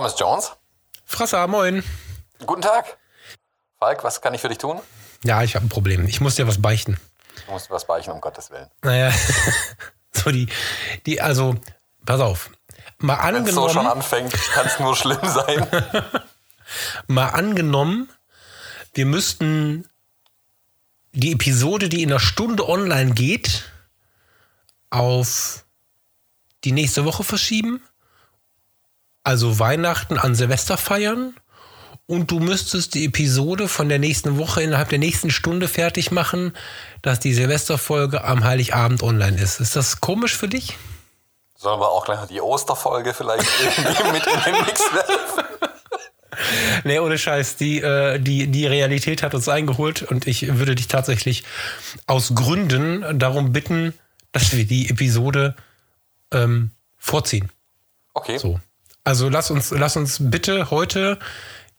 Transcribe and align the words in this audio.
Thomas 0.00 0.18
Jones. 0.18 0.52
Frasser, 1.04 1.46
moin. 1.46 1.84
Guten 2.46 2.62
Tag. 2.62 2.96
Falk, 3.78 4.02
was 4.02 4.22
kann 4.22 4.32
ich 4.32 4.40
für 4.40 4.48
dich 4.48 4.56
tun? 4.56 4.80
Ja, 5.24 5.42
ich 5.42 5.54
habe 5.54 5.66
ein 5.66 5.68
Problem. 5.68 6.08
Ich 6.08 6.22
muss 6.22 6.36
dir 6.36 6.48
was 6.48 6.62
beichten. 6.62 6.98
Du 7.44 7.52
musst 7.52 7.70
was 7.70 7.86
beichten, 7.86 8.10
um 8.10 8.22
Gottes 8.22 8.50
Willen. 8.50 8.70
Naja, 8.80 9.12
so 10.12 10.30
die, 10.30 10.48
die, 11.04 11.20
also, 11.20 11.54
pass 12.06 12.18
auf. 12.22 12.48
Mal 12.96 13.34
Wenn 13.34 13.44
es 13.44 13.54
so 13.54 13.68
schon 13.68 13.86
angenommen, 13.86 13.98
anfängt, 13.98 14.32
kann 14.54 14.66
es 14.66 14.80
nur 14.80 14.96
schlimm 14.96 15.20
sein. 15.22 15.66
mal 17.06 17.28
angenommen, 17.28 18.08
wir 18.94 19.04
müssten 19.04 19.86
die 21.12 21.32
Episode, 21.32 21.90
die 21.90 22.02
in 22.02 22.10
einer 22.10 22.20
Stunde 22.20 22.66
online 22.66 23.12
geht, 23.12 23.70
auf 24.88 25.66
die 26.64 26.72
nächste 26.72 27.04
Woche 27.04 27.22
verschieben. 27.22 27.82
Also 29.30 29.60
Weihnachten 29.60 30.18
an 30.18 30.34
Silvester 30.34 30.76
feiern. 30.76 31.36
Und 32.08 32.32
du 32.32 32.40
müsstest 32.40 32.94
die 32.94 33.04
Episode 33.04 33.68
von 33.68 33.88
der 33.88 34.00
nächsten 34.00 34.38
Woche 34.38 34.60
innerhalb 34.60 34.88
der 34.88 34.98
nächsten 34.98 35.30
Stunde 35.30 35.68
fertig 35.68 36.10
machen, 36.10 36.52
dass 37.00 37.20
die 37.20 37.32
Silvesterfolge 37.32 38.24
am 38.24 38.42
Heiligabend 38.42 39.04
online 39.04 39.40
ist. 39.40 39.60
Ist 39.60 39.76
das 39.76 40.00
komisch 40.00 40.36
für 40.36 40.48
dich? 40.48 40.76
Sollen 41.54 41.78
wir 41.78 41.90
auch 41.90 42.04
gleich 42.04 42.18
noch 42.18 42.26
die 42.26 42.40
Osterfolge 42.40 43.14
vielleicht 43.14 43.46
irgendwie 43.78 44.12
mit 44.14 44.26
in 44.26 44.52
den 44.52 44.64
Mix 44.64 44.80
werfen? 44.92 45.44
Nee, 46.82 46.98
ohne 46.98 47.16
Scheiß. 47.16 47.54
Die, 47.54 47.80
äh, 47.80 48.18
die, 48.18 48.48
die 48.48 48.66
Realität 48.66 49.22
hat 49.22 49.36
uns 49.36 49.48
eingeholt 49.48 50.02
und 50.02 50.26
ich 50.26 50.58
würde 50.58 50.74
dich 50.74 50.88
tatsächlich 50.88 51.44
aus 52.08 52.34
Gründen 52.34 53.20
darum 53.20 53.52
bitten, 53.52 53.94
dass 54.32 54.56
wir 54.56 54.64
die 54.64 54.90
Episode 54.90 55.54
ähm, 56.32 56.72
vorziehen. 56.98 57.52
Okay. 58.12 58.36
So. 58.36 58.58
Also 59.04 59.28
lass 59.28 59.50
uns, 59.50 59.70
lass 59.70 59.96
uns 59.96 60.18
bitte 60.20 60.70
heute 60.70 61.18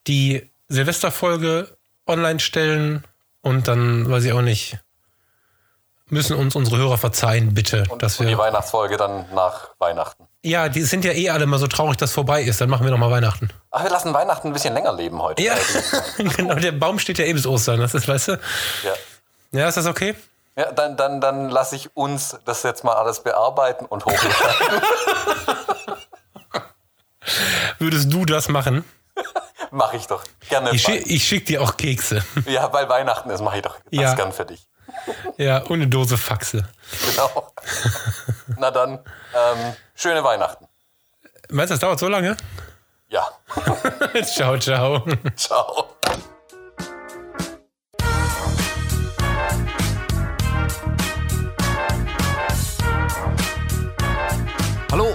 die 0.07 0.49
Silvesterfolge 0.69 1.75
online 2.07 2.39
stellen 2.39 3.03
und 3.41 3.67
dann, 3.67 4.09
weiß 4.09 4.23
ich 4.25 4.33
auch 4.33 4.41
nicht, 4.41 4.77
müssen 6.07 6.35
uns 6.35 6.55
unsere 6.55 6.77
Hörer 6.77 6.97
verzeihen, 6.97 7.53
bitte, 7.53 7.85
Und, 7.89 8.03
dass 8.03 8.19
und 8.19 8.25
die 8.25 8.31
wir. 8.31 8.37
Weihnachtsfolge 8.37 8.97
dann 8.97 9.25
nach 9.33 9.69
Weihnachten. 9.79 10.27
Ja, 10.43 10.69
die 10.69 10.81
sind 10.81 11.05
ja 11.05 11.11
eh 11.13 11.29
alle 11.29 11.45
mal 11.45 11.59
so 11.59 11.67
traurig, 11.67 11.97
dass 11.97 12.11
vorbei 12.11 12.41
ist. 12.41 12.59
Dann 12.59 12.69
machen 12.69 12.83
wir 12.83 12.91
noch 12.91 12.97
mal 12.97 13.11
Weihnachten. 13.11 13.49
Ach, 13.69 13.83
wir 13.83 13.91
lassen 13.91 14.13
Weihnachten 14.13 14.47
ein 14.47 14.53
bisschen 14.53 14.73
länger 14.73 14.91
leben 14.93 15.21
heute. 15.21 15.41
Ja, 15.41 15.53
Äh, 16.17 16.23
genau. 16.37 16.55
Der 16.55 16.71
Baum 16.71 16.99
steht 16.99 17.19
ja 17.19 17.25
eh 17.25 17.33
bis 17.33 17.45
Ostern. 17.45 17.79
Das 17.79 17.93
ist, 17.93 18.07
weißt 18.07 18.29
du? 18.29 18.31
ja. 18.33 19.59
Ja, 19.59 19.67
ist 19.67 19.75
das 19.77 19.85
okay? 19.85 20.15
ja 20.57 20.71
dann, 20.71 20.97
dann, 20.97 21.21
dann 21.21 21.49
lasse 21.49 21.75
ich 21.75 21.95
uns 21.95 22.37
das 22.45 22.63
jetzt 22.63 22.83
mal 22.83 22.93
alles 22.95 23.21
bearbeiten 23.21 23.85
und 23.85 24.05
hochladen. 24.05 24.81
Würdest 27.79 28.11
du 28.11 28.25
das 28.25 28.49
machen? 28.49 28.83
mache 29.71 29.97
ich 29.97 30.07
doch. 30.07 30.23
Gerne. 30.49 30.71
Ich, 30.71 30.81
schick, 30.83 31.05
ich 31.07 31.23
schick 31.27 31.45
dir 31.45 31.61
auch 31.61 31.77
Kekse. 31.77 32.23
ja, 32.45 32.71
weil 32.73 32.87
Weihnachten 32.89 33.29
ist, 33.29 33.41
mache 33.41 33.57
ich 33.57 33.61
doch 33.63 33.75
das 33.75 33.91
Ja. 33.91 34.13
gern 34.15 34.31
für 34.31 34.45
dich. 34.45 34.67
Ja, 35.37 35.59
und 35.59 35.73
eine 35.73 35.87
Dose 35.87 36.17
Faxe. 36.17 36.67
Genau. 37.09 37.53
Na 38.57 38.71
dann, 38.71 38.93
ähm, 38.99 39.73
schöne 39.95 40.23
Weihnachten. 40.23 40.67
Meinst 41.49 41.71
du, 41.71 41.73
das 41.75 41.79
dauert 41.79 41.99
so 41.99 42.07
lange? 42.07 42.35
Ja. 43.09 43.27
ciao, 44.23 44.57
ciao. 44.57 45.05
Ciao. 45.35 45.95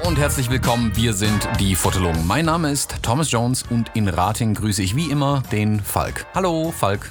Und 0.07 0.19
herzlich 0.21 0.49
willkommen. 0.51 0.95
Wir 0.95 1.13
sind 1.15 1.49
die 1.59 1.75
Fotologen. 1.75 2.29
Mein 2.29 2.45
Name 2.45 2.71
ist 2.71 3.03
Thomas 3.03 3.29
Jones 3.33 3.65
und 3.65 3.91
in 3.95 4.07
Rating 4.07 4.55
grüße 4.55 4.81
ich 4.81 4.95
wie 4.95 5.11
immer 5.11 5.43
den 5.51 5.81
Falk. 5.81 6.27
Hallo, 6.33 6.71
Falk. 6.71 7.11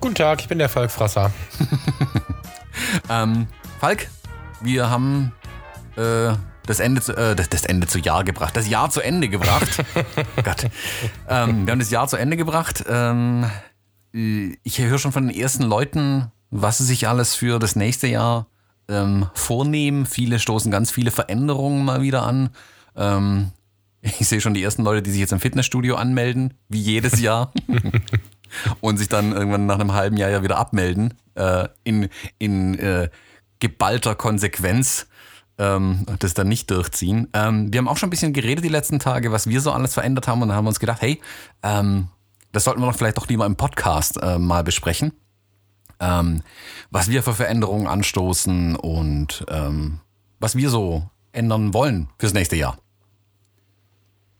Guten 0.00 0.16
Tag, 0.16 0.40
ich 0.40 0.48
bin 0.48 0.58
der 0.58 0.68
Falkfrasser. 0.68 1.32
Ähm, 3.08 3.46
Falk, 3.80 4.08
wir 4.60 4.90
haben 4.90 5.32
äh, 5.96 6.34
das 6.66 6.78
Ende 6.78 7.00
zu, 7.00 7.16
äh, 7.16 7.34
das, 7.34 7.48
das 7.48 7.64
Ende 7.64 7.86
zu 7.86 7.98
Jahr 7.98 8.22
gebracht, 8.22 8.54
das 8.54 8.68
Jahr 8.68 8.90
zu 8.90 9.00
Ende 9.00 9.28
gebracht. 9.28 9.82
Gott. 10.44 10.64
Ähm, 11.26 11.66
wir 11.66 11.72
haben 11.72 11.78
das 11.78 11.90
Jahr 11.90 12.06
zu 12.06 12.16
Ende 12.16 12.36
gebracht. 12.36 12.84
Ähm, 12.86 13.50
äh, 14.12 14.56
ich 14.62 14.78
höre 14.78 14.98
schon 14.98 15.12
von 15.12 15.28
den 15.28 15.34
ersten 15.34 15.62
Leuten, 15.62 16.30
was 16.50 16.78
sie 16.78 16.84
sich 16.84 17.08
alles 17.08 17.34
für 17.34 17.58
das 17.58 17.76
nächste 17.76 18.08
Jahr 18.08 18.46
ähm, 18.88 19.26
vornehmen. 19.34 20.06
Viele 20.06 20.38
stoßen 20.38 20.70
ganz 20.70 20.90
viele 20.90 21.10
Veränderungen 21.10 21.84
mal 21.84 22.02
wieder 22.02 22.22
an. 22.24 22.50
Ähm, 22.96 23.52
ich 24.00 24.28
sehe 24.28 24.40
schon 24.40 24.54
die 24.54 24.62
ersten 24.62 24.84
Leute, 24.84 25.02
die 25.02 25.10
sich 25.10 25.20
jetzt 25.20 25.32
im 25.32 25.40
Fitnessstudio 25.40 25.96
anmelden, 25.96 26.54
wie 26.68 26.80
jedes 26.80 27.20
Jahr. 27.20 27.52
und 28.80 28.96
sich 28.96 29.08
dann 29.08 29.32
irgendwann 29.32 29.66
nach 29.66 29.78
einem 29.78 29.92
halben 29.92 30.16
Jahr 30.16 30.30
ja 30.30 30.42
wieder 30.42 30.58
abmelden. 30.58 31.14
Äh, 31.34 31.68
in 31.84 32.08
in 32.38 32.78
äh, 32.78 33.08
geballter 33.58 34.14
Konsequenz 34.14 35.06
ähm, 35.58 36.04
das 36.18 36.34
dann 36.34 36.48
nicht 36.48 36.70
durchziehen. 36.70 37.28
Ähm, 37.32 37.72
wir 37.72 37.78
haben 37.78 37.88
auch 37.88 37.96
schon 37.96 38.08
ein 38.08 38.10
bisschen 38.10 38.32
geredet 38.32 38.64
die 38.64 38.68
letzten 38.68 38.98
Tage, 38.98 39.32
was 39.32 39.48
wir 39.48 39.60
so 39.60 39.72
alles 39.72 39.94
verändert 39.94 40.28
haben 40.28 40.42
und 40.42 40.48
dann 40.48 40.56
haben 40.56 40.64
wir 40.64 40.70
uns 40.70 40.80
gedacht, 40.80 41.00
hey, 41.00 41.20
ähm, 41.62 42.08
das 42.52 42.64
sollten 42.64 42.80
wir 42.80 42.86
doch 42.86 42.96
vielleicht 42.96 43.16
doch 43.16 43.28
lieber 43.28 43.46
im 43.46 43.56
Podcast 43.56 44.18
äh, 44.22 44.38
mal 44.38 44.64
besprechen. 44.64 45.12
Ähm, 46.00 46.42
was 46.90 47.08
wir 47.08 47.22
für 47.22 47.32
Veränderungen 47.34 47.86
anstoßen 47.86 48.76
und 48.76 49.44
ähm, 49.48 50.00
was 50.40 50.54
wir 50.56 50.68
so 50.70 51.08
ändern 51.32 51.72
wollen 51.74 52.08
fürs 52.18 52.34
nächste 52.34 52.56
Jahr. 52.56 52.76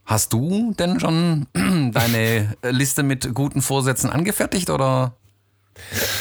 Hast 0.05 0.33
du 0.33 0.73
denn 0.79 1.01
schon 1.01 1.47
deine 1.55 2.57
Liste 2.63 3.03
mit 3.03 3.35
guten 3.35 3.61
Vorsätzen 3.63 4.11
angefertigt 4.11 4.71
oder 4.71 5.15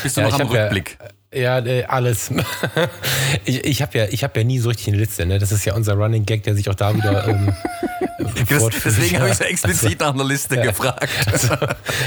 bist 0.04 0.18
du 0.18 0.22
Ja, 0.22 0.28
noch 0.30 0.40
am 0.40 0.48
hab 0.48 0.54
ja- 0.54 0.64
Rückblick? 0.64 0.98
Ja, 1.36 1.60
äh, 1.60 1.84
alles. 1.86 2.32
ich 3.46 3.64
ich 3.66 3.82
habe 3.82 3.98
ja, 3.98 4.06
ich 4.10 4.24
hab 4.24 4.36
ja 4.38 4.44
nie 4.44 4.60
so 4.60 4.70
richtig 4.70 4.88
eine 4.90 4.98
Liste. 4.98 5.26
Ne? 5.26 5.38
Das 5.40 5.52
ist 5.52 5.66
ja 5.66 5.74
unser 5.76 5.94
Running 5.94 6.26
Gag, 6.26 6.44
der 6.44 6.56
sich 6.56 6.70
auch 6.70 6.76
da 6.76 6.96
wieder. 6.96 7.28
Ähm, 7.28 7.54
Das, 8.50 8.64
deswegen 8.86 9.20
habe 9.20 9.30
ich 9.30 9.36
so 9.36 9.44
Ja. 9.44 9.50
explizit 9.50 10.00
nach 10.00 10.14
einer 10.14 10.24
Liste 10.24 10.58
gefragt. 10.60 11.10
Also, 11.32 11.54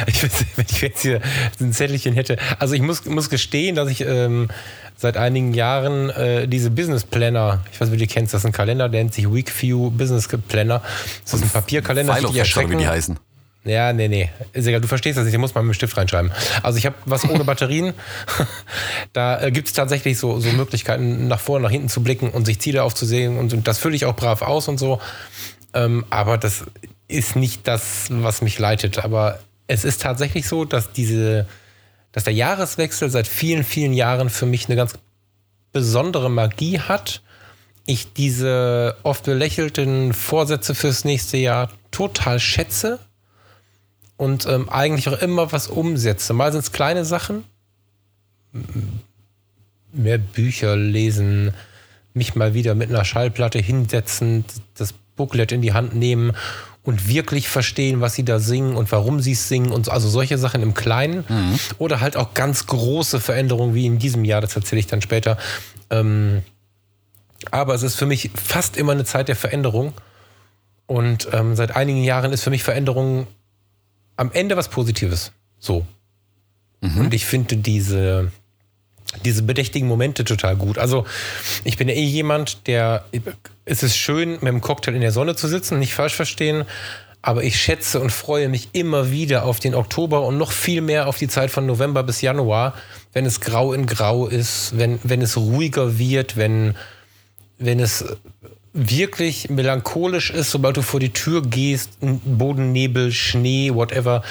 ich, 0.07 0.23
wenn 0.57 0.67
ich 0.71 0.81
jetzt 0.81 1.03
hier 1.03 1.21
ein 1.61 1.73
Zettelchen 1.73 2.15
hätte. 2.15 2.37
Also 2.59 2.75
ich 2.75 2.81
muss, 2.83 3.05
muss 3.05 3.29
gestehen, 3.31 3.75
dass 3.77 3.89
ich 3.91 4.01
ähm, 4.03 4.49
seit 4.97 5.17
einigen 5.17 5.53
Jahren 5.55 6.11
äh, 6.11 6.49
diese 6.49 6.71
Business 6.71 7.05
Planner, 7.05 7.61
ich 7.73 7.81
weiß 7.81 7.89
nicht, 7.89 7.93
wie 7.95 8.05
du 8.05 8.07
die 8.09 8.13
kennst, 8.13 8.33
das 8.35 8.43
ist 8.43 8.47
ein 8.47 8.53
Kalender, 8.53 8.89
der 8.89 9.03
nennt 9.03 9.15
sich 9.15 9.31
Weekview 9.33 9.91
Business 9.91 10.29
Planner. 10.49 10.83
Das 11.25 11.35
ist 11.35 11.43
ein 11.43 11.51
Papierkalender, 11.51 12.15
Fetch, 12.15 12.57
oder 12.57 12.71
wie 12.71 12.77
die 12.77 12.89
heißen. 12.89 13.19
Ja, 13.65 13.93
nee, 13.93 14.09
nee. 14.09 14.31
Ist 14.53 14.67
egal, 14.67 14.81
du 14.81 14.89
verstehst 14.89 15.19
das 15.19 15.25
nicht, 15.25 15.35
da 15.35 15.39
muss 15.39 15.55
man 15.55 15.67
mit 15.67 15.75
dem 15.75 15.77
Stift 15.77 15.97
reinschreiben. 15.97 16.33
Also 16.63 16.79
ich 16.79 16.87
habe 16.87 16.97
was 17.05 17.29
ohne 17.29 17.45
Batterien. 17.45 17.93
da 19.13 19.43
äh, 19.43 19.51
gibt 19.51 19.69
es 19.69 19.75
tatsächlich 19.75 20.19
so, 20.19 20.41
so 20.41 20.51
Möglichkeiten, 20.53 21.29
nach 21.29 21.41
vorne, 21.41 21.65
nach 21.65 21.71
hinten 21.71 21.89
zu 21.89 22.03
blicken 22.03 22.31
und 22.31 22.47
sich 22.47 22.61
Ziele 22.61 22.83
aufzusehen 22.83 23.37
und, 23.37 23.53
und 23.53 23.69
das 23.69 23.79
fülle 23.79 23.97
ich 23.97 24.05
auch 24.05 24.17
brav 24.17 24.43
aus 24.43 24.69
und 24.69 24.79
so. 24.79 25.01
Ähm, 25.75 26.05
aber 26.09 26.39
das 26.39 26.65
ist 27.09 27.37
nicht 27.37 27.67
das, 27.67 28.07
was 28.11 28.43
mich 28.43 28.59
leitet. 28.59 29.05
Aber 29.05 29.41
es 29.67 29.85
ist 29.85 30.03
tatsächlich 30.03 30.49
so, 30.49 30.65
dass 30.65 30.93
diese, 30.93 31.47
dass 32.13 32.25
der 32.25 32.35
Jahreswechsel 32.35 33.11
seit 33.11 33.27
vielen, 33.27 33.65
vielen 33.65 33.93
Jahren 33.93 34.31
für 34.31 34.47
mich 34.47 34.67
eine 34.67 34.77
ganz 34.77 34.95
besondere 35.73 36.31
Magie 36.31 36.79
hat. 36.79 37.23
Ich 37.87 38.13
diese 38.13 38.97
oft 39.03 39.25
belächelten 39.25 40.13
Vorsätze 40.13 40.75
fürs 40.75 41.05
nächste 41.05 41.37
Jahr 41.39 41.71
total 41.91 42.39
schätze 42.39 42.99
und 44.19 44.47
ähm, 44.47 44.69
eigentlich 44.69 45.09
auch 45.09 45.19
immer 45.23 45.53
was 45.53 45.69
umsetze. 45.69 46.35
Mal 46.35 46.53
sind 46.53 46.61
es 46.61 46.73
kleine 46.73 47.07
Sachen, 47.07 47.45
mehr 49.93 50.19
Bücher 50.19 50.77
lesen, 50.77 51.55
mich 52.13 52.35
mal 52.35 52.53
wieder 52.53 52.75
mit 52.75 52.91
einer 52.91 53.05
Schallplatte 53.05 53.61
hinsetzen, 53.61 54.45
das 54.75 54.93
Booklet 55.17 55.53
in 55.53 55.63
die 55.63 55.73
Hand 55.73 55.95
nehmen 55.95 56.33
und 56.83 57.09
wirklich 57.09 57.49
verstehen, 57.49 58.01
was 58.01 58.15
sie 58.15 58.25
da 58.25 58.41
singen 58.41 58.77
und 58.77 58.91
warum 58.93 59.21
sie 59.21 59.33
es 59.33 59.49
singen 59.49 59.71
und 59.71 59.87
so. 59.87 59.93
also 59.93 60.09
solche 60.09 60.37
Sachen 60.37 60.63
im 60.63 60.75
Kleinen 60.75 61.25
oder 61.79 62.01
halt 62.01 62.17
auch 62.17 62.35
ganz 62.35 62.67
große 62.67 63.21
Veränderungen 63.21 63.75
wie 63.75 63.87
in 63.87 63.99
diesem 63.99 64.25
Jahr, 64.25 64.41
das 64.41 64.57
erzähle 64.57 64.81
ich 64.81 64.89
dann 64.89 65.01
später. 65.01 65.39
Ähm, 65.91 66.43
aber 67.53 67.75
es 67.75 67.85
ist 67.85 67.95
für 67.95 68.07
mich 68.07 68.31
fast 68.35 68.77
immer 68.77 68.93
eine 68.93 69.05
Zeit 69.05 69.29
der 69.29 69.37
Veränderung 69.37 69.93
und 70.87 71.29
ähm, 71.33 71.55
seit 71.55 71.77
einigen 71.77 72.03
Jahren 72.03 72.33
ist 72.33 72.43
für 72.43 72.51
mich 72.51 72.65
Veränderung 72.65 73.29
am 74.19 74.31
Ende 74.33 74.57
was 74.57 74.69
Positives. 74.69 75.33
So. 75.59 75.87
Und 76.81 77.15
ich 77.15 77.25
finde 77.25 77.57
diese, 77.57 78.31
diese 79.25 79.43
bedächtigen 79.43 79.89
Momente 79.89 80.25
total 80.25 80.57
gut. 80.57 80.79
Also 80.79 81.07
ich 81.65 81.77
bin 81.77 81.89
ja 81.89 81.95
eh 81.95 82.05
jemand, 82.05 82.67
der, 82.67 83.05
es 83.65 83.83
ist 83.83 83.97
schön, 83.97 84.33
mit 84.33 84.45
dem 84.45 84.61
Cocktail 84.61 84.95
in 84.95 85.01
der 85.01 85.13
Sonne 85.13 85.35
zu 85.35 85.49
sitzen, 85.49 85.79
nicht 85.79 85.95
falsch 85.95 86.15
verstehen, 86.15 86.65
aber 87.23 87.43
ich 87.43 87.61
schätze 87.61 88.01
und 88.01 88.11
freue 88.11 88.49
mich 88.49 88.69
immer 88.73 89.11
wieder 89.11 89.45
auf 89.45 89.59
den 89.59 89.75
Oktober 89.75 90.23
und 90.23 90.39
noch 90.39 90.53
viel 90.53 90.83
mehr 90.83 91.09
auf 91.09 91.19
die 91.19 91.29
Zeit 91.29 91.51
von 91.51 91.67
November 91.67 92.03
bis 92.03 92.21
Januar, 92.21 92.75
wenn 93.13 93.27
es 93.27 93.41
grau 93.41 93.73
in 93.73 93.87
grau 93.87 94.29
ist, 94.29 94.79
wenn, 94.79 95.01
wenn 95.03 95.21
es 95.21 95.37
ruhiger 95.37 95.99
wird, 95.99 96.37
wenn, 96.37 96.77
wenn 97.59 97.81
es 97.81 98.05
wirklich 98.79 99.51
melancholisch 99.51 100.31
ist, 100.31 100.51
sobald 100.51 100.77
du 100.77 100.83
vor 100.83 101.01
die 101.01 101.13
Tür 101.13 101.43
gehst, 101.43 101.99
Bodennebel, 102.01 103.13
Schnee, 103.13 103.75
whatever. 103.75 104.23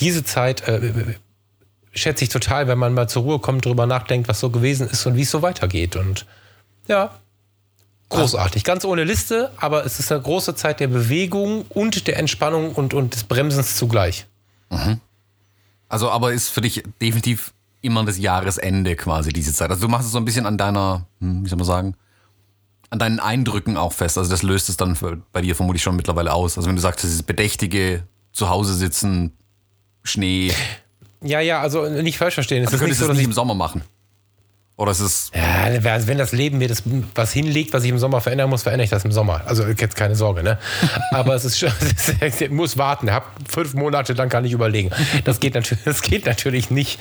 Diese 0.00 0.24
Zeit 0.24 0.68
äh, 0.68 0.92
schätze 1.92 2.24
ich 2.24 2.30
total, 2.30 2.68
wenn 2.68 2.78
man 2.78 2.94
mal 2.94 3.08
zur 3.08 3.22
Ruhe 3.22 3.38
kommt, 3.38 3.66
darüber 3.66 3.86
nachdenkt, 3.86 4.28
was 4.28 4.40
so 4.40 4.50
gewesen 4.50 4.88
ist 4.88 5.06
und 5.06 5.16
wie 5.16 5.22
es 5.22 5.30
so 5.30 5.42
weitergeht. 5.42 5.96
Und 5.96 6.26
ja, 6.86 7.14
großartig. 8.10 8.64
Ganz 8.64 8.84
ohne 8.84 9.04
Liste, 9.04 9.50
aber 9.56 9.86
es 9.86 9.98
ist 9.98 10.12
eine 10.12 10.20
große 10.20 10.54
Zeit 10.54 10.80
der 10.80 10.88
Bewegung 10.88 11.62
und 11.68 12.06
der 12.06 12.18
Entspannung 12.18 12.72
und, 12.72 12.94
und 12.94 13.14
des 13.14 13.24
Bremsens 13.24 13.76
zugleich. 13.76 14.26
Also, 15.88 16.10
aber 16.10 16.32
ist 16.32 16.48
für 16.48 16.60
dich 16.60 16.82
definitiv 17.00 17.52
immer 17.80 18.04
das 18.04 18.18
Jahresende 18.18 18.96
quasi 18.96 19.32
diese 19.32 19.52
Zeit. 19.52 19.70
Also 19.70 19.82
du 19.82 19.88
machst 19.88 20.06
es 20.06 20.12
so 20.12 20.18
ein 20.18 20.24
bisschen 20.24 20.46
an 20.46 20.58
deiner, 20.58 21.06
hm, 21.20 21.44
wie 21.44 21.48
soll 21.48 21.58
man 21.58 21.66
sagen, 21.66 21.94
an 22.94 22.98
deinen 23.00 23.20
Eindrücken 23.20 23.76
auch 23.76 23.92
fest. 23.92 24.16
Also 24.16 24.30
das 24.30 24.42
löst 24.42 24.68
es 24.68 24.76
dann 24.76 24.96
bei 25.32 25.42
dir 25.42 25.54
vermutlich 25.54 25.82
schon 25.82 25.96
mittlerweile 25.96 26.32
aus. 26.32 26.56
Also 26.56 26.68
wenn 26.68 26.76
du 26.76 26.80
sagst, 26.82 27.04
das 27.04 27.10
ist 27.10 27.24
bedächtige 27.24 28.04
zu 28.32 28.48
Hause 28.48 28.74
sitzen, 28.74 29.32
Schnee. 30.04 30.52
Ja, 31.22 31.40
ja, 31.40 31.60
also 31.60 31.88
nicht 31.88 32.18
falsch 32.18 32.34
verstehen. 32.34 32.62
Es 32.62 32.68
Also 32.72 32.76
ist 32.76 32.82
du 32.82 32.88
nicht 32.88 32.98
so, 32.98 33.04
es 33.06 33.10
nicht 33.12 33.20
ich 33.20 33.26
im 33.26 33.32
Sommer 33.32 33.54
machen. 33.54 33.82
Oder 34.76 34.90
ist 34.90 35.00
es 35.00 35.30
Ja, 35.34 35.64
also 35.92 36.08
wenn 36.08 36.18
das 36.18 36.32
Leben 36.32 36.58
mir 36.58 36.68
das 36.68 36.82
was 37.14 37.32
hinlegt, 37.32 37.72
was 37.72 37.84
ich 37.84 37.90
im 37.90 37.98
Sommer 37.98 38.20
verändern 38.20 38.50
muss, 38.50 38.64
verändere 38.64 38.84
ich 38.84 38.90
das 38.90 39.04
im 39.04 39.12
Sommer. 39.12 39.42
Also 39.46 39.64
jetzt 39.64 39.94
keine 39.96 40.16
Sorge, 40.16 40.42
ne? 40.42 40.58
Aber 41.12 41.34
es 41.34 41.44
ist 41.44 41.58
schon, 41.58 41.72
ich 42.20 42.50
muss 42.50 42.76
warten. 42.76 43.10
Hab 43.10 43.34
fünf 43.48 43.74
Monate, 43.74 44.14
dann 44.14 44.28
kann 44.28 44.44
ich 44.44 44.52
überlegen. 44.52 44.90
Das 45.24 45.40
geht 45.40 45.54
natürlich, 45.54 45.82
das 45.84 46.02
geht 46.02 46.26
natürlich 46.26 46.70
nicht. 46.70 46.98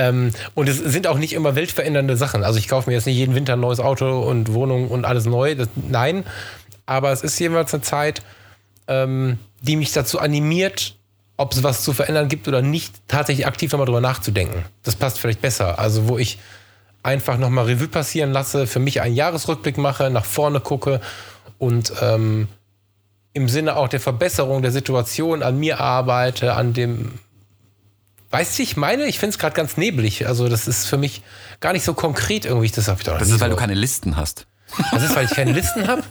Ähm, 0.00 0.32
und 0.54 0.66
es 0.66 0.78
sind 0.78 1.06
auch 1.06 1.18
nicht 1.18 1.34
immer 1.34 1.54
weltverändernde 1.54 2.16
Sachen. 2.16 2.42
Also 2.42 2.58
ich 2.58 2.68
kaufe 2.68 2.88
mir 2.88 2.96
jetzt 2.96 3.04
nicht 3.04 3.16
jeden 3.16 3.34
Winter 3.34 3.52
ein 3.52 3.60
neues 3.60 3.80
Auto 3.80 4.20
und 4.20 4.54
Wohnung 4.54 4.88
und 4.88 5.04
alles 5.04 5.26
neu. 5.26 5.54
Das, 5.54 5.68
nein. 5.76 6.24
Aber 6.86 7.12
es 7.12 7.22
ist 7.22 7.38
jeweils 7.38 7.74
eine 7.74 7.82
Zeit, 7.82 8.22
ähm, 8.88 9.38
die 9.60 9.76
mich 9.76 9.92
dazu 9.92 10.18
animiert, 10.18 10.96
ob 11.36 11.52
es 11.52 11.62
was 11.62 11.84
zu 11.84 11.92
verändern 11.92 12.28
gibt 12.28 12.48
oder 12.48 12.62
nicht, 12.62 12.94
tatsächlich 13.08 13.46
aktiv 13.46 13.70
nochmal 13.72 13.84
drüber 13.84 14.00
nachzudenken. 14.00 14.64
Das 14.84 14.96
passt 14.96 15.18
vielleicht 15.18 15.42
besser. 15.42 15.78
Also 15.78 16.08
wo 16.08 16.16
ich 16.16 16.38
einfach 17.02 17.36
nochmal 17.36 17.66
Revue 17.66 17.88
passieren 17.88 18.32
lasse, 18.32 18.66
für 18.66 18.78
mich 18.78 19.02
einen 19.02 19.14
Jahresrückblick 19.14 19.76
mache, 19.76 20.08
nach 20.08 20.24
vorne 20.24 20.60
gucke 20.60 21.02
und 21.58 21.92
ähm, 22.00 22.48
im 23.34 23.50
Sinne 23.50 23.76
auch 23.76 23.88
der 23.88 24.00
Verbesserung 24.00 24.62
der 24.62 24.72
Situation 24.72 25.42
an 25.42 25.58
mir 25.58 25.78
arbeite, 25.78 26.54
an 26.54 26.72
dem. 26.72 27.18
Weißt 28.30 28.54
du, 28.54 28.58
wie 28.58 28.62
ich 28.62 28.76
meine? 28.76 29.04
Ich 29.06 29.18
finde 29.18 29.34
es 29.34 29.38
gerade 29.38 29.54
ganz 29.54 29.76
neblig. 29.76 30.26
Also, 30.26 30.48
das 30.48 30.68
ist 30.68 30.86
für 30.86 30.96
mich 30.96 31.22
gar 31.60 31.72
nicht 31.72 31.84
so 31.84 31.94
konkret 31.94 32.44
irgendwie. 32.44 32.70
Das, 32.70 32.88
hab 32.88 32.98
ich 32.98 33.04
doch 33.04 33.18
Das 33.18 33.28
ist, 33.28 33.40
weil 33.40 33.50
so. 33.50 33.56
du 33.56 33.60
keine 33.60 33.74
Listen 33.74 34.16
hast. 34.16 34.46
Das 34.92 35.02
ist, 35.02 35.16
weil 35.16 35.24
ich 35.24 35.32
keine 35.32 35.52
Listen 35.52 35.88
habe 35.88 36.02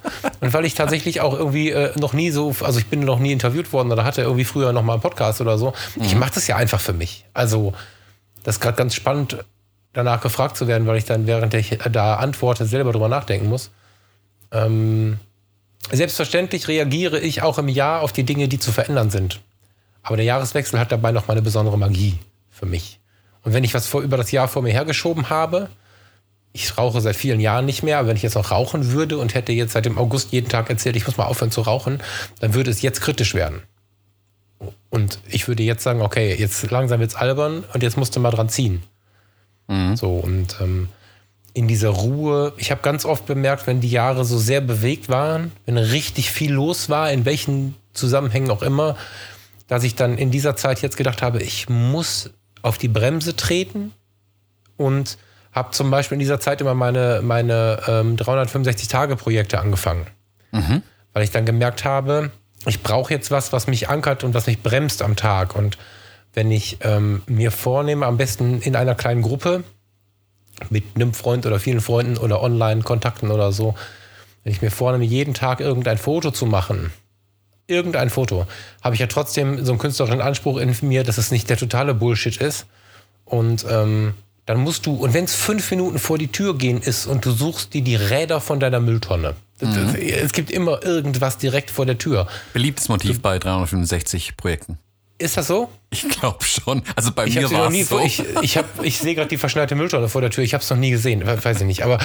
und 0.41 0.53
weil 0.53 0.65
ich 0.65 0.73
tatsächlich 0.73 1.21
auch 1.21 1.33
irgendwie 1.33 1.69
äh, 1.69 1.97
noch 1.97 2.13
nie 2.13 2.31
so, 2.31 2.53
also 2.61 2.79
ich 2.79 2.87
bin 2.87 3.01
noch 3.01 3.19
nie 3.19 3.31
interviewt 3.31 3.71
worden 3.71 3.91
oder 3.91 4.03
hatte 4.03 4.21
irgendwie 4.21 4.43
früher 4.43 4.73
noch 4.73 4.83
mal 4.83 4.93
einen 4.93 5.01
Podcast 5.01 5.39
oder 5.41 5.57
so. 5.57 5.73
Ich 5.95 6.15
mache 6.15 6.31
das 6.35 6.47
ja 6.47 6.57
einfach 6.57 6.81
für 6.81 6.93
mich. 6.93 7.25
Also 7.33 7.73
das 8.43 8.55
ist 8.55 8.61
gerade 8.61 8.77
ganz 8.77 8.95
spannend, 8.95 9.37
danach 9.93 10.21
gefragt 10.21 10.57
zu 10.57 10.67
werden, 10.67 10.87
weil 10.87 10.97
ich 10.97 11.05
dann, 11.05 11.27
während 11.27 11.53
ich 11.53 11.77
da 11.91 12.15
antworte, 12.15 12.65
selber 12.65 12.91
drüber 12.91 13.07
nachdenken 13.07 13.47
muss. 13.47 13.71
Ähm, 14.51 15.19
selbstverständlich 15.91 16.67
reagiere 16.67 17.19
ich 17.19 17.41
auch 17.41 17.57
im 17.57 17.69
Jahr 17.69 18.01
auf 18.01 18.11
die 18.11 18.23
Dinge, 18.23 18.47
die 18.47 18.59
zu 18.59 18.71
verändern 18.71 19.09
sind. 19.09 19.39
Aber 20.09 20.17
der 20.17 20.25
Jahreswechsel 20.25 20.79
hat 20.79 20.91
dabei 20.91 21.11
noch 21.11 21.27
mal 21.27 21.33
eine 21.33 21.43
besondere 21.43 21.77
Magie 21.77 22.17
für 22.49 22.65
mich. 22.65 22.99
Und 23.43 23.53
wenn 23.53 23.63
ich 23.63 23.75
was 23.75 23.85
vor, 23.85 24.01
über 24.01 24.17
das 24.17 24.31
Jahr 24.31 24.47
vor 24.47 24.63
mir 24.63 24.71
hergeschoben 24.71 25.29
habe, 25.29 25.69
ich 26.51 26.79
rauche 26.79 26.99
seit 26.99 27.15
vielen 27.15 27.39
Jahren 27.39 27.67
nicht 27.67 27.83
mehr, 27.83 27.99
aber 27.99 28.07
wenn 28.07 28.15
ich 28.15 28.23
jetzt 28.23 28.33
noch 28.33 28.49
rauchen 28.49 28.91
würde 28.91 29.19
und 29.19 29.35
hätte 29.35 29.51
jetzt 29.51 29.73
seit 29.73 29.85
dem 29.85 29.99
August 29.99 30.31
jeden 30.31 30.49
Tag 30.49 30.67
erzählt, 30.71 30.95
ich 30.95 31.05
muss 31.05 31.17
mal 31.17 31.25
aufhören 31.25 31.51
zu 31.51 31.61
rauchen, 31.61 32.01
dann 32.39 32.55
würde 32.55 32.71
es 32.71 32.81
jetzt 32.81 33.01
kritisch 33.01 33.35
werden. 33.35 33.61
Und 34.89 35.19
ich 35.27 35.47
würde 35.47 35.61
jetzt 35.61 35.83
sagen, 35.83 36.01
okay, 36.01 36.33
jetzt 36.33 36.71
langsam 36.71 36.99
wird's 37.01 37.13
albern 37.13 37.63
und 37.75 37.83
jetzt 37.83 37.95
musst 37.95 38.15
du 38.15 38.19
mal 38.19 38.31
dran 38.31 38.49
ziehen. 38.49 38.81
So, 39.95 40.13
und 40.15 40.55
ähm, 40.59 40.89
in 41.53 41.67
dieser 41.67 41.89
Ruhe, 41.89 42.53
ich 42.57 42.71
habe 42.71 42.81
ganz 42.81 43.05
oft 43.05 43.27
bemerkt, 43.27 43.67
wenn 43.67 43.79
die 43.79 43.91
Jahre 43.91 44.25
so 44.25 44.39
sehr 44.39 44.61
bewegt 44.61 45.07
waren, 45.07 45.51
wenn 45.67 45.77
richtig 45.77 46.31
viel 46.31 46.51
los 46.51 46.89
war, 46.89 47.11
in 47.11 47.25
welchen 47.25 47.75
Zusammenhängen 47.93 48.49
auch 48.49 48.63
immer, 48.63 48.97
dass 49.69 49.83
ich 49.83 49.95
dann 49.95 50.17
in 50.17 50.31
dieser 50.31 50.57
Zeit 50.57 50.81
jetzt 50.81 50.97
gedacht 50.97 51.21
habe, 51.21 51.41
ich 51.41 51.69
muss 51.69 52.31
auf 52.61 52.77
die 52.77 52.89
Bremse 52.89 53.35
treten 53.35 53.93
und 54.75 55.17
habe 55.53 55.71
zum 55.71 55.89
Beispiel 55.91 56.15
in 56.15 56.19
dieser 56.19 56.39
Zeit 56.39 56.59
immer 56.59 56.73
meine, 56.73 57.21
meine 57.23 57.79
ähm, 57.87 58.17
365-Tage-Projekte 58.17 59.59
angefangen. 59.59 60.07
Weil 61.13 61.23
ich 61.23 61.31
dann 61.31 61.45
gemerkt 61.45 61.85
habe, 61.85 62.31
ich 62.65 62.81
brauche 62.83 63.13
jetzt 63.13 63.31
was, 63.31 63.53
was 63.53 63.67
mich 63.67 63.89
ankert 63.89 64.23
und 64.23 64.33
was 64.33 64.47
mich 64.47 64.61
bremst 64.61 65.01
am 65.01 65.15
Tag. 65.15 65.55
Und 65.55 65.77
wenn 66.33 66.51
ich 66.51 66.79
ähm, 66.81 67.21
mir 67.27 67.51
vornehme, 67.51 68.05
am 68.05 68.17
besten 68.17 68.61
in 68.61 68.75
einer 68.75 68.95
kleinen 68.95 69.21
Gruppe 69.21 69.63
mit 70.69 70.83
einem 70.95 71.13
Freund 71.13 71.45
oder 71.45 71.59
vielen 71.59 71.79
Freunden 71.79 72.17
oder 72.17 72.41
Online-Kontakten 72.41 73.31
oder 73.31 73.51
so, 73.51 73.75
wenn 74.43 74.51
ich 74.51 74.61
mir 74.61 74.71
vornehme, 74.71 75.05
jeden 75.05 75.35
Tag 75.35 75.59
irgendein 75.59 75.97
Foto 75.97 76.31
zu 76.31 76.45
machen, 76.45 76.91
irgendein 77.69 78.09
Foto, 78.09 78.45
habe 78.81 78.95
ich 78.95 79.01
ja 79.01 79.07
trotzdem 79.07 79.63
so 79.63 79.71
einen 79.71 79.79
künstlerischen 79.79 80.21
Anspruch 80.21 80.57
in 80.57 80.75
mir, 80.81 81.03
dass 81.03 81.17
es 81.17 81.31
nicht 81.31 81.49
der 81.49 81.57
totale 81.57 81.93
Bullshit 81.93 82.37
ist. 82.37 82.65
Und 83.25 83.65
ähm, 83.69 84.13
dann 84.45 84.57
musst 84.57 84.85
du, 84.87 84.95
und 84.95 85.13
wenn 85.13 85.25
es 85.25 85.35
fünf 85.35 85.69
Minuten 85.69 85.99
vor 85.99 86.17
die 86.17 86.29
Tür 86.29 86.57
gehen 86.57 86.81
ist 86.81 87.05
und 87.05 87.23
du 87.25 87.31
suchst 87.31 87.73
dir 87.75 87.83
die 87.83 87.95
Räder 87.95 88.41
von 88.41 88.59
deiner 88.59 88.79
Mülltonne. 88.79 89.35
Das- 89.59 89.93
Es 89.95 90.31
gibt 90.31 90.49
immer 90.51 90.83
irgendwas 90.83 91.37
direkt 91.37 91.69
vor 91.69 91.85
der 91.85 91.97
Tür. 91.97 92.27
Beliebtes 92.53 92.89
Motiv 92.89 93.21
bei 93.21 93.37
365 93.39 94.37
Projekten. 94.37 94.77
Ist 95.19 95.37
das 95.37 95.47
so? 95.47 95.69
Ich 95.91 96.07
glaube 96.07 96.43
schon. 96.45 96.83
Also 96.95 97.11
bei 97.11 97.25
Ich, 97.25 97.35
mir 97.35 97.49
war 97.51 97.71
es 97.71 97.89
so. 97.89 97.99
ich, 97.99 98.23
ich, 98.41 98.57
hab, 98.57 98.83
ich 98.83 98.99
sehe 98.99 99.15
gerade 99.15 99.27
die 99.29 99.37
verschneite 99.37 99.73
Mülltonne 99.73 100.07
vor 100.07 100.21
der 100.21 100.29
Tür. 100.29 100.43
Ich 100.43 100.53
habe 100.53 100.63
es 100.63 100.69
noch 100.69 100.77
nie 100.77 100.91
gesehen. 100.91 101.25
We- 101.25 101.43
Weiß 101.43 101.59
ich 101.61 101.65
nicht. 101.67 101.83
Aber 101.83 101.97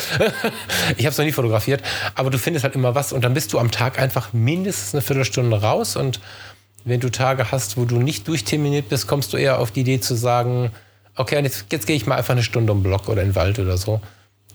ich 0.97 1.05
habe 1.05 1.11
es 1.13 1.19
noch 1.19 1.25
nie 1.25 1.33
fotografiert. 1.33 1.83
Aber 2.15 2.31
du 2.31 2.39
findest 2.39 2.65
halt 2.65 2.75
immer 2.75 2.95
was 2.95 3.13
und 3.13 3.23
dann 3.25 3.35
bist 3.35 3.53
du 3.53 3.59
am 3.59 3.71
Tag 3.71 3.99
einfach 3.99 4.33
mindestens 4.33 4.95
eine 4.95 5.03
Viertelstunde 5.03 5.61
raus. 5.61 5.97
Und 5.97 6.21
wenn 6.87 7.01
du 7.01 7.11
Tage 7.11 7.51
hast, 7.53 7.77
wo 7.77 7.85
du 7.85 7.99
nicht 7.99 8.27
durchterminiert 8.27 8.89
bist, 8.89 9.07
kommst 9.07 9.33
du 9.35 9.37
eher 9.37 9.59
auf 9.59 9.71
die 9.71 9.81
Idee 9.81 10.01
zu 10.01 10.15
sagen, 10.15 10.71
okay, 11.17 11.43
jetzt, 11.43 11.67
jetzt 11.71 11.87
gehe 11.87 11.97
ich 11.97 12.07
mal 12.07 12.17
einfach 12.17 12.33
eine 12.33 12.43
Stunde 12.43 12.73
um 12.73 12.79
den 12.79 12.85
Block 12.85 13.09
oder 13.11 13.21
in 13.23 13.29
den 13.31 13.35
Wald 13.35 13.59
oder 13.59 13.77
so. 13.77 14.01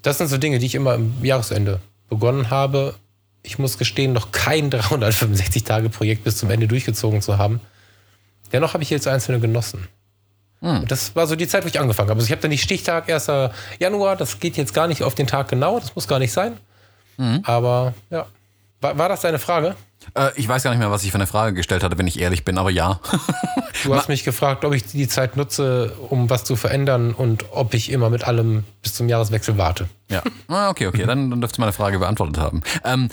Das 0.02 0.18
sind 0.18 0.28
so 0.28 0.38
Dinge, 0.38 0.58
die 0.60 0.66
ich 0.66 0.76
immer 0.76 0.96
im 0.96 1.14
Jahresende 1.24 1.82
begonnen 2.10 2.50
habe. 2.50 2.96
Ich 3.44 3.60
muss 3.60 3.78
gestehen, 3.78 4.12
noch 4.14 4.32
kein 4.32 4.72
365-Tage-Projekt 4.72 6.24
bis 6.24 6.38
zum 6.38 6.50
Ende 6.50 6.68
durchgezogen 6.68 7.22
zu 7.22 7.38
haben. 7.38 7.62
Dennoch 8.52 8.74
habe 8.74 8.84
ich 8.84 8.90
jetzt 8.90 9.08
einzelne 9.08 9.40
genossen. 9.40 9.88
Und 10.62 10.92
das 10.92 11.16
war 11.16 11.26
so 11.26 11.38
die 11.38 11.48
Zeit, 11.48 11.64
wo 11.64 11.70
ich 11.70 11.80
angefangen 11.80 12.10
habe. 12.10 12.20
Also 12.20 12.26
ich 12.26 12.32
habe 12.32 12.42
dann 12.42 12.50
nicht 12.50 12.64
Stichtag 12.64 13.10
1. 13.10 13.32
Januar, 13.80 14.18
das 14.18 14.42
geht 14.42 14.58
jetzt 14.58 14.74
gar 14.74 14.88
nicht 14.88 15.04
auf 15.04 15.16
den 15.16 15.26
Tag 15.26 15.48
genau, 15.48 15.80
das 15.80 15.96
muss 15.96 16.08
gar 16.08 16.20
nicht 16.20 16.34
sein. 16.34 16.58
Aber 17.44 17.94
ja. 18.10 18.26
War, 18.82 18.98
war 18.98 19.10
das 19.10 19.22
deine 19.22 19.40
Frage? 19.40 19.76
Äh, 20.14 20.32
ich 20.36 20.48
weiß 20.48 20.64
gar 20.64 20.72
nicht 20.72 20.80
mehr, 20.80 20.92
was 20.92 21.04
ich 21.04 21.12
für 21.12 21.16
eine 21.16 21.28
Frage 21.28 21.54
gestellt 21.54 21.84
hatte, 21.84 21.98
wenn 21.98 22.08
ich 22.08 22.20
ehrlich 22.20 22.46
bin, 22.46 22.58
aber 22.58 22.70
ja. 22.70 23.00
Du 23.84 23.96
hast 23.96 24.10
mich 24.10 24.24
gefragt, 24.24 24.66
ob 24.66 24.74
ich 24.74 24.86
die 24.86 25.08
Zeit 25.08 25.38
nutze, 25.38 25.94
um 26.10 26.30
was 26.30 26.44
zu 26.44 26.56
verändern 26.56 27.14
und 27.14 27.46
ob 27.52 27.74
ich 27.74 27.92
immer 27.92 28.10
mit 28.10 28.26
allem 28.26 28.64
bis 28.82 28.94
zum 28.94 29.10
Jahreswechsel 29.10 29.58
warte. 29.58 29.90
ja. 30.10 30.22
Ah, 30.48 30.70
okay, 30.70 30.88
okay. 30.88 31.06
Dann, 31.06 31.30
dann 31.30 31.42
dürftest 31.42 31.58
du 31.58 31.62
meine 31.62 31.74
Frage 31.74 32.00
beantwortet 32.00 32.38
haben. 32.38 32.64
Ähm, 32.84 33.10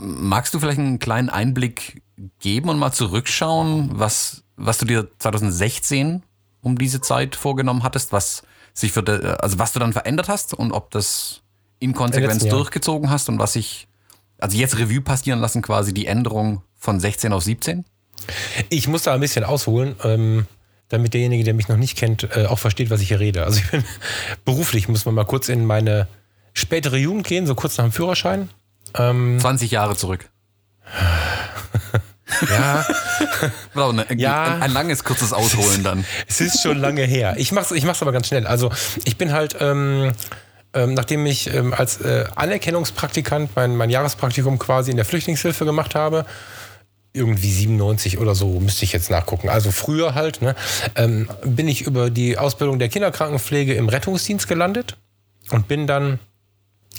magst 0.00 0.54
du 0.54 0.58
vielleicht 0.58 0.78
einen 0.78 0.98
kleinen 0.98 1.28
Einblick 1.28 2.02
geben 2.40 2.68
und 2.68 2.78
mal 2.78 2.92
zurückschauen, 2.92 3.90
was, 3.92 4.42
was 4.56 4.78
du 4.78 4.86
dir 4.86 5.08
2016 5.18 6.22
um 6.60 6.78
diese 6.78 7.00
Zeit 7.00 7.36
vorgenommen 7.36 7.82
hattest, 7.82 8.12
was 8.12 8.42
sich 8.72 8.92
für 8.92 9.02
de, 9.02 9.36
also 9.38 9.58
was 9.58 9.72
du 9.72 9.78
dann 9.78 9.92
verändert 9.92 10.28
hast 10.28 10.54
und 10.54 10.72
ob 10.72 10.90
das 10.90 11.42
in 11.78 11.92
Konsequenz 11.92 12.46
durchgezogen 12.46 13.10
hast 13.10 13.28
und 13.28 13.38
was 13.38 13.52
sich 13.52 13.86
also 14.38 14.56
jetzt 14.56 14.78
Revue 14.78 15.00
passieren 15.00 15.40
lassen, 15.40 15.62
quasi 15.62 15.94
die 15.94 16.06
Änderung 16.06 16.62
von 16.76 16.98
16 16.98 17.32
auf 17.32 17.44
17? 17.44 17.84
Ich 18.68 18.88
muss 18.88 19.02
da 19.02 19.14
ein 19.14 19.20
bisschen 19.20 19.44
ausholen, 19.44 19.96
ähm, 20.02 20.46
damit 20.88 21.14
derjenige, 21.14 21.44
der 21.44 21.54
mich 21.54 21.68
noch 21.68 21.76
nicht 21.76 21.96
kennt, 21.96 22.24
äh, 22.36 22.46
auch 22.46 22.58
versteht, 22.58 22.90
was 22.90 23.00
ich 23.00 23.08
hier 23.08 23.20
rede. 23.20 23.44
Also 23.44 23.60
ich 23.60 23.70
bin 23.70 23.84
beruflich, 24.44 24.88
muss 24.88 25.04
man 25.04 25.14
mal 25.14 25.24
kurz 25.24 25.48
in 25.48 25.66
meine 25.66 26.08
spätere 26.52 26.96
Jugend 26.96 27.26
gehen, 27.26 27.46
so 27.46 27.54
kurz 27.54 27.76
nach 27.78 27.84
dem 27.84 27.92
Führerschein. 27.92 28.50
Ähm, 28.96 29.38
20 29.40 29.70
Jahre 29.70 29.96
zurück. 29.96 30.28
ja, 32.50 32.86
eine, 33.74 34.06
Ja. 34.16 34.44
ein, 34.44 34.62
ein 34.62 34.70
langes, 34.72 35.04
kurzes 35.04 35.32
Ausholen 35.32 35.82
dann. 35.82 36.04
Es 36.26 36.40
ist 36.40 36.62
schon 36.62 36.78
lange 36.78 37.02
her. 37.02 37.34
Ich 37.38 37.52
mach's, 37.52 37.70
ich 37.70 37.84
mach's 37.84 38.02
aber 38.02 38.12
ganz 38.12 38.28
schnell. 38.28 38.46
Also 38.46 38.70
ich 39.04 39.16
bin 39.18 39.32
halt, 39.32 39.56
ähm, 39.60 40.12
ähm, 40.72 40.94
nachdem 40.94 41.24
ich 41.26 41.52
ähm, 41.54 41.72
als 41.72 42.00
äh, 42.00 42.24
Anerkennungspraktikant 42.34 43.50
mein, 43.54 43.76
mein 43.76 43.90
Jahrespraktikum 43.90 44.58
quasi 44.58 44.90
in 44.90 44.96
der 44.96 45.06
Flüchtlingshilfe 45.06 45.64
gemacht 45.64 45.94
habe, 45.94 46.26
irgendwie 47.12 47.52
97 47.52 48.18
oder 48.18 48.34
so, 48.34 48.58
müsste 48.58 48.84
ich 48.84 48.92
jetzt 48.92 49.08
nachgucken. 49.08 49.48
Also 49.48 49.70
früher 49.70 50.14
halt, 50.14 50.42
ne, 50.42 50.56
ähm, 50.96 51.30
bin 51.44 51.68
ich 51.68 51.82
über 51.82 52.10
die 52.10 52.38
Ausbildung 52.38 52.80
der 52.80 52.88
Kinderkrankenpflege 52.88 53.74
im 53.74 53.88
Rettungsdienst 53.88 54.48
gelandet 54.48 54.96
und 55.50 55.68
bin 55.68 55.86
dann 55.86 56.18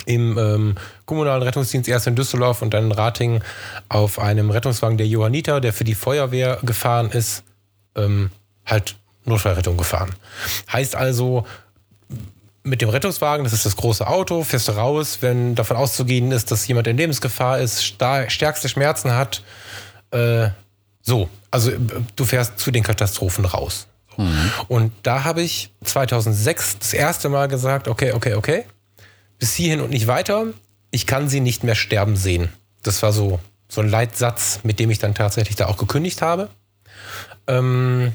im 0.05 0.37
ähm, 0.37 0.75
kommunalen 1.05 1.43
Rettungsdienst 1.43 1.89
erst 1.89 2.07
in 2.07 2.15
Düsseldorf 2.15 2.61
und 2.61 2.73
dann 2.73 2.85
in 2.85 2.91
Ratingen 2.91 3.43
auf 3.89 4.19
einem 4.19 4.49
Rettungswagen 4.51 4.97
der 4.97 5.07
Johanniter, 5.07 5.61
der 5.61 5.73
für 5.73 5.83
die 5.83 5.95
Feuerwehr 5.95 6.59
gefahren 6.63 7.09
ist, 7.11 7.43
ähm, 7.95 8.31
halt 8.65 8.95
Notfallrettung 9.25 9.77
gefahren. 9.77 10.15
Heißt 10.71 10.95
also, 10.95 11.45
mit 12.63 12.81
dem 12.81 12.89
Rettungswagen, 12.89 13.43
das 13.43 13.53
ist 13.53 13.65
das 13.65 13.75
große 13.75 14.05
Auto, 14.05 14.43
fährst 14.43 14.67
du 14.67 14.73
raus, 14.73 15.19
wenn 15.21 15.55
davon 15.55 15.77
auszugehen 15.77 16.31
ist, 16.31 16.51
dass 16.51 16.67
jemand 16.67 16.87
in 16.87 16.97
Lebensgefahr 16.97 17.59
ist, 17.59 17.83
stärkste 17.83 18.69
Schmerzen 18.69 19.13
hat. 19.13 19.43
Äh, 20.11 20.49
so, 21.01 21.29
also 21.51 21.71
du 22.15 22.25
fährst 22.25 22.57
zu 22.59 22.71
den 22.71 22.83
Katastrophen 22.83 23.45
raus. 23.45 23.87
Mhm. 24.17 24.51
Und 24.67 24.91
da 25.03 25.23
habe 25.23 25.41
ich 25.41 25.69
2006 25.83 26.79
das 26.79 26.93
erste 26.93 27.29
Mal 27.29 27.47
gesagt, 27.47 27.87
okay, 27.87 28.13
okay, 28.13 28.33
okay, 28.33 28.65
bis 29.39 29.53
hierhin 29.53 29.81
und 29.81 29.89
nicht 29.89 30.07
weiter. 30.07 30.47
Ich 30.91 31.07
kann 31.07 31.29
sie 31.29 31.39
nicht 31.39 31.63
mehr 31.63 31.75
sterben 31.75 32.15
sehen. 32.15 32.49
Das 32.83 33.03
war 33.03 33.11
so, 33.11 33.39
so 33.67 33.81
ein 33.81 33.89
Leitsatz, 33.89 34.61
mit 34.63 34.79
dem 34.79 34.89
ich 34.89 34.99
dann 34.99 35.15
tatsächlich 35.15 35.55
da 35.55 35.67
auch 35.67 35.77
gekündigt 35.77 36.21
habe. 36.21 36.49
Ähm, 37.47 38.13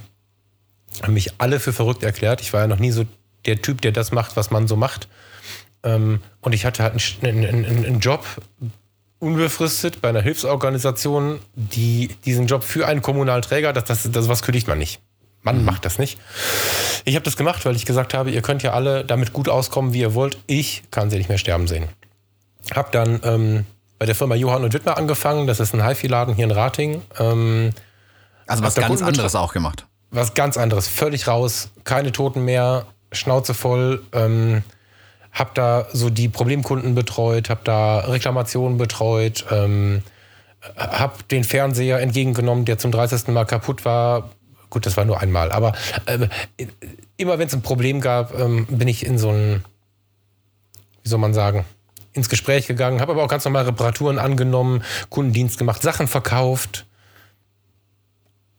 haben 1.02 1.14
mich 1.14 1.32
alle 1.38 1.60
für 1.60 1.72
verrückt 1.72 2.02
erklärt. 2.02 2.40
Ich 2.40 2.52
war 2.52 2.62
ja 2.62 2.66
noch 2.66 2.78
nie 2.78 2.90
so 2.90 3.04
der 3.46 3.62
Typ, 3.62 3.80
der 3.80 3.92
das 3.92 4.12
macht, 4.12 4.36
was 4.36 4.50
man 4.50 4.68
so 4.68 4.76
macht. 4.76 5.08
Ähm, 5.82 6.20
und 6.40 6.52
ich 6.52 6.64
hatte 6.64 6.82
halt 6.82 6.94
einen, 7.22 7.44
einen, 7.44 7.64
einen, 7.64 8.00
Job 8.00 8.24
unbefristet 9.18 10.02
bei 10.02 10.10
einer 10.10 10.20
Hilfsorganisation, 10.20 11.40
die 11.54 12.08
diesen 12.24 12.46
Job 12.46 12.62
für 12.62 12.86
einen 12.86 13.02
kommunalen 13.02 13.42
Träger, 13.42 13.72
das, 13.72 13.84
das, 13.84 14.10
das 14.10 14.28
was 14.28 14.42
kündigt 14.42 14.66
man 14.66 14.78
nicht. 14.78 15.00
Man 15.42 15.58
mhm. 15.58 15.64
macht 15.64 15.84
das 15.84 15.98
nicht. 15.98 16.18
Ich 17.04 17.14
habe 17.14 17.24
das 17.24 17.36
gemacht, 17.36 17.64
weil 17.64 17.76
ich 17.76 17.86
gesagt 17.86 18.14
habe, 18.14 18.30
ihr 18.30 18.42
könnt 18.42 18.62
ja 18.62 18.72
alle 18.72 19.04
damit 19.04 19.32
gut 19.32 19.48
auskommen, 19.48 19.92
wie 19.92 20.00
ihr 20.00 20.14
wollt. 20.14 20.38
Ich 20.46 20.82
kann 20.90 21.10
sie 21.10 21.16
nicht 21.16 21.28
mehr 21.28 21.38
sterben 21.38 21.66
sehen. 21.66 21.88
Hab 22.74 22.92
dann 22.92 23.20
ähm, 23.24 23.66
bei 23.98 24.06
der 24.06 24.14
Firma 24.14 24.34
Johann 24.34 24.64
und 24.64 24.72
Wittmer 24.74 24.96
angefangen. 24.98 25.46
Das 25.46 25.60
ist 25.60 25.74
ein 25.74 25.86
HiFi-Laden 25.86 26.34
hier 26.34 26.44
in 26.44 26.50
Rating. 26.50 27.02
Ähm, 27.18 27.70
also 28.46 28.62
was 28.62 28.74
ganz 28.74 29.02
anderes 29.02 29.34
auch 29.34 29.52
gemacht. 29.52 29.86
Was 30.10 30.34
ganz 30.34 30.56
anderes. 30.56 30.88
Völlig 30.88 31.26
raus. 31.26 31.70
Keine 31.84 32.12
Toten 32.12 32.44
mehr. 32.44 32.86
Schnauze 33.12 33.54
voll. 33.54 34.02
Ähm, 34.12 34.62
hab 35.32 35.54
da 35.54 35.86
so 35.92 36.10
die 36.10 36.28
Problemkunden 36.28 36.94
betreut. 36.94 37.48
Hab 37.48 37.64
da 37.64 38.00
Reklamationen 38.00 38.76
betreut. 38.76 39.46
Ähm, 39.50 40.02
hab 40.76 41.26
den 41.28 41.44
Fernseher 41.44 42.00
entgegengenommen, 42.00 42.64
der 42.64 42.78
zum 42.78 42.92
30. 42.92 43.28
Mal 43.28 43.46
kaputt 43.46 43.84
war 43.84 44.30
Gut, 44.70 44.86
das 44.86 44.96
war 44.96 45.04
nur 45.04 45.20
einmal. 45.20 45.50
Aber 45.50 45.74
äh, 46.06 46.28
immer 47.16 47.38
wenn 47.38 47.48
es 47.48 47.54
ein 47.54 47.62
Problem 47.62 48.00
gab, 48.00 48.38
ähm, 48.38 48.66
bin 48.66 48.88
ich 48.88 49.04
in 49.04 49.18
so 49.18 49.30
ein, 49.30 49.64
wie 51.02 51.08
soll 51.08 51.18
man 51.18 51.34
sagen, 51.34 51.64
ins 52.12 52.28
Gespräch 52.28 52.66
gegangen, 52.66 53.00
habe 53.00 53.12
aber 53.12 53.24
auch 53.24 53.28
ganz 53.28 53.44
normal 53.44 53.64
Reparaturen 53.64 54.18
angenommen, 54.18 54.82
Kundendienst 55.10 55.58
gemacht, 55.58 55.82
Sachen 55.82 56.08
verkauft. 56.08 56.86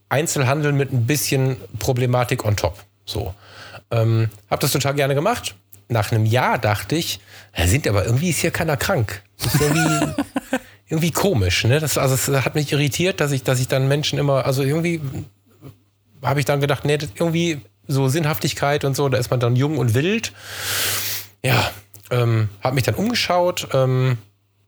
Einzelhandel 0.09 0.73
mit 0.73 0.91
ein 0.91 1.05
bisschen 1.05 1.57
Problematik 1.79 2.43
on 2.43 2.57
top. 2.57 2.83
So. 3.05 3.33
Ähm, 3.89 4.29
habe 4.49 4.61
das 4.61 4.71
total 4.71 4.93
gerne 4.95 5.15
gemacht. 5.15 5.55
Nach 5.87 6.11
einem 6.11 6.25
Jahr 6.25 6.57
dachte 6.57 6.95
ich, 6.95 7.19
sind 7.65 7.87
aber 7.87 8.05
irgendwie 8.05 8.29
ist 8.29 8.39
hier 8.39 8.51
keiner 8.51 8.77
krank. 8.77 9.23
Das 9.37 9.53
ist 9.53 9.61
irgendwie, 9.61 10.13
irgendwie 10.89 11.11
komisch. 11.11 11.63
Ne? 11.65 11.79
Das, 11.79 11.97
also, 11.97 12.15
es 12.15 12.45
hat 12.45 12.55
mich 12.55 12.71
irritiert, 12.71 13.19
dass 13.21 13.31
ich, 13.31 13.43
dass 13.43 13.59
ich 13.59 13.67
dann 13.67 13.87
Menschen 13.87 14.19
immer, 14.19 14.45
also 14.45 14.63
irgendwie 14.63 15.01
habe 16.21 16.39
ich 16.39 16.45
dann 16.45 16.61
gedacht, 16.61 16.85
nee, 16.85 16.97
irgendwie 17.15 17.61
so 17.87 18.07
Sinnhaftigkeit 18.07 18.85
und 18.85 18.95
so, 18.95 19.09
da 19.09 19.17
ist 19.17 19.31
man 19.31 19.39
dann 19.39 19.55
jung 19.55 19.77
und 19.77 19.93
wild. 19.93 20.33
Ja, 21.43 21.71
ähm, 22.09 22.49
habe 22.61 22.75
mich 22.75 22.83
dann 22.83 22.95
umgeschaut, 22.95 23.69
ähm, 23.73 24.17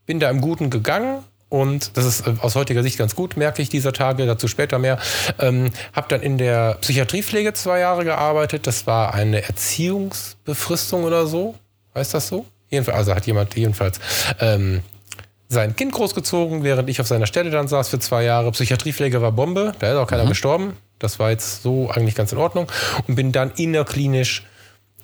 bin 0.06 0.20
da 0.20 0.30
im 0.30 0.40
Guten 0.40 0.70
gegangen 0.70 1.22
und 1.48 1.96
das 1.96 2.04
ist 2.04 2.26
äh, 2.26 2.34
aus 2.40 2.56
heutiger 2.56 2.82
Sicht 2.82 2.98
ganz 2.98 3.14
gut, 3.14 3.36
merke 3.36 3.62
ich 3.62 3.68
dieser 3.68 3.92
Tage, 3.92 4.26
dazu 4.26 4.48
später 4.48 4.78
mehr. 4.78 4.98
Ähm, 5.38 5.70
habe 5.92 6.08
dann 6.08 6.20
in 6.20 6.36
der 6.36 6.78
Psychiatriepflege 6.80 7.52
zwei 7.52 7.78
Jahre 7.78 8.04
gearbeitet. 8.04 8.66
Das 8.66 8.86
war 8.88 9.14
eine 9.14 9.44
Erziehungsbefristung 9.44 11.04
oder 11.04 11.26
so. 11.26 11.54
Heißt 11.94 12.12
das 12.12 12.26
so? 12.26 12.46
Jedenfalls, 12.70 12.98
also 12.98 13.14
hat 13.14 13.26
jemand 13.26 13.54
jedenfalls 13.54 14.00
ähm, 14.40 14.80
sein 15.48 15.76
Kind 15.76 15.92
großgezogen, 15.92 16.64
während 16.64 16.90
ich 16.90 17.00
auf 17.00 17.06
seiner 17.06 17.26
Stelle 17.26 17.50
dann 17.50 17.68
saß 17.68 17.88
für 17.88 18.00
zwei 18.00 18.24
Jahre. 18.24 18.50
Psychiatriepflege 18.50 19.22
war 19.22 19.30
Bombe, 19.30 19.74
da 19.78 19.92
ist 19.92 19.96
auch 19.96 20.08
keiner 20.08 20.24
mhm. 20.24 20.30
gestorben. 20.30 20.76
Das 21.04 21.18
war 21.18 21.30
jetzt 21.30 21.62
so 21.62 21.90
eigentlich 21.90 22.14
ganz 22.14 22.32
in 22.32 22.38
Ordnung. 22.38 22.70
Und 23.06 23.14
bin 23.14 23.30
dann 23.30 23.52
innerklinisch 23.52 24.44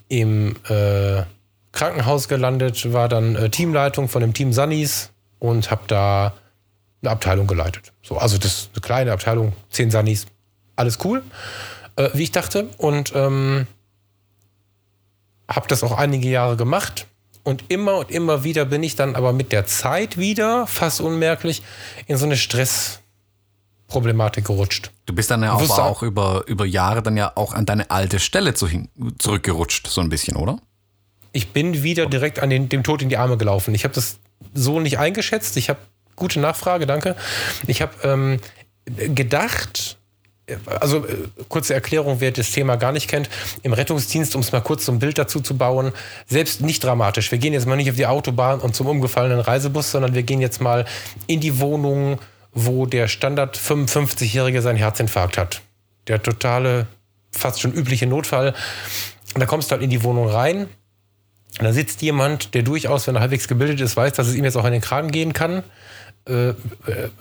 im 0.09 0.57
äh, 0.69 1.23
Krankenhaus 1.73 2.29
gelandet, 2.29 2.93
war 2.93 3.09
dann 3.09 3.37
äh, 3.37 3.51
Teamleitung 3.51 4.09
von 4.09 4.23
dem 4.23 4.35
Team 4.35 4.53
Sunnies 4.53 5.11
und 5.39 5.71
habe 5.71 5.83
da 5.87 6.35
eine 7.03 7.11
Abteilung 7.11 7.47
geleitet. 7.47 7.93
So, 8.03 8.19
also 8.19 8.39
das 8.39 8.53
ist 8.53 8.71
eine 8.75 8.81
kleine 8.81 9.13
Abteilung, 9.13 9.53
zehn 9.71 9.91
Sunnies, 9.91 10.27
alles 10.77 10.99
cool, 11.05 11.23
äh, 11.97 12.11
wie 12.13 12.25
ich 12.25 12.33
dachte. 12.33 12.69
Und 12.77 13.13
ähm, 13.15 13.67
habe 15.49 15.69
das 15.69 15.83
auch 15.83 15.97
einige 15.97 16.29
Jahre 16.29 16.57
gemacht. 16.57 17.07
Und 17.43 17.65
immer 17.69 17.97
und 17.97 18.11
immer 18.11 18.45
wieder 18.45 18.67
bin 18.67 18.83
ich 18.83 18.97
dann 18.97 19.17
aber 19.17 19.33
mit 19.33 19.53
der 19.53 19.67
Zeit 19.67 20.19
wieder, 20.19 20.67
fast 20.67 21.01
unmerklich, 21.01 21.63
in 22.07 22.17
so 22.17 22.27
eine 22.27 22.37
Stressproblematik 23.91 24.45
gerutscht. 24.47 24.91
Du 25.07 25.15
bist 25.15 25.31
dann 25.31 25.43
ja 25.43 25.53
auch, 25.53 25.79
auch 25.79 26.03
über, 26.03 26.45
über 26.47 26.65
Jahre 26.65 27.03
dann 27.03 27.17
ja 27.17 27.33
auch 27.35 27.53
an 27.53 27.67
deine 27.67 27.91
alte 27.91 28.21
Stelle 28.21 28.55
zu, 28.55 28.69
zurückgerutscht, 29.19 29.89
so 29.89 30.01
ein 30.01 30.09
bisschen, 30.09 30.37
oder? 30.37 30.61
Ich 31.33 31.53
bin 31.53 31.83
wieder 31.83 32.07
direkt 32.07 32.41
an 32.41 32.51
den, 32.51 32.69
dem 32.69 32.83
Tod 32.83 33.03
in 33.03 33.09
die 33.09 33.17
Arme 33.17 33.37
gelaufen. 33.37 33.75
Ich 33.75 33.85
habe 33.85 33.95
das 33.95 34.19
so 34.55 34.81
nicht 34.81 34.99
eingeschätzt. 34.99 35.57
Ich 35.57 35.69
habe 35.69 35.81
gute 36.17 36.41
Nachfrage, 36.41 36.87
danke. 36.87 37.17
Ich 37.67 37.83
habe 37.83 37.93
ähm, 38.03 38.41
gedacht, 39.15 39.99
also 40.67 41.07
äh, 41.07 41.17
kurze 41.49 41.75
Erklärung, 41.75 42.17
wer 42.21 42.33
das 42.33 42.51
Thema 42.51 42.77
gar 42.77 42.93
nicht 42.93 43.09
kennt, 43.09 43.29
im 43.63 43.73
Rettungsdienst, 43.73 44.35
um 44.35 44.41
es 44.41 44.53
mal 44.53 44.61
kurz 44.61 44.87
so 44.87 44.93
ein 44.93 44.99
Bild 44.99 45.19
dazu 45.19 45.41
zu 45.41 45.57
bauen, 45.57 45.93
selbst 46.27 46.63
nicht 46.63 46.83
dramatisch. 46.83 47.31
Wir 47.31 47.39
gehen 47.39 47.53
jetzt 47.53 47.67
mal 47.67 47.77
nicht 47.77 47.91
auf 47.91 47.97
die 47.97 48.07
Autobahn 48.07 48.61
und 48.61 48.75
zum 48.75 48.87
umgefallenen 48.87 49.41
Reisebus, 49.41 49.91
sondern 49.91 50.15
wir 50.15 50.25
gehen 50.25 50.41
jetzt 50.41 50.61
mal 50.61 50.85
in 51.27 51.41
die 51.41 51.61
Wohnung, 51.61 52.19
wo 52.53 52.87
der 52.87 53.09
Standard 53.09 53.57
55-Jährige 53.57 54.63
seinen 54.63 54.77
Herzinfarkt 54.77 55.39
hat. 55.39 55.63
Der 56.09 56.23
totale, 56.23 56.87
fast 57.33 57.61
schon 57.61 57.73
übliche 57.73 58.07
Notfall. 58.07 58.55
Und 59.35 59.41
da 59.41 59.47
kommst 59.47 59.71
du 59.71 59.73
halt 59.73 59.83
in 59.83 59.91
die 59.91 60.03
Wohnung 60.03 60.29
rein. 60.29 60.69
Und 61.59 61.65
da 61.65 61.73
sitzt 61.73 62.03
jemand, 62.03 62.55
der 62.55 62.63
durchaus, 62.63 63.07
wenn 63.07 63.17
er 63.17 63.21
halbwegs 63.21 63.49
gebildet 63.49 63.81
ist, 63.81 63.97
weiß, 63.97 64.13
dass 64.13 64.29
es 64.29 64.35
ihm 64.35 64.45
jetzt 64.45 64.57
auch 64.57 64.65
in 64.65 64.73
den 64.73 64.81
Kragen 64.81 65.11
gehen 65.11 65.33
kann 65.33 65.63
äh, 66.27 66.55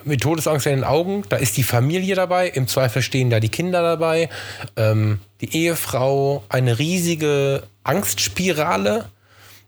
mit 0.03 0.21
Todesangst 0.21 0.65
in 0.67 0.77
den 0.77 0.83
Augen. 0.83 1.23
Da 1.29 1.37
ist 1.37 1.57
die 1.57 1.63
Familie 1.63 2.15
dabei, 2.15 2.47
im 2.47 2.67
Zweifel 2.67 3.01
stehen 3.01 3.29
da 3.29 3.39
die 3.39 3.49
Kinder 3.49 3.81
dabei, 3.81 4.29
ähm, 4.75 5.19
die 5.41 5.55
Ehefrau, 5.55 6.43
eine 6.49 6.79
riesige 6.79 7.63
Angstspirale. 7.83 9.05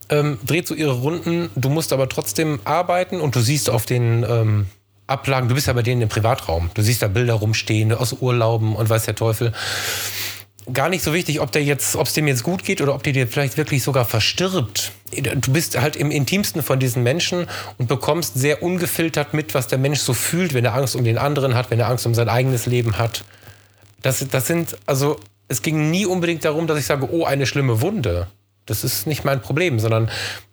Ähm, 0.09 0.39
dreht 0.45 0.67
so 0.67 0.75
ihre 0.75 0.91
Runden, 0.91 1.49
du 1.55 1.69
musst 1.69 1.93
aber 1.93 2.09
trotzdem 2.09 2.59
arbeiten 2.65 3.21
und 3.21 3.35
du 3.35 3.39
siehst 3.39 3.69
auf 3.69 3.85
den 3.85 4.25
ähm, 4.27 4.65
Ablagen, 5.11 5.49
du 5.49 5.55
bist 5.55 5.67
ja 5.67 5.73
bei 5.73 5.83
denen 5.83 6.01
im 6.01 6.09
Privatraum, 6.09 6.71
du 6.73 6.81
siehst 6.81 7.01
da 7.01 7.07
Bilder 7.07 7.35
rumstehen 7.35 7.93
aus 7.93 8.13
Urlauben 8.13 8.75
und 8.75 8.89
weiß 8.89 9.05
der 9.05 9.15
Teufel 9.15 9.53
gar 10.71 10.89
nicht 10.89 11.03
so 11.03 11.13
wichtig, 11.13 11.39
ob 11.39 11.55
es 11.55 12.13
dem 12.13 12.27
jetzt 12.27 12.43
gut 12.43 12.63
geht 12.63 12.81
oder 12.81 12.93
ob 12.93 13.03
der 13.03 13.13
dir 13.13 13.27
vielleicht 13.27 13.57
wirklich 13.57 13.83
sogar 13.83 14.05
verstirbt. 14.05 14.91
Du 15.11 15.51
bist 15.51 15.79
halt 15.79 15.95
im 15.95 16.11
intimsten 16.11 16.61
von 16.61 16.79
diesen 16.79 17.03
Menschen 17.03 17.47
und 17.77 17.87
bekommst 17.87 18.35
sehr 18.35 18.63
ungefiltert 18.63 19.33
mit, 19.33 19.53
was 19.53 19.67
der 19.67 19.79
Mensch 19.79 19.99
so 19.99 20.13
fühlt, 20.13 20.53
wenn 20.53 20.65
er 20.65 20.75
Angst 20.75 20.95
um 20.95 21.03
den 21.03 21.17
anderen 21.17 21.55
hat, 21.55 21.71
wenn 21.71 21.79
er 21.79 21.89
Angst 21.89 22.05
um 22.05 22.13
sein 22.13 22.29
eigenes 22.29 22.65
Leben 22.65 22.97
hat. 22.97 23.23
Das, 24.01 24.25
das 24.29 24.47
sind, 24.47 24.77
also, 24.85 25.19
es 25.47 25.61
ging 25.61 25.91
nie 25.91 26.05
unbedingt 26.05 26.45
darum, 26.45 26.67
dass 26.67 26.79
ich 26.79 26.85
sage, 26.85 27.11
oh, 27.11 27.25
eine 27.25 27.45
schlimme 27.45 27.81
Wunde. 27.81 28.27
Das 28.65 28.83
ist 28.83 29.05
nicht 29.07 29.25
mein 29.25 29.41
Problem, 29.41 29.79
sondern 29.79 30.09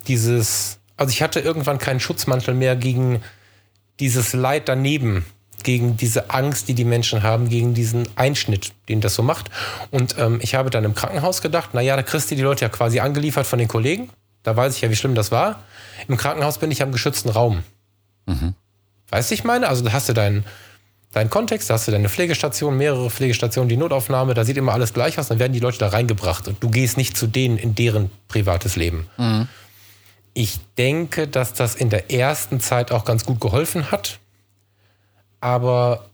dieses, 0.08 0.78
also 0.96 1.10
ich 1.10 1.22
hatte 1.22 1.40
irgendwann 1.40 1.78
keinen 1.78 2.00
Schutzmantel 2.00 2.54
mehr 2.54 2.74
gegen 2.74 3.22
dieses 4.00 4.32
Leid 4.32 4.68
daneben, 4.68 5.24
gegen 5.62 5.96
diese 5.96 6.30
Angst, 6.30 6.68
die 6.68 6.74
die 6.74 6.84
Menschen 6.84 7.22
haben, 7.22 7.48
gegen 7.48 7.74
diesen 7.74 8.08
Einschnitt, 8.16 8.72
den 8.88 9.00
das 9.00 9.14
so 9.14 9.22
macht. 9.22 9.50
Und 9.90 10.16
ähm, 10.18 10.38
ich 10.42 10.54
habe 10.54 10.70
dann 10.70 10.84
im 10.84 10.94
Krankenhaus 10.94 11.42
gedacht, 11.42 11.74
naja, 11.74 11.96
da 11.96 12.02
kriegst 12.02 12.30
du 12.30 12.36
die 12.36 12.42
Leute 12.42 12.64
ja 12.64 12.68
quasi 12.68 13.00
angeliefert 13.00 13.46
von 13.46 13.58
den 13.58 13.68
Kollegen. 13.68 14.10
Da 14.42 14.56
weiß 14.56 14.76
ich 14.76 14.82
ja, 14.82 14.90
wie 14.90 14.96
schlimm 14.96 15.14
das 15.14 15.32
war. 15.32 15.62
Im 16.06 16.16
Krankenhaus 16.16 16.58
bin 16.58 16.70
ich 16.70 16.82
am 16.82 16.92
geschützten 16.92 17.28
Raum. 17.28 17.64
Mhm. 18.26 18.54
Weißt 19.10 19.30
du, 19.30 19.34
ich 19.34 19.44
meine? 19.44 19.68
Also 19.68 19.84
da 19.84 19.92
hast 19.92 20.08
du 20.08 20.12
deinen, 20.12 20.44
deinen 21.12 21.30
Kontext, 21.30 21.68
da 21.68 21.74
hast 21.74 21.88
du 21.88 21.92
deine 21.92 22.08
Pflegestation, 22.08 22.76
mehrere 22.76 23.10
Pflegestationen, 23.10 23.68
die 23.68 23.76
Notaufnahme, 23.76 24.34
da 24.34 24.44
sieht 24.44 24.56
immer 24.56 24.72
alles 24.72 24.94
gleich 24.94 25.18
aus, 25.18 25.28
dann 25.28 25.38
werden 25.38 25.52
die 25.52 25.60
Leute 25.60 25.78
da 25.78 25.88
reingebracht 25.88 26.46
und 26.46 26.62
du 26.62 26.70
gehst 26.70 26.96
nicht 26.96 27.16
zu 27.16 27.26
denen 27.26 27.58
in 27.58 27.74
deren 27.74 28.10
privates 28.28 28.76
Leben. 28.76 29.08
Mhm. 29.16 29.48
Ich 30.40 30.60
denke, 30.78 31.26
dass 31.26 31.52
das 31.52 31.74
in 31.74 31.90
der 31.90 32.12
ersten 32.12 32.60
Zeit 32.60 32.92
auch 32.92 33.04
ganz 33.04 33.24
gut 33.24 33.40
geholfen 33.40 33.90
hat, 33.90 34.20
aber 35.40 36.04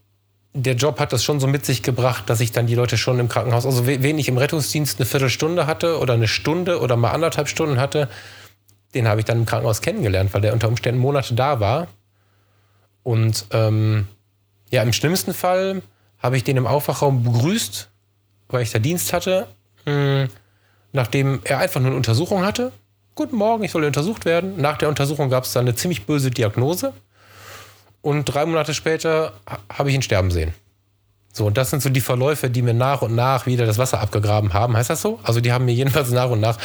der 0.54 0.76
Job 0.76 0.98
hat 0.98 1.12
das 1.12 1.22
schon 1.22 1.40
so 1.40 1.46
mit 1.46 1.66
sich 1.66 1.82
gebracht, 1.82 2.30
dass 2.30 2.40
ich 2.40 2.50
dann 2.50 2.66
die 2.66 2.74
Leute 2.74 2.96
schon 2.96 3.18
im 3.18 3.28
Krankenhaus, 3.28 3.66
also 3.66 3.86
wen 3.86 4.18
ich 4.18 4.28
im 4.28 4.38
Rettungsdienst 4.38 4.98
eine 4.98 5.04
Viertelstunde 5.04 5.66
hatte 5.66 5.98
oder 5.98 6.14
eine 6.14 6.26
Stunde 6.26 6.80
oder 6.80 6.96
mal 6.96 7.10
anderthalb 7.10 7.48
Stunden 7.48 7.78
hatte, 7.78 8.08
den 8.94 9.08
habe 9.08 9.20
ich 9.20 9.26
dann 9.26 9.40
im 9.40 9.44
Krankenhaus 9.44 9.82
kennengelernt, 9.82 10.32
weil 10.32 10.40
der 10.40 10.54
unter 10.54 10.68
Umständen 10.68 11.02
Monate 11.02 11.34
da 11.34 11.60
war. 11.60 11.88
Und 13.02 13.44
ähm, 13.50 14.08
ja, 14.70 14.82
im 14.82 14.94
schlimmsten 14.94 15.34
Fall 15.34 15.82
habe 16.18 16.38
ich 16.38 16.44
den 16.44 16.56
im 16.56 16.66
Aufwachraum 16.66 17.24
begrüßt, 17.24 17.90
weil 18.48 18.62
ich 18.62 18.70
da 18.70 18.78
Dienst 18.78 19.12
hatte, 19.12 19.48
mh, 19.84 20.28
nachdem 20.94 21.40
er 21.44 21.58
einfach 21.58 21.80
nur 21.80 21.90
eine 21.90 21.96
Untersuchung 21.98 22.42
hatte. 22.42 22.72
Guten 23.16 23.36
Morgen, 23.36 23.62
ich 23.62 23.70
soll 23.70 23.84
untersucht 23.84 24.24
werden. 24.24 24.60
Nach 24.60 24.76
der 24.76 24.88
Untersuchung 24.88 25.30
gab 25.30 25.44
es 25.44 25.52
dann 25.52 25.66
eine 25.66 25.76
ziemlich 25.76 26.04
böse 26.04 26.30
Diagnose. 26.30 26.92
Und 28.02 28.24
drei 28.24 28.44
Monate 28.44 28.74
später 28.74 29.32
habe 29.72 29.88
ich 29.88 29.94
ihn 29.94 30.02
sterben 30.02 30.32
sehen. 30.32 30.52
So, 31.32 31.46
und 31.46 31.56
das 31.56 31.70
sind 31.70 31.82
so 31.82 31.88
die 31.88 32.00
Verläufe, 32.00 32.50
die 32.50 32.62
mir 32.62 32.74
nach 32.74 33.02
und 33.02 33.14
nach 33.14 33.46
wieder 33.46 33.66
das 33.66 33.78
Wasser 33.78 34.00
abgegraben 34.00 34.52
haben. 34.52 34.76
Heißt 34.76 34.90
das 34.90 35.02
so? 35.02 35.20
Also 35.22 35.40
die 35.40 35.52
haben 35.52 35.64
mir 35.64 35.72
jedenfalls 35.74 36.10
nach 36.10 36.30
und 36.30 36.40
nach 36.40 36.58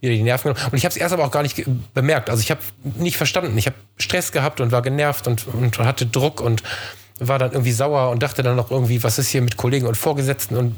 wieder 0.00 0.14
die 0.14 0.22
Nerven 0.22 0.52
genommen. 0.52 0.72
Und 0.72 0.78
ich 0.78 0.84
habe 0.84 0.90
es 0.92 0.96
erst 0.96 1.14
aber 1.14 1.24
auch 1.24 1.30
gar 1.30 1.42
nicht 1.42 1.64
bemerkt. 1.94 2.30
Also 2.30 2.42
ich 2.42 2.50
habe 2.50 2.60
nicht 2.82 3.16
verstanden. 3.16 3.56
Ich 3.58 3.66
habe 3.66 3.76
Stress 3.96 4.32
gehabt 4.32 4.60
und 4.60 4.72
war 4.72 4.82
genervt 4.82 5.26
und, 5.26 5.46
und 5.48 5.78
hatte 5.78 6.06
Druck 6.06 6.40
und 6.40 6.62
war 7.18 7.38
dann 7.38 7.52
irgendwie 7.52 7.72
sauer 7.72 8.10
und 8.10 8.22
dachte 8.22 8.42
dann 8.42 8.56
noch 8.56 8.70
irgendwie, 8.70 9.02
was 9.02 9.18
ist 9.18 9.28
hier 9.28 9.42
mit 9.42 9.56
Kollegen 9.56 9.86
und 9.86 9.96
Vorgesetzten 9.96 10.56
und 10.56 10.76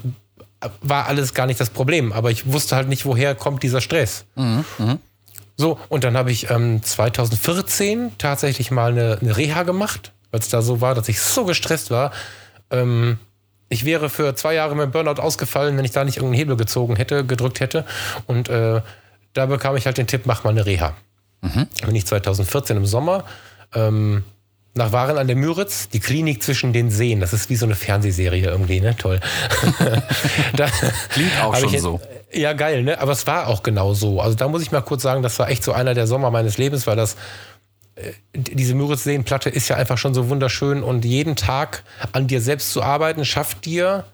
war 0.82 1.06
alles 1.06 1.32
gar 1.34 1.46
nicht 1.46 1.60
das 1.60 1.70
Problem. 1.70 2.12
Aber 2.12 2.30
ich 2.30 2.50
wusste 2.52 2.76
halt 2.76 2.88
nicht, 2.88 3.04
woher 3.06 3.34
kommt 3.34 3.62
dieser 3.62 3.80
Stress. 3.80 4.24
Mhm, 4.34 4.64
mh. 4.78 4.98
So, 5.60 5.78
und 5.90 6.04
dann 6.04 6.16
habe 6.16 6.32
ich 6.32 6.48
ähm, 6.48 6.82
2014 6.82 8.12
tatsächlich 8.16 8.70
mal 8.70 8.92
eine, 8.92 9.18
eine 9.20 9.36
Reha 9.36 9.62
gemacht, 9.64 10.12
weil 10.30 10.40
es 10.40 10.48
da 10.48 10.62
so 10.62 10.80
war, 10.80 10.94
dass 10.94 11.06
ich 11.10 11.20
so 11.20 11.44
gestresst 11.44 11.90
war. 11.90 12.12
Ähm, 12.70 13.18
ich 13.68 13.84
wäre 13.84 14.08
für 14.08 14.34
zwei 14.34 14.54
Jahre 14.54 14.74
mit 14.74 14.90
Burnout 14.90 15.20
ausgefallen, 15.20 15.76
wenn 15.76 15.84
ich 15.84 15.90
da 15.90 16.02
nicht 16.02 16.16
irgendeinen 16.16 16.38
Hebel 16.38 16.56
gezogen 16.56 16.96
hätte, 16.96 17.26
gedrückt 17.26 17.60
hätte. 17.60 17.84
Und 18.26 18.48
äh, 18.48 18.80
da 19.34 19.46
bekam 19.46 19.76
ich 19.76 19.84
halt 19.84 19.98
den 19.98 20.06
Tipp, 20.06 20.22
mach 20.24 20.44
mal 20.44 20.50
eine 20.50 20.64
Reha. 20.64 20.94
Mhm. 21.42 21.66
Bin 21.84 21.94
ich 21.94 22.06
2014 22.06 22.78
im 22.78 22.86
Sommer 22.86 23.24
ähm, 23.74 24.24
nach 24.74 24.92
Waren 24.92 25.18
an 25.18 25.26
der 25.26 25.36
Müritz, 25.36 25.88
die 25.88 26.00
Klinik 26.00 26.42
zwischen 26.42 26.72
den 26.72 26.90
Seen. 26.90 27.20
Das 27.20 27.32
ist 27.32 27.50
wie 27.50 27.56
so 27.56 27.66
eine 27.66 27.74
Fernsehserie 27.74 28.48
irgendwie, 28.48 28.80
ne? 28.80 28.96
Toll. 28.96 29.20
Klingt 31.10 31.42
auch 31.42 31.56
schon 31.56 31.78
so. 31.78 32.00
Ja, 32.32 32.52
geil, 32.52 32.84
ne? 32.84 33.00
Aber 33.00 33.12
es 33.12 33.26
war 33.26 33.48
auch 33.48 33.62
genau 33.62 33.94
so. 33.94 34.20
Also 34.20 34.36
da 34.36 34.46
muss 34.46 34.62
ich 34.62 34.70
mal 34.70 34.80
kurz 34.82 35.02
sagen, 35.02 35.22
das 35.22 35.38
war 35.38 35.50
echt 35.50 35.64
so 35.64 35.72
einer 35.72 35.94
der 35.94 36.06
Sommer 36.06 36.30
meines 36.30 36.58
Lebens, 36.58 36.86
weil 36.86 36.96
das 36.96 37.16
äh, 37.96 38.12
diese 38.32 38.74
Müritz-Seenplatte 38.74 39.50
ist 39.50 39.68
ja 39.68 39.76
einfach 39.76 39.98
schon 39.98 40.14
so 40.14 40.28
wunderschön 40.28 40.82
und 40.82 41.04
jeden 41.04 41.34
Tag 41.34 41.82
an 42.12 42.28
dir 42.28 42.40
selbst 42.40 42.70
zu 42.72 42.82
arbeiten, 42.82 43.24
schafft 43.24 43.64
dir, 43.64 44.04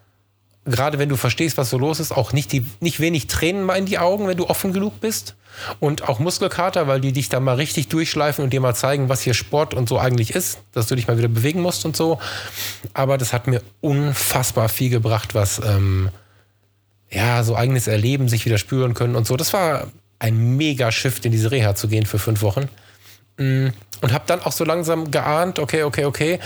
gerade 0.66 0.99
wenn 0.99 1.08
du 1.08 1.16
verstehst, 1.16 1.56
was 1.56 1.70
so 1.70 1.78
los 1.78 2.00
ist, 2.00 2.12
auch 2.12 2.32
nicht, 2.32 2.52
die, 2.52 2.66
nicht 2.80 3.00
wenig 3.00 3.26
Tränen 3.28 3.62
mal 3.62 3.76
in 3.76 3.87
die 3.87 3.99
Augen, 3.99 4.26
wenn 4.28 4.37
du 4.37 4.49
offen 4.49 4.73
genug 4.73 5.00
bist. 5.00 5.37
Und 5.80 6.06
auch 6.08 6.18
Muskelkater, 6.18 6.87
weil 6.87 7.00
die 7.00 7.12
dich 7.12 7.28
da 7.30 7.40
mal 7.40 7.54
richtig 7.54 7.88
durchschleifen 7.88 8.44
und 8.44 8.52
dir 8.52 8.61
mal 8.61 8.75
zeigen, 8.75 9.08
was 9.08 9.23
hier 9.23 9.32
Sport 9.32 9.73
und 9.73 9.88
so 9.88 9.99
eigentlich 9.99 10.35
ist, 10.35 10.58
dass 10.73 10.87
du 10.87 10.94
dich 10.94 11.08
mal 11.08 11.16
wieder 11.16 11.28
bewegen 11.28 11.62
musst 11.62 11.87
und 11.87 11.96
so. 11.96 12.18
Aber 12.92 13.16
das 13.16 13.32
hat 13.32 13.46
mir 13.46 13.62
unfassbar 13.80 14.68
viel 14.68 14.90
gebracht, 14.90 15.35
was 15.35 15.61
ähm, 15.64 16.11
ja 17.11 17.42
so 17.42 17.56
eigenes 17.56 17.87
Erleben, 17.87 18.28
sich 18.28 18.44
wieder 18.44 18.58
spüren 18.58 18.92
können 18.92 19.16
und 19.16 19.26
so. 19.26 19.37
Das 19.37 19.52
war 19.54 19.87
ein 20.18 20.56
mega 20.56 20.92
Shift 20.92 21.25
in 21.25 21.32
diese 21.32 21.50
Reha 21.50 21.75
zu 21.75 21.88
gehen 21.88 22.04
für 22.04 22.18
fünf 22.18 22.42
Wochen. 22.42 22.68
Mm, 23.38 23.68
und 24.02 24.12
habe 24.12 24.25
dann 24.26 24.42
auch 24.42 24.52
so 24.52 24.64
langsam 24.64 25.11
geahnt, 25.11 25.58
okay, 25.58 25.85
okay, 25.85 26.04
okay, 26.04 26.38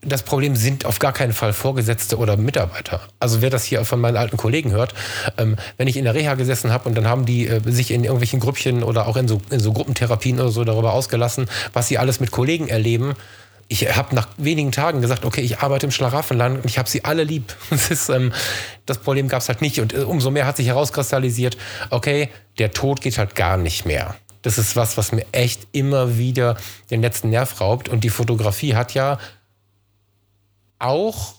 das 0.00 0.22
Problem 0.22 0.54
sind 0.54 0.84
auf 0.86 1.00
gar 1.00 1.12
keinen 1.12 1.32
Fall 1.32 1.52
Vorgesetzte 1.52 2.18
oder 2.18 2.36
Mitarbeiter. 2.36 3.00
Also 3.18 3.42
wer 3.42 3.50
das 3.50 3.64
hier 3.64 3.84
von 3.84 4.00
meinen 4.00 4.16
alten 4.16 4.36
Kollegen 4.36 4.70
hört, 4.70 4.94
ähm, 5.36 5.56
wenn 5.76 5.88
ich 5.88 5.96
in 5.96 6.04
der 6.04 6.14
Reha 6.14 6.34
gesessen 6.34 6.72
habe 6.72 6.88
und 6.88 6.94
dann 6.94 7.08
haben 7.08 7.26
die 7.26 7.48
äh, 7.48 7.60
sich 7.64 7.90
in 7.90 8.04
irgendwelchen 8.04 8.38
Grüppchen 8.38 8.84
oder 8.84 9.08
auch 9.08 9.16
in 9.16 9.26
so, 9.26 9.40
in 9.50 9.58
so 9.58 9.72
Gruppentherapien 9.72 10.38
oder 10.38 10.50
so 10.50 10.62
darüber 10.62 10.92
ausgelassen, 10.92 11.46
was 11.72 11.88
sie 11.88 11.98
alles 11.98 12.20
mit 12.20 12.30
Kollegen 12.30 12.68
erleben. 12.68 13.14
Ich 13.66 13.94
habe 13.96 14.14
nach 14.14 14.28
wenigen 14.38 14.72
Tagen 14.72 15.02
gesagt, 15.02 15.24
okay, 15.24 15.40
ich 15.40 15.58
arbeite 15.58 15.86
im 15.86 15.92
Schlaraffenland 15.92 16.62
und 16.62 16.66
ich 16.66 16.78
habe 16.78 16.88
sie 16.88 17.04
alle 17.04 17.24
lieb. 17.24 17.54
Das, 17.70 17.90
ist, 17.90 18.08
ähm, 18.08 18.32
das 18.86 18.98
Problem 18.98 19.28
gab 19.28 19.42
es 19.42 19.48
halt 19.48 19.62
nicht. 19.62 19.80
Und 19.80 19.94
äh, 19.94 19.98
umso 19.98 20.30
mehr 20.30 20.46
hat 20.46 20.56
sich 20.56 20.68
herauskristallisiert, 20.68 21.58
okay, 21.90 22.28
der 22.58 22.70
Tod 22.70 23.00
geht 23.00 23.18
halt 23.18 23.34
gar 23.34 23.56
nicht 23.56 23.84
mehr. 23.84 24.14
Das 24.42 24.56
ist 24.56 24.76
was, 24.76 24.96
was 24.96 25.10
mir 25.10 25.26
echt 25.32 25.66
immer 25.72 26.16
wieder 26.16 26.56
den 26.90 27.02
letzten 27.02 27.30
Nerv 27.30 27.60
raubt. 27.60 27.88
Und 27.88 28.04
die 28.04 28.08
Fotografie 28.08 28.74
hat 28.74 28.94
ja 28.94 29.18
auch 30.78 31.34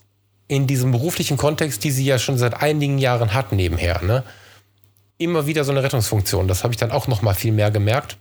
in 0.48 0.68
diesem 0.68 0.92
beruflichen 0.92 1.38
Kontext, 1.38 1.84
die 1.84 1.92
sie 1.92 2.06
ja 2.06 2.20
schon 2.20 2.38
seit 2.38 2.56
einigen 2.62 2.98
Jahren 2.98 3.34
hat 3.34 3.52
nebenher, 3.52 4.02
ne, 4.02 4.24
immer 5.18 5.46
wieder 5.46 5.64
so 5.64 5.72
eine 5.72 5.84
Rettungsfunktion. 5.84 6.48
Das 6.48 6.64
habe 6.64 6.74
ich 6.74 6.80
dann 6.80 6.92
auch 6.92 7.08
noch 7.08 7.22
mal 7.22 7.36
viel 7.36 7.52
mehr 7.52 7.72
gemerkt 7.72 8.18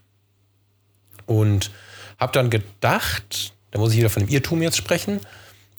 und 1.26 1.70
habe 2.18 2.32
dann 2.32 2.50
gedacht, 2.50 3.54
da 3.70 3.78
muss 3.78 3.92
ich 3.92 3.98
wieder 3.98 4.10
von 4.10 4.26
dem 4.26 4.28
Irrtum 4.28 4.62
jetzt 4.62 4.76
sprechen, 4.76 5.20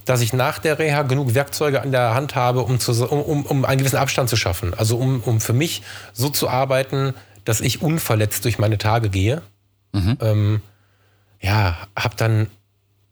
dass 0.06 0.21
ich 0.21 0.34
nach 0.34 0.58
der 0.60 0.80
Reha 0.80 1.04
genug 1.04 1.36
Werkzeuge 1.36 1.82
an 1.82 1.91
der 1.91 2.15
Hand 2.15 2.36
habe, 2.36 2.62
um, 2.62 2.80
zu, 2.80 2.91
um, 3.06 3.45
um 3.45 3.65
einen 3.65 3.80
gewissen 3.80 3.97
Abstand 3.97 4.30
zu 4.30 4.38
schaffen. 4.38 4.73
Also 4.73 4.97
um, 4.97 5.21
um 5.21 5.39
für 5.39 5.54
mich 5.54 5.84
so 6.13 6.30
zu 6.30 6.49
arbeiten, 6.49 7.13
dass 7.45 7.62
ich 7.62 7.82
unverletzt 7.82 8.43
durch 8.45 8.58
meine 8.58 8.78
Tage 8.78 9.10
gehe. 9.10 9.41
Mhm. 9.91 10.17
Ähm, 10.21 10.62
ja, 11.41 11.78
habe 11.95 12.15
dann 12.15 12.47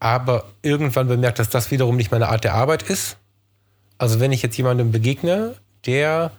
aber 0.00 0.44
irgendwann 0.62 1.08
bemerkt, 1.08 1.38
dass 1.38 1.48
das 1.48 1.70
wiederum 1.70 1.96
nicht 1.96 2.10
meine 2.10 2.28
Art 2.28 2.44
der 2.44 2.54
Arbeit 2.54 2.82
ist. 2.82 3.16
Also 3.98 4.20
wenn 4.20 4.32
ich 4.32 4.42
jetzt 4.42 4.56
jemandem 4.56 4.92
begegne, 4.92 5.54
der 5.86 6.30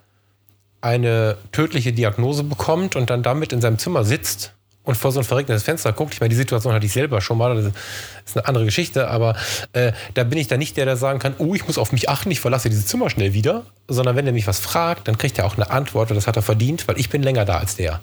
eine 0.82 1.38
tödliche 1.52 1.92
Diagnose 1.92 2.44
bekommt 2.44 2.96
und 2.96 3.10
dann 3.10 3.22
damit 3.22 3.52
in 3.52 3.60
seinem 3.60 3.78
Zimmer 3.78 4.06
sitzt 4.06 4.54
und 4.84 4.96
vor 4.96 5.12
so 5.12 5.20
ein 5.20 5.26
verregnetes 5.26 5.64
Fenster 5.64 5.92
guckt. 5.92 6.14
Ich 6.14 6.22
meine, 6.22 6.30
die 6.30 6.38
Situation 6.38 6.74
hatte 6.74 6.86
ich 6.86 6.94
selber 6.94 7.20
schon 7.20 7.38
mal, 7.38 7.54
das 7.54 7.74
ist 8.26 8.38
eine 8.38 8.48
andere 8.48 8.64
Geschichte, 8.64 9.10
aber 9.10 9.36
äh, 9.74 9.92
da 10.14 10.24
bin 10.24 10.38
ich 10.38 10.48
dann 10.48 10.60
nicht 10.60 10.78
der, 10.78 10.86
der 10.86 10.96
sagen 10.96 11.20
kann, 11.20 11.36
oh, 11.38 11.54
ich 11.54 11.68
muss 11.68 11.78
auf 11.78 11.92
mich 11.92 12.10
achten, 12.10 12.32
ich 12.32 12.40
verlasse 12.40 12.70
dieses 12.70 12.88
Zimmer 12.88 13.10
schnell 13.10 13.34
wieder, 13.34 13.66
sondern 13.90 14.16
wenn 14.16 14.26
er 14.26 14.32
mich 14.32 14.48
was 14.48 14.60
fragt, 14.60 15.10
dann 15.10 15.18
kriegt 15.18 15.38
er 15.38 15.46
auch 15.46 15.58
eine 15.58 15.70
Antwort 15.70 16.12
und 16.12 16.16
das 16.16 16.28
hat 16.28 16.38
er 16.38 16.42
verdient, 16.42 16.88
weil 16.88 16.98
ich 16.98 17.10
bin 17.10 17.22
länger 17.22 17.44
da 17.44 17.58
als 17.58 17.76
der. 17.76 18.02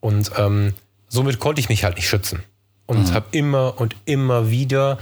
Und 0.00 0.32
ähm, 0.38 0.72
somit 1.08 1.38
konnte 1.38 1.60
ich 1.60 1.68
mich 1.68 1.84
halt 1.84 1.96
nicht 1.96 2.08
schützen 2.08 2.42
und 2.90 3.10
mhm. 3.10 3.14
habe 3.14 3.26
immer 3.30 3.80
und 3.80 3.94
immer 4.04 4.50
wieder 4.50 4.98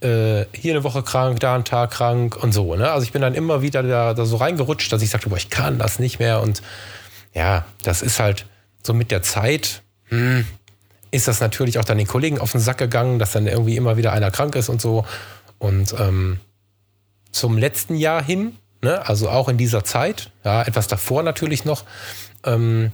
äh, 0.00 0.46
hier 0.52 0.74
eine 0.74 0.82
Woche 0.82 1.04
krank, 1.04 1.38
da 1.38 1.54
einen 1.54 1.64
Tag 1.64 1.92
krank 1.92 2.36
und 2.36 2.50
so. 2.50 2.74
Ne? 2.74 2.90
Also 2.90 3.04
ich 3.04 3.12
bin 3.12 3.22
dann 3.22 3.36
immer 3.36 3.62
wieder 3.62 3.84
da, 3.84 4.14
da 4.14 4.24
so 4.26 4.36
reingerutscht, 4.36 4.92
dass 4.92 5.00
ich 5.00 5.10
sagte, 5.10 5.28
boah, 5.28 5.36
ich 5.36 5.48
kann 5.48 5.78
das 5.78 6.00
nicht 6.00 6.18
mehr. 6.18 6.40
Und 6.40 6.60
ja, 7.32 7.64
das 7.84 8.02
ist 8.02 8.18
halt 8.18 8.46
so 8.82 8.94
mit 8.94 9.12
der 9.12 9.22
Zeit, 9.22 9.82
hm, 10.08 10.44
ist 11.12 11.28
das 11.28 11.40
natürlich 11.40 11.78
auch 11.78 11.84
dann 11.84 11.98
den 11.98 12.08
Kollegen 12.08 12.40
auf 12.40 12.50
den 12.50 12.60
Sack 12.60 12.78
gegangen, 12.78 13.20
dass 13.20 13.30
dann 13.30 13.46
irgendwie 13.46 13.76
immer 13.76 13.96
wieder 13.96 14.12
einer 14.12 14.32
krank 14.32 14.56
ist 14.56 14.68
und 14.68 14.80
so. 14.80 15.04
Und 15.58 15.94
ähm, 16.00 16.40
zum 17.30 17.58
letzten 17.58 17.94
Jahr 17.94 18.24
hin, 18.24 18.56
ne, 18.82 19.06
also 19.06 19.30
auch 19.30 19.48
in 19.48 19.56
dieser 19.56 19.84
Zeit, 19.84 20.32
ja, 20.44 20.62
etwas 20.62 20.88
davor 20.88 21.22
natürlich 21.22 21.64
noch, 21.64 21.84
ähm, 22.42 22.90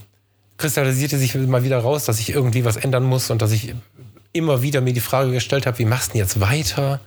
kristallisierte 0.59 1.17
sich 1.17 1.35
mal 1.35 1.65
wieder 1.65 1.79
raus, 1.79 2.05
dass 2.05 2.19
ich 2.19 2.31
irgendwie 2.31 2.67
was 2.67 2.77
ändern 2.77 3.05
muss 3.05 3.31
und 3.31 3.41
dass 3.41 3.53
ich 3.53 3.75
immer 4.37 4.63
wieder 4.63 4.81
mir 4.81 4.93
die 4.93 5.01
Frage 5.01 5.33
gestellt 5.33 5.67
habe, 5.67 5.79
wie 5.79 5.85
machst 5.85 6.09
du 6.09 6.13
denn 6.13 6.23
jetzt 6.23 6.41
weiter? 6.41 7.01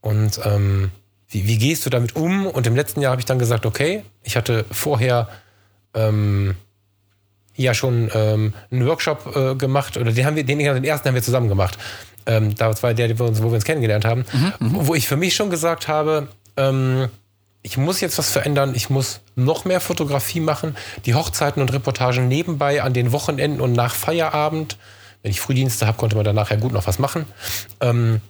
Und 0.00 0.40
ähm, 0.44 0.90
wie, 1.28 1.46
wie, 1.46 1.58
gehst 1.58 1.86
du 1.86 1.90
damit 1.90 2.16
um? 2.16 2.46
Und 2.46 2.66
im 2.66 2.76
letzten 2.76 3.00
Jahr 3.00 3.12
habe 3.12 3.20
ich 3.20 3.26
dann 3.26 3.38
gesagt, 3.38 3.66
okay, 3.66 4.04
ich 4.22 4.36
hatte 4.36 4.64
vorher 4.70 5.28
ähm, 5.94 6.54
ja 7.56 7.74
schon 7.74 8.10
ähm, 8.14 8.54
einen 8.70 8.86
Workshop 8.86 9.36
äh, 9.36 9.54
gemacht, 9.54 9.96
oder 9.96 10.12
den 10.12 10.26
haben 10.26 10.36
wir, 10.36 10.44
den, 10.44 10.58
den 10.58 10.84
ersten 10.84 11.08
haben 11.08 11.14
wir 11.14 11.22
zusammen 11.22 11.48
gemacht. 11.48 11.78
Ähm, 12.26 12.54
das 12.54 12.82
war 12.82 12.94
der, 12.94 13.18
wo 13.18 13.24
wir 13.24 13.28
uns, 13.28 13.42
wo 13.42 13.48
wir 13.48 13.54
uns 13.54 13.64
kennengelernt 13.64 14.04
haben, 14.04 14.24
mhm, 14.32 14.52
mhm, 14.58 14.86
wo 14.86 14.94
ich 14.94 15.08
für 15.08 15.16
mich 15.16 15.34
schon 15.34 15.50
gesagt 15.50 15.88
habe, 15.88 16.28
ähm, 16.56 17.08
ich 17.62 17.76
muss 17.76 18.00
jetzt 18.00 18.18
was 18.18 18.30
verändern, 18.30 18.74
ich 18.74 18.90
muss 18.90 19.20
noch 19.36 19.64
mehr 19.64 19.80
Fotografie 19.80 20.40
machen, 20.40 20.76
die 21.06 21.14
Hochzeiten 21.14 21.62
und 21.62 21.72
Reportagen 21.72 22.26
nebenbei 22.28 22.82
an 22.82 22.92
den 22.92 23.12
Wochenenden 23.12 23.60
und 23.60 23.72
nach 23.72 23.94
Feierabend 23.94 24.76
wenn 25.22 25.30
ich 25.30 25.40
Frühdienste 25.40 25.86
habe, 25.86 25.98
konnte 25.98 26.16
man 26.16 26.24
danach 26.24 26.50
ja 26.50 26.56
gut 26.56 26.72
noch 26.72 26.86
was 26.86 26.98
machen. 26.98 27.26
Ähm, 27.80 28.20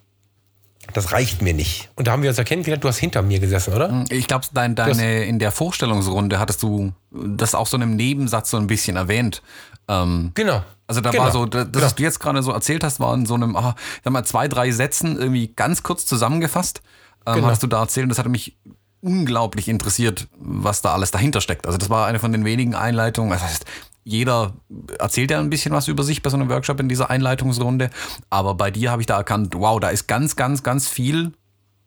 das 0.93 1.13
reicht 1.13 1.43
mir 1.43 1.55
nicht. 1.55 1.91
Und 1.95 2.07
da 2.07 2.13
haben 2.13 2.23
wir 2.23 2.31
uns 2.31 2.39
ja 2.39 2.45
kennengelernt, 2.45 2.83
du 2.83 2.89
hast 2.89 2.99
hinter 2.99 3.23
mir 3.23 3.39
gesessen, 3.39 3.73
oder? 3.73 3.89
Hm, 3.89 4.05
ich 4.11 4.27
glaube, 4.27 4.47
dein, 4.53 4.75
deine, 4.75 5.25
in 5.25 5.39
der 5.39 5.53
Vorstellungsrunde 5.53 6.39
hattest 6.39 6.63
du 6.63 6.93
das 7.11 7.55
auch 7.55 7.67
so 7.67 7.77
in 7.77 7.83
einem 7.83 7.97
Nebensatz 7.97 8.51
so 8.51 8.57
ein 8.57 8.67
bisschen 8.67 8.97
erwähnt. 8.97 9.43
Ähm, 9.89 10.33
genau. 10.35 10.63
Also 10.87 11.01
da 11.01 11.11
genau. 11.11 11.25
war 11.25 11.33
so, 11.33 11.47
das, 11.47 11.71
genau. 11.71 11.85
was 11.85 11.95
du 11.95 12.03
jetzt 12.03 12.21
gerade 12.21 12.43
so 12.43 12.53
erzählt 12.53 12.85
hast, 12.85 13.01
war 13.01 13.15
in 13.15 13.27
so 13.27 13.35
einem, 13.35 13.57
ah, 13.57 13.75
sag 14.05 14.13
mal, 14.13 14.25
zwei, 14.25 14.49
drei 14.49 14.71
Sätzen 14.73 15.19
irgendwie 15.19 15.49
ganz 15.55 15.83
kurz 15.83 16.05
zusammengefasst. 16.05 16.83
Ähm, 17.27 17.37
genau. 17.37 17.47
Hast 17.47 17.63
du 17.63 17.69
da 17.69 17.81
erzählt 17.81 18.05
und 18.05 18.11
das 18.11 18.19
hatte 18.19 18.29
mich 18.29 18.57
unglaublich 19.01 19.69
interessiert, 19.69 20.29
was 20.39 20.83
da 20.83 20.93
alles 20.93 21.11
dahinter 21.11 21.41
steckt. 21.41 21.67
Also 21.67 21.79
das 21.79 21.91
war 21.91 22.07
eine 22.07 22.19
von 22.19 22.33
den 22.33 22.45
wenigen 22.45 22.75
Einleitungen, 22.75 23.31
das 23.31 23.43
heißt, 23.43 23.65
jeder 24.05 24.55
erzählt 24.99 25.31
ja 25.31 25.39
ein 25.39 25.51
bisschen 25.51 25.73
was 25.73 25.89
über 25.89 26.03
sich 26.03 26.23
bei 26.23 26.31
so 26.31 26.37
einem 26.37 26.49
Workshop 26.49 26.81
in 26.81 26.89
dieser 26.89 27.11
Einleitungsrunde. 27.11 27.91
Aber 28.31 28.55
bei 28.55 28.71
dir 28.71 28.91
habe 28.91 29.03
ich 29.03 29.07
da 29.07 29.17
erkannt, 29.17 29.55
wow, 29.57 29.79
da 29.79 29.91
ist 29.91 30.07
ganz, 30.07 30.37
ganz, 30.37 30.63
ganz 30.63 30.89
viel 30.89 31.33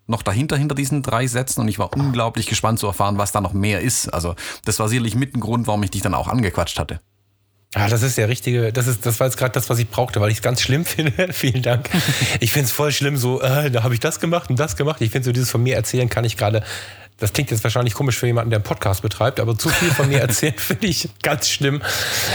noch 0.08 0.22
dahinter, 0.22 0.56
hinter 0.56 0.76
diesen 0.76 1.02
drei 1.02 1.28
Sätzen. 1.28 1.62
Und 1.62 1.68
ich 1.68 1.80
war 1.80 1.94
unglaublich 1.94 2.48
gespannt 2.48 2.80
zu 2.80 2.88
erfahren, 2.88 3.18
was 3.18 3.32
da 3.32 3.42
noch 3.42 3.54
mehr 3.54 3.82
ist. 3.82 4.08
Also, 4.10 4.36
das 4.64 4.80
war 4.80 4.88
sicherlich 4.88 5.16
mit 5.16 5.36
ein 5.36 5.40
Grund, 5.40 5.68
warum 5.68 5.84
ich 5.84 5.92
dich 5.92 6.02
dann 6.02 6.14
auch 6.14 6.28
angequatscht 6.28 6.80
hatte. 6.80 7.02
Ja, 7.76 7.90
das 7.90 8.04
ist 8.04 8.18
der 8.18 8.30
richtige, 8.30 8.72
das 8.72 8.88
ist, 8.88 9.06
das 9.06 9.20
war 9.20 9.28
jetzt 9.28 9.36
gerade 9.36 9.52
das, 9.52 9.70
was 9.70 9.80
ich 9.80 9.90
brauchte, 9.90 10.22
weil 10.22 10.30
ich 10.30 10.38
es 10.38 10.42
ganz 10.42 10.62
schlimm 10.62 10.86
finde. 10.86 11.34
Vielen 11.34 11.62
Dank. 11.62 11.90
Ich 12.40 12.54
finde 12.54 12.68
es 12.68 12.72
voll 12.72 12.94
schlimm, 12.94 13.18
so, 13.18 13.42
äh, 13.42 13.70
da 13.70 13.84
habe 13.84 13.94
ich 13.94 14.00
das 14.00 14.22
gemacht 14.22 14.50
und 14.50 14.58
das 14.58 14.78
gemacht. 14.78 15.02
Ich 15.02 15.12
finde 15.12 15.26
so 15.26 15.32
dieses 15.34 15.52
von 15.52 15.62
mir 15.62 15.76
erzählen 15.76 16.08
kann 16.10 16.24
ich 16.24 16.38
gerade. 16.38 16.64
Das 17.18 17.34
klingt 17.34 17.52
jetzt 17.52 17.64
wahrscheinlich 17.64 17.94
komisch 17.94 18.18
für 18.18 18.28
jemanden, 18.28 18.50
der 18.50 18.58
einen 18.58 18.64
Podcast 18.64 19.02
betreibt, 19.02 19.40
aber 19.40 19.58
zu 19.58 19.70
viel 19.70 19.92
von 19.92 20.08
mir 20.08 20.20
erzählen 20.22 20.54
finde 20.58 20.88
ich 20.88 21.10
ganz 21.22 21.50
schlimm. 21.50 21.82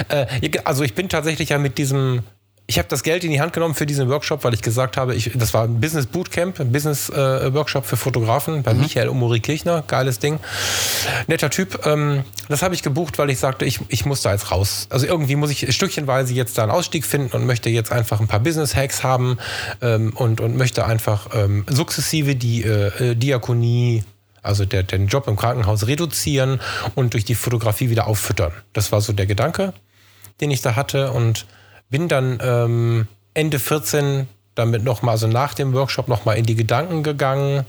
Äh, 0.09 0.27
also 0.65 0.83
ich 0.85 0.95
bin 0.95 1.09
tatsächlich 1.09 1.51
ja 1.51 1.59
mit 1.59 1.79
diesem 1.79 2.23
ich 2.71 2.79
habe 2.79 2.87
das 2.87 3.03
Geld 3.03 3.25
in 3.25 3.33
die 3.33 3.41
Hand 3.41 3.53
genommen 3.53 3.75
für 3.75 3.85
diesen 3.85 4.09
Workshop, 4.09 4.45
weil 4.45 4.55
ich 4.55 4.63
gesagt 4.63 4.97
habe, 4.97 5.17
ich, 5.17 5.33
das 5.35 5.53
war 5.53 5.65
ein 5.65 5.81
Business 5.81 6.07
Bootcamp, 6.07 6.61
ein 6.61 6.71
Business 6.71 7.09
äh, 7.09 7.53
Workshop 7.53 7.85
für 7.85 7.97
Fotografen 7.97 8.63
bei 8.63 8.73
mhm. 8.73 8.83
Michael 8.83 9.09
Umuri 9.09 9.41
Kirchner. 9.41 9.83
Geiles 9.89 10.21
Ding. 10.21 10.39
Netter 11.27 11.51
Typ. 11.51 11.85
Ähm, 11.85 12.23
das 12.49 12.63
habe 12.63 12.77
ich 12.77 12.85
gebucht, 12.85 13.19
weil 13.19 13.29
ich 13.29 13.41
sagte, 13.41 13.65
ich, 13.65 13.81
ich 13.89 14.07
muss 14.07 14.23
da 14.23 14.31
jetzt 14.31 14.53
raus. 14.53 14.87
Also 14.89 15.05
irgendwie 15.07 15.35
muss 15.35 15.51
ich 15.51 15.75
stückchenweise 15.75 16.33
jetzt 16.33 16.59
da 16.59 16.63
einen 16.63 16.71
Ausstieg 16.71 17.05
finden 17.05 17.35
und 17.35 17.45
möchte 17.45 17.71
jetzt 17.71 17.91
einfach 17.91 18.21
ein 18.21 18.29
paar 18.29 18.39
Business 18.39 18.77
Hacks 18.77 19.03
haben 19.03 19.39
ähm, 19.83 20.13
und, 20.15 20.41
und 20.41 20.57
möchte 20.57 20.87
einfach 20.87 21.31
ähm, 21.35 21.67
sukzessive 21.69 22.37
die 22.37 22.63
äh, 22.63 23.11
äh 23.11 23.15
Diakonie 23.17 24.05
also 24.43 24.65
der, 24.65 24.83
den 24.83 25.07
Job 25.07 25.29
im 25.29 25.37
Krankenhaus 25.37 25.87
reduzieren 25.87 26.61
und 26.95 27.15
durch 27.15 27.25
die 27.25 27.35
Fotografie 27.35 27.91
wieder 27.91 28.07
auffüttern. 28.07 28.53
Das 28.73 28.93
war 28.93 29.01
so 29.01 29.13
der 29.13 29.27
Gedanke, 29.27 29.73
den 30.41 30.51
ich 30.51 30.63
da 30.63 30.77
hatte 30.77 31.13
und 31.13 31.47
bin 31.91 32.09
dann 32.09 32.39
ähm, 32.43 33.09
Ende 33.35 33.59
14 33.59 34.29
damit 34.55 34.85
nochmal, 34.85 35.13
also 35.13 35.27
nach 35.27 35.55
dem 35.55 35.73
Workshop 35.73 36.09
nochmal 36.09 36.37
in 36.37 36.47
die 36.47 36.55
Gedanken 36.55 37.03
gegangen. 37.03 37.65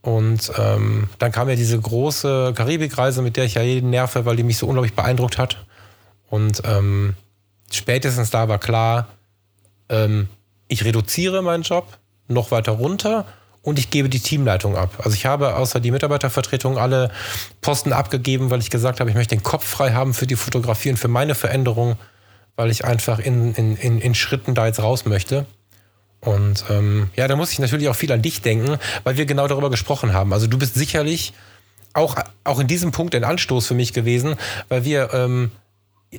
Und 0.00 0.52
ähm, 0.56 1.08
dann 1.18 1.32
kam 1.32 1.48
ja 1.48 1.56
diese 1.56 1.78
große 1.78 2.52
Karibikreise, 2.54 3.20
mit 3.22 3.36
der 3.36 3.44
ich 3.44 3.54
ja 3.54 3.62
jeden 3.62 3.90
nerve, 3.90 4.24
weil 4.24 4.36
die 4.36 4.42
mich 4.42 4.58
so 4.58 4.66
unglaublich 4.66 4.94
beeindruckt 4.94 5.38
hat. 5.38 5.66
Und 6.30 6.62
ähm, 6.64 7.14
spätestens 7.70 8.30
da 8.30 8.48
war 8.48 8.58
klar, 8.58 9.08
ähm, 9.88 10.28
ich 10.68 10.84
reduziere 10.84 11.42
meinen 11.42 11.62
Job 11.62 11.98
noch 12.28 12.50
weiter 12.50 12.72
runter 12.72 13.26
und 13.68 13.78
ich 13.78 13.90
gebe 13.90 14.08
die 14.08 14.20
Teamleitung 14.20 14.76
ab. 14.76 14.90
Also 14.98 15.14
ich 15.14 15.26
habe 15.26 15.56
außer 15.56 15.80
die 15.80 15.90
Mitarbeitervertretung 15.90 16.78
alle 16.78 17.10
Posten 17.60 17.92
abgegeben, 17.92 18.50
weil 18.50 18.60
ich 18.60 18.70
gesagt 18.70 19.00
habe, 19.00 19.10
ich 19.10 19.16
möchte 19.16 19.36
den 19.36 19.42
Kopf 19.42 19.64
frei 19.64 19.92
haben 19.92 20.14
für 20.14 20.26
die 20.26 20.36
Fotografie 20.36 20.90
und 20.90 20.96
für 20.96 21.08
meine 21.08 21.34
Veränderung 21.34 21.96
weil 22.58 22.72
ich 22.72 22.84
einfach 22.84 23.20
in, 23.20 23.54
in, 23.54 23.76
in, 23.76 24.00
in 24.00 24.16
Schritten 24.16 24.56
da 24.56 24.66
jetzt 24.66 24.82
raus 24.82 25.06
möchte. 25.06 25.46
Und 26.20 26.64
ähm, 26.68 27.08
ja, 27.14 27.28
da 27.28 27.36
muss 27.36 27.52
ich 27.52 27.60
natürlich 27.60 27.88
auch 27.88 27.94
viel 27.94 28.10
an 28.10 28.20
dich 28.20 28.42
denken, 28.42 28.78
weil 29.04 29.16
wir 29.16 29.26
genau 29.26 29.46
darüber 29.46 29.70
gesprochen 29.70 30.12
haben. 30.12 30.32
Also 30.32 30.48
du 30.48 30.58
bist 30.58 30.74
sicherlich 30.74 31.34
auch, 31.92 32.16
auch 32.42 32.58
in 32.58 32.66
diesem 32.66 32.90
Punkt 32.90 33.14
ein 33.14 33.22
Anstoß 33.22 33.68
für 33.68 33.74
mich 33.74 33.92
gewesen, 33.92 34.34
weil 34.68 34.84
wir 34.84 35.14
ähm, 35.14 35.52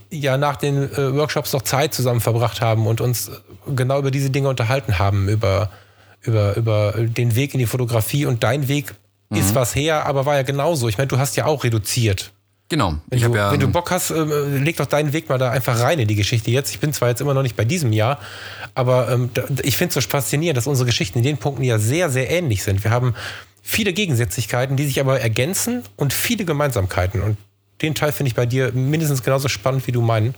ja 0.10 0.38
nach 0.38 0.56
den 0.56 0.90
äh, 0.94 1.14
Workshops 1.14 1.52
noch 1.52 1.64
Zeit 1.64 1.94
zusammen 1.94 2.22
verbracht 2.22 2.62
haben 2.62 2.88
und 2.88 3.02
uns 3.02 3.30
genau 3.68 4.00
über 4.00 4.10
diese 4.10 4.30
Dinge 4.30 4.48
unterhalten 4.48 4.98
haben, 4.98 5.28
über, 5.28 5.70
über, 6.22 6.56
über 6.56 6.94
den 6.98 7.36
Weg 7.36 7.54
in 7.54 7.60
die 7.60 7.66
Fotografie 7.66 8.26
und 8.26 8.44
dein 8.44 8.68
Weg 8.68 8.94
mhm. 9.30 9.38
ist 9.38 9.56
was 9.56 9.76
her, 9.76 10.06
aber 10.06 10.26
war 10.26 10.36
ja 10.36 10.44
genauso. 10.44 10.90
Ich 10.90 10.98
meine, 10.98 11.08
du 11.08 11.18
hast 11.18 11.36
ja 11.38 11.46
auch 11.46 11.64
reduziert. 11.64 12.32
Genau. 12.70 12.96
Wenn, 13.08 13.20
du, 13.20 13.36
ja, 13.36 13.52
wenn 13.52 13.60
du 13.60 13.68
Bock 13.68 13.90
hast, 13.90 14.12
äh, 14.12 14.24
leg 14.58 14.78
doch 14.78 14.86
deinen 14.86 15.12
Weg 15.12 15.28
mal 15.28 15.40
da 15.40 15.50
einfach 15.50 15.80
rein 15.80 15.98
in 15.98 16.08
die 16.08 16.16
Geschichte 16.16 16.52
jetzt. 16.52 16.70
Ich 16.70 16.80
bin 16.80 16.94
zwar 16.94 17.10
jetzt 17.10 17.20
immer 17.20 17.34
noch 17.34 17.42
nicht 17.42 17.56
bei 17.56 17.66
diesem 17.66 17.92
Jahr, 17.92 18.20
aber 18.76 19.10
ähm, 19.10 19.32
ich 19.64 19.76
finde 19.76 19.98
es 19.98 20.04
so 20.04 20.08
faszinierend, 20.08 20.56
dass 20.56 20.68
unsere 20.68 20.86
Geschichten 20.86 21.18
in 21.18 21.24
den 21.24 21.38
Punkten 21.38 21.64
ja 21.64 21.80
sehr, 21.80 22.12
sehr 22.12 22.30
ähnlich 22.30 22.62
sind. 22.62 22.84
Wir 22.84 22.92
haben 22.92 23.16
viele 23.64 23.92
Gegensätzlichkeiten, 23.92 24.78
die 24.78 24.86
sich 24.86 25.00
aber 25.00 25.20
ergänzen 25.20 25.84
und 25.96 26.14
viele 26.14 26.46
Gemeinsamkeiten. 26.46 27.24
Und 27.24 27.38
den 27.82 27.96
Teil 27.96 28.12
finde 28.12 28.30
ich 28.30 28.36
bei 28.36 28.46
dir 28.46 28.72
mindestens 28.72 29.24
genauso 29.24 29.48
spannend 29.48 29.88
wie 29.88 29.92
du 29.92 30.02
meinen. 30.02 30.36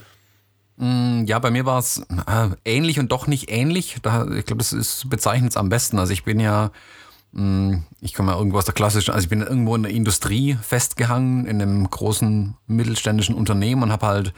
Mm, 0.82 1.24
ja, 1.26 1.38
bei 1.38 1.50
mir 1.50 1.64
war 1.64 1.78
es 1.78 1.98
äh, 2.26 2.48
ähnlich 2.64 2.98
und 2.98 3.12
doch 3.12 3.28
nicht 3.28 3.50
ähnlich. 3.50 3.98
Da, 4.02 4.26
ich 4.28 4.46
glaube, 4.46 4.58
das 4.58 4.72
ist 4.72 5.08
bezeichnet 5.08 5.52
es 5.52 5.56
am 5.56 5.68
besten. 5.68 5.98
Also 5.98 6.12
ich 6.12 6.24
bin 6.24 6.40
ja 6.40 6.72
hm, 7.34 7.84
ich 8.00 8.14
komme 8.14 8.32
ja 8.32 8.38
irgendwo 8.38 8.58
aus 8.58 8.64
der 8.64 8.74
klassischen, 8.74 9.12
also 9.14 9.24
ich 9.24 9.30
bin 9.30 9.40
irgendwo 9.40 9.74
in 9.74 9.84
der 9.84 9.92
Industrie 9.92 10.58
festgehangen, 10.60 11.46
in 11.46 11.62
einem 11.62 11.88
großen 11.88 12.54
mittelständischen 12.66 13.34
Unternehmen 13.34 13.82
und 13.82 13.92
habe 13.92 14.06
halt, 14.06 14.34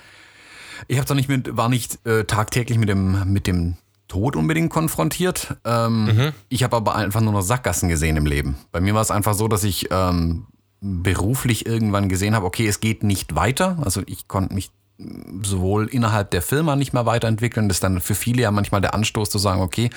ich 0.86 0.98
habe 0.98 1.06
zwar 1.06 1.16
nicht 1.16 1.28
mit, 1.28 1.56
war 1.56 1.68
nicht 1.68 2.06
äh, 2.06 2.24
tagtäglich 2.24 2.78
mit 2.78 2.88
dem, 2.88 3.32
mit 3.32 3.46
dem 3.46 3.76
Tod 4.06 4.36
unbedingt 4.36 4.70
konfrontiert. 4.70 5.56
Ähm, 5.64 6.04
mhm. 6.04 6.32
Ich 6.48 6.62
habe 6.62 6.76
aber 6.76 6.94
einfach 6.94 7.20
nur 7.20 7.32
noch 7.32 7.42
Sackgassen 7.42 7.88
gesehen 7.88 8.16
im 8.16 8.26
Leben. 8.26 8.56
Bei 8.70 8.80
mir 8.80 8.94
war 8.94 9.02
es 9.02 9.10
einfach 9.10 9.34
so, 9.34 9.48
dass 9.48 9.64
ich 9.64 9.88
ähm, 9.90 10.46
beruflich 10.80 11.66
irgendwann 11.66 12.08
gesehen 12.08 12.34
habe, 12.34 12.46
okay, 12.46 12.68
es 12.68 12.80
geht 12.80 13.02
nicht 13.02 13.34
weiter. 13.34 13.78
Also 13.82 14.02
ich 14.06 14.28
konnte 14.28 14.54
mich 14.54 14.70
sowohl 14.98 15.86
innerhalb 15.86 16.30
der 16.30 16.42
Firma 16.42 16.76
nicht 16.76 16.92
mehr 16.92 17.06
weiterentwickeln. 17.06 17.68
Das 17.68 17.78
ist 17.78 17.84
dann 17.84 18.00
für 18.00 18.14
viele 18.14 18.42
ja 18.42 18.50
manchmal 18.50 18.80
der 18.80 18.94
Anstoß 18.94 19.30
zu 19.30 19.38
sagen, 19.38 19.60
okay, 19.60 19.90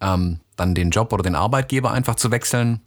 ähm, 0.00 0.40
dann 0.56 0.74
den 0.74 0.90
Job 0.90 1.12
oder 1.12 1.22
den 1.22 1.34
Arbeitgeber 1.34 1.90
einfach 1.90 2.14
zu 2.14 2.30
wechseln. 2.30 2.80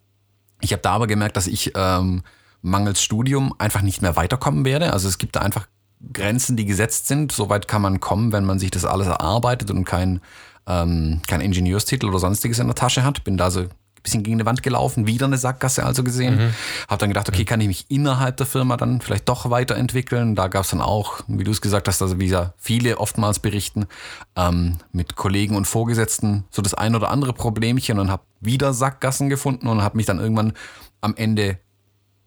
Ich 0.61 0.71
habe 0.71 0.81
da 0.81 0.91
aber 0.91 1.07
gemerkt, 1.07 1.37
dass 1.37 1.47
ich 1.47 1.73
ähm, 1.75 2.23
mangels 2.61 3.01
Studium 3.01 3.53
einfach 3.57 3.81
nicht 3.81 4.01
mehr 4.01 4.15
weiterkommen 4.15 4.65
werde. 4.65 4.93
Also 4.93 5.07
es 5.07 5.17
gibt 5.17 5.35
da 5.35 5.41
einfach 5.41 5.67
Grenzen, 6.13 6.55
die 6.55 6.65
gesetzt 6.65 7.07
sind. 7.07 7.31
Soweit 7.31 7.67
kann 7.67 7.81
man 7.81 7.99
kommen, 7.99 8.31
wenn 8.31 8.45
man 8.45 8.59
sich 8.59 8.71
das 8.71 8.85
alles 8.85 9.07
erarbeitet 9.07 9.71
und 9.71 9.85
kein, 9.85 10.21
ähm, 10.67 11.21
kein 11.27 11.41
Ingenieurstitel 11.41 12.07
oder 12.07 12.19
sonstiges 12.19 12.59
in 12.59 12.67
der 12.67 12.75
Tasche 12.75 13.03
hat. 13.03 13.23
Bin 13.23 13.37
da 13.37 13.51
so 13.51 13.65
bisschen 14.03 14.23
gegen 14.23 14.37
eine 14.37 14.45
Wand 14.45 14.63
gelaufen, 14.63 15.07
wieder 15.07 15.25
eine 15.25 15.37
Sackgasse 15.37 15.85
also 15.85 16.03
gesehen. 16.03 16.35
Mhm. 16.35 16.53
Habe 16.87 16.99
dann 16.99 17.09
gedacht, 17.09 17.29
okay, 17.29 17.45
kann 17.45 17.61
ich 17.61 17.67
mich 17.67 17.85
innerhalb 17.89 18.37
der 18.37 18.45
Firma 18.45 18.77
dann 18.77 19.01
vielleicht 19.01 19.29
doch 19.29 19.49
weiterentwickeln? 19.49 20.35
Da 20.35 20.47
gab 20.47 20.63
es 20.63 20.71
dann 20.71 20.81
auch, 20.81 21.21
wie 21.27 21.43
du 21.43 21.51
es 21.51 21.61
gesagt 21.61 21.87
hast, 21.87 22.01
also 22.01 22.19
wie 22.19 22.27
ja 22.27 22.53
viele 22.57 22.97
oftmals 22.97 23.39
berichten, 23.39 23.87
ähm, 24.35 24.77
mit 24.91 25.15
Kollegen 25.15 25.55
und 25.55 25.65
Vorgesetzten 25.65 26.45
so 26.49 26.61
das 26.61 26.73
ein 26.73 26.95
oder 26.95 27.09
andere 27.09 27.33
Problemchen 27.33 27.99
und 27.99 28.09
habe 28.09 28.23
wieder 28.39 28.73
Sackgassen 28.73 29.29
gefunden 29.29 29.67
und 29.67 29.81
habe 29.81 29.97
mich 29.97 30.05
dann 30.05 30.19
irgendwann 30.19 30.53
am 31.01 31.15
Ende 31.15 31.59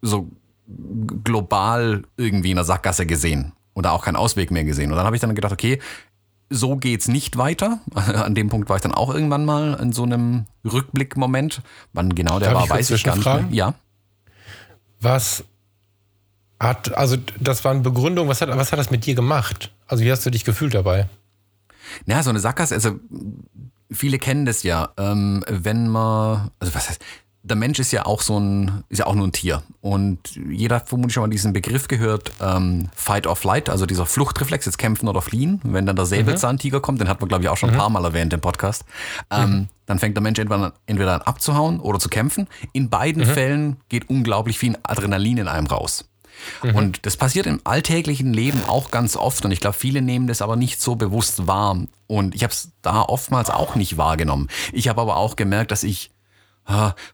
so 0.01 0.31
global 1.25 2.03
irgendwie 2.17 2.51
in 2.51 2.57
der 2.57 2.65
Sackgasse 2.65 3.07
gesehen 3.07 3.53
oder 3.75 3.93
auch 3.93 4.05
keinen 4.05 4.17
Ausweg 4.17 4.51
mehr 4.51 4.65
gesehen. 4.65 4.91
Und 4.91 4.97
dann 4.97 5.07
habe 5.07 5.17
ich 5.17 5.21
dann 5.21 5.35
gedacht, 5.35 5.53
okay, 5.53 5.79
so 6.53 6.77
geht's 6.77 7.09
nicht 7.09 7.37
weiter. 7.37 7.81
An 7.95 8.35
dem 8.35 8.49
Punkt 8.49 8.69
war 8.69 8.77
ich 8.77 8.83
dann 8.83 8.93
auch 8.93 9.13
irgendwann 9.13 9.45
mal 9.45 9.75
in 9.75 9.93
so 9.93 10.03
einem 10.05 10.47
Rückblickmoment. 10.65 11.63
Wann 11.93 12.15
genau 12.15 12.39
der 12.39 12.53
Darf 12.53 12.69
war, 12.69 12.77
weiß 12.77 12.91
ich 12.91 13.05
gar 13.05 13.17
nicht 13.17 13.25
mehr. 13.25 13.47
Ja. 13.51 13.75
Was 15.01 15.45
hat, 16.61 16.97
also 16.97 17.17
das 17.41 17.65
waren 17.65 17.83
Begründungen, 17.83 18.31
was 18.31 18.41
hat, 18.41 18.49
was 18.51 18.71
hat 18.71 18.79
das 18.79 18.91
mit 18.91 19.05
dir 19.05 19.15
gemacht? 19.15 19.73
Also 19.89 20.05
wie 20.05 20.13
hast 20.13 20.25
du 20.25 20.31
dich 20.31 20.45
gefühlt 20.45 20.75
dabei? 20.75 21.09
Ja, 22.07 22.23
so 22.23 22.31
eine 22.31 22.39
Sackgasse, 22.39 22.75
also 22.75 23.01
viele 23.91 24.19
kennen 24.19 24.47
das 24.47 24.63
ja, 24.63 24.91
ähm, 24.97 25.45
wenn 25.49 25.89
man, 25.89 26.51
also 26.61 26.75
was 26.75 26.89
heißt, 26.89 27.05
der 27.45 27.57
Mensch 27.57 27.79
ist 27.81 27.91
ja 27.91 28.07
auch 28.07 28.21
so 28.21 28.39
ein, 28.39 28.85
ist 28.89 28.99
ja 28.99 29.07
auch 29.07 29.15
nur 29.15 29.27
ein 29.27 29.33
Tier. 29.33 29.63
Und 29.81 30.19
jeder 30.49 30.77
hat 30.77 30.89
vermutlich 30.89 31.15
schon 31.15 31.23
mal 31.23 31.31
diesen 31.31 31.53
Begriff 31.53 31.89
gehört, 31.89 32.33
ähm, 32.41 32.89
Fight 32.95 33.27
or 33.27 33.35
Flight, 33.35 33.69
also 33.69 33.85
dieser 33.85 34.07
Fluchtreflex, 34.07 34.67
jetzt 34.67 34.79
kämpfen 34.79 35.09
oder 35.09 35.23
fliehen. 35.23 35.61
Wenn 35.65 35.85
dann 35.85 35.97
der 35.97 36.07
Säbelzahntiger 36.07 36.79
mhm. 36.79 36.83
kommt, 36.83 37.01
den 37.01 37.09
hat 37.09 37.21
man, 37.21 37.29
glaube 37.29 37.43
ich, 37.43 37.51
auch 37.51 37.57
schon 37.57 37.71
ein 37.71 37.75
mhm. 37.75 37.81
paar 37.81 37.91
Mal 37.91 38.05
erwähnt 38.05 38.33
im 38.33 38.41
Podcast. 38.41 38.85
Ähm, 39.31 39.51
mhm. 39.51 39.69
Dann 39.87 39.99
fängt 39.99 40.17
der 40.17 40.23
Mensch 40.23 40.39
entweder, 40.39 40.73
entweder 40.87 41.15
an 41.15 41.23
abzuhauen 41.23 41.81
oder 41.81 41.99
zu 41.99 42.09
kämpfen. 42.09 42.47
In 42.73 42.91
beiden 42.91 43.27
mhm. 43.27 43.33
Fällen 43.33 43.77
geht 43.89 44.09
unglaublich 44.09 44.59
viel 44.59 44.79
Adrenalin 44.85 45.39
in 45.39 45.49
einem 45.49 45.67
raus. 45.67 46.05
Mhm. 46.63 46.77
Und 46.77 47.07
das 47.07 47.17
passiert 47.17 47.47
im 47.47 47.61
alltäglichen 47.65 48.33
Leben 48.33 48.63
auch 48.69 48.93
ganz 48.93 49.17
oft. 49.17 49.45
Und 49.45 49.51
ich 49.51 49.61
glaube, 49.61 49.77
viele 49.77 50.01
nehmen 50.01 50.29
das 50.29 50.43
aber 50.43 50.55
nicht 50.55 50.81
so 50.81 50.95
bewusst 50.95 51.49
wahr. 51.49 51.77
Und 52.07 52.37
ich 52.37 52.45
habe 52.45 52.53
es 52.53 52.71
da 52.83 53.03
oftmals 53.03 53.51
auch 53.51 53.75
nicht 53.75 53.97
wahrgenommen. 53.97 54.49
Ich 54.73 54.87
habe 54.87 55.01
aber 55.01 55.17
auch 55.17 55.35
gemerkt, 55.35 55.73
dass 55.73 55.83
ich 55.83 56.11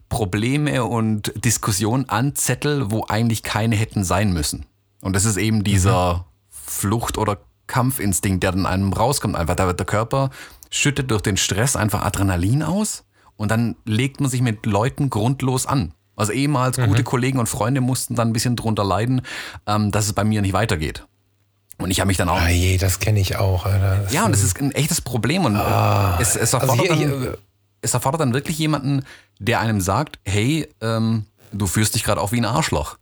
Probleme 0.08 0.84
und 0.84 1.32
Diskussionen 1.36 2.08
anzettel, 2.08 2.90
wo 2.90 3.06
eigentlich 3.08 3.42
keine 3.42 3.76
hätten 3.76 4.04
sein 4.04 4.32
müssen. 4.32 4.66
Und 5.00 5.14
das 5.14 5.24
ist 5.24 5.36
eben 5.36 5.64
dieser 5.64 6.14
mhm. 6.14 6.20
Flucht- 6.50 7.18
oder 7.18 7.38
Kampfinstinkt, 7.66 8.42
der 8.42 8.52
dann 8.52 8.66
einem 8.66 8.92
rauskommt. 8.92 9.36
Einfach, 9.36 9.56
da 9.56 9.66
wird 9.66 9.78
der 9.78 9.86
Körper 9.86 10.30
schüttet 10.70 11.10
durch 11.10 11.22
den 11.22 11.36
Stress 11.36 11.76
einfach 11.76 12.04
Adrenalin 12.04 12.62
aus 12.62 13.04
und 13.36 13.50
dann 13.50 13.76
legt 13.84 14.20
man 14.20 14.28
sich 14.30 14.42
mit 14.42 14.66
Leuten 14.66 15.10
grundlos 15.10 15.66
an. 15.66 15.94
Also 16.16 16.32
ehemals 16.32 16.76
mhm. 16.76 16.88
gute 16.88 17.04
Kollegen 17.04 17.38
und 17.38 17.48
Freunde 17.48 17.80
mussten 17.80 18.16
dann 18.16 18.28
ein 18.28 18.32
bisschen 18.32 18.56
drunter 18.56 18.84
leiden, 18.84 19.22
ähm, 19.66 19.92
dass 19.92 20.06
es 20.06 20.12
bei 20.12 20.24
mir 20.24 20.42
nicht 20.42 20.52
weitergeht. 20.52 21.06
Und 21.78 21.92
ich 21.92 22.00
habe 22.00 22.08
mich 22.08 22.16
dann 22.16 22.28
auch. 22.28 22.40
Ah 22.40 22.48
je, 22.48 22.76
das 22.76 22.98
kenne 22.98 23.20
ich 23.20 23.36
auch. 23.36 23.64
Alter. 23.64 24.10
ja, 24.10 24.24
und 24.24 24.32
das 24.32 24.42
ist 24.42 24.60
ein 24.60 24.72
echtes 24.72 25.00
Problem. 25.00 25.44
Und 25.44 25.56
ah. 25.56 26.18
es, 26.20 26.34
es 26.34 26.52
erfordert 26.52 26.90
also 26.90 26.94
hier, 26.94 27.08
dann, 27.08 27.36
es 27.80 27.94
erfordert 27.94 28.20
dann 28.20 28.34
wirklich 28.34 28.58
jemanden, 28.58 29.04
der 29.38 29.60
einem 29.60 29.80
sagt, 29.80 30.18
hey, 30.24 30.68
ähm, 30.80 31.26
du 31.52 31.66
fühlst 31.66 31.94
dich 31.94 32.04
gerade 32.04 32.20
auch 32.20 32.32
wie 32.32 32.38
ein 32.38 32.44
Arschloch. 32.44 32.98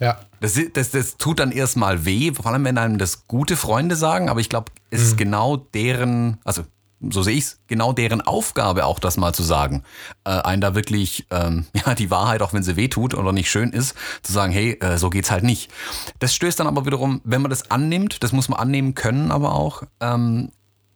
Ja. 0.00 0.18
Das, 0.40 0.58
das, 0.72 0.90
das 0.90 1.16
tut 1.16 1.38
dann 1.38 1.52
erstmal 1.52 2.04
weh, 2.04 2.32
vor 2.32 2.46
allem 2.46 2.64
wenn 2.64 2.78
einem 2.78 2.98
das 2.98 3.26
gute 3.26 3.56
Freunde 3.56 3.96
sagen, 3.96 4.28
aber 4.28 4.40
ich 4.40 4.48
glaube, 4.48 4.72
es 4.90 5.00
mhm. 5.00 5.06
ist 5.06 5.16
genau 5.16 5.56
deren, 5.56 6.38
also 6.44 6.62
so 7.10 7.22
sehe 7.22 7.36
ich 7.36 7.44
es, 7.44 7.58
genau 7.66 7.92
deren 7.92 8.20
Aufgabe 8.20 8.84
auch 8.84 8.98
das 8.98 9.16
mal 9.16 9.32
zu 9.32 9.42
sagen. 9.42 9.82
Äh, 10.24 10.30
einen 10.30 10.60
da 10.60 10.74
wirklich, 10.74 11.26
ähm, 11.30 11.66
ja, 11.74 11.94
die 11.94 12.10
Wahrheit, 12.10 12.42
auch 12.42 12.52
wenn 12.52 12.62
sie 12.62 12.76
weh 12.76 12.88
tut 12.88 13.14
oder 13.14 13.32
nicht 13.32 13.50
schön 13.50 13.70
ist, 13.70 13.94
zu 14.22 14.32
sagen, 14.32 14.52
hey, 14.52 14.78
äh, 14.80 14.98
so 14.98 15.10
geht's 15.10 15.30
halt 15.30 15.44
nicht. 15.44 15.70
Das 16.18 16.34
stößt 16.34 16.60
dann 16.60 16.66
aber 16.66 16.86
wiederum, 16.86 17.20
wenn 17.24 17.42
man 17.42 17.50
das 17.50 17.70
annimmt, 17.70 18.22
das 18.22 18.32
muss 18.32 18.48
man 18.48 18.58
annehmen 18.58 18.94
können 18.94 19.30
aber 19.30 19.54
auch, 19.54 19.82
ähm, 20.00 20.50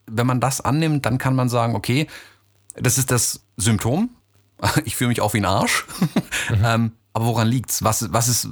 wenn 0.07 0.27
man 0.27 0.41
das 0.41 0.61
annimmt, 0.61 1.05
dann 1.05 1.19
kann 1.19 1.35
man 1.35 1.49
sagen, 1.49 1.75
okay, 1.75 2.07
das 2.81 2.99
ist 2.99 3.11
das 3.11 3.41
Symptom. 3.57 4.11
Ich 4.85 4.97
fühle 4.97 5.09
mich 5.09 5.21
auch 5.21 5.35
wie 5.35 5.39
ein 5.39 5.45
Arsch. 5.45 5.87
Mhm. 6.51 6.65
ähm, 6.65 6.93
aber 7.13 7.27
woran 7.27 7.47
liegt's? 7.47 7.85
Was, 7.85 8.13
was 8.13 8.27
ist, 8.27 8.49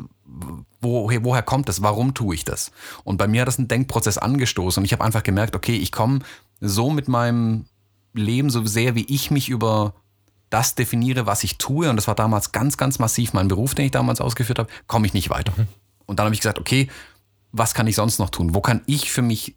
woher, 0.81 1.25
woher 1.25 1.43
kommt 1.43 1.69
das? 1.69 1.83
Warum 1.83 2.15
tue 2.15 2.35
ich 2.35 2.45
das? 2.45 2.71
Und 3.05 3.17
bei 3.17 3.27
mir 3.27 3.41
hat 3.41 3.49
das 3.49 3.59
einen 3.59 3.69
Denkprozess 3.69 4.19
angestoßen 4.19 4.81
und 4.81 4.85
ich 4.85 4.93
habe 4.93 5.05
einfach 5.05 5.23
gemerkt, 5.23 5.57
okay, 5.57 5.77
ich 5.77 5.91
komme 5.93 6.21
so 6.61 6.91
mit 6.91 7.09
meinem 7.09 7.67
Leben, 8.13 8.51
so 8.51 8.65
sehr 8.65 8.95
wie 8.95 9.05
ich 9.09 9.31
mich 9.31 9.49
über 9.49 9.95
das 10.51 10.75
definiere, 10.75 11.27
was 11.27 11.45
ich 11.45 11.59
tue, 11.59 11.91
und 11.91 11.97
das 11.97 12.07
war 12.07 12.15
damals 12.15 12.53
ganz, 12.53 12.77
ganz 12.77 12.99
massiv 12.99 13.33
mein 13.33 13.49
Beruf, 13.49 13.75
den 13.75 13.87
ich 13.87 13.91
damals 13.91 14.21
ausgeführt 14.21 14.59
habe, 14.59 14.71
komme 14.87 15.07
ich 15.07 15.15
nicht 15.15 15.29
weiter. 15.29 15.53
Mhm. 15.57 15.67
Und 16.07 16.19
dann 16.19 16.27
habe 16.27 16.35
ich 16.35 16.41
gesagt, 16.41 16.61
okay, 16.61 16.89
was 17.53 17.75
kann 17.75 17.87
ich 17.87 17.97
sonst 17.97 18.19
noch 18.19 18.31
tun? 18.31 18.55
Wo 18.55 18.61
kann 18.61 18.83
ich 18.87 19.11
für 19.11 19.23
mich 19.23 19.57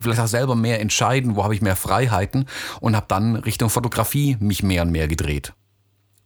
vielleicht 0.00 0.20
auch 0.20 0.26
selber 0.26 0.54
mehr 0.54 0.80
entscheiden? 0.80 1.36
Wo 1.36 1.44
habe 1.44 1.54
ich 1.54 1.62
mehr 1.62 1.76
Freiheiten? 1.76 2.46
Und 2.80 2.96
habe 2.96 3.06
dann 3.08 3.36
Richtung 3.36 3.70
Fotografie 3.70 4.36
mich 4.40 4.62
mehr 4.62 4.82
und 4.82 4.90
mehr 4.90 5.08
gedreht. 5.08 5.52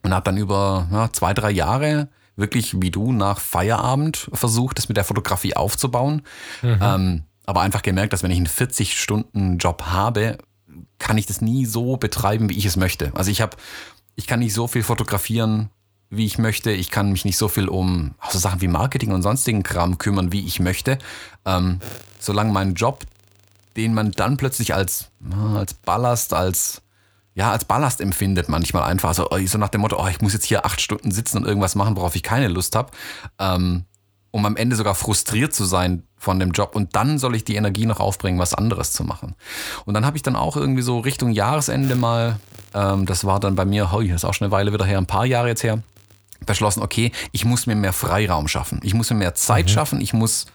Und 0.02 0.14
habe 0.14 0.24
dann 0.24 0.36
über 0.36 0.88
ja, 0.90 1.12
zwei, 1.12 1.34
drei 1.34 1.50
Jahre 1.50 2.08
wirklich 2.36 2.80
wie 2.80 2.90
du 2.90 3.12
nach 3.12 3.38
Feierabend 3.38 4.30
versucht, 4.32 4.78
das 4.78 4.88
mit 4.88 4.96
der 4.96 5.04
Fotografie 5.04 5.54
aufzubauen. 5.54 6.22
Mhm. 6.62 6.78
Ähm, 6.80 7.22
aber 7.46 7.60
einfach 7.62 7.82
gemerkt, 7.82 8.12
dass 8.12 8.22
wenn 8.22 8.30
ich 8.30 8.38
einen 8.38 8.46
40-Stunden-Job 8.46 9.82
habe, 9.86 10.38
kann 10.98 11.18
ich 11.18 11.26
das 11.26 11.40
nie 11.40 11.66
so 11.66 11.96
betreiben, 11.96 12.48
wie 12.48 12.58
ich 12.58 12.64
es 12.64 12.76
möchte. 12.76 13.12
Also 13.14 13.30
ich 13.30 13.40
habe, 13.40 13.56
ich 14.14 14.26
kann 14.26 14.40
nicht 14.40 14.54
so 14.54 14.66
viel 14.66 14.82
fotografieren, 14.82 15.70
wie 16.10 16.26
ich 16.26 16.38
möchte. 16.38 16.70
Ich 16.72 16.90
kann 16.90 17.12
mich 17.12 17.24
nicht 17.24 17.36
so 17.36 17.48
viel 17.48 17.68
um 17.68 18.14
so 18.30 18.38
Sachen 18.38 18.60
wie 18.60 18.68
Marketing 18.68 19.12
und 19.12 19.22
sonstigen 19.22 19.62
Kram 19.62 19.98
kümmern, 19.98 20.32
wie 20.32 20.44
ich 20.44 20.60
möchte. 20.60 20.98
Ähm, 21.44 21.80
solange 22.18 22.52
mein 22.52 22.74
Job, 22.74 23.04
den 23.76 23.94
man 23.94 24.12
dann 24.12 24.36
plötzlich 24.36 24.74
als, 24.74 25.10
als 25.54 25.74
Ballast, 25.74 26.34
als 26.34 26.82
ja, 27.34 27.52
als 27.52 27.64
Ballast 27.64 28.00
empfindet 28.00 28.48
manchmal 28.48 28.82
einfach. 28.82 29.10
Also 29.10 29.28
so 29.46 29.56
nach 29.56 29.68
dem 29.68 29.82
Motto, 29.82 30.02
oh, 30.02 30.08
ich 30.08 30.20
muss 30.20 30.32
jetzt 30.32 30.44
hier 30.44 30.66
acht 30.66 30.80
Stunden 30.80 31.12
sitzen 31.12 31.38
und 31.38 31.46
irgendwas 31.46 31.76
machen, 31.76 31.96
worauf 31.96 32.16
ich 32.16 32.22
keine 32.22 32.48
Lust 32.48 32.74
habe. 32.74 32.90
Ähm, 33.38 33.84
um 34.32 34.46
am 34.46 34.56
Ende 34.56 34.76
sogar 34.76 34.94
frustriert 34.94 35.52
zu 35.52 35.64
sein 35.64 36.04
von 36.16 36.38
dem 36.38 36.52
Job 36.52 36.76
und 36.76 36.94
dann 36.94 37.18
soll 37.18 37.34
ich 37.34 37.44
die 37.44 37.56
Energie 37.56 37.86
noch 37.86 37.98
aufbringen, 37.98 38.38
was 38.38 38.54
anderes 38.54 38.92
zu 38.92 39.02
machen. 39.04 39.34
Und 39.86 39.94
dann 39.94 40.06
habe 40.06 40.16
ich 40.16 40.22
dann 40.22 40.36
auch 40.36 40.56
irgendwie 40.56 40.82
so 40.82 41.00
Richtung 41.00 41.30
Jahresende 41.30 41.96
mal, 41.96 42.38
ähm, 42.74 43.06
das 43.06 43.24
war 43.24 43.40
dann 43.40 43.56
bei 43.56 43.64
mir, 43.64 43.90
hoi, 43.90 44.06
das 44.08 44.16
ist 44.16 44.24
auch 44.24 44.34
schon 44.34 44.46
eine 44.46 44.52
Weile 44.52 44.72
wieder 44.72 44.84
her, 44.84 44.98
ein 44.98 45.06
paar 45.06 45.26
Jahre 45.26 45.48
jetzt 45.48 45.62
her, 45.62 45.82
beschlossen, 46.46 46.82
okay, 46.82 47.10
ich 47.32 47.44
muss 47.44 47.66
mir 47.66 47.74
mehr 47.74 47.92
Freiraum 47.92 48.48
schaffen. 48.48 48.80
Ich 48.82 48.94
muss 48.94 49.10
mir 49.10 49.16
mehr 49.16 49.34
Zeit 49.34 49.66
mhm. 49.66 49.70
schaffen, 49.70 50.00
ich 50.00 50.12
muss 50.12 50.46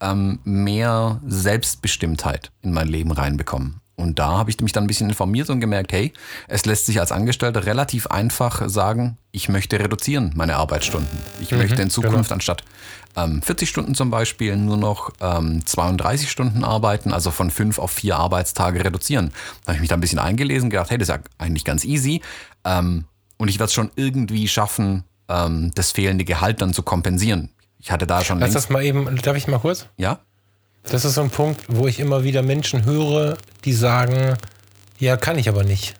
ähm, 0.00 0.40
mehr 0.44 1.20
Selbstbestimmtheit 1.26 2.52
in 2.62 2.72
mein 2.72 2.88
Leben 2.88 3.12
reinbekommen. 3.12 3.80
Und 3.96 4.18
da 4.18 4.38
habe 4.38 4.50
ich 4.50 4.60
mich 4.60 4.72
dann 4.72 4.84
ein 4.84 4.88
bisschen 4.88 5.08
informiert 5.08 5.50
und 5.50 5.60
gemerkt, 5.60 5.92
hey, 5.92 6.12
es 6.48 6.64
lässt 6.64 6.86
sich 6.86 6.98
als 6.98 7.12
Angestellter 7.12 7.64
relativ 7.64 8.08
einfach 8.08 8.68
sagen, 8.68 9.18
ich 9.30 9.48
möchte 9.48 9.78
reduzieren 9.78 10.32
meine 10.34 10.56
Arbeitsstunden. 10.56 11.16
Ich 11.40 11.52
mhm, 11.52 11.58
möchte 11.58 11.80
in 11.80 11.90
Zukunft 11.90 12.24
genau. 12.24 12.34
anstatt 12.34 12.64
ähm, 13.16 13.40
40 13.40 13.68
Stunden 13.68 13.94
zum 13.94 14.10
Beispiel 14.10 14.56
nur 14.56 14.76
noch 14.76 15.12
ähm, 15.20 15.64
32 15.64 16.28
Stunden 16.28 16.64
arbeiten, 16.64 17.12
also 17.12 17.30
von 17.30 17.50
fünf 17.50 17.78
auf 17.78 17.92
vier 17.92 18.16
Arbeitstage 18.16 18.84
reduzieren. 18.84 19.30
Da 19.62 19.68
habe 19.68 19.76
ich 19.76 19.80
mich 19.80 19.90
da 19.90 19.96
ein 19.96 20.00
bisschen 20.00 20.18
eingelesen, 20.18 20.70
gedacht, 20.70 20.90
hey, 20.90 20.98
das 20.98 21.08
ist 21.08 21.14
ja 21.14 21.20
eigentlich 21.38 21.64
ganz 21.64 21.84
easy. 21.84 22.20
Ähm, 22.64 23.04
und 23.36 23.48
ich 23.48 23.60
werde 23.60 23.66
es 23.68 23.74
schon 23.74 23.92
irgendwie 23.94 24.48
schaffen, 24.48 25.04
ähm, 25.28 25.70
das 25.74 25.92
fehlende 25.92 26.24
Gehalt 26.24 26.60
dann 26.60 26.74
zu 26.74 26.82
kompensieren. 26.82 27.50
Ich 27.78 27.90
hatte 27.90 28.06
da 28.06 28.24
schon. 28.24 28.40
Lass 28.40 28.52
das 28.52 28.70
mal 28.70 28.82
eben, 28.82 29.16
darf 29.22 29.36
ich 29.36 29.46
mal 29.46 29.58
kurz? 29.58 29.86
Ja. 29.96 30.20
Das 30.84 31.04
ist 31.04 31.14
so 31.14 31.22
ein 31.22 31.30
Punkt, 31.30 31.62
wo 31.68 31.86
ich 31.86 31.98
immer 31.98 32.24
wieder 32.24 32.42
Menschen 32.42 32.84
höre, 32.84 33.38
die 33.64 33.72
sagen, 33.72 34.36
ja, 34.98 35.16
kann 35.16 35.38
ich 35.38 35.48
aber 35.48 35.64
nicht. 35.64 35.94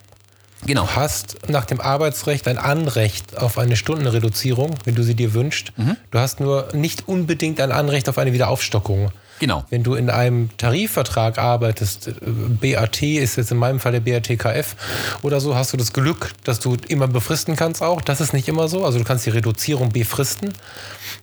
Genau. 0.65 0.83
Du 0.83 0.95
hast 0.95 1.49
nach 1.49 1.65
dem 1.65 1.81
Arbeitsrecht 1.81 2.47
ein 2.47 2.57
Anrecht 2.57 3.37
auf 3.37 3.57
eine 3.57 3.75
Stundenreduzierung, 3.75 4.75
wenn 4.83 4.95
du 4.95 5.03
sie 5.03 5.15
dir 5.15 5.33
wünschst. 5.33 5.73
Mhm. 5.77 5.97
Du 6.11 6.19
hast 6.19 6.39
nur 6.39 6.69
nicht 6.73 7.07
unbedingt 7.07 7.59
ein 7.59 7.71
Anrecht 7.71 8.09
auf 8.09 8.17
eine 8.17 8.33
Wiederaufstockung. 8.33 9.11
Genau. 9.45 9.63
Wenn 9.69 9.83
du 9.83 9.93
in 9.93 10.09
einem 10.09 10.49
Tarifvertrag 10.57 11.37
arbeitest, 11.37 12.07
äh, 12.07 12.13
BAT 12.23 13.03
ist 13.03 13.35
jetzt 13.35 13.51
in 13.51 13.57
meinem 13.57 13.79
Fall 13.79 13.91
der 13.91 13.99
BATKF 13.99 14.75
oder 15.21 15.39
so, 15.39 15.53
hast 15.53 15.71
du 15.71 15.77
das 15.77 15.93
Glück, 15.93 16.31
dass 16.43 16.59
du 16.59 16.75
immer 16.87 17.07
befristen 17.07 17.55
kannst 17.55 17.83
auch. 17.83 18.01
Das 18.01 18.21
ist 18.21 18.33
nicht 18.33 18.47
immer 18.47 18.67
so. 18.67 18.83
Also 18.83 18.97
du 18.97 19.03
kannst 19.03 19.23
die 19.27 19.29
Reduzierung 19.29 19.89
befristen. 19.91 20.51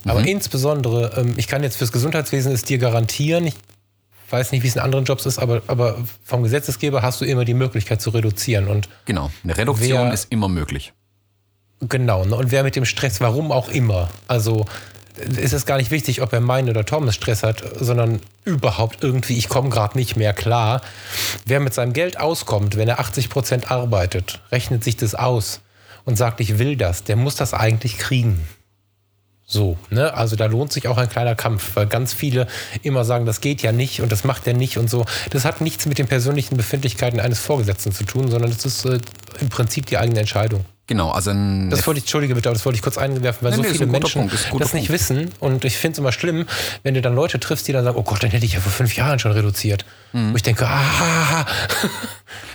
Aber 0.04 0.20
mhm. 0.20 0.26
insbesondere, 0.28 1.14
ähm, 1.16 1.34
ich 1.36 1.48
kann 1.48 1.64
jetzt 1.64 1.78
fürs 1.78 1.90
Gesundheitswesen 1.90 2.52
es 2.52 2.62
dir 2.62 2.78
garantieren, 2.78 3.48
ich 3.48 3.56
weiß 4.30 4.52
nicht, 4.52 4.62
wie 4.62 4.68
es 4.68 4.76
in 4.76 4.82
anderen 4.82 5.04
Jobs 5.04 5.26
ist, 5.26 5.40
aber, 5.40 5.62
aber 5.66 5.96
vom 6.22 6.44
Gesetzesgeber 6.44 7.02
hast 7.02 7.20
du 7.20 7.24
immer 7.24 7.44
die 7.44 7.54
Möglichkeit 7.54 8.00
zu 8.00 8.10
reduzieren. 8.10 8.68
Und 8.68 8.88
genau, 9.04 9.32
eine 9.42 9.58
Reduktion 9.58 10.06
wer, 10.06 10.12
ist 10.12 10.30
immer 10.30 10.48
möglich. 10.48 10.92
Genau, 11.80 12.24
ne? 12.24 12.36
und 12.36 12.52
wer 12.52 12.62
mit 12.62 12.76
dem 12.76 12.84
Stress, 12.84 13.20
warum 13.20 13.50
auch 13.50 13.68
immer, 13.68 14.10
also 14.28 14.64
ist 15.16 15.52
es 15.52 15.66
gar 15.66 15.76
nicht 15.76 15.90
wichtig, 15.90 16.22
ob 16.22 16.32
er 16.32 16.40
meinen 16.40 16.68
oder 16.68 16.84
Thomas 16.84 17.14
Stress 17.14 17.42
hat, 17.42 17.62
sondern 17.78 18.20
überhaupt 18.44 19.02
irgendwie, 19.02 19.36
ich 19.36 19.48
komme 19.48 19.68
gerade 19.68 19.98
nicht 19.98 20.16
mehr 20.16 20.32
klar. 20.32 20.80
Wer 21.44 21.60
mit 21.60 21.74
seinem 21.74 21.92
Geld 21.92 22.18
auskommt, 22.18 22.76
wenn 22.76 22.88
er 22.88 22.98
80 22.98 23.28
Prozent 23.28 23.70
arbeitet, 23.70 24.40
rechnet 24.50 24.82
sich 24.84 24.96
das 24.96 25.14
aus 25.14 25.60
und 26.04 26.16
sagt, 26.16 26.40
ich 26.40 26.58
will 26.58 26.76
das, 26.76 27.04
der 27.04 27.16
muss 27.16 27.36
das 27.36 27.54
eigentlich 27.54 27.98
kriegen. 27.98 28.46
So, 29.44 29.76
ne? 29.90 30.14
Also 30.14 30.34
da 30.34 30.46
lohnt 30.46 30.72
sich 30.72 30.88
auch 30.88 30.96
ein 30.96 31.10
kleiner 31.10 31.34
Kampf, 31.34 31.72
weil 31.74 31.86
ganz 31.86 32.14
viele 32.14 32.46
immer 32.82 33.04
sagen, 33.04 33.26
das 33.26 33.42
geht 33.42 33.60
ja 33.60 33.70
nicht 33.70 34.00
und 34.00 34.10
das 34.10 34.24
macht 34.24 34.46
er 34.46 34.54
nicht 34.54 34.78
und 34.78 34.88
so. 34.88 35.04
Das 35.30 35.44
hat 35.44 35.60
nichts 35.60 35.84
mit 35.84 35.98
den 35.98 36.06
persönlichen 36.06 36.56
Befindlichkeiten 36.56 37.20
eines 37.20 37.38
Vorgesetzten 37.38 37.92
zu 37.92 38.04
tun, 38.04 38.30
sondern 38.30 38.50
das 38.50 38.64
ist 38.64 38.86
äh, 38.86 38.98
im 39.40 39.50
Prinzip 39.50 39.86
die 39.86 39.98
eigene 39.98 40.20
Entscheidung. 40.20 40.64
Genau, 40.92 41.10
also 41.10 41.30
ein 41.30 41.70
das 41.70 41.86
wollte 41.86 41.98
ich, 41.98 42.04
entschuldige 42.04 42.34
bitte, 42.34 42.50
aber 42.50 42.54
das 42.54 42.66
wollte 42.66 42.76
ich 42.76 42.82
kurz 42.82 42.98
einwerfen, 42.98 43.42
weil 43.42 43.52
nee, 43.52 43.56
so 43.56 43.62
nee, 43.62 43.68
viele 43.70 43.86
Menschen 43.86 44.28
Punkt, 44.28 44.34
das 44.34 44.50
Punkt. 44.50 44.74
nicht 44.74 44.90
wissen 44.90 45.30
und 45.40 45.64
ich 45.64 45.78
finde 45.78 45.94
es 45.94 45.98
immer 46.00 46.12
schlimm, 46.12 46.44
wenn 46.82 46.92
du 46.92 47.00
dann 47.00 47.14
Leute 47.14 47.40
triffst, 47.40 47.66
die 47.66 47.72
dann 47.72 47.82
sagen, 47.82 47.96
oh 47.96 48.02
Gott, 48.02 48.22
dann 48.22 48.28
hätte 48.28 48.44
ich 48.44 48.52
ja 48.52 48.60
vor 48.60 48.70
fünf 48.70 48.94
Jahren 48.94 49.18
schon 49.18 49.32
reduziert. 49.32 49.86
Mhm. 50.12 50.32
Wo 50.32 50.36
ich 50.36 50.42
denke, 50.42 50.68
ah. 50.68 51.46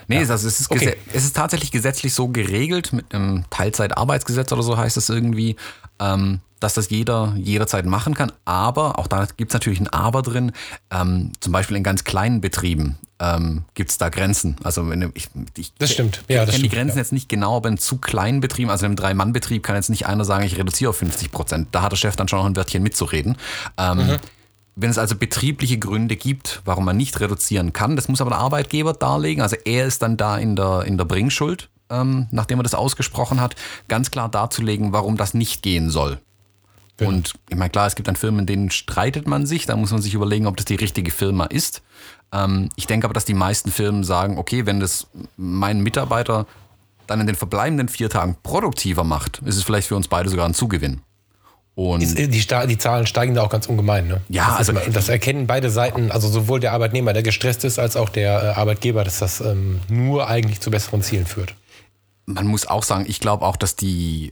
nee, 0.08 0.18
ja. 0.18 0.22
also 0.22 0.48
es 0.48 0.60
ist, 0.60 0.70
okay. 0.70 0.98
es 1.14 1.26
ist 1.26 1.36
tatsächlich 1.36 1.72
gesetzlich 1.72 2.14
so 2.14 2.28
geregelt, 2.28 2.94
mit 2.94 3.12
einem 3.12 3.46
Teilzeitarbeitsgesetz 3.50 4.52
oder 4.52 4.62
so 4.62 4.78
heißt 4.78 4.98
es 4.98 5.10
irgendwie, 5.10 5.56
ähm, 6.00 6.42
dass 6.60 6.76
das 6.76 6.92
jeder 6.92 7.34
jederzeit 7.38 7.88
machen 7.88 8.14
kann. 8.14 8.32
Aber, 8.46 9.00
auch 9.00 9.08
da 9.08 9.26
gibt 9.36 9.50
es 9.50 9.54
natürlich 9.56 9.80
ein 9.80 9.88
Aber 9.88 10.22
drin, 10.22 10.52
ähm, 10.92 11.32
zum 11.40 11.54
Beispiel 11.54 11.76
in 11.76 11.82
ganz 11.82 12.04
kleinen 12.04 12.40
Betrieben 12.40 13.00
ähm, 13.20 13.64
gibt 13.74 13.90
es 13.90 13.98
da 13.98 14.10
Grenzen. 14.10 14.58
Also 14.64 14.88
wenn 14.90 15.12
ich, 15.16 15.28
ich 15.58 15.74
das 15.76 15.92
stimmt. 15.92 16.24
Ja, 16.28 16.44
ich 16.44 16.52
kenne 16.52 16.64
die 16.64 16.70
Grenzen 16.70 16.98
ja. 16.98 17.02
jetzt 17.02 17.14
nicht 17.14 17.30
genau, 17.30 17.58
aber 17.58 17.70
in 17.70 17.78
zu 17.78 17.98
kleinen 17.98 18.42
Betrieben, 18.42 18.70
also 18.70 18.86
in 18.86 18.92
einem 18.92 18.96
Drei-Mann-Betrieb 18.96 19.64
kann 19.64 19.76
jetzt 19.76 19.90
nicht 19.90 20.06
einer 20.06 20.26
sagen, 20.26 20.46
ich 20.46 20.58
reduziere 20.58 20.90
auf 20.90 20.98
50 20.98 21.32
Prozent. 21.32 21.70
Da 21.72 21.82
hat 21.82 21.92
der 21.92 21.98
Chef 21.98 22.16
dann 22.16 22.28
schon 22.28 22.40
noch 22.40 22.46
ein 22.46 22.56
Wörtchen 22.56 22.84
mitzureden. 22.84 23.38
Ähm, 23.78 23.98
mhm. 23.98 24.18
Wenn 24.76 24.92
es 24.92 25.00
also 25.00 25.16
betriebliche 25.16 25.80
Gründe 25.80 26.16
gibt, 26.16 26.62
warum 26.64 26.86
man 26.86 26.98
nicht 26.98 27.20
reduzieren 27.20 27.74
kann, 27.74 27.96
das 27.96 28.08
muss 28.08 28.22
aber 28.22 28.30
der 28.30 28.40
Arbeitgeber 28.40 28.94
darlegen. 28.94 29.42
Also 29.42 29.56
er 29.66 29.88
ist 29.88 30.04
dann 30.04 30.18
da 30.18 30.38
in 30.38 30.56
der, 30.56 30.84
in 30.84 31.00
der 31.00 31.06
Bringschuld, 31.06 31.70
ähm, 31.90 32.28
nachdem 32.30 32.60
er 32.60 32.64
das 32.64 32.76
ausgesprochen 32.76 33.42
hat, 33.42 33.56
ganz 33.88 34.12
klar 34.12 34.30
darzulegen, 34.30 34.94
warum 34.94 35.18
das 35.18 35.34
nicht 35.34 35.64
gehen 35.64 35.90
soll. 35.90 36.20
Genau. 36.98 37.12
Und 37.12 37.34
ich 37.50 37.56
meine, 37.56 37.70
klar, 37.70 37.88
es 37.88 37.96
gibt 37.96 38.08
dann 38.08 38.16
Firmen, 38.16 38.42
in 38.42 38.46
denen 38.48 38.72
streitet 38.72 39.28
man 39.28 39.46
sich. 39.46 39.66
Da 39.66 39.76
muss 39.76 39.92
man 39.92 40.02
sich 40.02 40.14
überlegen, 40.14 40.48
ob 40.48 40.58
das 40.58 40.66
die 40.66 40.76
richtige 40.76 41.12
Firma 41.12 41.46
ist. 41.46 41.82
Ähm, 42.32 42.70
ich 42.76 42.88
denke 42.88 43.06
aber, 43.06 43.14
dass 43.14 43.26
die 43.26 43.34
meisten 43.34 43.72
Firmen 43.72 44.04
sagen, 44.04 44.38
okay, 44.38 44.66
wenn 44.66 44.80
das 44.80 45.08
mein 45.38 45.82
Mitarbeiter 45.82 46.46
dann 47.08 47.22
in 47.22 47.28
den 47.28 47.36
verbleibenden 47.36 47.88
vier 47.88 48.10
Tagen 48.10 48.36
produktiver 48.44 49.04
macht, 49.04 49.42
ist 49.46 49.56
es 49.56 49.64
vielleicht 49.64 49.88
für 49.88 49.96
uns 49.96 50.08
beide 50.08 50.30
sogar 50.30 50.46
ein 50.46 50.54
Zugewinn. 50.54 51.02
Und 51.76 52.02
die, 52.02 52.28
die, 52.28 52.78
Zahlen 52.80 53.06
steigen 53.06 53.36
da 53.36 53.44
auch 53.44 53.52
ganz 53.52 53.68
ungemein. 53.68 54.08
Ne? 54.08 54.22
Ja, 54.30 54.56
das, 54.58 54.70
also, 54.70 54.92
das 54.92 55.10
erkennen 55.10 55.46
beide 55.46 55.70
Seiten, 55.70 56.12
also 56.12 56.28
sowohl 56.28 56.60
der 56.60 56.74
Arbeitnehmer, 56.74 57.14
der 57.14 57.22
gestresst 57.22 57.64
ist, 57.64 57.78
als 57.78 57.96
auch 57.96 58.10
der 58.10 58.44
äh, 58.44 58.48
Arbeitgeber, 58.60 59.04
dass 59.04 59.20
das 59.20 59.42
ähm, 59.42 59.80
nur 59.88 60.28
eigentlich 60.28 60.60
zu 60.60 60.72
besseren 60.72 61.04
Zielen 61.04 61.28
führt. 61.28 61.54
Man 62.26 62.48
muss 62.48 62.66
auch 62.66 62.82
sagen, 62.82 63.06
ich 63.08 63.20
glaube 63.20 63.46
auch, 63.46 63.56
dass 63.56 63.76
die 63.76 64.32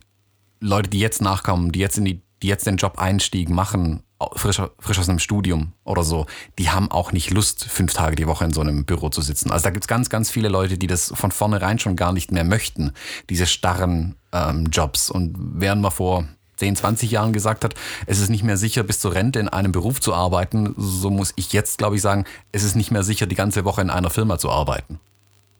Leute, 0.59 0.89
die 0.89 0.99
jetzt 0.99 1.21
nachkommen, 1.21 1.71
die 1.71 1.79
jetzt 1.79 1.99
in 1.99 2.05
die 2.05 2.25
die 2.41 2.47
jetzt 2.47 2.67
den 2.67 2.77
Job-Einstieg 2.77 3.49
machen, 3.49 4.03
frisch, 4.35 4.61
frisch 4.79 4.99
aus 4.99 5.09
einem 5.09 5.19
Studium 5.19 5.73
oder 5.83 6.03
so, 6.03 6.25
die 6.57 6.69
haben 6.69 6.89
auch 6.91 7.11
nicht 7.11 7.31
Lust, 7.31 7.65
fünf 7.65 7.93
Tage 7.93 8.15
die 8.15 8.27
Woche 8.27 8.45
in 8.45 8.53
so 8.53 8.61
einem 8.61 8.85
Büro 8.85 9.09
zu 9.09 9.21
sitzen. 9.21 9.51
Also 9.51 9.63
da 9.63 9.69
gibt 9.71 9.83
es 9.83 9.87
ganz, 9.87 10.09
ganz 10.09 10.29
viele 10.29 10.49
Leute, 10.49 10.77
die 10.77 10.87
das 10.87 11.11
von 11.15 11.31
vornherein 11.31 11.79
schon 11.79 11.95
gar 11.95 12.13
nicht 12.13 12.31
mehr 12.31 12.43
möchten, 12.43 12.91
diese 13.29 13.45
starren 13.45 14.15
ähm, 14.31 14.67
Jobs. 14.71 15.09
Und 15.09 15.35
während 15.37 15.81
man 15.81 15.91
vor 15.91 16.25
10, 16.57 16.77
20 16.77 17.11
Jahren 17.11 17.33
gesagt 17.33 17.65
hat, 17.65 17.75
es 18.05 18.19
ist 18.19 18.29
nicht 18.29 18.43
mehr 18.43 18.57
sicher, 18.57 18.83
bis 18.83 18.99
zur 18.99 19.13
Rente 19.13 19.39
in 19.39 19.49
einem 19.49 19.71
Beruf 19.73 19.99
zu 19.99 20.13
arbeiten, 20.13 20.73
so 20.77 21.09
muss 21.09 21.33
ich 21.35 21.51
jetzt, 21.51 21.77
glaube 21.77 21.97
ich, 21.97 22.01
sagen, 22.01 22.23
es 22.53 22.63
ist 22.63 22.75
nicht 22.75 22.91
mehr 22.91 23.03
sicher, 23.03 23.25
die 23.25 23.35
ganze 23.35 23.65
Woche 23.65 23.81
in 23.81 23.89
einer 23.89 24.09
Firma 24.09 24.37
zu 24.37 24.49
arbeiten. 24.49 24.99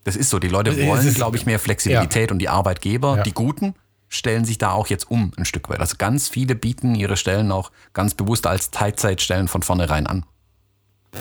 Das 0.06 0.16
ist 0.16 0.30
so. 0.30 0.40
Die 0.40 0.48
Leute 0.48 0.72
wollen, 0.88 1.14
glaube 1.16 1.36
ich, 1.36 1.46
mehr 1.46 1.60
Flexibilität 1.60 2.32
und 2.32 2.40
die 2.40 2.48
Arbeitgeber, 2.48 3.18
Ja. 3.18 3.24
die 3.24 3.34
Guten, 3.34 3.74
stellen 4.08 4.46
sich 4.46 4.58
da 4.58 4.72
auch 4.72 4.88
jetzt 4.88 5.10
um 5.10 5.32
ein 5.38 5.46
Stück 5.46 5.70
weit. 5.70 5.80
Also 5.80 5.96
ganz 5.98 6.30
viele 6.30 6.56
bieten 6.56 6.96
ihre 6.96 7.18
Stellen 7.18 7.52
auch 7.52 7.72
ganz 7.94 8.14
bewusst 8.14 8.48
als 8.48 8.72
Teilzeitstellen 8.72 9.48
von 9.48 9.62
vornherein 9.62 10.08
an. 10.08 10.26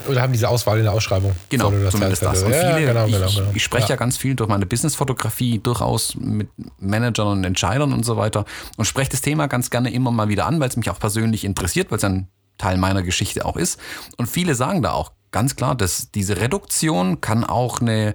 Oder 0.08 0.22
haben 0.22 0.32
diese 0.32 0.48
Auswahl 0.48 0.78
in 0.78 0.84
der 0.84 0.92
Ausschreibung? 0.92 1.34
Genau, 1.48 1.70
zumindest 1.90 2.22
das. 2.22 2.42
Und 2.42 2.50
ja, 2.50 2.74
viele, 2.74 2.86
genau, 2.86 3.06
genau, 3.06 3.26
ich, 3.26 3.36
genau. 3.36 3.50
ich 3.54 3.62
spreche 3.62 3.84
ja. 3.84 3.90
ja. 3.90 3.96
ganz 3.96 4.16
viel 4.16 4.34
durch 4.34 4.48
meine 4.48 4.66
Businessfotografie 4.66 5.60
durchaus 5.60 6.16
mit 6.16 6.48
Managern 6.78 7.28
und 7.28 7.44
Entscheidern 7.44 7.92
und 7.92 8.04
so 8.04 8.16
weiter 8.16 8.44
und 8.76 8.84
spreche 8.86 9.10
das 9.10 9.20
Thema 9.20 9.46
ganz 9.46 9.70
gerne 9.70 9.92
immer 9.92 10.10
mal 10.10 10.28
wieder 10.28 10.46
an, 10.46 10.60
weil 10.60 10.68
es 10.68 10.76
mich 10.76 10.90
auch 10.90 10.98
persönlich 10.98 11.44
interessiert, 11.44 11.90
weil 11.90 11.98
es 11.98 12.04
ein 12.04 12.28
Teil 12.58 12.76
meiner 12.76 13.02
Geschichte 13.02 13.44
auch 13.44 13.56
ist. 13.56 13.78
Und 14.16 14.26
viele 14.26 14.54
sagen 14.54 14.82
da 14.82 14.92
auch 14.92 15.12
ganz 15.30 15.56
klar, 15.56 15.74
dass 15.74 16.10
diese 16.10 16.38
Reduktion 16.38 17.20
kann 17.20 17.44
auch 17.44 17.80
eine, 17.80 18.14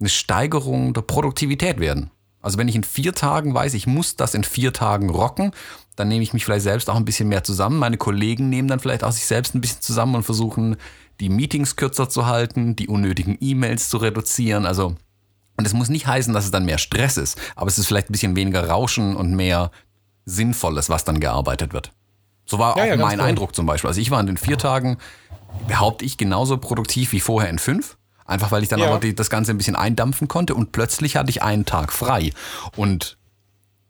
eine 0.00 0.08
Steigerung 0.08 0.94
der 0.94 1.02
Produktivität 1.02 1.80
werden. 1.80 2.10
Also 2.46 2.58
wenn 2.58 2.68
ich 2.68 2.76
in 2.76 2.84
vier 2.84 3.12
Tagen 3.12 3.52
weiß, 3.52 3.74
ich 3.74 3.88
muss 3.88 4.14
das 4.14 4.34
in 4.34 4.44
vier 4.44 4.72
Tagen 4.72 5.10
rocken, 5.10 5.50
dann 5.96 6.06
nehme 6.06 6.22
ich 6.22 6.32
mich 6.32 6.44
vielleicht 6.44 6.62
selbst 6.62 6.88
auch 6.88 6.94
ein 6.94 7.04
bisschen 7.04 7.28
mehr 7.28 7.42
zusammen. 7.42 7.76
Meine 7.76 7.96
Kollegen 7.96 8.48
nehmen 8.50 8.68
dann 8.68 8.78
vielleicht 8.78 9.02
auch 9.02 9.10
sich 9.10 9.26
selbst 9.26 9.56
ein 9.56 9.60
bisschen 9.60 9.80
zusammen 9.80 10.14
und 10.14 10.22
versuchen, 10.22 10.76
die 11.18 11.28
Meetings 11.28 11.74
kürzer 11.74 12.08
zu 12.08 12.26
halten, 12.26 12.76
die 12.76 12.86
unnötigen 12.86 13.36
E-Mails 13.40 13.88
zu 13.88 13.96
reduzieren. 13.96 14.64
Also, 14.64 14.94
und 15.56 15.66
es 15.66 15.72
muss 15.72 15.88
nicht 15.88 16.06
heißen, 16.06 16.32
dass 16.32 16.44
es 16.44 16.52
dann 16.52 16.64
mehr 16.64 16.78
Stress 16.78 17.16
ist, 17.16 17.36
aber 17.56 17.66
es 17.66 17.80
ist 17.80 17.88
vielleicht 17.88 18.10
ein 18.10 18.12
bisschen 18.12 18.36
weniger 18.36 18.68
Rauschen 18.68 19.16
und 19.16 19.34
mehr 19.34 19.72
Sinnvolles, 20.24 20.88
was 20.88 21.02
dann 21.02 21.18
gearbeitet 21.18 21.72
wird. 21.72 21.90
So 22.44 22.60
war 22.60 22.76
Ja, 22.76 22.84
auch 22.84 22.86
ja, 22.86 22.96
mein. 22.96 23.18
Eindruck 23.18 23.56
zum 23.56 23.66
Beispiel. 23.66 23.88
Also 23.88 24.00
ich 24.00 24.12
war 24.12 24.20
in 24.20 24.26
den 24.28 24.36
vier 24.36 24.56
Tagen, 24.56 24.98
behaupte 25.66 26.04
ich, 26.04 26.16
genauso 26.16 26.58
produktiv 26.58 27.10
wie 27.10 27.18
vorher 27.18 27.50
in 27.50 27.58
fünf. 27.58 27.95
Einfach 28.26 28.50
weil 28.50 28.62
ich 28.62 28.68
dann 28.68 28.80
Ja. 28.80 28.88
aber 28.88 28.98
die, 29.00 29.14
das 29.14 29.30
Ganze 29.30 29.52
ein 29.52 29.58
bisschen 29.58 29.76
eindampfen 29.76 30.28
konnte 30.28 30.54
und 30.54 30.72
plötzlich 30.72 31.16
hatte 31.16 31.30
ich 31.30 31.42
einen 31.42 31.64
Tag 31.64 31.92
frei. 31.92 32.32
Und 32.76 33.16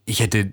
ich 0.05 0.21
hätte, 0.21 0.51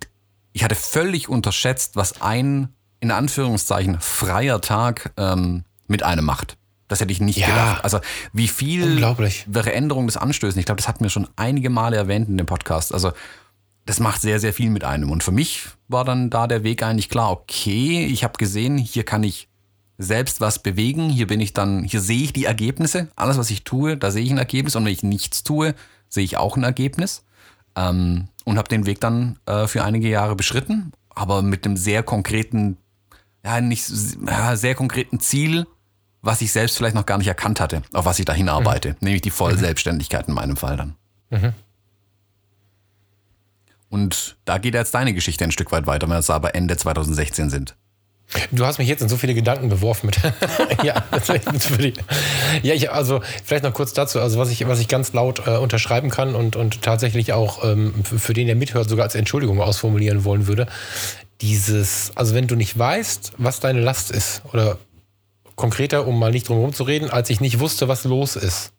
ich 0.53 0.63
hatte 0.63 0.75
völlig 0.75 1.29
unterschätzt, 1.29 1.95
was 1.95 2.21
ein, 2.21 2.69
in 2.99 3.11
Anführungszeichen, 3.11 3.99
freier 3.99 4.61
Tag 4.61 5.11
ähm, 5.17 5.63
mit 5.87 6.03
einem 6.03 6.25
macht. 6.25 6.57
Das 6.87 7.01
hätte 7.01 7.11
ich 7.11 7.19
nicht 7.21 7.37
Ja. 7.39 7.47
gedacht. 7.47 7.83
Also 7.83 7.99
wie 8.33 8.47
viel 8.47 8.83
Unglaublich. 8.83 9.45
Veränderung 9.51 10.05
des 10.07 10.17
Anstößen. 10.17 10.59
Ich 10.59 10.65
glaube, 10.65 10.77
das 10.77 10.87
hatten 10.87 11.03
wir 11.03 11.09
schon 11.09 11.27
einige 11.35 11.69
Male 11.69 11.97
erwähnt 11.97 12.29
in 12.29 12.37
dem 12.37 12.45
Podcast. 12.45 12.93
Also 12.93 13.11
das 13.85 13.99
macht 13.99 14.21
sehr, 14.21 14.39
sehr 14.39 14.53
viel 14.53 14.69
mit 14.69 14.83
einem. 14.85 15.11
Und 15.11 15.23
für 15.23 15.31
mich 15.31 15.67
war 15.89 16.05
dann 16.05 16.29
da 16.29 16.47
der 16.47 16.63
Weg 16.63 16.83
eigentlich 16.83 17.09
klar, 17.09 17.31
okay, 17.31 18.05
ich 18.05 18.23
habe 18.23 18.37
gesehen, 18.37 18.77
hier 18.77 19.03
kann 19.03 19.23
ich 19.23 19.49
selbst 19.97 20.41
was 20.41 20.59
bewegen. 20.59 21.09
Hier 21.09 21.27
bin 21.27 21.39
ich 21.39 21.53
dann, 21.53 21.83
hier 21.83 22.01
sehe 22.01 22.23
ich 22.23 22.33
die 22.33 22.45
Ergebnisse. 22.45 23.07
Alles, 23.15 23.37
was 23.37 23.49
ich 23.49 23.63
tue, 23.63 23.97
da 23.97 24.11
sehe 24.11 24.23
ich 24.23 24.31
ein 24.31 24.37
Ergebnis. 24.37 24.75
Und 24.75 24.85
wenn 24.85 24.93
ich 24.93 25.03
nichts 25.03 25.43
tue, 25.43 25.75
sehe 26.09 26.23
ich 26.23 26.37
auch 26.37 26.57
ein 26.57 26.63
Ergebnis. 26.63 27.23
Ähm, 27.75 28.27
und 28.45 28.57
habe 28.57 28.69
den 28.69 28.85
Weg 28.85 28.99
dann 28.99 29.39
äh, 29.45 29.67
für 29.67 29.83
einige 29.83 30.09
Jahre 30.09 30.35
beschritten, 30.35 30.91
aber 31.09 31.41
mit 31.41 31.65
einem 31.65 31.77
sehr 31.77 32.03
konkreten, 32.03 32.77
ja, 33.43 33.61
nicht 33.61 33.89
ja, 34.27 34.55
sehr 34.55 34.75
konkreten 34.75 35.19
Ziel, 35.19 35.65
was 36.21 36.41
ich 36.41 36.51
selbst 36.51 36.77
vielleicht 36.77 36.95
noch 36.95 37.05
gar 37.05 37.17
nicht 37.17 37.27
erkannt 37.27 37.59
hatte, 37.59 37.81
auf 37.93 38.05
was 38.05 38.19
ich 38.19 38.25
da 38.25 38.33
hinarbeite, 38.33 38.95
nämlich 38.99 39.21
die 39.21 39.29
Vollselbstständigkeit 39.29 40.27
in 40.27 40.33
meinem 40.33 40.57
Fall 40.57 40.77
dann. 40.77 40.95
Und 43.89 44.37
da 44.45 44.57
geht 44.57 44.73
jetzt 44.73 44.95
deine 44.95 45.13
Geschichte 45.13 45.43
ein 45.43 45.51
Stück 45.51 45.71
weit 45.71 45.85
weiter, 45.85 46.07
wenn 46.07 46.13
wir 46.13 46.17
jetzt 46.17 46.29
aber 46.29 46.55
Ende 46.55 46.77
2016 46.77 47.49
sind. 47.49 47.75
Du 48.51 48.65
hast 48.65 48.79
mich 48.79 48.87
jetzt 48.87 49.01
in 49.01 49.09
so 49.09 49.17
viele 49.17 49.33
Gedanken 49.33 49.69
geworfen 49.69 50.07
mit. 50.07 50.17
ja, 50.83 51.03
ja, 52.61 52.73
ich, 52.73 52.91
also 52.91 53.21
vielleicht 53.43 53.63
noch 53.63 53.73
kurz 53.73 53.93
dazu, 53.93 54.19
also 54.19 54.39
was 54.39 54.49
ich, 54.49 54.67
was 54.67 54.79
ich 54.79 54.87
ganz 54.87 55.13
laut 55.13 55.47
äh, 55.47 55.57
unterschreiben 55.57 56.09
kann 56.09 56.35
und, 56.35 56.55
und 56.55 56.81
tatsächlich 56.81 57.33
auch 57.33 57.63
ähm, 57.63 57.93
für, 58.03 58.19
für 58.19 58.33
den, 58.33 58.47
der 58.47 58.55
mithört, 58.55 58.89
sogar 58.89 59.03
als 59.03 59.15
Entschuldigung 59.15 59.61
ausformulieren 59.61 60.23
wollen 60.23 60.47
würde. 60.47 60.67
Dieses, 61.41 62.11
also 62.15 62.35
wenn 62.35 62.47
du 62.47 62.55
nicht 62.55 62.77
weißt, 62.77 63.33
was 63.37 63.59
deine 63.59 63.81
Last 63.81 64.11
ist, 64.11 64.41
oder 64.53 64.77
konkreter, 65.55 66.07
um 66.07 66.17
mal 66.17 66.31
nicht 66.31 66.47
drum 66.47 66.57
herum 66.57 66.73
zu 66.73 66.83
reden, 66.83 67.09
als 67.09 67.29
ich 67.29 67.41
nicht 67.41 67.59
wusste, 67.59 67.87
was 67.87 68.03
los 68.03 68.35
ist, 68.35 68.71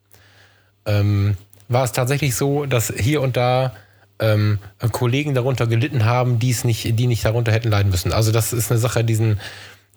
ähm, 0.86 1.36
war 1.68 1.84
es 1.84 1.92
tatsächlich 1.92 2.34
so, 2.34 2.66
dass 2.66 2.92
hier 2.96 3.22
und 3.22 3.36
da 3.36 3.72
ähm, 4.18 4.58
Kollegen 4.92 5.34
darunter 5.34 5.66
gelitten 5.66 6.04
haben, 6.04 6.38
die 6.38 6.50
es 6.50 6.64
nicht, 6.64 6.98
die 6.98 7.06
nicht 7.06 7.24
darunter 7.24 7.52
hätten 7.52 7.70
leiden 7.70 7.90
müssen. 7.90 8.12
Also 8.12 8.32
das 8.32 8.52
ist 8.52 8.70
eine 8.70 8.80
Sache, 8.80 9.04
diesen, 9.04 9.40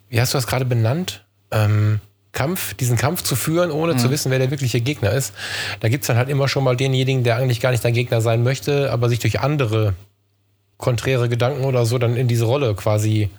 wie 0.10 0.19
hast 0.19 0.34
du 0.34 0.38
das 0.38 0.47
gerade 0.47 0.65
benannt? 0.65 1.25
Ähm, 1.51 1.99
Kampf, 2.38 2.75
diesen 2.75 2.97
Kampf 2.97 3.23
zu 3.23 3.36
führen, 3.36 3.71
ohne 3.71 3.97
zu 3.97 4.12
wissen, 4.12 4.30
wer 4.30 4.38
der 4.38 4.51
wirkliche 4.51 4.80
Gegner 4.80 5.12
ist. 5.12 5.34
Da 5.80 5.89
gibt's 5.89 6.06
dann 6.06 6.17
halt 6.17 6.30
immer 6.30 6.47
schon 6.47 6.63
mal 6.63 6.75
denjenigen, 6.77 7.23
der 7.23 7.38
eigentlich 7.38 7.62
gar 7.62 7.71
nicht 7.71 7.84
dein 7.84 7.93
Gegner 7.93 8.21
sein 8.21 8.43
möchte, 8.43 8.91
aber 8.91 9.10
sich 9.10 9.17
durch 9.17 9.39
andere 9.39 9.95
konträre 10.77 11.30
Gedanken 11.30 11.63
oder 11.63 11.86
so 11.88 11.97
dann 11.97 12.15
in 12.15 12.27
diese 12.27 12.45
Rolle 12.45 12.75
quasi. 12.75 13.32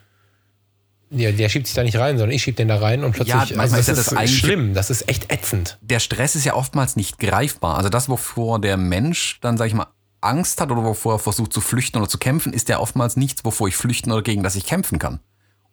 Ja, 1.10 1.30
der 1.30 1.48
schiebt 1.48 1.66
sich 1.66 1.76
da 1.76 1.84
nicht 1.84 1.96
rein, 1.96 2.18
sondern 2.18 2.34
ich 2.34 2.42
schieb 2.42 2.56
den 2.56 2.66
da 2.66 2.76
rein 2.76 3.04
und 3.04 3.12
plötzlich. 3.12 3.34
manchmal 3.36 3.60
also 3.60 3.76
ist 3.76 3.86
ja 3.86 3.94
das 3.94 4.06
das 4.06 4.24
ist 4.24 4.36
schlimm, 4.36 4.74
das 4.74 4.90
ist 4.90 5.08
echt 5.08 5.32
ätzend. 5.32 5.78
Der 5.80 6.00
Stress 6.00 6.34
ist 6.34 6.44
ja 6.44 6.54
oftmals 6.54 6.96
nicht 6.96 7.18
greifbar. 7.18 7.76
Also 7.76 7.88
das, 7.88 8.08
wovor 8.08 8.60
der 8.60 8.76
Mensch 8.76 9.38
dann, 9.40 9.56
sag 9.56 9.68
ich 9.68 9.74
mal, 9.74 9.86
Angst 10.20 10.60
hat 10.60 10.70
oder 10.70 10.84
wovor 10.84 11.14
er 11.14 11.18
versucht 11.18 11.52
zu 11.52 11.60
flüchten 11.60 11.98
oder 11.98 12.08
zu 12.08 12.18
kämpfen, 12.18 12.52
ist 12.52 12.68
ja 12.68 12.78
oftmals 12.80 13.16
nichts, 13.16 13.44
wovor 13.44 13.68
ich 13.68 13.76
flüchten 13.76 14.10
oder 14.12 14.22
gegen 14.22 14.42
das 14.42 14.56
ich 14.56 14.66
kämpfen 14.66 14.98
kann. 14.98 15.20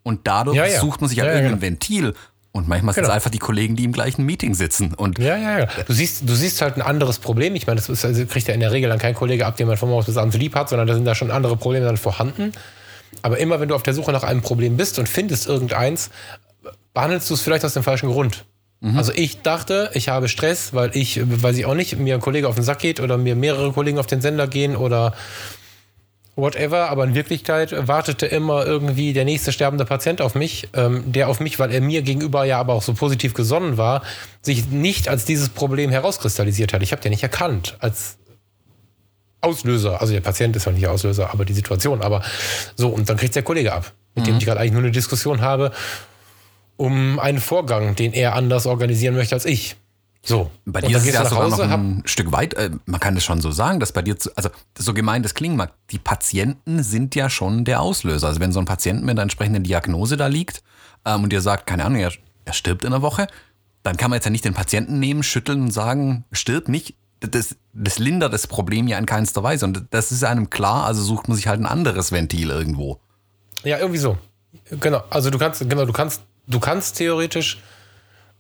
Und 0.04 0.28
dadurch 0.28 0.56
Ja, 0.58 0.66
ja. 0.68 0.80
sucht 0.80 1.02
man 1.02 1.10
sich 1.10 1.20
halt 1.20 1.30
Ja, 1.32 1.36
irgendein 1.36 1.62
Ventil. 1.62 2.14
Und 2.52 2.70
manchmal 2.70 2.94
sind 2.94 3.02
es 3.04 3.08
Genau. 3.08 3.16
einfach 3.16 3.32
die 3.32 3.40
Kollegen, 3.40 3.76
die 3.76 3.84
im 3.84 3.92
gleichen 3.92 4.24
Meeting 4.26 4.54
sitzen. 4.54 4.94
Und 4.94 5.20
Ja, 5.20 5.36
ja, 5.36 5.60
ja. 5.60 5.68
Du 5.88 5.92
siehst, 5.94 6.30
du 6.30 6.34
siehst 6.36 6.62
halt 6.62 6.78
ein 6.78 6.82
anderes 6.82 7.20
Problem. 7.20 7.54
Ich 7.56 7.68
meine, 7.68 7.78
das 7.82 7.90
ist, 7.90 8.06
also 8.06 8.26
kriegt 8.26 8.48
ja 8.48 8.54
in 8.54 8.62
der 8.62 8.72
Regel 8.72 8.90
dann 8.90 9.00
kein 9.00 9.14
Kollege 9.14 9.46
ab, 9.46 9.58
den 9.58 9.68
man 9.68 9.76
von 9.76 9.90
morgens 9.90 10.06
bis 10.06 10.16
abends 10.16 10.38
lieb 10.38 10.56
hat, 10.56 10.70
sondern 10.70 10.88
da 10.88 10.94
sind 10.94 11.04
da 11.06 11.16
schon 11.16 11.32
andere 11.32 11.58
Probleme 11.58 11.86
dann 11.86 11.98
vorhanden. 11.98 12.54
Aber 13.24 13.40
immer, 13.40 13.60
wenn 13.60 13.68
du 13.68 13.76
auf 13.76 13.84
der 13.84 13.94
Suche 13.94 14.12
nach 14.14 14.24
einem 14.24 14.42
Problem 14.42 14.78
bist 14.78 15.00
und 15.00 15.10
findest 15.10 15.48
irgendeins, 15.48 16.12
behandelst 16.94 17.30
du 17.30 17.34
es 17.34 17.42
vielleicht 17.42 17.66
aus 17.66 17.74
dem 17.74 17.84
falschen 17.84 18.10
Grund. 18.10 18.46
Also 18.94 19.12
ich 19.16 19.42
dachte, 19.42 19.90
ich 19.94 20.10
habe 20.10 20.28
Stress, 20.28 20.74
weil 20.74 20.92
ich, 20.94 21.20
weiß 21.24 21.58
ich 21.58 21.66
auch 21.66 21.74
nicht, 21.74 21.98
mir 21.98 22.16
ein 22.16 22.22
Kollege 22.22 22.48
auf 22.48 22.56
den 22.56 22.64
Sack 22.64 22.80
geht 22.80 23.00
oder 23.00 23.18
mir 23.18 23.36
mehrere 23.36 23.72
Kollegen 23.72 23.98
auf 23.98 24.06
den 24.06 24.22
Sender 24.22 24.48
gehen 24.48 24.76
oder 24.76 25.14
whatever, 26.36 26.90
aber 26.90 27.06
in 27.06 27.16
Wirklichkeit 27.16 27.74
wartete 27.88 28.26
immer 28.26 28.66
irgendwie 28.66 29.14
der 29.14 29.26
nächste 29.26 29.52
sterbende 29.52 29.86
Patient 29.86 30.22
auf 30.22 30.36
mich, 30.36 30.68
ähm, 30.74 31.12
der 31.12 31.30
auf 31.30 31.40
mich, 31.40 31.58
weil 31.60 31.72
er 31.72 31.82
mir 31.82 32.02
gegenüber 32.02 32.44
ja 32.44 32.60
aber 32.60 32.74
auch 32.74 32.82
so 32.82 32.94
positiv 32.94 33.34
gesonnen 33.34 33.78
war, 33.78 34.04
sich 34.42 34.68
nicht 34.68 35.08
als 35.08 35.26
dieses 35.26 35.50
Problem 35.50 35.90
herauskristallisiert 35.90 36.74
hat. 36.74 36.84
Ich 36.84 36.92
habe 36.92 37.02
den 37.02 37.12
nicht 37.12 37.24
erkannt 37.24 37.78
als 37.80 38.18
Auslöser. 39.42 40.02
Also 40.02 40.14
der 40.14 40.22
Patient 40.22 40.56
ist 40.56 40.66
ja 40.66 40.72
nicht 40.72 40.84
der 40.84 40.92
Auslöser, 40.92 41.32
aber 41.32 41.46
die 41.46 41.54
Situation. 41.54 42.02
Aber 42.02 42.22
so, 42.76 42.90
und 42.90 43.10
dann 43.10 43.18
kriegt 43.18 43.36
der 43.36 43.44
Kollege 43.44 43.74
ab, 43.74 43.94
mit 44.16 44.28
dem 44.28 44.38
ich 44.38 44.46
gerade 44.46 44.60
eigentlich 44.60 44.74
nur 44.74 44.82
eine 44.82 44.92
Diskussion 44.92 45.42
habe, 45.42 45.72
um 46.78 47.20
einen 47.20 47.40
Vorgang, 47.40 47.96
den 47.96 48.14
er 48.14 48.36
anders 48.36 48.66
organisieren 48.66 49.16
möchte 49.16 49.36
als 49.36 49.46
ich. 49.46 49.76
So. 50.26 50.50
Bei 50.66 50.82
dir 50.82 50.98
ist 50.98 51.06
es 51.06 51.14
ja 51.14 51.24
sogar 51.26 51.50
noch 51.50 51.60
Hause, 51.60 51.72
ein 51.72 52.02
Stück 52.06 52.32
weit, 52.32 52.56
äh, 52.56 52.72
man 52.86 53.00
kann 53.00 53.14
das 53.14 53.24
schon 53.24 53.42
so 53.42 53.52
sagen, 53.52 53.80
dass 53.80 53.92
bei 53.92 54.02
dir, 54.02 54.18
zu, 54.18 54.36
also 54.36 54.50
so 54.76 54.94
gemein 54.94 55.22
das 55.22 55.36
klingen 55.36 55.56
mag, 55.56 55.74
die 55.92 56.00
Patienten 56.00 56.82
sind 56.82 57.14
ja 57.14 57.30
schon 57.30 57.64
der 57.64 57.82
Auslöser. 57.82 58.28
Also 58.28 58.40
wenn 58.40 58.52
so 58.52 58.60
ein 58.60 58.66
Patient 58.66 59.02
mit 59.02 59.12
einer 59.12 59.22
entsprechenden 59.22 59.64
Diagnose 59.64 60.18
da 60.18 60.26
liegt 60.26 60.64
ähm, 61.06 61.24
und 61.24 61.32
dir 61.32 61.42
sagt, 61.42 61.68
keine 61.68 61.86
Ahnung, 61.86 62.00
er, 62.00 62.12
er 62.44 62.54
stirbt 62.54 62.84
in 62.84 62.92
einer 62.92 63.04
Woche, 63.04 63.28
dann 63.84 63.98
kann 63.98 64.10
man 64.10 64.18
jetzt 64.18 64.26
ja 64.26 64.32
nicht 64.32 64.46
den 64.46 64.56
Patienten 64.56 65.00
nehmen, 65.00 65.22
schütteln 65.22 65.62
und 65.62 65.72
sagen, 65.72 66.26
stirbt 66.32 66.70
nicht. 66.70 66.96
Das, 67.20 67.56
das 67.74 68.00
lindert 68.00 68.34
das 68.34 68.48
Problem 68.48 68.88
ja 68.88 68.98
in 68.98 69.06
keinster 69.06 69.44
Weise. 69.44 69.66
Und 69.66 69.86
das 69.92 70.12
ist 70.12 70.24
einem 70.24 70.50
klar, 70.50 70.86
also 70.86 71.04
sucht 71.04 71.28
man 71.28 71.38
sich 71.38 71.48
halt 71.48 71.60
ein 71.60 71.68
anderes 71.68 72.12
Ventil 72.12 72.50
irgendwo. 72.50 73.00
Ja, 73.64 73.78
irgendwie 73.78 74.00
so. 74.00 74.18
Genau. 74.80 75.04
Also 75.12 75.30
du 75.30 75.38
kannst, 75.38 75.60
genau, 75.70 75.86
du 75.86 75.94
kannst, 75.94 76.24
du 76.48 76.60
kannst 76.60 76.98
theoretisch, 76.98 77.60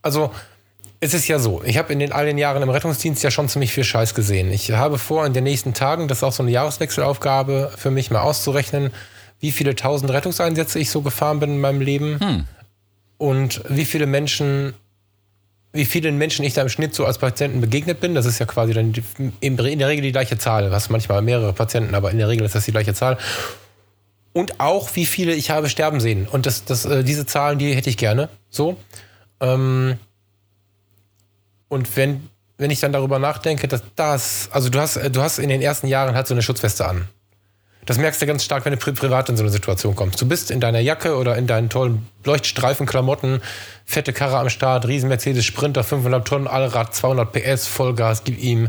also 0.01 0.31
es 0.99 1.13
ist 1.13 1.27
ja 1.27 1.39
so, 1.39 1.61
ich 1.63 1.77
habe 1.77 1.91
in 1.93 1.99
den 1.99 2.11
all 2.11 2.25
den 2.25 2.37
Jahren 2.37 2.63
im 2.63 2.69
Rettungsdienst 2.69 3.21
ja 3.23 3.29
schon 3.29 3.49
ziemlich 3.49 3.71
viel 3.71 3.83
Scheiß 3.83 4.15
gesehen. 4.15 4.51
Ich 4.51 4.71
habe 4.71 4.97
vor, 4.97 5.25
in 5.25 5.33
den 5.33 5.43
nächsten 5.43 5.73
Tagen, 5.73 6.07
das 6.07 6.19
ist 6.19 6.23
auch 6.23 6.31
so 6.31 6.43
eine 6.43 6.51
Jahreswechselaufgabe 6.51 7.71
für 7.75 7.91
mich, 7.91 8.11
mal 8.11 8.21
auszurechnen, 8.21 8.91
wie 9.39 9.51
viele 9.51 9.75
tausend 9.75 10.11
Rettungseinsätze 10.11 10.79
ich 10.79 10.89
so 10.89 11.01
gefahren 11.01 11.39
bin 11.39 11.51
in 11.51 11.59
meinem 11.59 11.81
Leben 11.81 12.47
und 13.17 13.61
wie 13.69 13.85
viele 13.85 14.05
Menschen, 14.05 14.73
wie 15.73 15.85
vielen 15.85 16.17
Menschen 16.17 16.45
ich 16.45 16.53
da 16.53 16.61
im 16.61 16.69
Schnitt 16.69 16.95
so 16.95 17.05
als 17.05 17.17
Patienten 17.17 17.59
begegnet 17.59 17.99
bin. 17.99 18.15
Das 18.15 18.25
ist 18.25 18.39
ja 18.39 18.45
quasi 18.45 18.73
dann 18.73 18.93
in 19.41 19.57
der 19.57 19.87
Regel 19.87 20.01
die 20.01 20.13
gleiche 20.13 20.37
Zahl. 20.37 20.69
Du 20.69 20.71
hast 20.71 20.89
manchmal 20.89 21.21
mehrere 21.21 21.53
Patienten, 21.53 21.93
aber 21.93 22.11
in 22.11 22.17
der 22.17 22.29
Regel 22.29 22.45
ist 22.45 22.55
das 22.55 22.65
die 22.65 22.71
gleiche 22.71 22.93
Zahl 22.93 23.17
und 24.35 24.59
auch 24.59 24.97
wie 24.97 25.05
viele 25.05 25.33
ich 25.33 25.49
habe 25.49 25.69
sterben 25.69 26.01
sehen. 26.01 26.27
Und 26.29 26.45
das, 26.45 26.65
das, 26.65 26.83
äh, 26.83 27.05
diese 27.05 27.25
Zahlen, 27.25 27.57
die 27.57 27.73
hätte 27.73 27.89
ich 27.89 27.95
gerne. 27.95 28.27
So. 28.49 28.75
Ähm, 29.39 29.97
und 31.69 31.95
wenn, 31.95 32.29
wenn 32.57 32.69
ich 32.69 32.81
dann 32.81 32.91
darüber 32.91 33.17
nachdenke, 33.17 33.69
dass 33.69 33.81
das, 33.95 34.49
also 34.51 34.67
du 34.67 34.81
hast, 34.81 34.97
äh, 34.97 35.09
du 35.09 35.21
hast 35.21 35.39
in 35.39 35.47
den 35.47 35.61
ersten 35.61 35.87
Jahren 35.87 36.15
halt 36.15 36.27
so 36.27 36.33
eine 36.33 36.41
Schutzweste 36.41 36.85
an. 36.85 37.07
Das 37.85 37.97
merkst 37.97 38.21
du 38.21 38.25
ganz 38.25 38.43
stark, 38.43 38.65
wenn 38.65 38.73
du 38.73 38.77
pri 38.77 38.91
privat 38.91 39.29
in 39.29 39.37
so 39.37 39.43
eine 39.43 39.51
Situation 39.51 39.95
kommst. 39.95 40.21
Du 40.21 40.27
bist 40.27 40.51
in 40.51 40.59
deiner 40.59 40.79
Jacke 40.79 41.15
oder 41.15 41.37
in 41.37 41.47
deinen 41.47 41.69
tollen 41.69 42.05
Leuchtstreifenklamotten, 42.25 43.41
fette 43.85 44.11
Karre 44.11 44.39
am 44.39 44.49
Start, 44.49 44.85
riesen 44.85 45.07
Mercedes 45.07 45.45
Sprinter, 45.45 45.85
500 45.85 46.27
Tonnen, 46.27 46.47
Allrad, 46.47 46.93
200 46.93 47.31
PS, 47.31 47.67
Vollgas, 47.67 48.25
gib 48.25 48.37
ihm. 48.37 48.67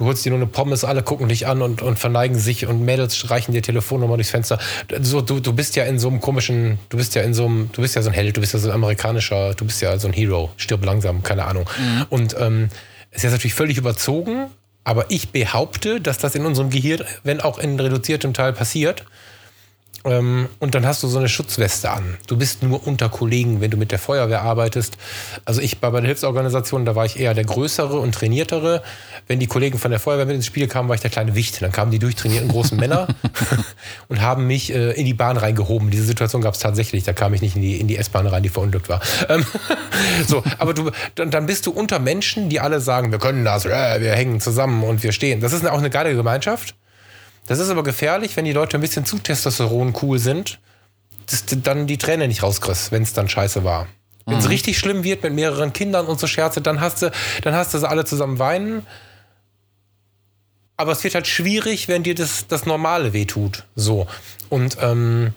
Du 0.00 0.06
holst 0.06 0.24
dir 0.24 0.30
nur 0.30 0.38
eine 0.38 0.46
Pommes, 0.46 0.82
alle 0.82 1.02
gucken 1.02 1.28
dich 1.28 1.46
an 1.46 1.60
und, 1.60 1.82
und 1.82 1.98
verneigen 1.98 2.38
sich 2.38 2.66
und 2.66 2.82
Mädels 2.82 3.14
streichen 3.16 3.52
dir 3.52 3.60
Telefonnummer 3.60 4.14
durchs 4.14 4.30
Fenster. 4.30 4.58
So, 5.02 5.20
du, 5.20 5.40
du 5.40 5.52
bist 5.52 5.76
ja 5.76 5.84
in 5.84 5.98
so 5.98 6.08
einem 6.08 6.22
komischen, 6.22 6.78
du 6.88 6.96
bist 6.96 7.14
ja 7.14 7.20
in 7.20 7.34
so 7.34 7.44
einem, 7.44 7.68
du 7.74 7.82
bist 7.82 7.96
ja 7.96 8.00
so 8.00 8.08
ein 8.08 8.14
Held, 8.14 8.34
du 8.34 8.40
bist 8.40 8.54
ja 8.54 8.58
so 8.58 8.70
ein 8.70 8.74
amerikanischer, 8.74 9.52
du 9.52 9.66
bist 9.66 9.82
ja 9.82 9.98
so 9.98 10.08
ein 10.08 10.14
Hero, 10.14 10.48
stirb 10.56 10.86
langsam, 10.86 11.22
keine 11.22 11.44
Ahnung. 11.44 11.68
Mhm. 11.78 12.06
Und 12.08 12.34
ähm, 12.40 12.70
es 13.10 13.18
ist 13.18 13.24
jetzt 13.24 13.32
natürlich 13.32 13.52
völlig 13.52 13.76
überzogen, 13.76 14.46
aber 14.84 15.04
ich 15.10 15.32
behaupte, 15.32 16.00
dass 16.00 16.16
das 16.16 16.34
in 16.34 16.46
unserem 16.46 16.70
Gehirn, 16.70 17.04
wenn 17.22 17.42
auch 17.42 17.58
in 17.58 17.78
reduziertem 17.78 18.32
Teil 18.32 18.54
passiert, 18.54 19.04
ähm, 20.04 20.48
und 20.58 20.74
dann 20.74 20.86
hast 20.86 21.02
du 21.02 21.08
so 21.08 21.18
eine 21.18 21.28
Schutzweste 21.28 21.90
an. 21.90 22.16
Du 22.26 22.36
bist 22.36 22.62
nur 22.62 22.86
unter 22.86 23.08
Kollegen, 23.08 23.60
wenn 23.60 23.70
du 23.70 23.76
mit 23.76 23.92
der 23.92 23.98
Feuerwehr 23.98 24.42
arbeitest. 24.42 24.96
Also 25.44 25.60
ich 25.60 25.80
war 25.82 25.90
bei 25.90 26.00
der 26.00 26.08
Hilfsorganisation, 26.08 26.84
da 26.84 26.94
war 26.94 27.04
ich 27.04 27.20
eher 27.20 27.34
der 27.34 27.44
Größere 27.44 27.98
und 27.98 28.14
Trainiertere. 28.14 28.82
Wenn 29.26 29.40
die 29.40 29.46
Kollegen 29.46 29.78
von 29.78 29.90
der 29.90 30.00
Feuerwehr 30.00 30.26
mit 30.26 30.36
ins 30.36 30.46
Spiel 30.46 30.68
kamen, 30.68 30.88
war 30.88 30.94
ich 30.94 31.02
der 31.02 31.10
kleine 31.10 31.34
Wicht. 31.34 31.60
Dann 31.60 31.72
kamen 31.72 31.90
die 31.90 31.98
durchtrainierten 31.98 32.48
großen 32.48 32.78
Männer 32.78 33.08
und 34.08 34.22
haben 34.22 34.46
mich 34.46 34.72
äh, 34.72 34.92
in 34.92 35.04
die 35.04 35.14
Bahn 35.14 35.36
reingehoben. 35.36 35.90
Diese 35.90 36.04
Situation 36.04 36.40
gab 36.40 36.54
es 36.54 36.60
tatsächlich. 36.60 37.04
Da 37.04 37.12
kam 37.12 37.34
ich 37.34 37.42
nicht 37.42 37.56
in 37.56 37.62
die, 37.62 37.78
in 37.78 37.86
die 37.86 37.96
S-Bahn 37.96 38.26
rein, 38.26 38.42
die 38.42 38.48
verunglückt 38.48 38.88
war. 38.88 39.00
Ähm, 39.28 39.44
so, 40.26 40.42
aber 40.58 40.72
du, 40.72 40.90
dann, 41.14 41.30
dann 41.30 41.44
bist 41.44 41.66
du 41.66 41.72
unter 41.72 41.98
Menschen, 41.98 42.48
die 42.48 42.60
alle 42.60 42.80
sagen, 42.80 43.12
wir 43.12 43.18
können 43.18 43.44
das, 43.44 43.66
äh, 43.66 44.00
wir 44.00 44.12
hängen 44.12 44.40
zusammen 44.40 44.82
und 44.82 45.02
wir 45.02 45.12
stehen. 45.12 45.40
Das 45.40 45.52
ist 45.52 45.68
auch 45.68 45.78
eine 45.78 45.90
geile 45.90 46.14
Gemeinschaft. 46.14 46.74
Das 47.50 47.58
ist 47.58 47.68
aber 47.68 47.82
gefährlich, 47.82 48.36
wenn 48.36 48.44
die 48.44 48.52
Leute 48.52 48.76
ein 48.76 48.80
bisschen 48.80 49.04
zu 49.04 49.18
Testosteron 49.18 49.92
cool 50.02 50.20
sind, 50.20 50.60
dass 51.26 51.46
du 51.46 51.56
dann 51.56 51.88
die 51.88 51.98
Träne 51.98 52.28
nicht 52.28 52.44
rauskriegst, 52.44 52.92
wenn 52.92 53.02
es 53.02 53.12
dann 53.12 53.28
scheiße 53.28 53.64
war. 53.64 53.88
Wenn 54.24 54.38
es 54.38 54.44
mhm. 54.44 54.50
richtig 54.50 54.78
schlimm 54.78 55.02
wird 55.02 55.24
mit 55.24 55.32
mehreren 55.32 55.72
Kindern 55.72 56.06
und 56.06 56.20
so 56.20 56.28
Scherze, 56.28 56.60
dann 56.60 56.80
hast 56.80 57.02
du, 57.02 57.10
dann 57.42 57.54
hast 57.54 57.74
du 57.74 57.78
sie 57.78 57.88
alle 57.88 58.04
zusammen 58.04 58.38
weinen. 58.38 58.86
Aber 60.76 60.92
es 60.92 61.02
wird 61.02 61.16
halt 61.16 61.26
schwierig, 61.26 61.88
wenn 61.88 62.04
dir 62.04 62.14
das, 62.14 62.46
das 62.46 62.66
Normale 62.66 63.12
wehtut. 63.12 63.64
So. 63.74 64.06
Und 64.48 64.76
ähm, 64.80 65.34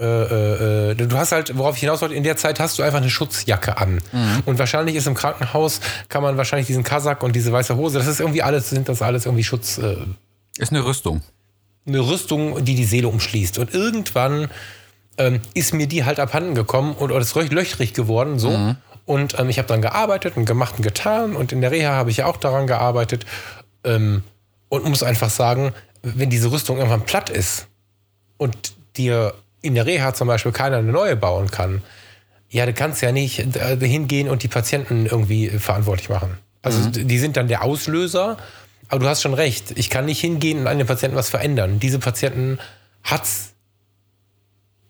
äh, 0.00 0.04
äh, 0.04 0.90
äh, 0.92 0.94
du 0.94 1.16
hast 1.16 1.32
halt, 1.32 1.56
worauf 1.58 1.74
ich 1.74 1.80
hinaus 1.80 2.00
wollte, 2.00 2.14
in 2.14 2.22
der 2.22 2.36
Zeit 2.36 2.58
hast 2.58 2.78
du 2.78 2.82
einfach 2.82 2.98
eine 2.98 3.10
Schutzjacke 3.10 3.76
an. 3.76 4.00
Mhm. 4.12 4.42
Und 4.46 4.58
wahrscheinlich 4.58 4.96
ist 4.96 5.06
im 5.06 5.14
Krankenhaus, 5.14 5.80
kann 6.08 6.22
man 6.22 6.36
wahrscheinlich 6.38 6.66
diesen 6.66 6.84
Kasak 6.84 7.22
und 7.22 7.36
diese 7.36 7.52
weiße 7.52 7.76
Hose, 7.76 7.98
das 7.98 8.06
ist 8.06 8.20
irgendwie 8.20 8.42
alles, 8.42 8.70
sind 8.70 8.88
das 8.88 9.02
alles 9.02 9.26
irgendwie 9.26 9.44
Schutz. 9.44 9.78
Äh, 9.78 9.96
ist 10.58 10.72
eine 10.72 10.84
Rüstung. 10.84 11.20
Eine 11.86 12.00
Rüstung, 12.00 12.64
die 12.64 12.74
die 12.74 12.84
Seele 12.84 13.08
umschließt. 13.08 13.58
Und 13.58 13.74
irgendwann 13.74 14.48
ähm, 15.18 15.40
ist 15.52 15.74
mir 15.74 15.86
die 15.86 16.04
halt 16.04 16.18
abhanden 16.18 16.54
gekommen 16.54 16.94
und 16.94 17.12
oder 17.12 17.20
ist 17.20 17.34
löchrig 17.34 17.92
geworden, 17.92 18.38
so. 18.38 18.50
Mhm. 18.50 18.76
Und 19.04 19.38
ähm, 19.38 19.48
ich 19.48 19.58
habe 19.58 19.68
dann 19.68 19.82
gearbeitet 19.82 20.36
und 20.36 20.46
gemacht 20.46 20.76
und 20.78 20.82
getan. 20.82 21.36
Und 21.36 21.52
in 21.52 21.60
der 21.60 21.72
Reha 21.72 21.92
habe 21.92 22.10
ich 22.10 22.18
ja 22.18 22.26
auch 22.26 22.36
daran 22.36 22.66
gearbeitet. 22.66 23.26
Ähm, 23.84 24.22
und 24.68 24.84
muss 24.84 25.02
einfach 25.02 25.30
sagen, 25.30 25.74
wenn 26.02 26.30
diese 26.30 26.50
Rüstung 26.50 26.78
irgendwann 26.78 27.04
platt 27.04 27.28
ist 27.28 27.66
und 28.38 28.72
dir 28.96 29.34
in 29.62 29.74
der 29.74 29.86
Reha 29.86 30.14
zum 30.14 30.28
Beispiel 30.28 30.52
keiner 30.52 30.78
eine 30.78 30.92
neue 30.92 31.16
bauen 31.16 31.50
kann, 31.50 31.82
ja, 32.48 32.66
du 32.66 32.72
kannst 32.72 33.00
ja 33.00 33.12
nicht 33.12 33.38
äh, 33.56 33.76
hingehen 33.76 34.28
und 34.28 34.42
die 34.42 34.48
Patienten 34.48 35.06
irgendwie 35.06 35.48
verantwortlich 35.48 36.08
machen. 36.08 36.36
Also 36.62 36.80
mhm. 36.80 37.06
die 37.06 37.18
sind 37.18 37.36
dann 37.36 37.48
der 37.48 37.62
Auslöser, 37.62 38.36
aber 38.88 39.00
du 39.00 39.08
hast 39.08 39.22
schon 39.22 39.34
recht. 39.34 39.72
Ich 39.76 39.88
kann 39.88 40.04
nicht 40.04 40.20
hingehen 40.20 40.60
und 40.60 40.66
an 40.66 40.78
den 40.78 40.86
Patienten 40.86 41.16
was 41.16 41.30
verändern. 41.30 41.78
Diese 41.78 42.00
Patienten 42.00 42.58
hat's 43.04 43.52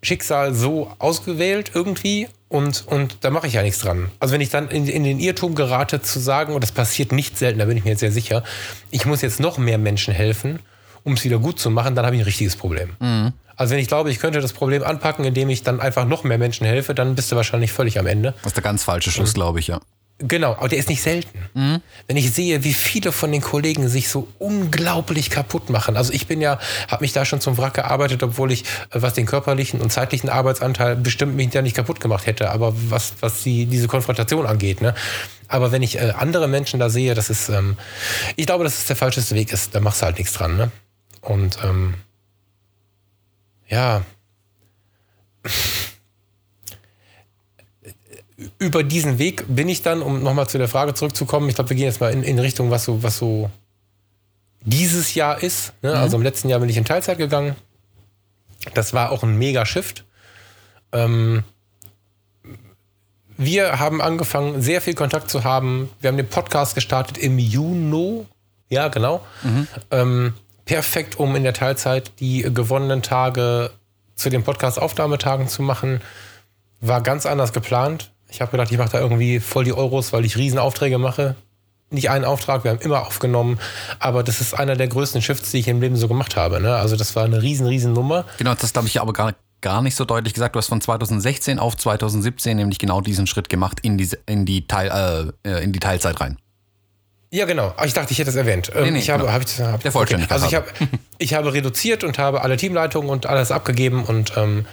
Schicksal 0.03 0.55
so 0.55 0.91
ausgewählt 0.99 1.73
irgendwie 1.75 2.29
und, 2.49 2.87
und 2.87 3.19
da 3.21 3.31
mache 3.31 3.47
ich 3.47 3.53
ja 3.53 3.63
nichts 3.63 3.81
dran. 3.81 4.11
Also 4.19 4.33
wenn 4.33 4.41
ich 4.41 4.49
dann 4.49 4.69
in, 4.69 4.89
in, 4.89 5.05
den 5.05 5.21
Irrtum 5.21 5.55
gerate 5.55 6.01
zu 6.01 6.19
sagen, 6.19 6.55
und 6.55 6.63
das 6.63 6.73
passiert 6.73 7.13
nicht 7.13 7.37
selten, 7.37 7.59
da 7.59 7.67
bin 7.67 7.77
ich 7.77 7.85
mir 7.85 7.91
jetzt 7.91 8.01
sehr 8.01 8.11
sicher, 8.11 8.43
ich 8.91 9.05
muss 9.05 9.21
jetzt 9.21 9.41
noch 9.41 9.59
mehr 9.59 9.77
Menschen 9.77 10.15
helfen, 10.15 10.61
um 11.05 11.13
es 11.13 11.25
wieder 11.25 11.39
gut 11.39 11.61
zu 11.61 11.71
machen, 11.71 11.95
dann 11.95 12.07
habe 12.07 12.17
ich 12.17 12.23
ein 12.23 12.25
richtiges 12.25 12.57
Problem. 12.57 12.97
Mhm. 12.99 13.33
Also 13.61 13.73
wenn 13.73 13.79
ich 13.81 13.89
glaube, 13.89 14.11
ich 14.11 14.21
könnte 14.21 14.41
das 14.41 14.55
Problem 14.55 14.83
anpacken, 14.83 15.23
indem 15.23 15.51
ich 15.51 15.63
dann 15.63 15.81
einfach 15.81 16.07
noch 16.07 16.25
mehr 16.25 16.39
Menschen 16.39 16.67
helfe, 16.67 16.95
dann 16.95 17.15
bist 17.15 17.31
du 17.31 17.37
wahrscheinlich 17.37 17.73
völlig 17.73 17.99
am 17.99 18.07
Ende. 18.07 18.33
Das 18.39 18.53
ist 18.53 18.57
der 18.57 18.63
ganz 18.63 18.85
falsche 18.85 19.11
Schluss, 19.11 19.35
glaube 19.35 19.61
ich, 19.61 19.67
ja. 19.67 19.83
Genau, 20.17 20.53
aber 20.53 20.71
der 20.71 20.79
ist 20.79 20.89
nicht 20.89 21.03
selten. 21.03 21.39
Mhm. 21.53 21.83
Wenn 22.07 22.17
ich 22.17 22.33
sehe, 22.33 22.65
wie 22.65 22.73
viele 22.73 23.13
von 23.13 23.31
den 23.31 23.43
Kollegen 23.43 23.91
sich 23.91 24.09
so 24.09 24.29
unglaublich 24.39 25.29
kaputt 25.29 25.69
machen. 25.69 25.99
Also 25.99 26.11
ich 26.15 26.27
bin 26.27 26.41
ja, 26.41 26.59
habe 26.89 27.05
mich 27.05 27.13
da 27.13 27.27
schon 27.27 27.43
zum 27.43 27.59
Wrack 27.59 27.75
gearbeitet, 27.75 28.23
obwohl 28.23 28.51
ich, 28.51 28.63
äh, 28.63 29.03
was 29.03 29.13
den 29.13 29.27
körperlichen 29.27 29.83
und 29.83 29.93
zeitlichen 29.93 30.31
Arbeitsanteil 30.31 30.97
bestimmt 30.97 31.37
mich 31.37 31.53
ja 31.53 31.61
nicht 31.61 31.77
kaputt 31.77 32.01
gemacht 32.01 32.25
hätte. 32.25 32.53
Aber 32.53 32.73
was, 32.89 33.13
was 33.21 33.43
die, 33.43 33.67
diese 33.67 33.89
Konfrontation 33.89 34.47
angeht, 34.47 34.81
ne? 34.81 34.95
Aber 35.49 35.71
wenn 35.71 35.83
ich 35.83 35.99
äh, 35.99 36.15
andere 36.17 36.49
Menschen 36.49 36.81
da 36.81 36.89
sehe, 36.89 37.15
das 37.15 37.29
ist, 37.29 37.51
ähm, 37.51 37.77
ich 38.37 38.47
glaube, 38.47 38.65
dass 38.65 38.79
es 38.79 38.87
der 38.87 38.97
falscheste 38.97 39.35
Weg 39.35 39.53
ist. 39.53 39.75
Da 39.75 39.81
machst 39.81 40.01
du 40.01 40.07
halt 40.07 40.17
nichts 40.17 40.33
dran, 40.33 40.57
ne? 40.57 40.71
Und 41.21 41.59
ähm, 41.63 41.97
ja, 43.71 44.03
über 48.59 48.83
diesen 48.83 49.19
Weg 49.19 49.45
bin 49.49 49.69
ich 49.69 49.83
dann, 49.83 50.03
um 50.03 50.23
nochmal 50.23 50.49
zu 50.49 50.59
der 50.59 50.69
Frage 50.69 50.95
zurückzukommen, 50.95 51.49
ich 51.49 51.55
glaube, 51.55 51.71
wir 51.71 51.77
gehen 51.77 51.87
jetzt 51.87 52.01
mal 52.01 52.13
in, 52.13 52.23
in 52.23 52.39
Richtung, 52.39 52.71
was 52.71 52.85
so, 52.85 53.03
was 53.03 53.19
so 53.19 53.51
dieses 54.63 55.15
Jahr 55.15 55.43
ist. 55.43 55.73
Ne? 55.83 55.91
Mhm. 55.91 55.97
Also 55.97 56.17
im 56.17 56.23
letzten 56.23 56.49
Jahr 56.49 56.61
bin 56.61 56.69
ich 56.69 56.77
in 56.77 56.85
Teilzeit 56.85 57.19
gegangen. 57.19 57.57
Das 58.75 58.93
war 58.93 59.11
auch 59.11 59.23
ein 59.23 59.39
mega 59.39 59.65
Shift. 59.65 60.05
Ähm, 60.93 61.45
wir 63.37 63.79
haben 63.79 64.03
angefangen, 64.03 64.61
sehr 64.61 64.81
viel 64.81 64.95
Kontakt 64.95 65.31
zu 65.31 65.45
haben. 65.45 65.89
Wir 66.01 66.09
haben 66.09 66.19
den 66.19 66.29
Podcast 66.29 66.75
gestartet 66.75 67.17
im 67.19 67.39
Juni. 67.39 68.27
Ja, 68.69 68.89
genau. 68.89 69.25
Mhm. 69.43 69.69
Ähm, 69.91 70.35
perfekt, 70.71 71.19
um 71.19 71.35
in 71.35 71.43
der 71.43 71.53
Teilzeit 71.53 72.13
die 72.21 72.43
gewonnenen 72.43 73.03
Tage 73.03 73.73
zu 74.15 74.31
den 74.31 74.45
Podcast-Aufnahmetagen 74.45 75.49
zu 75.49 75.63
machen. 75.63 76.01
War 76.81 77.01
ganz 77.01 77.27
anders 77.27 77.53
geplant. 77.53 78.13
Ich 78.29 78.41
habe 78.41 78.53
gedacht, 78.53 78.71
ich 78.71 78.79
mache 78.79 78.91
da 78.91 79.01
irgendwie 79.01 79.41
voll 79.41 79.65
die 79.65 79.73
Euros, 79.73 80.13
weil 80.13 80.25
ich 80.25 80.37
Riesenaufträge 80.37 80.99
mache. 80.99 81.35
Nicht 81.91 82.09
einen 82.09 82.25
Auftrag, 82.25 82.63
wir 82.63 82.71
haben 82.71 82.79
immer 82.83 83.05
aufgenommen, 83.05 83.59
aber 83.99 84.23
das 84.23 84.41
ist 84.41 84.55
einer 84.55 84.77
der 84.77 84.87
größten 84.87 85.21
Shifts, 85.23 85.51
die 85.51 85.59
ich 85.59 85.67
im 85.67 85.81
Leben 85.81 85.97
so 85.97 86.07
gemacht 86.07 86.37
habe. 86.37 86.61
Ne? 86.61 86.73
Also 86.77 86.95
das 86.95 87.17
war 87.17 87.25
eine 87.25 87.43
riesen, 87.43 87.67
riesen 87.67 87.93
Nummer. 87.93 88.25
Genau, 88.39 88.55
das 88.55 88.73
habe 88.77 88.87
ich 88.87 89.01
aber 89.01 89.13
gar, 89.13 89.35
gar 89.61 89.83
nicht 89.83 89.97
so 89.97 90.05
deutlich 90.05 90.35
gesagt. 90.35 90.55
Du 90.55 90.59
hast 90.59 90.69
von 90.69 90.81
2016 90.81 91.59
auf 91.59 91.77
2017 91.77 92.57
nämlich 92.57 92.79
genau 92.79 93.01
diesen 93.01 93.27
Schritt 93.27 93.49
gemacht 93.49 93.81
in 93.83 93.99
die, 93.99 94.09
in 94.27 94.47
die, 94.47 94.69
Teil, 94.69 95.33
äh, 95.45 95.65
in 95.65 95.73
die 95.73 95.81
Teilzeit 95.81 96.21
rein. 96.21 96.39
Ja, 97.33 97.45
genau. 97.45 97.73
Ich 97.85 97.93
dachte, 97.93 98.13
ich 98.13 98.19
hätte 98.19 98.31
es 98.31 98.37
erwähnt. 98.37 98.73
Ähm, 98.75 98.85
nee, 98.85 98.91
nee, 98.91 98.99
ich 98.99 99.11
habe, 99.11 99.23
genau. 99.23 99.33
habe 99.33 99.45
ich, 99.45 99.61
hab, 99.61 99.83
Der 99.83 99.93
Vollständigkeit. 99.93 100.43
Okay. 100.43 100.45
Also 100.45 100.47
ich 100.47 100.55
habe, 100.55 100.91
ich 101.19 101.35
habe 101.35 101.53
reduziert 101.53 102.03
und 102.03 102.19
habe 102.19 102.43
alle 102.43 102.57
Teamleitungen 102.57 103.09
und 103.09 103.27
alles 103.27 103.53
abgegeben 103.53 104.05
und 104.05 104.33
ähm, 104.37 104.67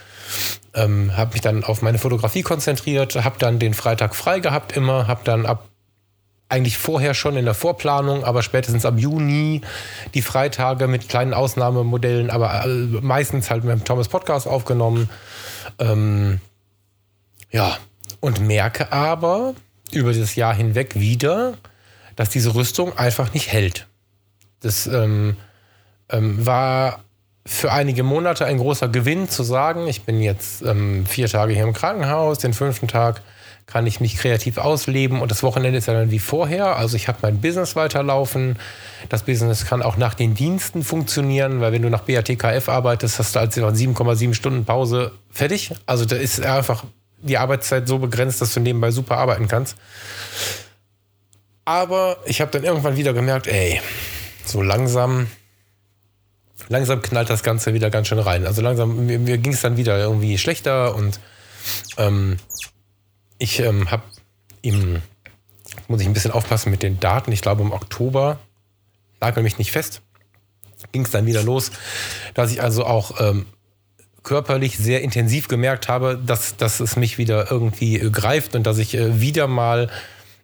ähm, 0.73 1.15
habe 1.15 1.33
mich 1.33 1.41
dann 1.41 1.63
auf 1.63 1.81
meine 1.81 1.99
Fotografie 1.99 2.41
konzentriert, 2.41 3.15
habe 3.23 3.37
dann 3.37 3.59
den 3.59 3.75
Freitag 3.75 4.15
frei 4.15 4.39
gehabt 4.39 4.75
immer, 4.75 5.07
habe 5.07 5.21
dann 5.23 5.45
ab 5.45 5.67
eigentlich 6.49 6.77
vorher 6.77 7.13
schon 7.13 7.35
in 7.35 7.45
der 7.45 7.53
Vorplanung, 7.53 8.23
aber 8.23 8.41
spätestens 8.41 8.85
ab 8.85 8.95
Juni 8.97 9.61
die 10.13 10.21
Freitage 10.21 10.87
mit 10.87 11.09
kleinen 11.09 11.33
Ausnahmemodellen, 11.33 12.29
aber 12.29 12.65
äh, 12.65 12.67
meistens 13.01 13.49
halt 13.49 13.65
mit 13.65 13.73
dem 13.73 13.83
Thomas 13.83 14.07
Podcast 14.07 14.47
aufgenommen. 14.47 15.09
Ähm, 15.77 16.39
ja, 17.51 17.77
und 18.21 18.39
merke 18.39 18.91
aber 18.91 19.55
über 19.91 20.13
das 20.13 20.35
Jahr 20.35 20.53
hinweg 20.53 20.95
wieder, 20.95 21.55
dass 22.17 22.29
diese 22.29 22.53
Rüstung 22.53 22.97
einfach 22.97 23.33
nicht 23.33 23.49
hält. 23.49 23.87
Das 24.59 24.87
ähm, 24.87 25.37
ähm, 26.09 26.45
war 26.45 26.99
für 27.45 27.71
einige 27.71 28.03
Monate 28.03 28.45
ein 28.45 28.57
großer 28.57 28.89
Gewinn 28.89 29.29
zu 29.29 29.43
sagen, 29.43 29.87
ich 29.87 30.03
bin 30.03 30.21
jetzt 30.21 30.61
ähm, 30.63 31.05
vier 31.05 31.29
Tage 31.29 31.53
hier 31.53 31.63
im 31.63 31.71
Krankenhaus, 31.73 32.39
den 32.39 32.53
fünften 32.53 32.89
Tag 32.89 33.21
kann 33.67 33.85
ich 33.85 33.99
mich 33.99 34.15
kreativ 34.17 34.57
ausleben 34.57 35.21
und 35.21 35.29
das 35.29 35.43
Wochenende 35.43 35.77
ist 35.77 35.87
ja 35.87 35.93
dann 35.93 36.09
wie 36.09 36.19
vorher. 36.19 36.77
Also 36.77 36.95
ich 36.95 37.09
habe 37.09 37.19
mein 37.21 37.41
Business 37.41 37.75
weiterlaufen. 37.75 38.57
Das 39.09 39.23
Business 39.23 39.65
kann 39.65 39.81
auch 39.81 39.97
nach 39.97 40.13
den 40.13 40.35
Diensten 40.35 40.83
funktionieren, 40.83 41.59
weil 41.59 41.73
wenn 41.73 41.81
du 41.81 41.89
nach 41.89 42.03
BATKF 42.03 42.69
arbeitest, 42.69 43.19
hast 43.19 43.35
du 43.35 43.39
als 43.39 43.57
7,7 43.57 44.33
Stunden 44.33 44.63
Pause 44.63 45.11
fertig. 45.29 45.73
Also 45.85 46.05
da 46.05 46.15
ist 46.15 46.43
einfach 46.45 46.85
die 47.21 47.37
Arbeitszeit 47.37 47.89
so 47.89 47.99
begrenzt, 47.99 48.41
dass 48.41 48.53
du 48.53 48.61
nebenbei 48.61 48.91
super 48.91 49.17
arbeiten 49.17 49.49
kannst. 49.49 49.75
Aber 51.67 52.19
ich 52.23 52.39
habe 52.39 52.49
dann 52.49 52.63
irgendwann 52.63 52.95
wieder 52.95 53.11
gemerkt, 53.11 53.45
ey, 53.45 53.81
so 54.45 54.61
langsam, 54.61 55.27
langsam 56.69 57.01
knallt 57.01 57.29
das 57.29 57.43
Ganze 57.43 57.73
wieder 57.73 57.89
ganz 57.89 58.07
schön 58.07 58.19
rein. 58.19 58.47
Also 58.47 58.61
langsam, 58.61 59.05
mir, 59.05 59.19
mir 59.19 59.37
ging 59.37 59.51
es 59.51 59.59
dann 59.59 59.75
wieder 59.75 59.99
irgendwie 59.99 60.37
schlechter 60.37 60.95
und 60.95 61.19
ähm, 61.97 62.37
ich 63.37 63.59
ähm, 63.59 63.91
habe 63.91 64.03
ihm, 64.61 65.01
muss 65.89 65.99
ich 65.99 66.07
ein 66.07 66.13
bisschen 66.13 66.31
aufpassen 66.31 66.71
mit 66.71 66.83
den 66.83 67.01
Daten, 67.01 67.33
ich 67.33 67.41
glaube 67.41 67.63
im 67.63 67.73
Oktober, 67.73 68.39
nagel 69.19 69.43
mich 69.43 69.57
nicht 69.57 69.73
fest, 69.73 70.01
ging 70.93 71.03
es 71.03 71.11
dann 71.11 71.25
wieder 71.25 71.43
los, 71.43 71.71
dass 72.33 72.53
ich 72.53 72.63
also 72.63 72.85
auch 72.85 73.19
ähm, 73.19 73.45
körperlich 74.23 74.77
sehr 74.77 75.01
intensiv 75.01 75.49
gemerkt 75.49 75.89
habe, 75.89 76.17
dass, 76.17 76.55
dass 76.55 76.79
es 76.79 76.95
mich 76.95 77.17
wieder 77.17 77.51
irgendwie 77.51 77.99
äh, 77.99 78.09
greift 78.09 78.55
und 78.55 78.63
dass 78.63 78.77
ich 78.77 78.95
äh, 78.95 79.19
wieder 79.19 79.47
mal 79.47 79.89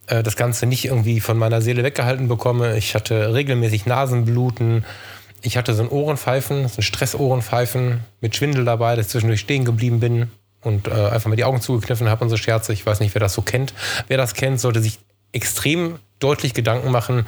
äh, 0.08 0.24
das 0.24 0.36
Ganze 0.36 0.66
nicht 0.66 0.86
irgendwie 0.86 1.20
von 1.20 1.38
meiner 1.38 1.62
Seele 1.62 1.84
weggehalten 1.84 2.28
bekomme. 2.28 2.78
Ich 2.78 2.96
hatte 2.96 3.34
regelmäßig 3.34 3.86
Nasenbluten. 3.86 4.86
Ich 5.42 5.58
hatte 5.58 5.74
so 5.74 5.84
ein 5.84 5.90
Ohrenpfeifen, 5.90 6.68
so 6.68 6.80
ein 6.80 6.84
Stressohrenpfeifen 6.84 8.00
mit 8.22 8.36
Schwindel 8.36 8.66
dabei, 8.66 8.96
dass 8.96 9.08
ich 9.08 9.12
zwischendurch 9.12 9.42
stehen 9.42 9.66
geblieben 9.66 10.00
bin 10.00 10.32
und 10.62 10.88
äh, 10.88 10.92
einfach 10.92 11.30
mal 11.30 11.36
die 11.36 11.44
Augen 11.44 11.62
zugekniffen 11.62 12.10
habe 12.10 12.24
und 12.24 12.30
so 12.30 12.38
Scherze. 12.38 12.74
Ich 12.74 12.86
weiß 12.86 13.00
nicht, 13.02 13.14
wer 13.14 13.20
das 13.20 13.34
so 13.34 13.42
kennt. 13.42 13.74
Wer 14.08 14.18
das 14.18 14.34
kennt, 14.34 14.60
sollte 14.60 14.82
sich 14.82 15.00
extrem 15.34 16.00
deutlich 16.20 16.54
Gedanken 16.54 16.92
machen, 16.92 17.28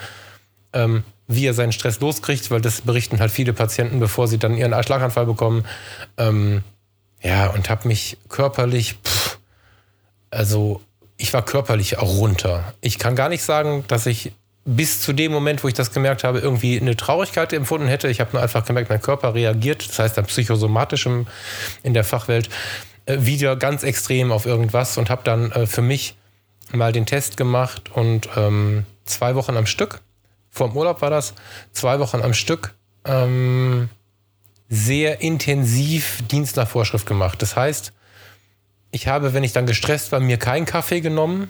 ähm, 0.73 1.03
wie 1.28 1.45
er 1.45 1.53
seinen 1.53 1.71
Stress 1.71 1.99
loskriegt, 1.99 2.51
weil 2.51 2.61
das 2.61 2.82
berichten 2.82 3.19
halt 3.19 3.32
viele 3.32 3.51
Patienten, 3.51 3.99
bevor 3.99 4.28
sie 4.28 4.38
dann 4.38 4.55
ihren 4.55 4.82
Schlaganfall 4.84 5.26
bekommen. 5.26 5.65
Ähm, 6.17 6.63
ja, 7.21 7.47
und 7.47 7.69
habe 7.69 7.88
mich 7.88 8.17
körperlich, 8.30 8.95
pff, 9.03 9.39
also 10.30 10.82
ich 11.18 11.34
war 11.34 11.43
körperlich 11.43 11.97
auch 11.97 12.18
runter. 12.18 12.74
Ich 12.82 12.99
kann 12.99 13.16
gar 13.16 13.30
nicht 13.30 13.43
sagen, 13.43 13.86
dass 13.88 14.05
ich 14.05 14.34
bis 14.66 15.01
zu 15.01 15.13
dem 15.13 15.32
Moment, 15.32 15.63
wo 15.63 15.68
ich 15.68 15.76
das 15.76 15.91
gemerkt 15.91 16.24
habe, 16.24 16.39
irgendwie 16.39 16.80
eine 16.80 16.95
Traurigkeit 16.95 17.53
empfunden 17.53 17.88
hätte. 17.88 18.07
Ich 18.09 18.20
habe 18.20 18.32
nur 18.34 18.41
einfach 18.41 18.66
gemerkt, 18.66 18.89
mein 18.89 19.01
Körper 19.01 19.36
reagiert, 19.36 19.88
das 19.88 19.99
heißt 19.99 20.18
dann 20.18 20.26
psychosomatisch 20.26 21.05
in 21.05 21.93
der 21.93 22.03
Fachwelt, 22.03 22.49
äh, 23.05 23.18
wieder 23.20 23.55
ganz 23.55 23.84
extrem 23.84 24.32
auf 24.32 24.45
irgendwas 24.45 24.97
und 24.97 25.09
habe 25.09 25.22
dann 25.24 25.51
äh, 25.51 25.68
für 25.68 25.84
mich 25.84 26.16
mal 26.72 26.91
den 26.91 27.05
Test 27.05 27.38
gemacht 27.38 27.91
und 27.93 28.28
ähm, 28.36 28.86
zwei 29.05 29.36
Wochen 29.36 29.55
am 29.55 29.68
Stück, 29.68 30.01
vor 30.49 30.70
dem 30.70 30.78
Urlaub 30.78 31.01
war 31.01 31.11
das, 31.11 31.34
zwei 31.72 31.99
Wochen 31.99 32.22
am 32.22 32.34
Stück 32.34 32.74
ähm, 33.05 33.89
sehr 34.68 35.22
intensiv 35.22 36.24
Dienst 36.32 36.55
nach 36.55 36.68
Vorschrift 36.68 37.05
gemacht. 37.05 37.41
Das 37.41 37.55
heißt, 37.55 37.93
ich 38.95 39.07
habe, 39.07 39.33
wenn 39.33 39.43
ich 39.43 39.51
dann 39.51 39.65
gestresst 39.65 40.13
war, 40.13 40.21
mir 40.21 40.37
keinen 40.37 40.65
Kaffee 40.65 41.01
genommen. 41.01 41.49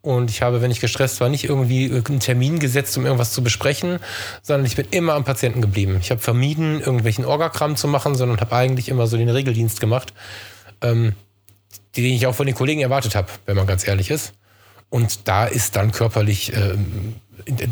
Und 0.00 0.30
ich 0.30 0.40
habe, 0.40 0.62
wenn 0.62 0.70
ich 0.70 0.80
gestresst 0.80 1.20
war, 1.20 1.28
nicht 1.28 1.44
irgendwie 1.44 1.90
einen 1.90 2.20
Termin 2.20 2.58
gesetzt, 2.60 2.96
um 2.96 3.04
irgendwas 3.04 3.32
zu 3.32 3.42
besprechen, 3.42 3.98
sondern 4.40 4.64
ich 4.64 4.76
bin 4.76 4.86
immer 4.90 5.14
am 5.14 5.24
Patienten 5.24 5.60
geblieben. 5.60 5.98
Ich 6.00 6.10
habe 6.10 6.20
vermieden, 6.20 6.80
irgendwelchen 6.80 7.24
Orgakram 7.24 7.76
zu 7.76 7.88
machen, 7.88 8.14
sondern 8.14 8.40
habe 8.40 8.54
eigentlich 8.54 8.88
immer 8.88 9.06
so 9.06 9.16
den 9.16 9.28
Regeldienst 9.28 9.80
gemacht, 9.80 10.14
ähm, 10.80 11.14
den 11.96 12.04
ich 12.04 12.26
auch 12.26 12.34
von 12.34 12.46
den 12.46 12.54
Kollegen 12.54 12.80
erwartet 12.80 13.16
habe, 13.16 13.28
wenn 13.46 13.56
man 13.56 13.66
ganz 13.66 13.86
ehrlich 13.86 14.10
ist. 14.10 14.32
Und 14.88 15.28
da 15.28 15.44
ist 15.44 15.76
dann 15.76 15.90
körperlich, 15.90 16.52
ähm, 16.54 17.16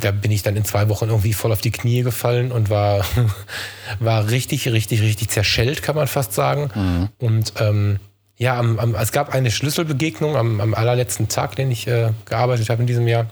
da 0.01 0.11
bin 0.11 0.33
ich 0.33 0.43
dann 0.43 0.57
in 0.57 0.65
zwei 0.65 0.89
Wochen 0.89 1.09
irgendwie 1.09 1.33
voll 1.33 1.53
auf 1.53 1.61
die 1.61 1.71
Knie 1.71 2.03
gefallen 2.03 2.53
und 2.53 2.69
war, 2.69 3.07
war 4.01 4.29
richtig, 4.29 4.69
richtig, 4.69 5.01
richtig 5.03 5.31
zerschellt, 5.31 5.83
kann 5.83 5.95
man 5.95 6.09
fast 6.09 6.33
sagen. 6.33 6.71
Mhm. 6.75 7.09
Und 7.19 7.53
ähm, 7.61 8.01
ja, 8.37 8.59
am, 8.59 8.79
am, 8.79 8.95
es 8.95 9.13
gab 9.13 9.33
eine 9.33 9.51
Schlüsselbegegnung 9.51 10.37
am, 10.37 10.61
am 10.61 10.75
allerletzten 10.75 11.29
Tag, 11.29 11.57
den 11.57 11.71
ich 11.71 11.87
äh, 11.87 12.11
gearbeitet 12.25 12.69
habe 12.69 12.83
in 12.83 12.87
diesem 12.87 13.07
Jahr. 13.07 13.31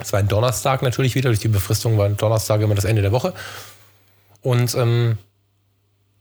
Es 0.00 0.12
war 0.12 0.20
ein 0.20 0.28
Donnerstag 0.28 0.82
natürlich 0.82 1.14
wieder, 1.14 1.30
durch 1.30 1.40
die 1.40 1.48
Befristung 1.48 1.96
war 1.96 2.06
ein 2.06 2.16
Donnerstag 2.16 2.60
immer 2.60 2.74
das 2.74 2.84
Ende 2.84 3.02
der 3.02 3.12
Woche. 3.12 3.32
Und 4.42 4.74
ähm, 4.74 5.18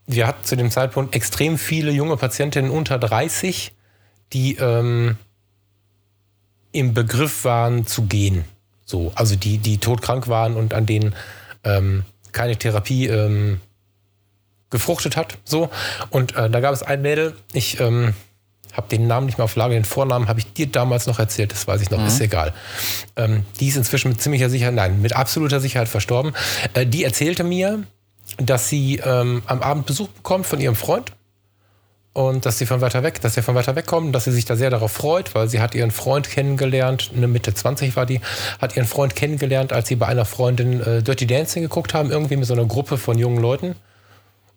wir 0.07 0.27
hatten 0.27 0.43
zu 0.43 0.55
dem 0.55 0.71
Zeitpunkt 0.71 1.15
extrem 1.15 1.57
viele 1.57 1.91
junge 1.91 2.15
Patientinnen 2.15 2.71
unter 2.71 2.99
30, 2.99 3.73
die 4.33 4.55
ähm, 4.55 5.17
im 6.71 6.93
Begriff 6.93 7.43
waren 7.43 7.87
zu 7.87 8.03
gehen. 8.03 8.45
So, 8.85 9.11
also 9.15 9.35
die, 9.35 9.57
die 9.57 9.79
todkrank 9.79 10.27
waren 10.27 10.55
und 10.55 10.73
an 10.73 10.85
denen 10.85 11.15
ähm, 11.63 12.03
keine 12.31 12.55
Therapie 12.55 13.07
ähm, 13.07 13.61
gefruchtet 14.75 15.17
hat. 15.17 15.37
So. 15.43 15.69
Und 16.09 16.35
äh, 16.35 16.49
da 16.49 16.59
gab 16.59 16.73
es 16.73 16.83
ein 16.83 17.01
Mädel, 17.01 17.35
ich 17.53 17.79
ähm, 17.79 18.13
habe 18.75 18.87
den 18.89 19.07
Namen 19.07 19.25
nicht 19.25 19.37
mehr 19.37 19.45
auf 19.45 19.55
Lage, 19.55 19.73
den 19.73 19.85
Vornamen 19.85 20.27
habe 20.27 20.39
ich 20.39 20.51
dir 20.53 20.67
damals 20.67 21.07
noch 21.07 21.19
erzählt, 21.19 21.51
das 21.51 21.67
weiß 21.67 21.81
ich 21.81 21.89
noch, 21.89 21.99
mhm. 21.99 22.07
ist 22.07 22.19
egal. 22.19 22.53
Ähm, 23.15 23.45
die 23.59 23.67
ist 23.67 23.77
inzwischen 23.77 24.09
mit 24.09 24.21
ziemlicher 24.21 24.49
Sicherheit, 24.49 24.75
nein, 24.75 25.01
mit 25.01 25.15
absoluter 25.15 25.59
Sicherheit 25.59 25.87
verstorben. 25.87 26.33
Äh, 26.73 26.85
die 26.85 27.03
erzählte 27.03 27.43
mir, 27.43 27.83
dass 28.37 28.69
sie 28.69 28.97
ähm, 28.97 29.43
am 29.45 29.61
Abend 29.61 29.85
Besuch 29.85 30.09
bekommt 30.09 30.45
von 30.45 30.59
ihrem 30.59 30.75
Freund 30.75 31.13
und 32.13 32.45
dass 32.45 32.57
sie 32.57 32.65
von 32.65 32.81
weiter 32.81 33.03
weg, 33.03 33.21
dass 33.21 33.35
sie 33.35 33.41
von 33.41 33.55
weiter 33.55 33.75
weg 33.75 33.85
kommen, 33.85 34.11
dass 34.11 34.23
sie 34.23 34.31
sich 34.31 34.45
da 34.45 34.55
sehr 34.55 34.69
darauf 34.69 34.91
freut, 34.91 35.35
weil 35.35 35.49
sie 35.49 35.59
hat 35.59 35.75
ihren 35.75 35.91
Freund 35.91 36.29
kennengelernt, 36.29 37.11
eine 37.15 37.27
Mitte 37.27 37.53
20 37.53 37.95
war 37.95 38.05
die, 38.05 38.21
hat 38.61 38.75
ihren 38.75 38.87
Freund 38.87 39.15
kennengelernt, 39.15 39.73
als 39.73 39.89
sie 39.89 39.95
bei 39.95 40.07
einer 40.07 40.25
Freundin 40.25 40.81
äh, 40.81 41.03
Dirty 41.03 41.27
Dancing 41.27 41.63
geguckt 41.63 41.93
haben, 41.93 42.11
irgendwie 42.11 42.37
mit 42.37 42.47
so 42.47 42.53
einer 42.53 42.65
Gruppe 42.65 42.97
von 42.97 43.17
jungen 43.17 43.39
Leuten. 43.39 43.75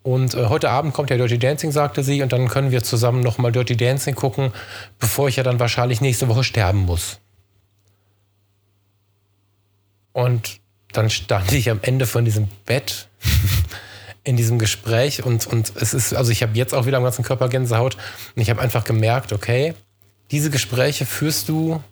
Und 0.02 0.34
äh, 0.34 0.46
heute 0.46 0.70
Abend 0.70 0.94
kommt 0.94 1.10
ja 1.10 1.16
Dirty 1.16 1.38
Dancing, 1.38 1.72
sagte 1.72 2.02
sie, 2.02 2.22
und 2.22 2.32
dann 2.32 2.48
können 2.48 2.70
wir 2.70 2.82
zusammen 2.82 3.20
nochmal 3.20 3.52
Dirty 3.52 3.76
Dancing 3.76 4.14
gucken, 4.14 4.52
bevor 4.98 5.28
ich 5.28 5.36
ja 5.36 5.42
dann 5.42 5.60
wahrscheinlich 5.60 6.00
nächste 6.00 6.28
Woche 6.28 6.44
sterben 6.44 6.80
muss. 6.80 7.20
Und 10.12 10.60
dann 10.92 11.10
stand 11.10 11.52
ich 11.52 11.70
am 11.70 11.80
Ende 11.82 12.06
von 12.06 12.24
diesem 12.24 12.48
Bett 12.64 13.08
in 14.24 14.36
diesem 14.36 14.58
Gespräch 14.58 15.24
und, 15.24 15.46
und 15.46 15.72
es 15.76 15.94
ist, 15.94 16.14
also 16.14 16.32
ich 16.32 16.42
habe 16.42 16.56
jetzt 16.56 16.74
auch 16.74 16.86
wieder 16.86 16.96
am 16.96 17.04
ganzen 17.04 17.24
Körper 17.24 17.48
Gänsehaut 17.48 17.96
und 18.34 18.42
ich 18.42 18.50
habe 18.50 18.60
einfach 18.60 18.84
gemerkt, 18.84 19.32
okay, 19.32 19.74
diese 20.30 20.50
Gespräche 20.50 21.06
führst 21.06 21.48
du 21.48 21.82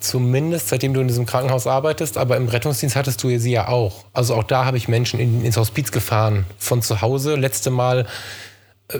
Zumindest 0.00 0.68
seitdem 0.68 0.94
du 0.94 1.00
in 1.00 1.08
diesem 1.08 1.26
Krankenhaus 1.26 1.66
arbeitest, 1.66 2.18
aber 2.18 2.36
im 2.36 2.48
Rettungsdienst 2.48 2.96
hattest 2.96 3.22
du 3.22 3.38
sie 3.38 3.52
ja 3.52 3.68
auch. 3.68 4.04
Also 4.12 4.34
auch 4.34 4.44
da 4.44 4.64
habe 4.64 4.76
ich 4.76 4.88
Menschen 4.88 5.20
in, 5.20 5.44
ins 5.44 5.56
Hospiz 5.56 5.92
gefahren. 5.92 6.46
Von 6.58 6.82
zu 6.82 7.00
Hause. 7.00 7.36
Letzte 7.36 7.70
Mal 7.70 8.06
äh, 8.88 8.98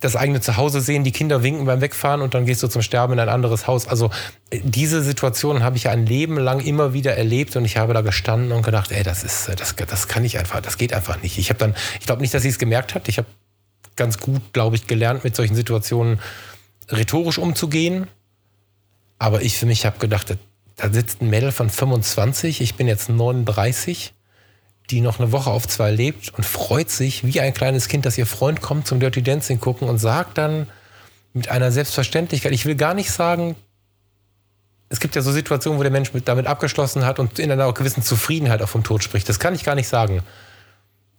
das 0.00 0.16
eigene 0.16 0.40
Zuhause 0.40 0.80
sehen, 0.80 1.04
die 1.04 1.12
Kinder 1.12 1.42
winken 1.42 1.64
beim 1.64 1.80
Wegfahren 1.80 2.20
und 2.20 2.34
dann 2.34 2.44
gehst 2.44 2.62
du 2.62 2.68
zum 2.68 2.82
Sterben 2.82 3.14
in 3.14 3.20
ein 3.20 3.28
anderes 3.28 3.66
Haus. 3.66 3.88
Also 3.88 4.10
äh, 4.50 4.60
diese 4.62 5.02
Situation 5.02 5.62
habe 5.62 5.76
ich 5.76 5.88
ein 5.88 6.06
Leben 6.06 6.38
lang 6.38 6.60
immer 6.60 6.92
wieder 6.92 7.16
erlebt 7.16 7.56
und 7.56 7.64
ich 7.64 7.76
habe 7.76 7.94
da 7.94 8.02
gestanden 8.02 8.52
und 8.52 8.62
gedacht, 8.62 8.92
ey, 8.92 9.02
das 9.02 9.24
ist, 9.24 9.48
das, 9.58 9.74
das 9.74 10.08
kann 10.08 10.24
ich 10.24 10.38
einfach, 10.38 10.60
das 10.60 10.76
geht 10.76 10.92
einfach 10.92 11.22
nicht. 11.22 11.38
Ich 11.38 11.48
habe 11.48 11.58
dann, 11.58 11.74
ich 11.98 12.06
glaube 12.06 12.20
nicht, 12.20 12.34
dass 12.34 12.42
sie 12.42 12.50
es 12.50 12.58
gemerkt 12.58 12.94
hat. 12.94 13.08
Ich 13.08 13.18
habe 13.18 13.28
ganz 13.96 14.18
gut, 14.18 14.52
glaube 14.52 14.76
ich, 14.76 14.86
gelernt, 14.86 15.24
mit 15.24 15.34
solchen 15.34 15.54
Situationen 15.54 16.20
rhetorisch 16.90 17.38
umzugehen 17.38 18.08
aber 19.18 19.42
ich 19.42 19.58
für 19.58 19.66
mich 19.66 19.86
habe 19.86 19.98
gedacht, 19.98 20.36
da 20.76 20.92
sitzt 20.92 21.22
ein 21.22 21.30
Mädel 21.30 21.52
von 21.52 21.70
25, 21.70 22.60
ich 22.60 22.74
bin 22.74 22.86
jetzt 22.86 23.08
39, 23.08 24.12
die 24.90 25.00
noch 25.00 25.18
eine 25.18 25.32
Woche 25.32 25.50
auf 25.50 25.66
zwei 25.66 25.90
lebt 25.90 26.32
und 26.34 26.44
freut 26.44 26.90
sich 26.90 27.24
wie 27.24 27.40
ein 27.40 27.54
kleines 27.54 27.88
Kind, 27.88 28.06
dass 28.06 28.18
ihr 28.18 28.26
Freund 28.26 28.60
kommt 28.60 28.86
zum 28.86 29.00
Dirty 29.00 29.22
Dancing 29.22 29.58
gucken 29.58 29.88
und 29.88 29.98
sagt 29.98 30.38
dann 30.38 30.68
mit 31.32 31.50
einer 31.50 31.72
Selbstverständlichkeit, 31.72 32.52
ich 32.52 32.66
will 32.66 32.76
gar 32.76 32.94
nicht 32.94 33.10
sagen, 33.10 33.56
es 34.88 35.00
gibt 35.00 35.16
ja 35.16 35.22
so 35.22 35.32
Situationen, 35.32 35.78
wo 35.78 35.82
der 35.82 35.90
Mensch 35.92 36.12
mit, 36.12 36.28
damit 36.28 36.46
abgeschlossen 36.46 37.04
hat 37.04 37.18
und 37.18 37.38
in 37.38 37.50
einer 37.50 37.72
gewissen 37.72 38.02
Zufriedenheit 38.02 38.62
auch 38.62 38.68
vom 38.68 38.84
Tod 38.84 39.02
spricht. 39.02 39.28
Das 39.28 39.40
kann 39.40 39.54
ich 39.54 39.64
gar 39.64 39.74
nicht 39.74 39.88
sagen. 39.88 40.22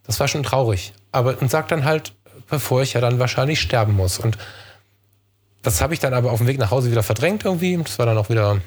Das 0.04 0.18
war 0.20 0.28
schon 0.28 0.42
traurig. 0.42 0.94
Aber 1.12 1.40
und 1.40 1.50
sagt 1.50 1.70
dann 1.70 1.84
halt, 1.84 2.14
bevor 2.48 2.82
ich 2.82 2.94
ja 2.94 3.00
dann 3.00 3.18
wahrscheinlich 3.18 3.60
sterben 3.60 3.94
muss. 3.94 4.18
Und 4.18 4.38
das 5.62 5.80
habe 5.80 5.94
ich 5.94 6.00
dann 6.00 6.14
aber 6.14 6.32
auf 6.32 6.38
dem 6.38 6.46
Weg 6.46 6.58
nach 6.58 6.70
Hause 6.70 6.90
wieder 6.90 7.02
verdrängt 7.02 7.44
irgendwie. 7.44 7.76
Das 7.76 7.98
war 7.98 8.06
dann 8.06 8.18
auch 8.18 8.30
wieder 8.30 8.60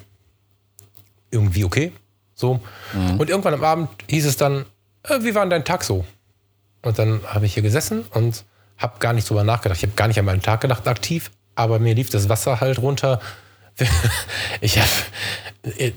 irgendwie 1.30 1.64
okay. 1.64 1.92
So. 2.36 2.60
Mhm. 2.94 3.20
Und 3.20 3.30
irgendwann 3.30 3.54
am 3.54 3.64
Abend 3.64 3.90
hieß 4.08 4.26
es 4.26 4.38
dann, 4.38 4.66
äh, 5.04 5.20
wie 5.22 5.36
war 5.36 5.44
denn 5.44 5.50
dein 5.50 5.66
Tag 5.66 5.84
so? 5.84 6.06
Und 6.82 7.00
dann 7.00 7.22
habe 7.26 7.46
ich 7.46 7.54
hier 7.54 7.64
gesessen 7.64 8.06
und 8.12 8.44
habe 8.78 9.00
gar 9.00 9.14
nicht 9.14 9.30
drüber 9.30 9.44
nachgedacht. 9.44 9.78
Ich 9.78 9.84
habe 9.84 9.96
gar 9.96 10.08
nicht 10.08 10.20
an 10.20 10.26
meinen 10.26 10.42
Tag 10.42 10.62
gedacht 10.62 10.88
aktiv, 10.88 11.32
aber 11.56 11.80
mir 11.80 11.94
lief 11.94 12.10
das 12.10 12.30
Wasser 12.30 12.60
halt 12.60 12.80
runter. 12.80 13.20
Ich 14.60 14.78
habe 14.78 14.90
äh, 15.78 15.92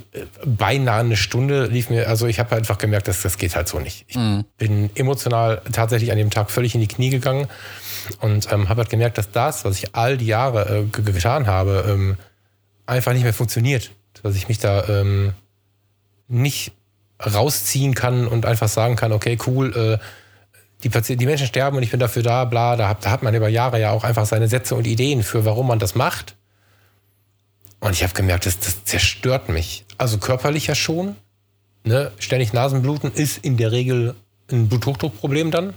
beinahe 0.46 1.00
eine 1.00 1.16
Stunde 1.16 1.66
lief 1.66 1.90
mir, 1.90 2.08
also 2.08 2.26
ich 2.26 2.38
habe 2.38 2.54
einfach 2.56 2.78
gemerkt, 2.78 3.08
dass 3.08 3.22
das 3.22 3.36
geht 3.36 3.56
halt 3.56 3.68
so 3.68 3.78
nicht. 3.78 4.04
Ich 4.08 4.16
mhm. 4.16 4.44
bin 4.56 4.90
emotional 4.94 5.60
tatsächlich 5.72 6.10
an 6.12 6.16
dem 6.16 6.30
Tag 6.30 6.50
völlig 6.50 6.74
in 6.74 6.80
die 6.80 6.88
Knie 6.88 7.10
gegangen 7.10 7.48
und 8.20 8.50
ähm, 8.52 8.68
habe 8.68 8.82
halt 8.82 8.90
gemerkt, 8.90 9.18
dass 9.18 9.30
das, 9.30 9.64
was 9.64 9.78
ich 9.78 9.94
all 9.94 10.16
die 10.16 10.26
Jahre 10.26 10.78
äh, 10.78 10.84
getan 10.84 11.46
habe, 11.46 11.84
ähm, 11.88 12.16
einfach 12.86 13.12
nicht 13.12 13.24
mehr 13.24 13.34
funktioniert. 13.34 13.90
Dass 14.22 14.36
ich 14.36 14.48
mich 14.48 14.58
da 14.58 14.88
ähm, 14.88 15.34
nicht 16.28 16.72
rausziehen 17.24 17.94
kann 17.94 18.26
und 18.26 18.46
einfach 18.46 18.68
sagen 18.68 18.96
kann, 18.96 19.12
okay, 19.12 19.38
cool, 19.46 20.00
äh, 20.00 20.04
die, 20.82 20.88
Patient, 20.88 21.20
die 21.20 21.26
Menschen 21.26 21.46
sterben 21.46 21.76
und 21.76 21.82
ich 21.82 21.90
bin 21.90 22.00
dafür 22.00 22.22
da, 22.22 22.44
bla, 22.44 22.76
da 22.76 22.88
hat, 22.88 23.04
da 23.04 23.10
hat 23.10 23.22
man 23.22 23.34
über 23.34 23.48
Jahre 23.48 23.80
ja 23.80 23.90
auch 23.90 24.04
einfach 24.04 24.26
seine 24.26 24.48
Sätze 24.48 24.74
und 24.74 24.86
Ideen 24.86 25.22
für, 25.22 25.44
warum 25.44 25.66
man 25.68 25.78
das 25.78 25.94
macht. 25.94 26.36
Und 27.80 27.92
ich 27.92 28.02
habe 28.02 28.14
gemerkt, 28.14 28.46
das, 28.46 28.58
das 28.58 28.84
zerstört 28.84 29.48
mich. 29.48 29.84
Also 29.98 30.18
körperlich 30.18 30.66
ja 30.66 30.74
schon. 30.74 31.16
Ne? 31.84 32.12
Ständig 32.18 32.52
Nasenbluten 32.52 33.12
ist 33.12 33.44
in 33.44 33.56
der 33.56 33.72
Regel 33.72 34.14
ein 34.50 34.68
Bluthochdruckproblem 34.68 35.50
dann. 35.50 35.74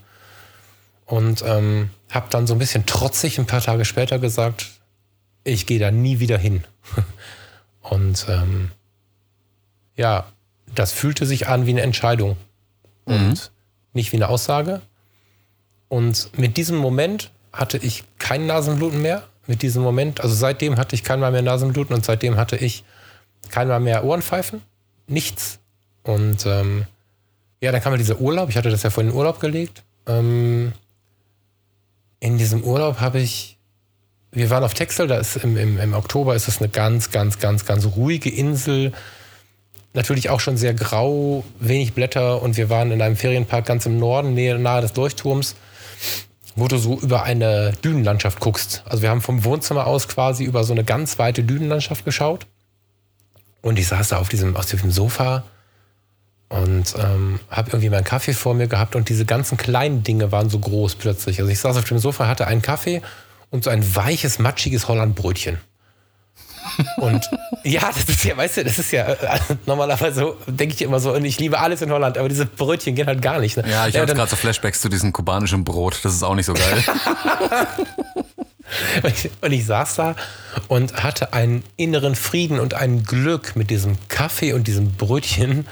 Und 1.07 1.43
ähm, 1.45 1.89
habe 2.11 2.27
dann 2.29 2.45
so 2.47 2.53
ein 2.53 2.59
bisschen 2.59 2.85
trotzig 2.85 3.39
ein 3.39 3.47
paar 3.47 3.61
Tage 3.61 3.85
später 3.85 4.19
gesagt, 4.19 4.67
ich 5.43 5.65
gehe 5.65 5.79
da 5.79 5.89
nie 5.89 6.19
wieder 6.19 6.37
hin. 6.37 6.63
Und 7.81 8.25
ähm, 8.29 8.71
ja, 9.95 10.27
das 10.75 10.91
fühlte 10.91 11.25
sich 11.25 11.47
an 11.47 11.65
wie 11.65 11.71
eine 11.71 11.81
Entscheidung 11.81 12.37
und 13.05 13.29
mhm. 13.29 13.37
nicht 13.93 14.11
wie 14.11 14.17
eine 14.17 14.27
Aussage. 14.27 14.81
Und 15.87 16.37
mit 16.37 16.57
diesem 16.57 16.77
Moment 16.77 17.31
hatte 17.53 17.77
ich 17.77 18.03
kein 18.19 18.45
Nasenbluten 18.45 19.01
mehr. 19.01 19.23
Mit 19.47 19.61
diesem 19.61 19.81
Moment, 19.81 20.19
also 20.19 20.35
seitdem 20.35 20.75
hatte 20.75 20.93
ich 20.93 21.05
kein 21.05 21.21
Mal 21.21 21.31
mehr 21.31 21.41
Nasenbluten 21.41 21.95
und 21.95 22.03
seitdem 22.03 22.35
hatte 22.35 22.57
ich 22.57 22.83
Keiner 23.49 23.79
mehr 23.79 24.03
Ohrenpfeifen, 24.03 24.61
nichts. 25.07 25.59
Und 26.03 26.45
ähm, 26.45 26.85
ja, 27.61 27.71
dann 27.71 27.81
kam 27.81 27.93
ja 27.93 27.97
dieser 27.97 28.19
Urlaub. 28.19 28.49
Ich 28.49 28.57
hatte 28.57 28.69
das 28.69 28.83
ja 28.83 28.89
vorhin 28.89 29.09
in 29.09 29.13
den 29.13 29.17
Urlaub 29.17 29.39
gelegt. 29.39 29.83
Ähm, 30.05 30.73
in 32.19 32.37
diesem 32.37 32.63
Urlaub 32.63 32.99
habe 32.99 33.19
ich, 33.19 33.57
wir 34.31 34.49
waren 34.49 34.63
auf 34.63 34.73
Texel, 34.73 35.07
da 35.07 35.17
ist 35.17 35.37
im, 35.37 35.57
im, 35.57 35.79
im 35.79 35.93
Oktober 35.93 36.35
ist 36.35 36.47
es 36.47 36.59
eine 36.59 36.69
ganz, 36.69 37.11
ganz, 37.11 37.39
ganz, 37.39 37.65
ganz 37.65 37.85
ruhige 37.85 38.29
Insel. 38.29 38.93
Natürlich 39.93 40.29
auch 40.29 40.39
schon 40.39 40.57
sehr 40.57 40.73
grau, 40.73 41.43
wenig 41.59 41.93
Blätter 41.93 42.41
und 42.41 42.57
wir 42.57 42.69
waren 42.69 42.91
in 42.91 43.01
einem 43.01 43.15
Ferienpark 43.15 43.65
ganz 43.65 43.85
im 43.85 43.97
Norden, 43.99 44.33
nahe 44.61 44.81
des 44.81 44.95
Leuchtturms, 44.95 45.55
wo 46.55 46.67
du 46.67 46.77
so 46.77 46.99
über 46.99 47.23
eine 47.23 47.73
Dünenlandschaft 47.83 48.39
guckst. 48.39 48.83
Also 48.85 49.01
wir 49.01 49.09
haben 49.09 49.21
vom 49.21 49.43
Wohnzimmer 49.43 49.87
aus 49.87 50.07
quasi 50.07 50.43
über 50.43 50.63
so 50.63 50.73
eine 50.73 50.83
ganz 50.83 51.19
weite 51.19 51.43
Dünenlandschaft 51.43 52.05
geschaut. 52.05 52.47
Und 53.61 53.79
ich 53.79 53.87
saß 53.87 54.09
da 54.09 54.17
auf 54.17 54.29
diesem, 54.29 54.55
auf 54.55 54.65
diesem 54.65 54.91
Sofa 54.91 55.43
und 56.49 56.95
ähm, 56.97 57.39
habe 57.49 57.71
irgendwie 57.71 57.89
meinen 57.89 58.03
Kaffee 58.03 58.33
vor 58.33 58.53
mir 58.53 58.67
gehabt 58.67 58.95
und 58.95 59.09
diese 59.09 59.25
ganzen 59.25 59.57
kleinen 59.57 60.03
Dinge 60.03 60.31
waren 60.31 60.49
so 60.49 60.59
groß 60.59 60.95
plötzlich. 60.95 61.39
Also 61.39 61.51
ich 61.51 61.59
saß 61.59 61.77
auf 61.77 61.85
dem 61.85 61.99
Sofa, 61.99 62.27
hatte 62.27 62.47
einen 62.47 62.61
Kaffee 62.61 63.01
und 63.49 63.63
so 63.63 63.69
ein 63.69 63.95
weiches, 63.95 64.39
matschiges 64.39 64.87
Hollandbrötchen. 64.87 65.57
Und 66.97 67.29
ja, 67.63 67.81
das 67.87 68.09
ist 68.09 68.23
ja, 68.23 68.35
weißt 68.35 68.57
du, 68.57 68.63
das 68.65 68.77
ist 68.77 68.91
ja 68.91 69.07
äh, 69.07 69.39
normalerweise 69.65 70.19
so, 70.19 70.37
denke 70.47 70.75
ich 70.75 70.81
immer 70.81 70.99
so, 70.99 71.13
und 71.13 71.25
ich 71.25 71.39
liebe 71.39 71.59
alles 71.59 71.81
in 71.81 71.91
Holland, 71.91 72.17
aber 72.17 72.29
diese 72.29 72.45
Brötchen 72.45 72.93
gehen 72.93 73.07
halt 73.07 73.21
gar 73.21 73.39
nicht. 73.39 73.57
Ne? 73.57 73.63
Ja, 73.69 73.87
ich 73.87 73.95
ja, 73.95 74.01
habe 74.01 74.13
gerade 74.13 74.29
so 74.29 74.35
Flashbacks 74.35 74.81
zu 74.81 74.89
diesem 74.89 75.13
kubanischen 75.13 75.63
Brot, 75.63 75.99
das 76.03 76.13
ist 76.13 76.23
auch 76.23 76.35
nicht 76.35 76.45
so 76.45 76.53
geil. 76.53 76.83
und, 79.03 79.13
ich, 79.13 79.31
und 79.41 79.51
ich 79.51 79.65
saß 79.65 79.95
da 79.95 80.15
und 80.67 81.03
hatte 81.03 81.33
einen 81.33 81.63
inneren 81.77 82.15
Frieden 82.15 82.59
und 82.59 82.73
ein 82.73 83.03
Glück 83.03 83.55
mit 83.55 83.69
diesem 83.69 83.97
Kaffee 84.09 84.53
und 84.53 84.67
diesem 84.67 84.93
Brötchen 84.93 85.65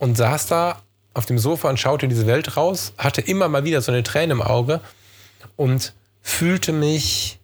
und 0.00 0.16
saß 0.16 0.46
da 0.46 0.82
auf 1.14 1.26
dem 1.26 1.38
Sofa 1.38 1.68
und 1.68 1.78
schaute 1.78 2.06
in 2.06 2.10
diese 2.10 2.26
Welt 2.26 2.56
raus, 2.56 2.92
hatte 2.98 3.20
immer 3.20 3.48
mal 3.48 3.64
wieder 3.64 3.80
so 3.82 3.92
eine 3.92 4.02
Träne 4.02 4.32
im 4.32 4.42
Auge 4.42 4.80
und 5.56 5.92
fühlte 6.22 6.72
mich 6.72 7.38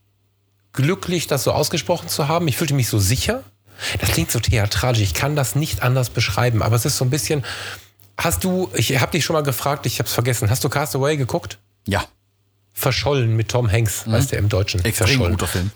glücklich, 0.72 1.26
das 1.26 1.44
so 1.44 1.52
ausgesprochen 1.52 2.08
zu 2.08 2.28
haben. 2.28 2.48
Ich 2.48 2.56
fühlte 2.56 2.74
mich 2.74 2.88
so 2.88 2.98
sicher. 2.98 3.44
Das 4.00 4.10
klingt 4.10 4.30
so 4.30 4.40
theatralisch, 4.40 5.00
ich 5.00 5.12
kann 5.12 5.36
das 5.36 5.54
nicht 5.54 5.82
anders 5.82 6.08
beschreiben, 6.08 6.62
aber 6.62 6.76
es 6.76 6.86
ist 6.86 6.96
so 6.96 7.04
ein 7.04 7.10
bisschen. 7.10 7.44
Hast 8.16 8.42
du, 8.42 8.70
ich 8.72 8.98
habe 8.98 9.12
dich 9.12 9.22
schon 9.22 9.34
mal 9.34 9.42
gefragt, 9.42 9.84
ich 9.84 9.98
habe 9.98 10.06
es 10.06 10.14
vergessen, 10.14 10.48
hast 10.48 10.64
du 10.64 10.70
Castaway 10.70 11.18
geguckt? 11.18 11.58
Ja. 11.86 12.02
Verschollen 12.72 13.36
mit 13.36 13.50
Tom 13.50 13.70
Hanks, 13.70 14.06
mhm. 14.06 14.12
heißt 14.12 14.32
der 14.32 14.38
im 14.38 14.48
Deutschen. 14.48 14.82
Extrem 14.82 15.08
Verschollen. 15.08 15.32
guter 15.32 15.46
Film. 15.46 15.70